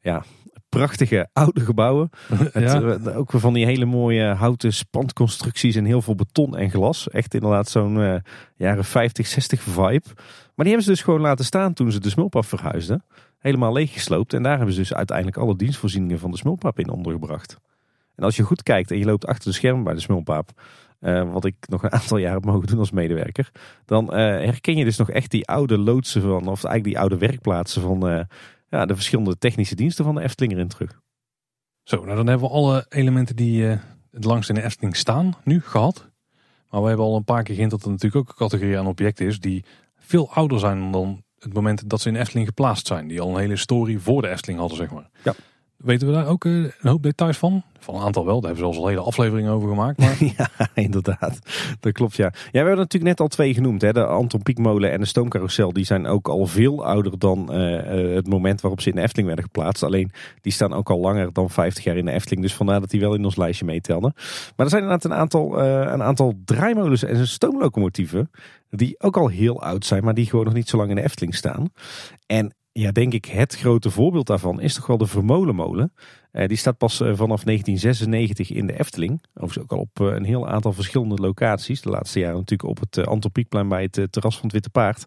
ja, 0.00 0.24
prachtige 0.68 1.28
oude 1.32 1.60
gebouwen. 1.60 2.10
ja. 2.52 2.82
Het, 2.82 3.06
uh, 3.06 3.18
ook 3.18 3.30
van 3.34 3.52
die 3.52 3.66
hele 3.66 3.84
mooie 3.84 4.24
houten 4.24 4.72
spandconstructies 4.72 5.76
en 5.76 5.84
heel 5.84 6.02
veel 6.02 6.14
beton 6.14 6.56
en 6.56 6.70
glas. 6.70 7.08
Echt 7.08 7.34
inderdaad 7.34 7.68
zo'n 7.68 8.22
jaren 8.56 8.84
50, 8.84 9.26
60 9.26 9.60
vibe. 9.60 10.06
Maar 10.54 10.66
die 10.66 10.74
hebben 10.74 10.82
ze 10.82 10.90
dus 10.90 11.02
gewoon 11.02 11.20
laten 11.20 11.44
staan 11.44 11.72
toen 11.72 11.92
ze 11.92 12.00
de 12.00 12.10
smulpap 12.10 12.44
verhuisden 12.44 13.04
helemaal 13.38 13.72
leeggesloopt. 13.72 14.32
En 14.32 14.42
daar 14.42 14.56
hebben 14.56 14.74
ze 14.74 14.80
dus 14.80 14.94
uiteindelijk 14.94 15.36
alle 15.36 15.56
dienstvoorzieningen 15.56 16.18
van 16.18 16.30
de 16.30 16.36
smulpaap 16.36 16.78
in 16.78 16.90
ondergebracht. 16.90 17.56
En 18.14 18.24
als 18.24 18.36
je 18.36 18.42
goed 18.42 18.62
kijkt 18.62 18.90
en 18.90 18.98
je 18.98 19.04
loopt 19.04 19.26
achter 19.26 19.50
de 19.50 19.56
schermen 19.56 19.84
bij 19.84 19.94
de 19.94 20.00
smulpaap, 20.00 20.50
uh, 21.00 21.32
wat 21.32 21.44
ik 21.44 21.54
nog 21.60 21.82
een 21.82 21.92
aantal 21.92 22.16
jaar 22.16 22.34
heb 22.34 22.44
mogen 22.44 22.66
doen 22.66 22.78
als 22.78 22.90
medewerker, 22.90 23.50
dan 23.84 24.04
uh, 24.04 24.18
herken 24.18 24.76
je 24.76 24.84
dus 24.84 24.96
nog 24.96 25.10
echt 25.10 25.30
die 25.30 25.46
oude 25.46 25.78
loodsen 25.78 26.22
van, 26.22 26.40
of 26.40 26.64
eigenlijk 26.64 26.84
die 26.84 26.98
oude 26.98 27.18
werkplaatsen 27.18 27.82
van 27.82 28.26
ja, 28.68 28.86
de 28.86 28.94
verschillende 28.94 29.38
technische 29.38 29.74
diensten 29.74 30.04
van 30.04 30.14
de 30.14 30.22
Efteling 30.22 30.52
erin 30.52 30.68
terug. 30.68 31.00
Zo, 31.82 32.04
nou 32.04 32.16
dan 32.16 32.26
hebben 32.26 32.48
we 32.48 32.54
alle 32.54 32.86
elementen 32.88 33.36
die 33.36 33.64
het 34.10 34.24
langst 34.24 34.48
in 34.48 34.54
de 34.54 34.62
Efteling 34.62 34.96
staan 34.96 35.34
nu 35.44 35.60
gehad. 35.60 36.10
Maar 36.70 36.82
we 36.82 36.88
hebben 36.88 37.06
al 37.06 37.16
een 37.16 37.24
paar 37.24 37.42
keer 37.42 37.54
geïnd 37.54 37.70
dat 37.70 37.82
er 37.82 37.90
natuurlijk 37.90 38.22
ook 38.22 38.28
een 38.28 38.48
categorie 38.48 38.78
aan 38.78 38.86
objecten 38.86 39.26
is 39.26 39.40
die 39.40 39.64
veel 39.96 40.30
ouder 40.32 40.58
zijn 40.58 40.92
dan 40.92 41.22
het 41.38 41.54
moment 41.54 41.90
dat 41.90 42.00
ze 42.00 42.08
in 42.08 42.16
Efteling 42.16 42.46
geplaatst 42.46 42.86
zijn. 42.86 43.08
Die 43.08 43.20
al 43.20 43.28
een 43.28 43.40
hele 43.40 43.56
story 43.56 43.98
voor 43.98 44.22
de 44.22 44.28
Efteling 44.28 44.58
hadden, 44.58 44.78
zeg 44.78 44.90
maar. 44.90 45.10
Ja. 45.24 45.34
Weten 45.78 46.06
we 46.06 46.12
daar 46.12 46.26
ook 46.26 46.44
eh, 46.44 46.52
een 46.52 46.72
hoop 46.80 47.02
details 47.02 47.36
van? 47.36 47.62
Van 47.78 47.94
een 47.94 48.00
aantal 48.00 48.24
wel, 48.24 48.40
daar 48.40 48.50
hebben 48.54 48.72
ze 48.72 48.78
al 48.78 48.84
een 48.84 48.90
hele 48.90 49.04
aflevering 49.04 49.48
over 49.48 49.68
gemaakt. 49.68 49.98
Maar... 49.98 50.24
ja, 50.36 50.48
inderdaad. 50.74 51.38
Dat 51.80 51.92
klopt, 51.92 52.16
ja. 52.16 52.24
Ja, 52.34 52.50
we 52.50 52.58
hebben 52.58 52.76
natuurlijk 52.76 53.04
net 53.04 53.20
al 53.20 53.28
twee 53.28 53.54
genoemd. 53.54 53.82
Hè? 53.82 53.92
De 53.92 54.06
Anton 54.06 54.42
Pieckmolen 54.42 54.92
en 54.92 55.00
de 55.00 55.06
Stoomcarousel. 55.06 55.72
Die 55.72 55.84
zijn 55.84 56.06
ook 56.06 56.28
al 56.28 56.46
veel 56.46 56.86
ouder 56.86 57.18
dan 57.18 57.48
uh, 57.50 58.14
het 58.14 58.28
moment 58.28 58.60
waarop 58.60 58.80
ze 58.80 58.88
in 58.88 58.94
de 58.94 59.02
Efteling 59.02 59.26
werden 59.26 59.44
geplaatst. 59.44 59.82
Alleen, 59.82 60.10
die 60.40 60.52
staan 60.52 60.72
ook 60.72 60.90
al 60.90 60.98
langer 60.98 61.32
dan 61.32 61.50
50 61.50 61.84
jaar 61.84 61.96
in 61.96 62.04
de 62.04 62.12
Efteling. 62.12 62.42
Dus 62.42 62.54
vandaar 62.54 62.80
dat 62.80 62.90
die 62.90 63.00
wel 63.00 63.14
in 63.14 63.24
ons 63.24 63.36
lijstje 63.36 63.64
meetelden. 63.64 64.12
Maar 64.56 64.66
er 64.66 64.70
zijn 64.70 64.82
inderdaad 64.82 65.10
een 65.10 65.18
aantal, 65.18 65.60
een 65.62 66.02
aantal 66.02 66.34
draaimolens 66.44 67.02
en 67.02 67.28
stoomlocomotieven. 67.28 68.30
Die 68.70 69.00
ook 69.00 69.16
al 69.16 69.28
heel 69.28 69.62
oud 69.62 69.84
zijn, 69.84 70.04
maar 70.04 70.14
die 70.14 70.26
gewoon 70.26 70.44
nog 70.44 70.54
niet 70.54 70.68
zo 70.68 70.76
lang 70.76 70.88
in 70.88 70.96
de 70.96 71.02
Efteling 71.02 71.34
staan. 71.34 71.70
En 72.26 72.52
ja, 72.78 72.92
denk 72.92 73.12
ik, 73.12 73.24
het 73.24 73.56
grote 73.56 73.90
voorbeeld 73.90 74.26
daarvan 74.26 74.60
is 74.60 74.74
toch 74.74 74.86
wel 74.86 74.98
de 74.98 75.06
Vermolenmolen. 75.06 75.92
Uh, 76.32 76.46
die 76.46 76.56
staat 76.56 76.78
pas 76.78 77.00
uh, 77.00 77.06
vanaf 77.06 77.44
1996 77.44 78.50
in 78.50 78.66
de 78.66 78.78
Efteling. 78.78 79.22
Overigens 79.34 79.64
ook 79.64 79.72
al 79.72 79.78
op 79.78 80.00
uh, 80.00 80.14
een 80.14 80.24
heel 80.24 80.48
aantal 80.48 80.72
verschillende 80.72 81.14
locaties. 81.14 81.80
De 81.80 81.88
laatste 81.88 82.18
jaren 82.18 82.36
natuurlijk 82.36 82.68
op 82.68 82.80
het 82.80 83.06
Anton 83.06 83.32
Pieckplein 83.32 83.68
bij 83.68 83.82
het 83.90 84.12
terras 84.12 84.34
van 84.34 84.44
het 84.44 84.52
Witte 84.52 84.70
Paard. 84.70 85.06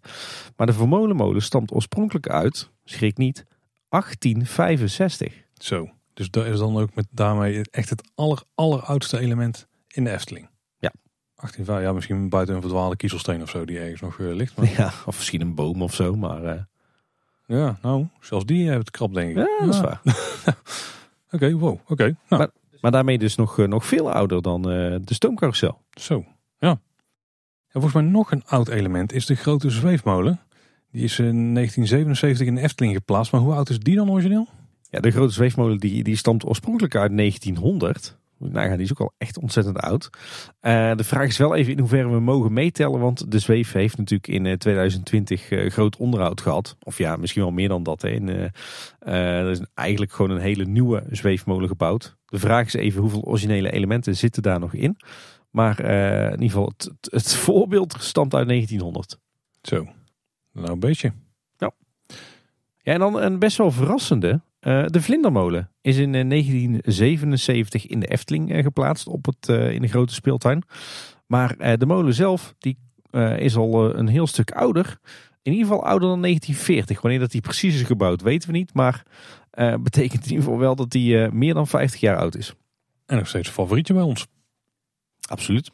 Maar 0.56 0.68
de 0.68 0.74
Vermolenmolen 0.74 1.42
stamt 1.42 1.74
oorspronkelijk 1.74 2.28
uit, 2.28 2.72
schrik 2.84 3.18
niet, 3.18 3.46
1865. 3.90 5.34
Zo, 5.54 5.90
dus 6.14 6.30
dat 6.30 6.46
is 6.46 6.58
dan 6.58 6.78
ook 6.78 6.96
met 6.96 7.08
daarmee 7.12 7.62
echt 7.70 7.90
het 7.90 8.12
aller, 8.16 8.44
alleroudste 8.56 9.20
element 9.20 9.68
in 9.88 10.04
de 10.04 10.12
Efteling. 10.12 10.50
Ja. 10.78 10.94
18, 11.36 11.66
ja, 11.66 11.94
misschien 11.94 12.30
buiten 12.30 12.56
een 12.56 12.62
verdwaalde 12.62 12.96
kiezelsteen 12.96 13.42
of 13.42 13.50
zo 13.50 13.66
die 13.66 13.80
ergens 13.80 14.02
nog 14.02 14.18
ligt. 14.18 14.56
Maar... 14.56 14.72
Ja, 14.78 14.94
of 15.06 15.18
misschien 15.18 15.42
een 15.42 15.56
boom 15.56 15.82
of 15.82 15.94
zo, 15.94 16.16
maar... 16.16 16.70
Ja, 17.58 17.78
nou, 17.82 18.08
zelfs 18.20 18.46
die 18.46 18.62
hebben 18.62 18.80
het 18.80 18.92
krap, 18.92 19.14
denk 19.14 19.30
ik. 19.30 19.36
Ja, 19.36 19.66
dat 19.66 19.74
is 19.74 19.82
waar. 19.82 20.02
Oké, 21.34 21.54
wow, 21.54 21.80
oké. 21.88 22.04
Nou. 22.04 22.16
Maar, 22.28 22.50
maar, 22.82 22.92
daarmee 22.92 23.18
dus 23.18 23.36
nog, 23.36 23.60
eh, 23.60 23.68
nog 23.68 23.86
veel 23.86 24.12
ouder 24.12 24.42
dan 24.42 24.60
uh, 24.72 24.96
de 25.02 25.14
stoomcarousel. 25.14 25.82
Zo, 25.92 26.26
ja. 26.60 26.70
En 26.70 27.82
volgens 27.82 27.94
mij 27.94 28.04
nog 28.04 28.32
een 28.32 28.44
oud 28.46 28.68
element 28.68 29.14
is 29.14 29.26
de 29.26 29.36
grote 29.36 29.70
zweefmolen. 29.70 30.40
Die 30.92 31.04
is 31.04 31.20
in 31.20 31.54
1977 31.54 32.48
in 32.48 32.58
Efteling 32.58 32.96
geplaatst. 32.96 33.32
Maar 33.32 33.42
hoe 33.42 33.54
oud 33.54 33.70
is 33.70 33.80
die 33.80 33.96
dan 33.96 34.12
origineel? 34.12 34.48
Ja, 34.90 35.00
de 35.00 35.12
grote 35.12 35.34
zweefmolen 35.34 35.78
die, 35.78 36.04
die 36.04 36.16
stamt 36.16 36.46
oorspronkelijk 36.46 36.96
uit 36.96 37.18
1900. 37.18 38.18
Nou, 38.50 38.76
die 38.76 38.86
is 38.86 38.92
ook 38.92 39.00
al 39.00 39.14
echt 39.18 39.40
ontzettend 39.40 39.78
oud. 39.78 40.10
Uh, 40.62 40.96
de 40.96 41.04
vraag 41.04 41.28
is 41.28 41.38
wel 41.38 41.56
even 41.56 41.72
in 41.72 41.80
hoeverre 41.80 42.10
we 42.10 42.20
mogen 42.20 42.54
meetellen. 42.54 43.00
Want 43.00 43.32
de 43.32 43.40
zweef 43.40 43.72
heeft 43.72 43.98
natuurlijk 43.98 44.28
in 44.28 44.58
2020 44.58 45.52
uh, 45.52 45.70
groot 45.70 45.98
onderhoud 45.98 46.42
gehad. 46.42 46.78
Of 46.84 46.98
ja, 46.98 47.16
misschien 47.16 47.42
wel 47.42 47.52
meer 47.52 47.68
dan 47.68 47.84
dat. 47.84 48.02
Hè. 48.02 48.10
Uh, 48.10 48.50
er 49.06 49.50
is 49.50 49.62
eigenlijk 49.74 50.12
gewoon 50.12 50.32
een 50.32 50.42
hele 50.42 50.66
nieuwe 50.66 51.04
zweefmolen 51.10 51.68
gebouwd. 51.68 52.18
De 52.26 52.40
vraag 52.40 52.66
is 52.66 52.74
even 52.74 53.02
hoeveel 53.02 53.24
originele 53.24 53.72
elementen 53.72 54.16
zitten 54.16 54.44
daar 54.44 54.60
nog 54.60 54.74
in. 54.74 54.98
Maar 55.50 55.80
in 55.80 56.32
ieder 56.32 56.50
geval, 56.50 56.74
het, 56.78 56.92
het, 57.02 57.36
voorbeeld 57.48 57.96
stamt 58.00 58.34
uit 58.34 58.48
1900. 58.48 59.18
Zo, 59.62 59.88
nou 60.54 60.72
een 60.72 60.80
beetje. 60.80 61.14
Ja. 61.58 61.72
Ja, 62.84 62.94
en 62.94 63.00
dan 63.00 63.22
een 63.22 63.40
best 63.40 63.58
wel 63.58 63.72
verrassende. 63.72 64.42
Uh, 64.62 64.86
de 64.88 65.02
Vlindermolen 65.02 65.72
is 65.82 65.98
in 65.98 66.12
1977 66.12 67.88
in 67.88 68.00
de 68.00 68.08
Efteling 68.08 68.52
uh, 68.52 68.64
geplaatst 68.64 69.08
op 69.08 69.26
het, 69.26 69.48
in 69.48 69.82
de 69.82 69.88
grote 69.88 70.14
speeltuin. 70.14 70.64
Maar 71.28 71.78
de 71.78 71.86
molen 71.86 72.14
zelf 72.14 72.56
die, 72.60 72.78
is 73.38 73.56
al 73.56 73.96
een 73.96 74.08
heel 74.08 74.28
stuk 74.28 74.52
ouder. 74.52 74.98
In 75.42 75.52
ieder 75.52 75.68
geval 75.68 75.86
ouder 75.86 76.10
dan 76.10 76.22
1940. 76.22 77.02
Wanneer 77.02 77.20
dat 77.20 77.32
die 77.32 77.42
precies 77.42 77.76
is 77.76 77.82
gebouwd 77.82 78.22
weten 78.22 78.50
we 78.50 78.58
niet. 78.58 78.74
Maar 78.74 79.04
betekent 79.80 80.24
in 80.24 80.30
ieder 80.30 80.44
geval 80.44 80.60
wel 80.60 80.76
dat 80.76 80.92
die 80.92 81.32
meer 81.32 81.54
dan 81.54 81.68
50 81.68 82.00
jaar 82.00 82.18
oud 82.18 82.36
is. 82.36 82.54
En 83.06 83.18
nog 83.18 83.28
steeds 83.28 83.48
een 83.48 83.54
favorietje 83.54 83.94
bij 83.94 84.04
ons. 84.04 84.28
Absoluut. 85.30 85.72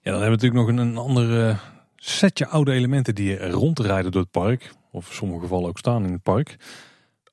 Ja, 0.00 0.10
dan 0.10 0.20
hebben 0.20 0.38
we 0.38 0.46
natuurlijk 0.46 0.60
nog 0.60 0.68
een, 0.68 0.90
een 0.90 0.96
ander 0.96 1.60
setje 1.96 2.46
oude 2.46 2.72
elementen 2.72 3.14
die 3.14 3.50
rondrijden 3.50 4.12
door 4.12 4.22
het 4.22 4.30
park. 4.30 4.72
Of 4.90 5.08
in 5.08 5.14
sommige 5.14 5.40
gevallen 5.40 5.68
ook 5.68 5.78
staan 5.78 6.04
in 6.04 6.12
het 6.12 6.22
park 6.22 6.56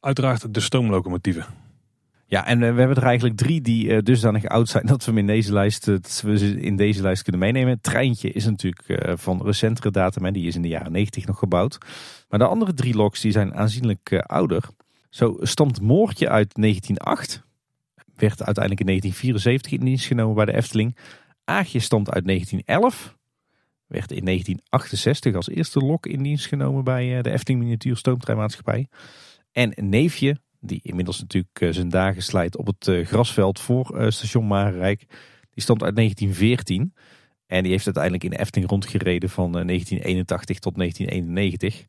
uiteraard 0.01 0.53
de 0.53 0.59
stoomlocomotieven. 0.59 1.45
Ja, 2.25 2.45
en 2.45 2.63
eh, 2.63 2.73
we 2.73 2.79
hebben 2.79 2.97
er 2.97 3.03
eigenlijk 3.03 3.37
drie 3.37 3.61
die 3.61 3.87
uh, 3.87 3.97
dusdanig 4.01 4.45
oud 4.45 4.69
zijn 4.69 4.85
dat 4.85 5.05
we 5.05 5.11
hem 5.11 5.19
in 5.19 5.27
deze 5.27 5.53
lijst, 5.53 5.85
we 6.21 6.37
ze 6.37 6.61
in 6.61 6.75
deze 6.75 7.01
lijst 7.01 7.23
kunnen 7.23 7.41
meenemen. 7.41 7.81
Treintje 7.81 8.31
is 8.31 8.45
natuurlijk 8.45 9.17
van 9.19 9.41
recentere 9.43 9.91
datum 9.91 10.25
en 10.25 10.33
die 10.33 10.47
is 10.47 10.55
in 10.55 10.61
de 10.61 10.67
jaren 10.67 10.91
90 10.91 11.25
nog 11.25 11.39
gebouwd. 11.39 11.77
Maar 12.29 12.39
de 12.39 12.45
andere 12.45 12.73
drie 12.73 12.95
loks 12.95 13.21
die 13.21 13.31
zijn 13.31 13.55
aanzienlijk 13.55 14.23
ouder. 14.25 14.63
Zo 15.09 15.37
stamt 15.41 15.81
Moortje 15.81 16.29
uit 16.29 16.53
1908. 16.55 17.43
Werd 18.15 18.43
uiteindelijk 18.43 18.79
in 18.79 18.85
1974 18.85 19.71
in 19.71 19.85
dienst 19.85 20.05
genomen 20.05 20.35
bij 20.35 20.45
de 20.45 20.53
Efteling. 20.53 20.97
Aagje 21.43 21.79
stamt 21.79 22.11
uit 22.11 22.25
1911. 22.25 23.17
Werd 23.87 24.11
in 24.11 24.25
1968 24.25 25.35
als 25.35 25.49
eerste 25.49 25.79
lok 25.79 26.05
in 26.05 26.23
dienst 26.23 26.45
genomen 26.45 26.83
bij 26.83 27.21
de 27.21 27.31
Efteling 27.31 27.61
Miniatuur 27.61 27.97
Stoomtreinmaatschappij. 27.97 28.87
En 29.51 29.73
neefje, 29.75 30.37
die 30.59 30.79
inmiddels 30.83 31.19
natuurlijk 31.19 31.59
eh, 31.61 31.69
zijn 31.69 31.89
dagen 31.89 32.23
slijt 32.23 32.57
op 32.57 32.65
het 32.65 32.87
eh, 32.87 33.05
grasveld 33.05 33.59
voor 33.59 33.97
eh, 33.97 34.09
station 34.09 34.47
Marenrijk. 34.47 35.05
Die 35.53 35.63
stond 35.63 35.83
uit 35.83 35.95
1914. 35.95 36.93
En 37.47 37.63
die 37.63 37.71
heeft 37.71 37.85
uiteindelijk 37.85 38.23
in 38.23 38.29
de 38.29 38.39
Efteling 38.39 38.69
rondgereden 38.69 39.29
van 39.29 39.51
1981 39.51 40.59
tot 40.59 40.75
1991. 40.75 41.85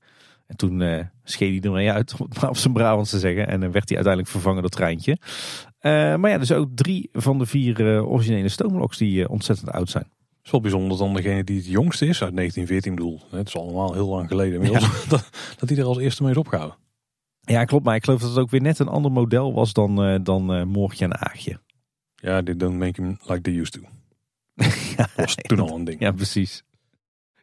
En 0.47 0.57
toen 0.57 0.81
uh, 0.81 0.99
scheed 1.25 1.51
hij 1.51 1.71
er 1.71 1.77
mee 1.77 1.91
uit, 1.91 2.15
om 2.21 2.27
het 2.29 2.41
maar 2.41 2.51
op 2.51 2.57
zijn 2.57 2.73
Brabants 2.73 3.11
te 3.11 3.19
zeggen. 3.19 3.49
En 3.49 3.61
dan 3.61 3.73
werd 3.73 3.89
hij 3.89 3.97
uiteindelijk 3.97 4.29
vervangen 4.29 4.61
door 4.61 4.71
treintje. 4.71 5.19
Uh, 5.21 6.17
maar 6.17 6.31
ja, 6.31 6.39
dus 6.39 6.53
ook 6.53 6.69
drie 6.75 7.09
van 7.13 7.39
de 7.39 7.47
vier 7.47 7.81
uh, 7.81 8.11
originele 8.11 8.49
stoomloks 8.49 8.99
die 8.99 9.29
ontzettend 9.29 9.71
oud 9.71 9.91
zijn. 9.91 10.05
Het 10.05 10.45
is 10.45 10.51
wel 10.51 10.61
bijzonder 10.61 10.99
dan 10.99 11.15
degene 11.15 11.45
die 11.45 11.57
het 11.57 11.67
jongste 11.67 12.07
is 12.07 12.23
uit 12.23 12.37
1914. 12.37 12.93
Ik 12.93 12.99
bedoel, 12.99 13.21
het 13.41 13.49
is 13.49 13.57
allemaal 13.57 13.93
heel 13.93 14.09
lang 14.09 14.29
geleden 14.29 14.71
ja. 14.71 14.81
dat, 15.09 15.31
dat 15.59 15.69
hij 15.69 15.79
er 15.79 15.85
als 15.85 15.99
eerste 15.99 16.23
mee 16.23 16.33
is 16.33 16.39
opgehouden. 16.39 16.79
Ja, 17.45 17.65
klopt. 17.65 17.85
Maar 17.85 17.95
ik 17.95 18.05
geloof 18.05 18.21
dat 18.21 18.31
het 18.31 18.39
ook 18.39 18.51
weer 18.51 18.61
net 18.61 18.79
een 18.79 18.89
ander 18.89 19.13
model 19.13 19.55
was 19.55 19.73
dan, 19.73 20.09
uh, 20.09 20.19
dan 20.23 20.57
uh, 20.57 20.65
Moortje 20.65 21.05
en 21.05 21.21
Aagje. 21.21 21.61
Ja, 22.15 22.43
dit 22.43 22.61
don't 22.61 22.79
make 22.79 23.03
him 23.03 23.19
like 23.27 23.41
they 23.41 23.59
used 23.59 23.73
to. 23.73 23.81
ja, 24.97 25.09
was 25.17 25.35
toen 25.35 25.61
al 25.61 25.77
een 25.77 25.85
ding. 25.85 26.01
Ja, 26.01 26.13
precies. 26.13 26.65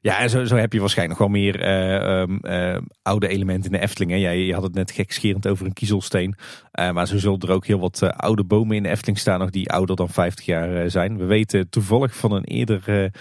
Ja, 0.01 0.19
en 0.19 0.29
zo, 0.29 0.45
zo 0.45 0.55
heb 0.55 0.73
je 0.73 0.79
waarschijnlijk 0.79 1.19
nog 1.19 1.29
wel 1.29 1.41
meer 1.41 1.61
eh, 1.61 2.21
ehm, 2.21 2.37
eh, 2.37 2.81
oude 3.01 3.27
elementen 3.27 3.71
in 3.71 3.77
de 3.77 3.83
Efteling. 3.83 4.11
Hè. 4.11 4.17
Ja, 4.17 4.29
je 4.29 4.53
had 4.53 4.63
het 4.63 4.73
net 4.73 4.91
gekscherend 4.91 5.47
over 5.47 5.65
een 5.65 5.73
kiezelsteen. 5.73 6.35
Uh, 6.79 6.91
maar 6.91 7.07
zo 7.07 7.17
zullen 7.17 7.39
er 7.39 7.51
ook 7.51 7.65
heel 7.65 7.79
wat 7.79 8.01
oude 8.01 8.43
bomen 8.43 8.75
in 8.75 8.83
de 8.83 8.89
Efteling 8.89 9.19
staan 9.19 9.39
nog 9.39 9.49
die 9.49 9.69
ouder 9.69 9.95
dan 9.95 10.09
50 10.09 10.45
jaar 10.45 10.89
zijn. 10.89 11.17
We 11.17 11.25
weten 11.25 11.69
toevallig 11.69 12.15
van 12.15 12.31
een, 12.31 12.43
eerder, 12.43 13.11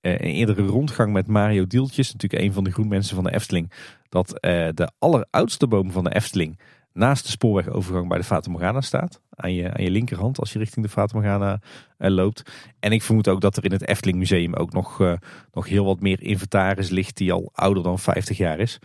een 0.00 0.18
eerdere 0.18 0.62
rondgang 0.62 1.12
met 1.12 1.26
Mario 1.26 1.66
Dieltjes, 1.66 2.12
natuurlijk 2.12 2.42
een 2.42 2.52
van 2.52 2.64
de 2.64 2.72
groenmensen 2.72 3.14
van 3.14 3.24
de 3.24 3.32
Efteling, 3.34 3.72
dat 4.08 4.28
de 4.74 4.90
alleroudste 4.98 5.66
boom 5.66 5.90
van 5.90 6.04
de 6.04 6.14
Efteling 6.14 6.60
naast 6.92 7.24
de 7.24 7.30
spoorwegovergang 7.30 8.08
bij 8.08 8.18
de 8.18 8.24
Fata 8.24 8.50
Morgana 8.50 8.80
staat. 8.80 9.20
Aan 9.30 9.54
je, 9.54 9.72
aan 9.72 9.84
je 9.84 9.90
linkerhand 9.90 10.38
als 10.38 10.52
je 10.52 10.58
richting 10.58 10.84
de 10.84 10.90
Fata 10.90 11.18
Morgana 11.18 11.60
uh, 11.98 12.10
loopt. 12.10 12.42
En 12.80 12.92
ik 12.92 13.02
vermoed 13.02 13.28
ook 13.28 13.40
dat 13.40 13.56
er 13.56 13.64
in 13.64 13.72
het 13.72 13.86
Efteling 13.86 14.18
Museum 14.18 14.54
ook 14.54 14.72
nog, 14.72 15.16
nog 15.52 15.68
heel 15.68 15.84
wat 15.84 16.00
meer 16.00 16.22
inventaris 16.22 16.88
ligt 16.88 17.16
die 17.16 17.32
al 17.32 17.50
ouder 17.52 17.82
dan 17.82 17.98
50 17.98 18.36
jaar 18.36 18.58
is. 18.58 18.78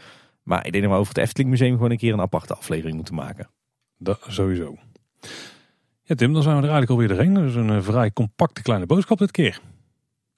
Maar 0.43 0.65
ik 0.65 0.71
denk 0.71 0.83
dat 0.83 0.93
we 0.93 0.99
over 0.99 1.13
het 1.13 1.23
Efteling 1.23 1.49
Museum 1.49 1.73
gewoon 1.73 1.91
een 1.91 1.97
keer 1.97 2.13
een 2.13 2.21
aparte 2.21 2.55
aflevering 2.55 2.95
moeten 2.95 3.15
maken. 3.15 3.49
Dat 3.97 4.25
sowieso. 4.27 4.75
Ja 6.01 6.15
Tim, 6.15 6.33
dan 6.33 6.43
zijn 6.43 6.55
we 6.55 6.61
er 6.61 6.69
eigenlijk 6.69 6.89
alweer 6.89 7.07
doorheen. 7.07 7.33
Dus 7.33 7.55
een 7.55 7.69
uh, 7.69 7.81
vrij 7.81 8.11
compacte 8.11 8.61
kleine 8.61 8.85
boodschap 8.85 9.17
dit 9.17 9.31
keer. 9.31 9.59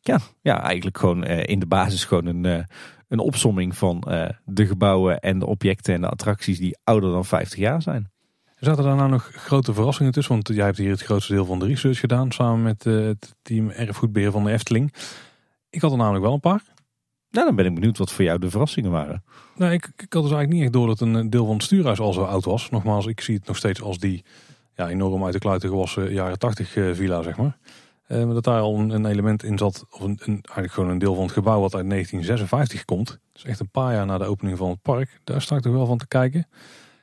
Ja, 0.08 0.20
ja 0.42 0.62
eigenlijk 0.62 0.98
gewoon 0.98 1.24
in 1.24 1.60
de 1.60 1.66
basis 1.66 2.06
gewoon 2.06 2.26
een, 2.26 2.66
een 3.08 3.20
opsomming 3.20 3.78
van 3.78 4.04
uh, 4.08 4.30
de 4.46 4.66
gebouwen 4.66 5.20
en 5.20 5.40
de 5.40 5.46
objecten 5.46 5.94
en 5.94 6.02
de 6.02 6.10
attracties 6.10 6.60
die 6.60 6.78
ouder 6.84 7.12
dan 7.12 7.26
50 7.26 7.60
jaar 7.60 7.82
zijn. 7.82 8.12
Zaten 8.60 8.84
daar 8.84 8.96
nou 8.96 9.10
nog 9.10 9.32
grote 9.34 9.74
verrassingen 9.74 10.12
tussen? 10.12 10.34
Want 10.34 10.48
jij 10.48 10.66
hebt 10.66 10.78
hier 10.78 10.90
het 10.90 11.02
grootste 11.02 11.34
deel 11.34 11.46
van 11.46 11.60
de 11.60 11.66
research 11.66 12.00
gedaan 12.00 12.32
samen 12.32 12.64
met 12.64 12.84
het 12.84 13.36
team 13.42 13.70
erfgoedbeheer 13.70 14.32
van 14.32 14.44
de 14.44 14.52
Efteling. 14.52 14.94
Ik 15.70 15.82
had 15.82 15.92
er 15.92 15.98
namelijk 15.98 16.24
wel 16.24 16.34
een 16.34 16.40
paar. 16.40 16.64
Nou, 17.30 17.46
dan 17.46 17.56
ben 17.56 17.66
ik 17.66 17.74
benieuwd 17.74 17.98
wat 17.98 18.12
voor 18.12 18.24
jou 18.24 18.40
de 18.40 18.50
verrassingen 18.50 18.92
waren. 18.92 19.24
Nou, 19.56 19.74
ik, 19.74 19.86
ik 19.86 20.14
had 20.14 20.24
dus 20.24 20.32
eigenlijk 20.32 20.52
niet 20.52 20.62
echt 20.62 20.74
door 20.74 20.88
dat 20.88 21.00
een 21.00 21.30
deel 21.30 21.46
van 21.46 21.54
het 21.54 21.64
stuurhuis 21.64 22.00
al 22.00 22.14
zo 22.14 22.24
oud 22.24 22.46
was. 22.46 22.70
Nogmaals, 22.70 23.06
ik 23.06 23.22
zie 23.22 23.36
het 23.36 23.48
nog 23.48 23.58
steeds 23.58 23.82
als 23.82 24.00
die 24.00 24.24
ja, 24.76 24.90
enorm 24.90 25.24
uit 25.24 25.34
de 25.34 25.40
kluiten 25.40 25.70
gewassen 25.70 26.14
jaren 26.14 26.40
80 26.40 26.76
uh, 26.76 26.94
villa, 26.94 27.22
zeg 27.22 27.38
maar. 27.38 27.58
Uh, 28.08 28.34
dat 28.34 28.44
daar 28.44 28.62
al 28.62 28.80
een, 28.80 29.06
element 29.06 29.44
in 29.44 29.58
zat, 29.58 29.86
of 29.90 30.00
een, 30.00 30.20
een, 30.24 30.34
eigenlijk 30.34 30.74
gewoon 30.74 30.90
een 30.90 30.98
deel 30.98 31.14
van 31.14 31.24
het 31.24 31.34
gebouw 31.34 31.60
wat 31.60 31.76
uit 31.76 31.90
1956 31.90 32.86
komt. 32.86 33.20
Dus 33.34 33.44
echt 33.44 33.60
een 33.60 33.70
paar 33.70 33.94
jaar 33.94 34.06
na 34.06 34.18
de 34.18 34.26
opening 34.26 34.58
van 34.58 34.70
het 34.70 34.82
park. 34.82 35.20
Daar 35.24 35.42
sta 35.42 35.56
ik 35.56 35.62
toch 35.62 35.74
wel 35.74 35.86
van 35.86 35.98
te 35.98 36.08
kijken. 36.08 36.48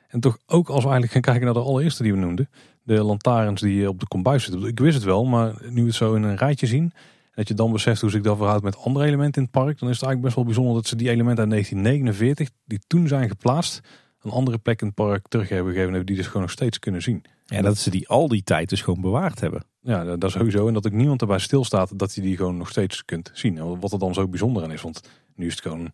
En 0.07 0.19
toch 0.19 0.37
ook 0.45 0.67
als 0.67 0.83
we 0.83 0.89
eigenlijk 0.89 1.11
gaan 1.11 1.21
kijken 1.21 1.45
naar 1.45 1.53
de 1.63 1.69
allereerste 1.69 2.03
die 2.03 2.11
we 2.11 2.19
noemden. 2.19 2.49
De 2.83 3.03
lantaarns 3.03 3.61
die 3.61 3.89
op 3.89 3.99
de 3.99 4.07
kombuis 4.07 4.43
zitten. 4.43 4.67
Ik 4.67 4.79
wist 4.79 4.95
het 4.95 5.03
wel, 5.03 5.25
maar 5.25 5.53
nu 5.69 5.85
het 5.85 5.95
zo 5.95 6.13
in 6.13 6.23
een 6.23 6.37
rijtje 6.37 6.67
zien. 6.67 6.83
En 6.83 6.91
dat 7.33 7.47
je 7.47 7.53
dan 7.53 7.71
beseft 7.71 8.01
hoe 8.01 8.09
zich 8.09 8.21
dat 8.21 8.37
verhoudt 8.37 8.63
met 8.63 8.77
andere 8.77 9.05
elementen 9.05 9.41
in 9.41 9.49
het 9.51 9.63
park. 9.63 9.79
Dan 9.79 9.89
is 9.89 9.95
het 9.95 10.05
eigenlijk 10.05 10.21
best 10.21 10.35
wel 10.35 10.45
bijzonder 10.45 10.73
dat 10.73 10.87
ze 10.87 10.95
die 10.95 11.09
elementen 11.09 11.43
uit 11.43 11.49
1949, 11.49 12.49
die 12.65 12.79
toen 12.87 13.07
zijn 13.07 13.29
geplaatst, 13.29 13.81
een 14.23 14.31
andere 14.31 14.57
plek 14.57 14.81
in 14.81 14.87
het 14.87 14.95
park 14.95 15.27
terug 15.27 15.49
hebben 15.49 15.73
gegeven. 15.73 16.05
Die 16.05 16.15
dus 16.15 16.27
gewoon 16.27 16.41
nog 16.41 16.51
steeds 16.51 16.79
kunnen 16.79 17.01
zien. 17.01 17.23
En 17.47 17.63
dat 17.63 17.77
ze 17.77 17.89
die 17.89 18.07
al 18.07 18.27
die 18.27 18.43
tijd 18.43 18.69
dus 18.69 18.81
gewoon 18.81 19.01
bewaard 19.01 19.39
hebben. 19.39 19.65
Ja, 19.81 20.03
dat 20.03 20.23
is 20.23 20.31
sowieso. 20.31 20.67
En 20.67 20.73
dat 20.73 20.85
ook 20.85 20.93
niemand 20.93 21.21
erbij 21.21 21.39
stilstaat 21.39 21.99
dat 21.99 22.15
je 22.15 22.21
die 22.21 22.37
gewoon 22.37 22.57
nog 22.57 22.69
steeds 22.69 23.05
kunt 23.05 23.31
zien. 23.33 23.79
Wat 23.79 23.91
er 23.91 23.99
dan 23.99 24.13
zo 24.13 24.27
bijzonder 24.27 24.63
aan 24.63 24.71
is. 24.71 24.81
Want 24.81 25.01
nu 25.35 25.45
is 25.45 25.51
het 25.51 25.61
gewoon 25.61 25.91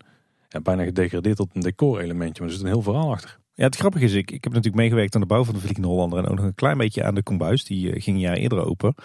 ja, 0.50 0.62
bijna 0.62 0.84
gedegradeerd 0.84 1.36
tot 1.36 1.50
een 1.54 1.62
decorelementje. 1.62 2.42
Maar 2.42 2.52
er 2.52 2.58
zit 2.58 2.66
een 2.66 2.72
heel 2.72 2.82
verhaal 2.82 3.12
achter. 3.12 3.40
Ja, 3.54 3.66
het 3.66 3.76
grappige 3.76 4.06
is, 4.06 4.14
ik, 4.14 4.32
ik 4.32 4.44
heb 4.44 4.54
natuurlijk 4.54 4.82
meegewerkt 4.82 5.16
aan 5.16 5.22
de 5.22 5.28
bouw 5.28 5.44
van 5.44 5.54
de 5.54 5.60
Vliegende 5.60 5.88
Hollander. 5.88 6.20
En 6.20 6.28
ook 6.28 6.36
nog 6.36 6.46
een 6.46 6.56
klein 6.56 6.78
beetje 6.78 7.04
aan 7.04 7.16
de 7.16 7.24
kombuis. 7.24 7.64
Die 7.64 7.88
uh, 7.88 8.02
ging 8.02 8.16
een 8.16 8.22
jaar 8.22 8.36
eerder 8.36 8.66
open 8.66 8.96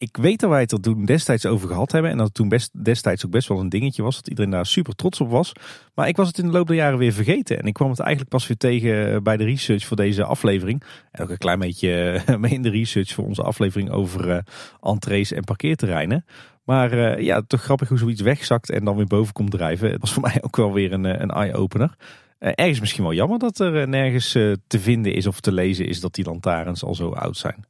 ik 0.00 0.16
weet 0.16 0.40
dat 0.40 0.50
wij 0.50 0.60
het 0.60 0.72
er 0.72 0.80
toen 0.80 1.04
destijds 1.04 1.46
over 1.46 1.68
gehad 1.68 1.92
hebben. 1.92 2.10
En 2.10 2.16
dat 2.16 2.26
het 2.26 2.34
toen 2.34 2.48
best, 2.48 2.84
destijds 2.84 3.26
ook 3.26 3.30
best 3.30 3.48
wel 3.48 3.60
een 3.60 3.68
dingetje 3.68 4.02
was. 4.02 4.16
Dat 4.16 4.28
iedereen 4.28 4.50
daar 4.50 4.66
super 4.66 4.94
trots 4.94 5.20
op 5.20 5.30
was. 5.30 5.52
Maar 5.94 6.08
ik 6.08 6.16
was 6.16 6.26
het 6.26 6.38
in 6.38 6.46
de 6.46 6.52
loop 6.52 6.66
der 6.66 6.76
jaren 6.76 6.98
weer 6.98 7.12
vergeten. 7.12 7.58
En 7.58 7.66
ik 7.66 7.72
kwam 7.72 7.90
het 7.90 7.98
eigenlijk 7.98 8.30
pas 8.30 8.46
weer 8.46 8.56
tegen 8.56 9.14
eh, 9.14 9.20
bij 9.20 9.36
de 9.36 9.44
research 9.44 9.84
voor 9.84 9.96
deze 9.96 10.24
aflevering. 10.24 10.82
En 11.10 11.22
ook 11.22 11.30
een 11.30 11.38
klein 11.38 11.58
beetje 11.58 12.22
eh, 12.26 12.36
mee 12.42 12.52
in 12.52 12.62
de 12.62 12.70
research 12.70 13.12
voor 13.12 13.24
onze 13.24 13.42
aflevering 13.42 13.90
over 13.90 14.28
uh, 14.28 14.38
entrees 14.80 15.32
en 15.32 15.44
parkeerterreinen. 15.44 16.24
Maar 16.64 17.22
ja, 17.22 17.42
toch 17.46 17.62
grappig 17.62 17.88
hoe 17.88 17.98
zoiets 17.98 18.20
wegzakt 18.20 18.70
en 18.70 18.84
dan 18.84 18.96
weer 18.96 19.06
boven 19.06 19.32
komt 19.32 19.50
drijven. 19.50 19.90
Het 19.90 20.00
was 20.00 20.12
voor 20.12 20.22
mij 20.28 20.38
ook 20.42 20.56
wel 20.56 20.72
weer 20.72 20.92
een, 20.92 21.22
een 21.22 21.30
eye-opener. 21.30 21.94
Ergens 22.38 22.80
misschien 22.80 23.02
wel 23.02 23.12
jammer 23.12 23.38
dat 23.38 23.58
er 23.58 23.88
nergens 23.88 24.32
te 24.66 24.78
vinden 24.78 25.14
is 25.14 25.26
of 25.26 25.40
te 25.40 25.52
lezen 25.52 25.86
is 25.86 26.00
dat 26.00 26.14
die 26.14 26.24
lantaarns 26.24 26.84
al 26.84 26.94
zo 26.94 27.10
oud 27.10 27.36
zijn. 27.36 27.64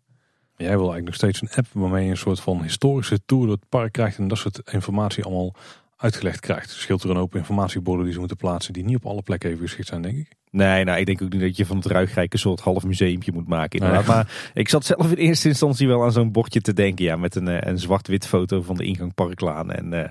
Jij 0.61 0.79
wil 0.79 0.93
eigenlijk 0.93 1.07
nog 1.07 1.15
steeds 1.15 1.43
een 1.43 1.57
app 1.57 1.67
waarmee 1.73 2.05
je 2.05 2.11
een 2.11 2.17
soort 2.17 2.41
van 2.41 2.63
historische 2.63 3.21
tour 3.27 3.47
door 3.47 3.55
het 3.55 3.69
park 3.69 3.93
krijgt 3.93 4.19
en 4.19 4.29
dat 4.29 4.39
soort 4.39 4.61
informatie 4.71 5.25
allemaal 5.25 5.55
uitgelegd 5.97 6.41
krijgt. 6.41 6.71
Scheelt 6.71 7.03
er 7.03 7.11
een 7.11 7.17
open 7.17 7.39
informatieborden 7.39 8.05
die 8.05 8.13
ze 8.13 8.19
moeten 8.19 8.37
plaatsen 8.37 8.73
die 8.73 8.85
niet 8.85 8.97
op 8.97 9.07
alle 9.07 9.23
plekken 9.23 9.51
even 9.51 9.63
geschikt 9.63 9.89
zijn, 9.89 10.03
denk 10.03 10.17
ik. 10.17 10.35
Nee, 10.51 10.85
nou, 10.85 10.99
ik 10.99 11.07
denk 11.07 11.23
ook 11.23 11.33
niet 11.33 11.41
dat 11.41 11.57
je 11.57 11.67
van 11.67 11.77
het 11.77 11.87
ruigrijk 11.87 12.33
een 12.33 12.39
soort 12.39 12.61
half 12.61 12.85
museumpje 12.85 13.33
moet 13.33 13.49
maken. 13.49 13.79
Inderdaad. 13.79 14.07
Maar 14.07 14.51
ik 14.55 14.69
zat 14.69 14.85
zelf 14.85 15.11
in 15.11 15.17
eerste 15.17 15.49
instantie 15.49 15.89
wel 15.89 16.05
aan 16.05 16.13
zo'n 16.13 16.33
bordje 16.33 16.61
te 16.61 16.73
denken. 16.73 17.05
Ja, 17.05 17.17
met 17.17 17.35
een, 17.35 17.49
eh, 17.49 17.71
een 17.71 17.79
zwart-wit 17.79 18.27
foto 18.27 18.63
van 18.63 18.77
de 18.77 18.85
ingang 18.85 19.15
Parklaan 19.15 19.73
en 19.73 19.93
uh, 19.93 20.05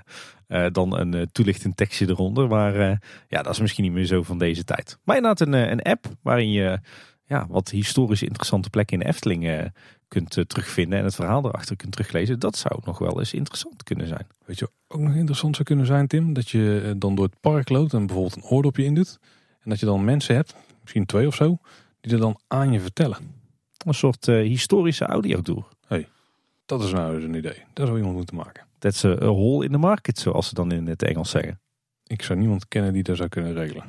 uh, 0.47 0.71
dan 0.71 0.97
een 0.97 1.15
uh, 1.15 1.21
toelichtend 1.31 1.77
tekstje 1.77 2.07
eronder. 2.07 2.47
Maar 2.47 2.73
ja, 3.27 3.41
dat 3.41 3.53
is 3.53 3.59
misschien 3.59 3.83
niet 3.83 3.93
meer 3.93 4.05
zo 4.05 4.23
van 4.23 4.37
deze 4.37 4.63
tijd. 4.63 4.97
Maar 5.03 5.15
inderdaad 5.15 5.47
een, 5.47 5.53
een 5.53 5.81
app 5.81 6.05
waarin 6.21 6.51
je 6.51 6.79
ja, 7.25 7.45
wat 7.49 7.69
historisch 7.69 8.23
interessante 8.23 8.69
plekken 8.69 8.97
in 8.97 9.03
de 9.03 9.09
Efteling 9.09 9.71
kunt 10.09 10.37
uh, 10.37 10.43
terugvinden 10.43 10.99
en 10.99 11.05
het 11.05 11.15
verhaal 11.15 11.45
erachter 11.45 11.75
kunt 11.75 11.91
teruglezen. 11.91 12.39
Dat 12.39 12.57
zou 12.57 12.79
nog 12.83 12.97
wel 12.97 13.19
eens 13.19 13.33
interessant 13.33 13.83
kunnen 13.83 14.07
zijn. 14.07 14.27
Weet 14.45 14.59
je 14.59 14.69
ook 14.87 14.99
nog 14.99 15.15
interessant 15.15 15.55
zou 15.55 15.67
kunnen 15.67 15.85
zijn, 15.85 16.07
Tim? 16.07 16.33
Dat 16.33 16.49
je 16.49 16.81
uh, 16.85 16.91
dan 16.97 17.15
door 17.15 17.25
het 17.25 17.39
park 17.39 17.69
loopt 17.69 17.93
en 17.93 18.05
bijvoorbeeld 18.05 18.35
een 18.35 18.49
oordopje 18.49 18.83
indoet. 18.83 19.19
En 19.59 19.69
dat 19.69 19.79
je 19.79 19.85
dan 19.85 20.03
mensen 20.03 20.35
hebt, 20.35 20.55
misschien 20.81 21.05
twee 21.05 21.27
of 21.27 21.35
zo, 21.35 21.57
die 22.01 22.13
er 22.13 22.19
dan 22.19 22.39
aan 22.47 22.71
je 22.71 22.79
vertellen. 22.79 23.17
Een 23.85 23.93
soort 23.93 24.27
uh, 24.27 24.47
historische 24.47 25.05
audiotour. 25.05 25.67
Hey, 25.87 26.07
dat 26.65 26.83
is 26.83 26.91
nou 26.91 27.15
eens 27.15 27.23
een 27.23 27.33
idee. 27.33 27.63
Dat 27.73 27.85
zou 27.87 27.97
iemand 27.97 28.15
moeten 28.15 28.35
maken. 28.35 28.65
That's 28.79 29.05
a, 29.05 29.09
a 29.21 29.25
hole 29.25 29.65
in 29.65 29.71
the 29.71 29.77
market, 29.77 30.19
zoals 30.19 30.47
ze 30.47 30.53
dan 30.53 30.71
in 30.71 30.87
het 30.87 31.03
Engels 31.03 31.29
zeggen. 31.29 31.59
Ik 32.03 32.21
zou 32.21 32.39
niemand 32.39 32.67
kennen 32.67 32.93
die 32.93 33.03
dat 33.03 33.17
zou 33.17 33.29
kunnen 33.29 33.53
regelen. 33.53 33.83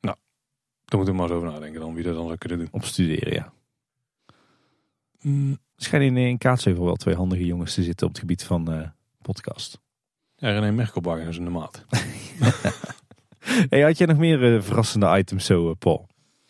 Nou, 0.00 0.16
daar 0.84 0.98
moeten 0.98 1.14
we 1.14 1.20
maar 1.20 1.30
eens 1.30 1.38
over 1.38 1.48
nadenken 1.48 1.80
dan, 1.80 1.94
wie 1.94 2.04
dat 2.04 2.14
dan 2.14 2.26
zou 2.26 2.38
kunnen 2.38 2.58
doen. 2.58 2.68
Op 2.70 2.84
studeren, 2.84 3.32
ja. 3.32 3.52
Mm. 5.24 5.58
Schijnen 5.76 6.16
in, 6.16 6.28
in 6.28 6.38
Kaatsheuvel 6.38 6.84
wel 6.84 6.94
twee 6.94 7.14
handige 7.14 7.44
jongens 7.44 7.74
te 7.74 7.82
zitten 7.82 8.06
op 8.06 8.12
het 8.12 8.20
gebied 8.20 8.44
van 8.44 8.72
uh, 8.74 8.88
podcast. 9.22 9.80
Ja, 10.36 10.50
René 10.50 10.70
Merkelbach 10.70 11.18
is 11.18 11.38
in 11.38 11.44
de 11.44 11.50
maat. 11.50 11.84
hey, 13.70 13.80
had 13.80 13.98
je 13.98 14.06
nog 14.06 14.16
meer 14.16 14.54
uh, 14.54 14.62
verrassende 14.62 15.16
items 15.18 15.44
zo, 15.44 15.68
uh, 15.68 15.74
Paul? 15.78 16.06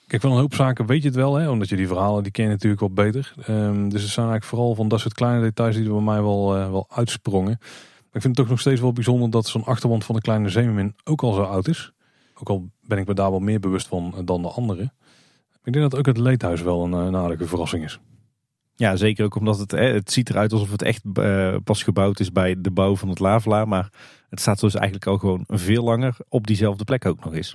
Kijk, 0.06 0.22
van 0.22 0.30
een 0.30 0.38
hoop 0.38 0.54
zaken 0.54 0.86
weet 0.86 1.02
je 1.02 1.08
het 1.08 1.16
wel, 1.16 1.34
hè? 1.34 1.50
omdat 1.50 1.68
je 1.68 1.76
die 1.76 1.86
verhalen 1.86 2.22
die 2.22 2.32
ken 2.32 2.44
je 2.44 2.50
natuurlijk 2.50 2.80
wel 2.80 2.92
beter. 2.92 3.34
Um, 3.48 3.88
dus 3.88 4.02
het 4.02 4.10
zijn 4.10 4.26
eigenlijk 4.26 4.44
vooral 4.44 4.74
van 4.74 4.88
dat 4.88 5.00
soort 5.00 5.14
kleine 5.14 5.40
details 5.42 5.76
die 5.76 5.84
er 5.84 5.92
bij 5.92 6.00
mij 6.00 6.22
wel, 6.22 6.48
wel 6.48 6.86
uitsprongen. 6.90 7.56
Maar 7.58 8.12
ik 8.12 8.20
vind 8.20 8.24
het 8.24 8.36
toch 8.36 8.48
nog 8.48 8.60
steeds 8.60 8.80
wel 8.80 8.92
bijzonder 8.92 9.30
dat 9.30 9.46
zo'n 9.46 9.64
achterwand 9.64 10.04
van 10.04 10.14
de 10.14 10.20
kleine 10.20 10.48
zeemermin 10.48 10.94
ook 11.04 11.22
al 11.22 11.32
zo 11.32 11.42
oud 11.42 11.68
is. 11.68 11.92
Ook 12.34 12.48
al 12.48 12.68
ben 12.80 12.98
ik 12.98 13.06
me 13.06 13.14
daar 13.14 13.30
wel 13.30 13.40
meer 13.40 13.60
bewust 13.60 13.86
van 13.86 14.22
dan 14.24 14.42
de 14.42 14.48
anderen. 14.48 14.92
Ik 15.64 15.72
denk 15.72 15.90
dat 15.90 15.98
ook 15.98 16.06
het 16.06 16.18
leedhuis 16.18 16.62
wel 16.62 16.84
een, 16.84 16.92
een 16.92 17.16
aardige 17.16 17.46
verrassing 17.46 17.84
is. 17.84 18.00
Ja, 18.76 18.96
zeker 18.96 19.24
ook 19.24 19.34
omdat 19.34 19.58
het, 19.58 19.70
het 19.70 20.12
ziet 20.12 20.30
eruit 20.30 20.52
alsof 20.52 20.70
het 20.70 20.82
echt 20.82 21.02
uh, 21.18 21.56
pas 21.64 21.82
gebouwd 21.82 22.20
is 22.20 22.32
bij 22.32 22.60
de 22.60 22.70
bouw 22.70 22.96
van 22.96 23.08
het 23.08 23.18
Lavelaar. 23.18 23.68
Maar 23.68 23.92
het 24.28 24.40
staat 24.40 24.60
dus 24.60 24.74
eigenlijk 24.74 25.06
al 25.06 25.18
gewoon 25.18 25.44
veel 25.46 25.84
langer 25.84 26.16
op 26.28 26.46
diezelfde 26.46 26.84
plek 26.84 27.06
ook 27.06 27.24
nog 27.24 27.34
eens. 27.34 27.54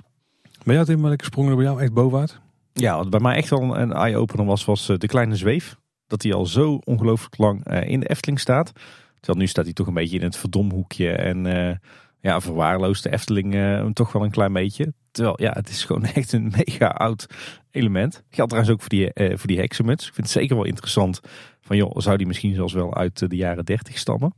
Ben 0.64 0.74
jij 0.74 0.94
in 0.94 1.02
welke 1.02 1.24
sprongen 1.24 1.50
er 1.50 1.56
bij 1.56 1.64
jou 1.64 1.80
echt 1.80 1.92
bovenuit? 1.92 2.40
Ja, 2.72 2.96
wat 2.96 3.10
bij 3.10 3.20
mij 3.20 3.36
echt 3.36 3.50
wel 3.50 3.76
een 3.76 3.92
eye-opener 3.92 4.46
was, 4.46 4.64
was 4.64 4.88
eh, 4.88 4.96
de 4.96 5.06
kleine 5.06 5.36
zweef. 5.36 5.76
Dat 6.06 6.22
hij 6.22 6.32
al 6.32 6.46
zo 6.46 6.80
ongelooflijk 6.84 7.38
lang 7.38 7.70
uh, 7.70 7.88
in 7.88 8.00
de 8.00 8.08
Efteling 8.08 8.40
staat. 8.40 8.72
Terwijl 9.14 9.38
nu 9.38 9.46
staat 9.46 9.64
hij 9.64 9.72
toch 9.72 9.86
een 9.86 9.94
beetje 9.94 10.18
in 10.18 10.24
het 10.24 10.36
verdomhoekje 10.36 11.10
en 11.10 11.44
uh, 11.44 11.74
ja, 12.20 12.40
verwaarloost 12.40 13.02
de 13.02 13.12
Efteling 13.12 13.54
toch 13.94 14.12
wel 14.12 14.24
een 14.24 14.30
klein 14.30 14.52
beetje. 14.52 14.92
Terwijl 15.10 15.42
ja, 15.42 15.50
het 15.52 15.68
is 15.68 15.84
gewoon 15.84 16.04
echt 16.20 16.32
een 16.32 16.52
mega 16.56 16.86
oud 16.86 17.26
element. 17.70 18.22
Geldt 18.30 18.50
trouwens 18.50 18.74
ook 18.74 18.80
voor 18.80 18.88
die, 18.88 19.10
uh, 19.14 19.36
voor 19.36 19.46
die 19.46 19.58
heksenmuts. 19.58 20.06
Ik 20.06 20.14
vind 20.14 20.26
het 20.26 20.36
zeker 20.36 20.56
wel 20.56 20.64
interessant. 20.64 21.20
Van 21.60 21.76
joh, 21.76 21.98
zou 21.98 22.16
die 22.16 22.26
misschien 22.26 22.54
zelfs 22.54 22.72
wel 22.72 22.94
uit 22.94 23.30
de 23.30 23.36
jaren 23.36 23.64
30 23.64 23.98
stammen? 23.98 24.34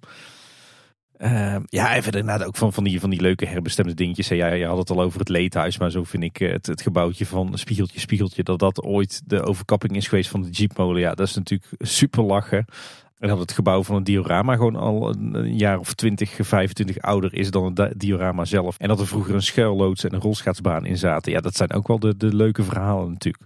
Uh, 1.18 1.56
ja, 1.64 1.94
en 1.94 2.02
verder 2.02 2.20
inderdaad 2.20 2.46
ook 2.46 2.56
van, 2.56 2.72
van, 2.72 2.84
die, 2.84 3.00
van 3.00 3.10
die 3.10 3.20
leuke 3.20 3.46
herbestemde 3.46 3.94
dingetjes. 3.94 4.28
Ja, 4.28 4.52
je 4.52 4.66
had 4.66 4.78
het 4.78 4.90
al 4.90 5.02
over 5.02 5.18
het 5.18 5.28
leedhuis, 5.28 5.78
maar 5.78 5.90
zo 5.90 6.04
vind 6.04 6.22
ik 6.22 6.36
het, 6.36 6.66
het 6.66 6.82
gebouwtje 6.82 7.26
van 7.26 7.58
Spiegeltje, 7.58 8.00
Spiegeltje, 8.00 8.42
dat 8.42 8.58
dat 8.58 8.82
ooit 8.82 9.22
de 9.26 9.42
overkapping 9.42 9.96
is 9.96 10.08
geweest 10.08 10.30
van 10.30 10.42
de 10.42 10.50
Jeepmolen. 10.50 11.00
Ja, 11.00 11.14
dat 11.14 11.26
is 11.26 11.34
natuurlijk 11.34 11.70
super 11.78 12.22
lachen. 12.22 12.64
En 13.22 13.28
dat 13.28 13.38
het 13.38 13.52
gebouw 13.52 13.82
van 13.82 13.96
een 13.96 14.04
diorama 14.04 14.54
gewoon 14.56 14.76
al 14.76 15.14
een 15.14 15.56
jaar 15.56 15.78
of 15.78 15.94
20, 15.94 16.38
25 16.40 16.98
ouder 16.98 17.34
is 17.34 17.50
dan 17.50 17.72
het 17.74 18.00
diorama 18.00 18.44
zelf. 18.44 18.78
En 18.78 18.88
dat 18.88 19.00
er 19.00 19.06
vroeger 19.06 19.34
een 19.34 19.42
schuilloods 19.42 20.04
en 20.04 20.14
een 20.14 20.20
rolschaatsbaan 20.20 20.84
in 20.84 20.96
zaten. 20.98 21.32
Ja, 21.32 21.40
dat 21.40 21.56
zijn 21.56 21.72
ook 21.72 21.88
wel 21.88 21.98
de, 21.98 22.16
de 22.16 22.34
leuke 22.34 22.62
verhalen 22.62 23.10
natuurlijk. 23.10 23.44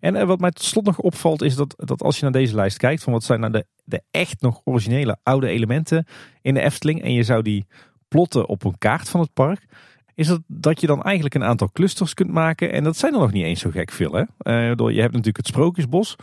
En 0.00 0.14
uh, 0.14 0.22
wat 0.22 0.40
mij 0.40 0.50
tot 0.50 0.64
slot 0.64 0.84
nog 0.84 0.98
opvalt 0.98 1.42
is 1.42 1.56
dat, 1.56 1.74
dat 1.76 2.02
als 2.02 2.16
je 2.16 2.22
naar 2.22 2.32
deze 2.32 2.54
lijst 2.54 2.76
kijkt, 2.76 3.02
van 3.02 3.12
wat 3.12 3.24
zijn 3.24 3.40
nou 3.40 3.52
de, 3.52 3.66
de 3.84 4.02
echt 4.10 4.40
nog 4.40 4.60
originele 4.64 5.16
oude 5.22 5.48
elementen 5.48 6.06
in 6.42 6.54
de 6.54 6.60
Efteling. 6.60 7.02
En 7.02 7.12
je 7.12 7.22
zou 7.22 7.42
die 7.42 7.66
plotten 8.08 8.48
op 8.48 8.64
een 8.64 8.78
kaart 8.78 9.08
van 9.08 9.20
het 9.20 9.32
park, 9.32 9.66
is 10.14 10.26
dat, 10.26 10.40
dat 10.46 10.80
je 10.80 10.86
dan 10.86 11.02
eigenlijk 11.02 11.34
een 11.34 11.44
aantal 11.44 11.70
clusters 11.72 12.14
kunt 12.14 12.30
maken. 12.30 12.72
En 12.72 12.84
dat 12.84 12.96
zijn 12.96 13.14
er 13.14 13.20
nog 13.20 13.32
niet 13.32 13.44
eens 13.44 13.60
zo 13.60 13.70
gek 13.70 13.90
veel. 13.90 14.12
Hè? 14.12 14.20
Uh, 14.20 14.76
je 14.76 15.00
hebt 15.00 15.12
natuurlijk 15.12 15.36
het 15.36 15.46
Sprookjesbos, 15.46 16.16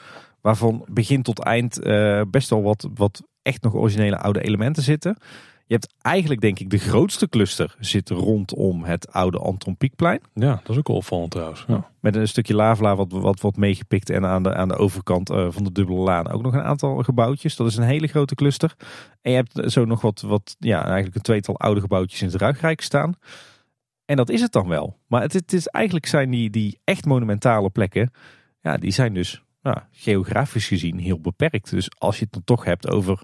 waarvan 0.45 0.85
begin 0.87 1.21
tot 1.21 1.39
eind 1.39 1.85
uh, 1.85 2.21
best 2.29 2.49
wel 2.49 2.61
wat, 2.61 2.89
wat 2.95 3.23
echt 3.41 3.63
nog 3.63 3.73
originele 3.73 4.17
oude 4.17 4.41
elementen 4.41 4.83
zitten. 4.83 5.17
Je 5.65 5.73
hebt 5.73 5.93
eigenlijk 6.01 6.41
denk 6.41 6.59
ik 6.59 6.69
de 6.69 6.77
grootste 6.77 7.29
cluster 7.29 7.75
zit 7.79 8.09
rondom 8.09 8.83
het 8.83 9.11
oude 9.11 9.37
Anton 9.37 9.77
Pieckplein. 9.77 10.19
Ja, 10.33 10.59
dat 10.63 10.69
is 10.69 10.77
ook 10.77 10.89
al 10.89 10.95
opvallend 10.95 11.31
trouwens. 11.31 11.65
Ja. 11.67 11.89
Met 11.99 12.15
een 12.15 12.27
stukje 12.27 12.55
lavla 12.55 12.95
wat, 12.95 13.11
wat, 13.11 13.41
wat 13.41 13.55
meegepikt 13.55 14.09
en 14.09 14.25
aan 14.25 14.43
de, 14.43 14.55
aan 14.55 14.67
de 14.67 14.75
overkant 14.75 15.31
uh, 15.31 15.47
van 15.49 15.63
de 15.63 15.71
dubbele 15.71 15.99
laan 15.99 16.29
ook 16.29 16.41
nog 16.41 16.53
een 16.53 16.63
aantal 16.63 17.03
gebouwtjes. 17.03 17.55
Dat 17.55 17.67
is 17.67 17.75
een 17.75 17.83
hele 17.83 18.07
grote 18.07 18.35
cluster. 18.35 18.75
En 19.21 19.31
je 19.31 19.37
hebt 19.37 19.71
zo 19.71 19.85
nog 19.85 20.01
wat, 20.01 20.21
wat 20.21 20.55
ja, 20.59 20.83
eigenlijk 20.83 21.15
een 21.15 21.21
tweetal 21.21 21.59
oude 21.59 21.81
gebouwtjes 21.81 22.21
in 22.21 22.27
het 22.27 22.41
Ruigrijk 22.41 22.81
staan. 22.81 23.15
En 24.05 24.15
dat 24.15 24.29
is 24.29 24.41
het 24.41 24.51
dan 24.51 24.67
wel. 24.67 24.97
Maar 25.07 25.21
het, 25.21 25.33
het 25.33 25.53
is 25.53 25.67
eigenlijk 25.67 26.05
zijn 26.05 26.29
die, 26.29 26.49
die 26.49 26.79
echt 26.83 27.05
monumentale 27.05 27.69
plekken, 27.69 28.11
ja, 28.61 28.77
die 28.77 28.91
zijn 28.91 29.13
dus 29.13 29.43
nou, 29.65 29.77
geografisch 29.91 30.67
gezien 30.67 30.99
heel 30.99 31.19
beperkt. 31.19 31.69
Dus 31.69 31.89
als 31.97 32.17
je 32.17 32.23
het 32.23 32.33
dan 32.33 32.43
toch 32.43 32.63
hebt 32.63 32.89
over 32.89 33.21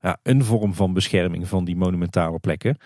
ja, 0.00 0.18
een 0.22 0.44
vorm 0.44 0.74
van 0.74 0.92
bescherming 0.92 1.48
van 1.48 1.64
die 1.64 1.76
monumentale 1.76 2.38
plekken, 2.38 2.76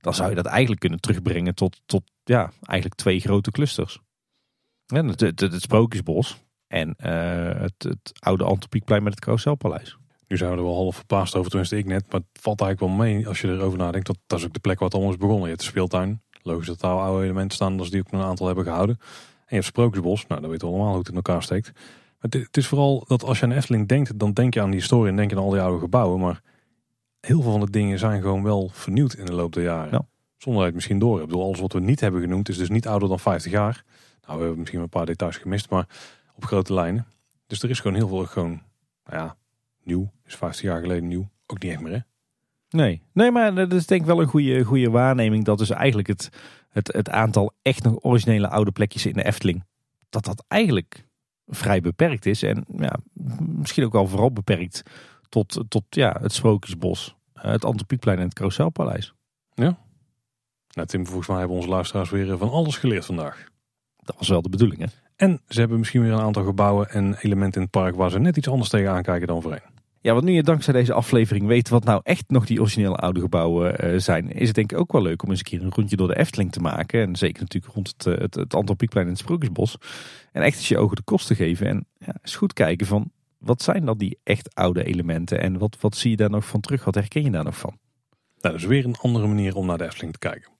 dan 0.00 0.14
zou 0.14 0.28
je 0.28 0.34
dat 0.34 0.46
eigenlijk 0.46 0.80
kunnen 0.80 1.00
terugbrengen 1.00 1.54
tot, 1.54 1.80
tot 1.86 2.02
ja, 2.24 2.52
eigenlijk 2.62 3.00
twee 3.00 3.20
grote 3.20 3.50
clusters. 3.50 4.00
het, 4.86 5.20
het, 5.20 5.40
het, 5.40 5.62
Sprookjesbos 5.62 6.44
en 6.66 6.88
uh, 6.88 7.60
het, 7.60 7.82
het 7.82 8.12
oude 8.18 8.44
Antropiekplein 8.44 9.02
met 9.02 9.12
het 9.12 9.22
Carouselpaleis. 9.22 9.96
Nu 10.28 10.36
zijn 10.36 10.56
we 10.56 10.62
wel 10.62 10.74
half 10.74 10.96
verbaasd 10.96 11.34
over, 11.34 11.50
tenminste 11.50 11.78
ik 11.78 11.86
net. 11.86 12.12
Maar 12.12 12.20
het 12.20 12.42
valt 12.42 12.60
eigenlijk 12.60 12.92
wel 12.92 13.06
mee 13.06 13.28
als 13.28 13.40
je 13.40 13.48
erover 13.48 13.78
nadenkt. 13.78 14.06
Dat, 14.06 14.18
dat 14.26 14.38
is 14.38 14.44
ook 14.44 14.52
de 14.52 14.60
plek 14.60 14.78
waar 14.78 14.88
het 14.88 14.96
allemaal 14.96 15.12
is 15.12 15.20
begonnen. 15.20 15.42
Je 15.42 15.48
hebt 15.48 15.60
de 15.60 15.66
speeltuin. 15.66 16.22
Logisch 16.42 16.66
dat 16.66 16.82
er 16.82 16.88
oude 16.88 17.24
elementen 17.24 17.54
staan, 17.54 17.78
als 17.78 17.90
die 17.90 18.00
ook 18.00 18.12
een 18.12 18.20
aantal 18.20 18.46
hebben 18.46 18.64
gehouden. 18.64 18.96
En 19.00 19.44
je 19.46 19.54
hebt 19.54 19.66
Sprookjesbos. 19.66 20.26
Nou, 20.26 20.40
dan 20.40 20.50
weten 20.50 20.66
we 20.66 20.72
allemaal 20.74 20.90
hoe 20.90 20.98
het 20.98 21.08
in 21.08 21.14
elkaar 21.14 21.42
steekt. 21.42 21.72
Het, 22.28 22.56
is 22.56 22.66
vooral 22.66 23.04
dat 23.08 23.24
als 23.24 23.38
je 23.38 23.44
aan 23.44 23.52
Efteling 23.52 23.88
denkt, 23.88 24.18
dan 24.18 24.32
denk 24.32 24.54
je 24.54 24.60
aan 24.60 24.70
die 24.70 24.80
historie 24.80 25.10
en 25.10 25.16
denk 25.16 25.30
je 25.30 25.36
aan 25.36 25.42
al 25.42 25.50
die 25.50 25.60
oude 25.60 25.78
gebouwen. 25.78 26.20
Maar 26.20 26.42
heel 27.20 27.42
veel 27.42 27.50
van 27.50 27.60
de 27.60 27.70
dingen 27.70 27.98
zijn 27.98 28.22
gewoon 28.22 28.42
wel 28.42 28.68
vernieuwd 28.72 29.14
in 29.14 29.24
de 29.24 29.32
loop 29.32 29.52
der 29.52 29.62
jaren. 29.62 29.90
Ja. 29.90 30.06
Zonder 30.36 30.62
dat 30.62 30.62
je 30.62 30.64
het 30.64 30.74
misschien 30.74 30.98
door 30.98 31.18
hebt. 31.18 31.32
alles 31.32 31.60
wat 31.60 31.72
we 31.72 31.80
niet 31.80 32.00
hebben 32.00 32.20
genoemd 32.20 32.48
is 32.48 32.56
dus 32.56 32.68
niet 32.68 32.86
ouder 32.86 33.08
dan 33.08 33.20
50 33.20 33.52
jaar. 33.52 33.84
Nou, 34.20 34.38
we 34.38 34.44
hebben 34.44 34.58
misschien 34.58 34.80
een 34.80 34.88
paar 34.88 35.06
details 35.06 35.36
gemist, 35.36 35.70
maar 35.70 35.86
op 36.34 36.44
grote 36.44 36.74
lijnen. 36.74 37.06
Dus 37.46 37.62
er 37.62 37.70
is 37.70 37.80
gewoon 37.80 37.96
heel 37.96 38.08
veel 38.08 38.24
gewoon, 38.24 38.62
nou 39.04 39.24
ja, 39.24 39.36
nieuw. 39.82 40.10
Is 40.24 40.36
50 40.36 40.64
jaar 40.64 40.80
geleden 40.80 41.08
nieuw. 41.08 41.28
Ook 41.46 41.62
niet 41.62 41.72
echt 41.72 41.80
meer 41.80 41.92
hè? 41.92 41.98
Nee, 42.70 43.02
nee 43.12 43.30
maar 43.30 43.54
dat 43.54 43.72
is 43.72 43.86
denk 43.86 44.00
ik 44.00 44.06
wel 44.06 44.20
een 44.20 44.28
goede, 44.28 44.64
goede 44.64 44.90
waarneming. 44.90 45.44
Dat 45.44 45.58
dus 45.58 45.70
eigenlijk 45.70 46.08
het, 46.08 46.28
het, 46.68 46.92
het 46.92 47.10
aantal 47.10 47.52
echt 47.62 47.82
nog 47.82 48.04
originele 48.04 48.48
oude 48.48 48.72
plekjes 48.72 49.06
in 49.06 49.12
de 49.12 49.24
Efteling. 49.24 49.64
Dat 50.08 50.24
dat 50.24 50.44
eigenlijk 50.48 51.05
vrij 51.46 51.80
beperkt 51.80 52.26
is. 52.26 52.42
En 52.42 52.64
ja, 52.76 52.96
misschien 53.38 53.84
ook 53.84 53.92
wel 53.92 54.06
vooral 54.06 54.32
beperkt 54.32 54.82
tot, 55.28 55.64
tot 55.68 55.84
ja, 55.88 56.16
het 56.20 56.32
Sprookjesbos, 56.32 57.16
eh, 57.32 57.50
het 57.50 57.64
Antropiekplein 57.64 58.18
en 58.18 58.24
het 58.24 58.34
Carouselpaleis. 58.34 59.14
Ja. 59.54 59.78
Nou 60.70 60.88
Tim, 60.88 61.06
volgens 61.06 61.28
mij 61.28 61.38
hebben 61.38 61.56
onze 61.56 61.68
luisteraars 61.68 62.10
weer 62.10 62.38
van 62.38 62.50
alles 62.50 62.76
geleerd 62.76 63.04
vandaag. 63.04 63.48
Dat 63.96 64.16
was 64.18 64.28
wel 64.28 64.42
de 64.42 64.48
bedoeling 64.48 64.80
hè. 64.80 64.86
En 65.16 65.40
ze 65.48 65.60
hebben 65.60 65.78
misschien 65.78 66.02
weer 66.02 66.12
een 66.12 66.20
aantal 66.20 66.44
gebouwen 66.44 66.90
en 66.90 67.16
elementen 67.20 67.54
in 67.54 67.62
het 67.62 67.70
park 67.70 67.94
waar 67.94 68.10
ze 68.10 68.18
net 68.18 68.36
iets 68.36 68.48
anders 68.48 68.70
tegen 68.70 68.90
aankijken 68.90 69.26
dan 69.26 69.42
voorheen. 69.42 69.75
Ja, 70.06 70.14
wat 70.14 70.24
nu 70.24 70.32
je 70.32 70.42
dankzij 70.42 70.72
deze 70.72 70.92
aflevering 70.92 71.46
weet 71.46 71.68
wat 71.68 71.84
nou 71.84 72.00
echt 72.02 72.24
nog 72.28 72.46
die 72.46 72.60
originele 72.60 72.96
oude 72.96 73.20
gebouwen 73.20 73.84
uh, 73.84 73.98
zijn, 74.00 74.32
is 74.32 74.46
het 74.46 74.56
denk 74.56 74.72
ik 74.72 74.78
ook 74.78 74.92
wel 74.92 75.02
leuk 75.02 75.22
om 75.22 75.30
eens 75.30 75.38
een 75.38 75.44
keer 75.44 75.62
een 75.62 75.72
rondje 75.74 75.96
door 75.96 76.08
de 76.08 76.16
Efteling 76.16 76.52
te 76.52 76.60
maken. 76.60 77.02
En 77.02 77.16
zeker 77.16 77.42
natuurlijk 77.42 77.74
rond 77.74 77.94
het, 77.96 78.20
het, 78.20 78.34
het 78.34 78.54
Antropiekplein 78.54 79.06
en 79.06 79.12
het 79.12 79.20
Sprookjesbos. 79.20 79.76
En 80.32 80.42
echt 80.42 80.56
eens 80.56 80.68
je 80.68 80.78
ogen 80.78 80.96
de 80.96 81.02
kost 81.02 81.26
te 81.26 81.34
geven 81.34 81.66
en 81.66 81.86
ja, 81.98 82.14
eens 82.22 82.36
goed 82.36 82.52
kijken 82.52 82.86
van 82.86 83.10
wat 83.38 83.62
zijn 83.62 83.84
dan 83.84 83.98
die 83.98 84.18
echt 84.22 84.54
oude 84.54 84.84
elementen 84.84 85.40
en 85.40 85.58
wat, 85.58 85.76
wat 85.80 85.96
zie 85.96 86.10
je 86.10 86.16
daar 86.16 86.30
nog 86.30 86.46
van 86.46 86.60
terug? 86.60 86.84
Wat 86.84 86.94
herken 86.94 87.22
je 87.22 87.30
daar 87.30 87.44
nog 87.44 87.58
van? 87.58 87.78
Nou, 88.40 88.54
dat 88.54 88.54
is 88.54 88.64
weer 88.64 88.84
een 88.84 88.96
andere 89.00 89.26
manier 89.26 89.56
om 89.56 89.66
naar 89.66 89.78
de 89.78 89.84
Efteling 89.84 90.12
te 90.12 90.18
kijken. 90.18 90.55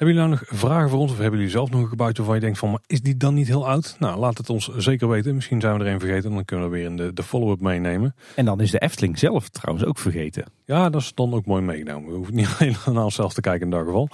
Hebben 0.00 0.18
jullie 0.18 0.30
nou 0.30 0.44
nog 0.48 0.58
vragen 0.60 0.90
voor 0.90 0.98
ons 0.98 1.12
of 1.12 1.18
hebben 1.18 1.38
jullie 1.38 1.52
zelf 1.52 1.70
nog 1.70 1.80
een 1.80 1.88
gebouwtje 1.88 2.16
waarvan 2.16 2.34
je 2.34 2.44
denkt 2.44 2.58
van, 2.58 2.70
maar 2.70 2.80
is 2.86 3.00
die 3.00 3.16
dan 3.16 3.34
niet 3.34 3.46
heel 3.46 3.68
oud? 3.68 3.96
Nou, 3.98 4.18
laat 4.18 4.38
het 4.38 4.50
ons 4.50 4.68
zeker 4.76 5.08
weten. 5.08 5.34
Misschien 5.34 5.60
zijn 5.60 5.78
we 5.78 5.84
er 5.84 5.92
een 5.92 6.00
vergeten 6.00 6.30
dan 6.30 6.44
kunnen 6.44 6.70
we 6.70 6.76
weer 6.76 6.84
in 6.84 6.96
de, 6.96 7.12
de 7.12 7.22
follow-up 7.22 7.60
meenemen. 7.60 8.14
En 8.34 8.44
dan 8.44 8.60
is 8.60 8.70
de 8.70 8.78
Efteling 8.78 9.18
zelf 9.18 9.48
trouwens 9.48 9.88
ook 9.88 9.98
vergeten. 9.98 10.44
Ja, 10.64 10.90
dat 10.90 11.00
is 11.00 11.14
dan 11.14 11.34
ook 11.34 11.46
mooi 11.46 11.62
meegenomen. 11.62 12.10
We 12.10 12.16
hoeven 12.16 12.34
niet 12.34 12.48
alleen 12.58 12.76
naar 12.92 13.04
onszelf 13.04 13.32
te 13.32 13.40
kijken 13.40 13.64
in 13.64 13.70
dat 13.70 13.84
geval. 13.84 14.08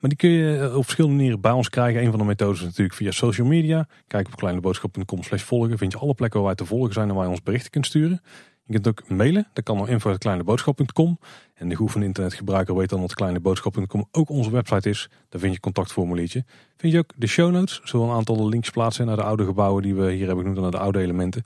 Maar 0.00 0.10
die 0.10 0.18
kun 0.18 0.30
je 0.30 0.58
eh, 0.58 0.76
op 0.76 0.82
verschillende 0.82 1.16
manieren 1.16 1.40
bij 1.40 1.52
ons 1.52 1.68
krijgen. 1.68 2.02
Een 2.02 2.10
van 2.10 2.18
de 2.18 2.24
methodes 2.24 2.58
is 2.58 2.64
natuurlijk 2.64 2.94
via 2.94 3.10
social 3.10 3.46
media. 3.46 3.88
Kijk 4.06 4.26
op 4.26 4.36
kleineboodschap.com 4.36 5.22
slash 5.22 5.42
volgen. 5.42 5.78
Vind 5.78 5.92
je 5.92 5.98
alle 5.98 6.14
plekken 6.14 6.38
waar 6.38 6.48
wij 6.48 6.56
te 6.56 6.64
volgen 6.64 6.92
zijn 6.92 7.08
en 7.08 7.14
waar 7.14 7.24
je 7.24 7.30
ons 7.30 7.42
berichten 7.42 7.70
kunt 7.70 7.86
sturen. 7.86 8.20
Je 8.68 8.74
kunt 8.80 8.88
ook 8.88 9.08
mailen. 9.08 9.48
Dat 9.52 9.64
kan 9.64 9.76
naar 9.76 9.88
info.kleineboodschap.com. 9.88 11.18
En 11.54 11.68
de 11.68 11.76
geoefende 11.76 12.06
internetgebruiker 12.06 12.76
weet 12.76 12.88
dan 12.88 13.00
dat 13.00 13.14
kleineboodschap.com 13.14 14.08
ook 14.12 14.28
onze 14.30 14.50
website 14.50 14.88
is. 14.88 15.08
Daar 15.28 15.40
vind 15.40 15.54
je 15.54 15.60
contactformuliertje. 15.60 16.44
Vind 16.76 16.92
je 16.92 16.98
ook 16.98 17.12
de 17.16 17.26
show 17.26 17.50
notes. 17.52 17.80
Zullen 17.84 18.08
een 18.08 18.14
aantal 18.14 18.48
links 18.48 18.70
plaatsen 18.70 19.06
naar 19.06 19.16
de 19.16 19.22
oude 19.22 19.44
gebouwen 19.44 19.82
die 19.82 19.94
we 19.94 20.12
hier 20.12 20.26
hebben 20.26 20.38
genoemd. 20.38 20.56
En 20.56 20.62
naar 20.62 20.70
de 20.70 20.78
oude 20.78 20.98
elementen. 20.98 21.44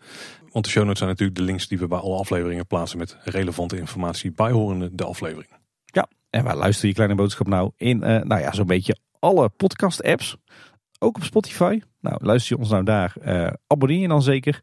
Want 0.53 0.65
de 0.65 0.71
show 0.71 0.83
notes 0.83 0.99
zijn 0.99 1.11
natuurlijk 1.11 1.39
de 1.39 1.45
links 1.45 1.69
die 1.69 1.79
we 1.79 1.87
bij 1.87 1.99
alle 1.99 2.19
afleveringen 2.19 2.67
plaatsen. 2.67 2.99
Met 2.99 3.17
relevante 3.25 3.79
informatie 3.79 4.33
bijhorende 4.33 4.95
de 4.95 5.05
aflevering. 5.05 5.51
Ja, 5.85 6.09
en 6.31 6.45
waar 6.45 6.57
luister 6.57 6.89
je 6.89 6.95
Kleine 6.95 7.15
Boodschap 7.15 7.47
nou? 7.47 7.71
In, 7.77 7.97
uh, 7.97 8.03
nou 8.05 8.41
ja, 8.41 8.53
zo'n 8.53 8.67
beetje 8.67 8.97
alle 9.19 9.49
podcast 9.49 10.03
apps. 10.03 10.37
Ook 10.99 11.17
op 11.17 11.25
Spotify. 11.25 11.81
Nou, 12.01 12.25
luister 12.25 12.57
je 12.57 12.63
ons 12.63 12.71
nou 12.71 12.85
daar. 12.85 13.15
Uh, 13.25 13.51
abonneer 13.67 13.99
je 14.01 14.09
dan 14.09 14.23
zeker. 14.23 14.61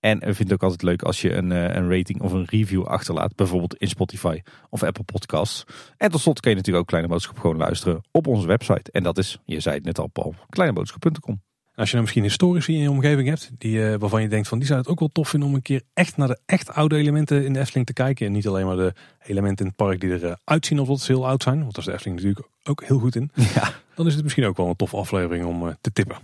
En 0.00 0.18
we 0.18 0.24
vinden 0.24 0.44
het 0.44 0.52
ook 0.52 0.62
altijd 0.62 0.82
leuk 0.82 1.02
als 1.02 1.20
je 1.20 1.34
een, 1.34 1.52
eh, 1.52 1.74
een 1.74 1.90
rating 1.90 2.20
of 2.20 2.32
een 2.32 2.44
review 2.44 2.84
achterlaat. 2.84 3.34
Bijvoorbeeld 3.34 3.76
in 3.76 3.88
Spotify 3.88 4.40
of 4.70 4.82
Apple 4.82 5.04
Podcasts. 5.04 5.64
En 5.96 6.10
tot 6.10 6.20
slot 6.20 6.40
kun 6.40 6.50
je 6.50 6.56
natuurlijk 6.56 6.82
ook 6.82 6.88
Kleine 6.88 7.08
Boodschap 7.08 7.38
gewoon 7.38 7.56
luisteren 7.56 8.00
op 8.10 8.26
onze 8.26 8.46
website. 8.46 8.90
En 8.92 9.02
dat 9.02 9.18
is, 9.18 9.38
je 9.44 9.60
zei 9.60 9.74
het 9.74 9.84
net 9.84 9.98
al 9.98 10.06
Paul, 10.06 10.34
kleineboodschap.com. 10.48 11.42
Als 11.74 11.88
je 11.88 11.94
nou 11.94 12.00
misschien 12.00 12.22
historici 12.22 12.74
in 12.74 12.80
je 12.80 12.90
omgeving 12.90 13.28
hebt, 13.28 13.50
die, 13.58 13.76
uh, 13.76 13.94
waarvan 13.96 14.22
je 14.22 14.28
denkt 14.28 14.48
van 14.48 14.58
die 14.58 14.66
zou 14.66 14.80
het 14.80 14.88
ook 14.88 14.98
wel 14.98 15.08
tof 15.08 15.28
vinden 15.28 15.48
om 15.48 15.54
een 15.54 15.62
keer 15.62 15.82
echt 15.94 16.16
naar 16.16 16.28
de 16.28 16.38
echt 16.46 16.72
oude 16.72 16.96
elementen 16.96 17.44
in 17.44 17.52
de 17.52 17.58
Efteling 17.58 17.86
te 17.86 17.92
kijken. 17.92 18.26
En 18.26 18.32
niet 18.32 18.46
alleen 18.46 18.66
maar 18.66 18.76
de 18.76 18.94
elementen 19.26 19.64
in 19.64 19.72
het 19.76 19.86
park 19.86 20.00
die 20.00 20.10
eruit 20.10 20.38
uh, 20.46 20.56
zien 20.60 20.78
alsof 20.78 21.00
ze 21.00 21.12
heel 21.12 21.26
oud 21.26 21.42
zijn. 21.42 21.60
Want 21.60 21.74
daar 21.74 21.78
is 21.78 21.84
de 21.84 21.92
Efteling 21.92 22.16
natuurlijk 22.16 22.48
ook 22.62 22.84
heel 22.84 22.98
goed 22.98 23.16
in. 23.16 23.30
Ja. 23.54 23.72
Dan 23.94 24.06
is 24.06 24.14
het 24.14 24.22
misschien 24.22 24.44
ook 24.44 24.56
wel 24.56 24.68
een 24.68 24.76
toffe 24.76 24.96
aflevering 24.96 25.44
om 25.44 25.66
uh, 25.66 25.72
te 25.80 25.92
tippen. 25.92 26.16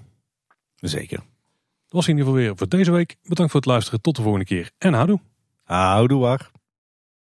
Zeker. 0.75 1.21
Dat 1.87 1.95
was 1.95 2.09
in 2.09 2.17
ieder 2.17 2.27
geval 2.27 2.43
weer 2.43 2.57
voor 2.57 2.69
deze 2.69 2.91
week. 2.91 3.17
Bedankt 3.23 3.53
voor 3.53 3.61
het 3.61 3.71
luisteren. 3.71 4.01
Tot 4.01 4.17
de 4.17 4.23
volgende 4.23 4.47
keer. 4.47 4.71
En 4.79 4.93
houdoe. 4.93 5.21
Houdoe 5.63 6.21
waar. 6.21 6.51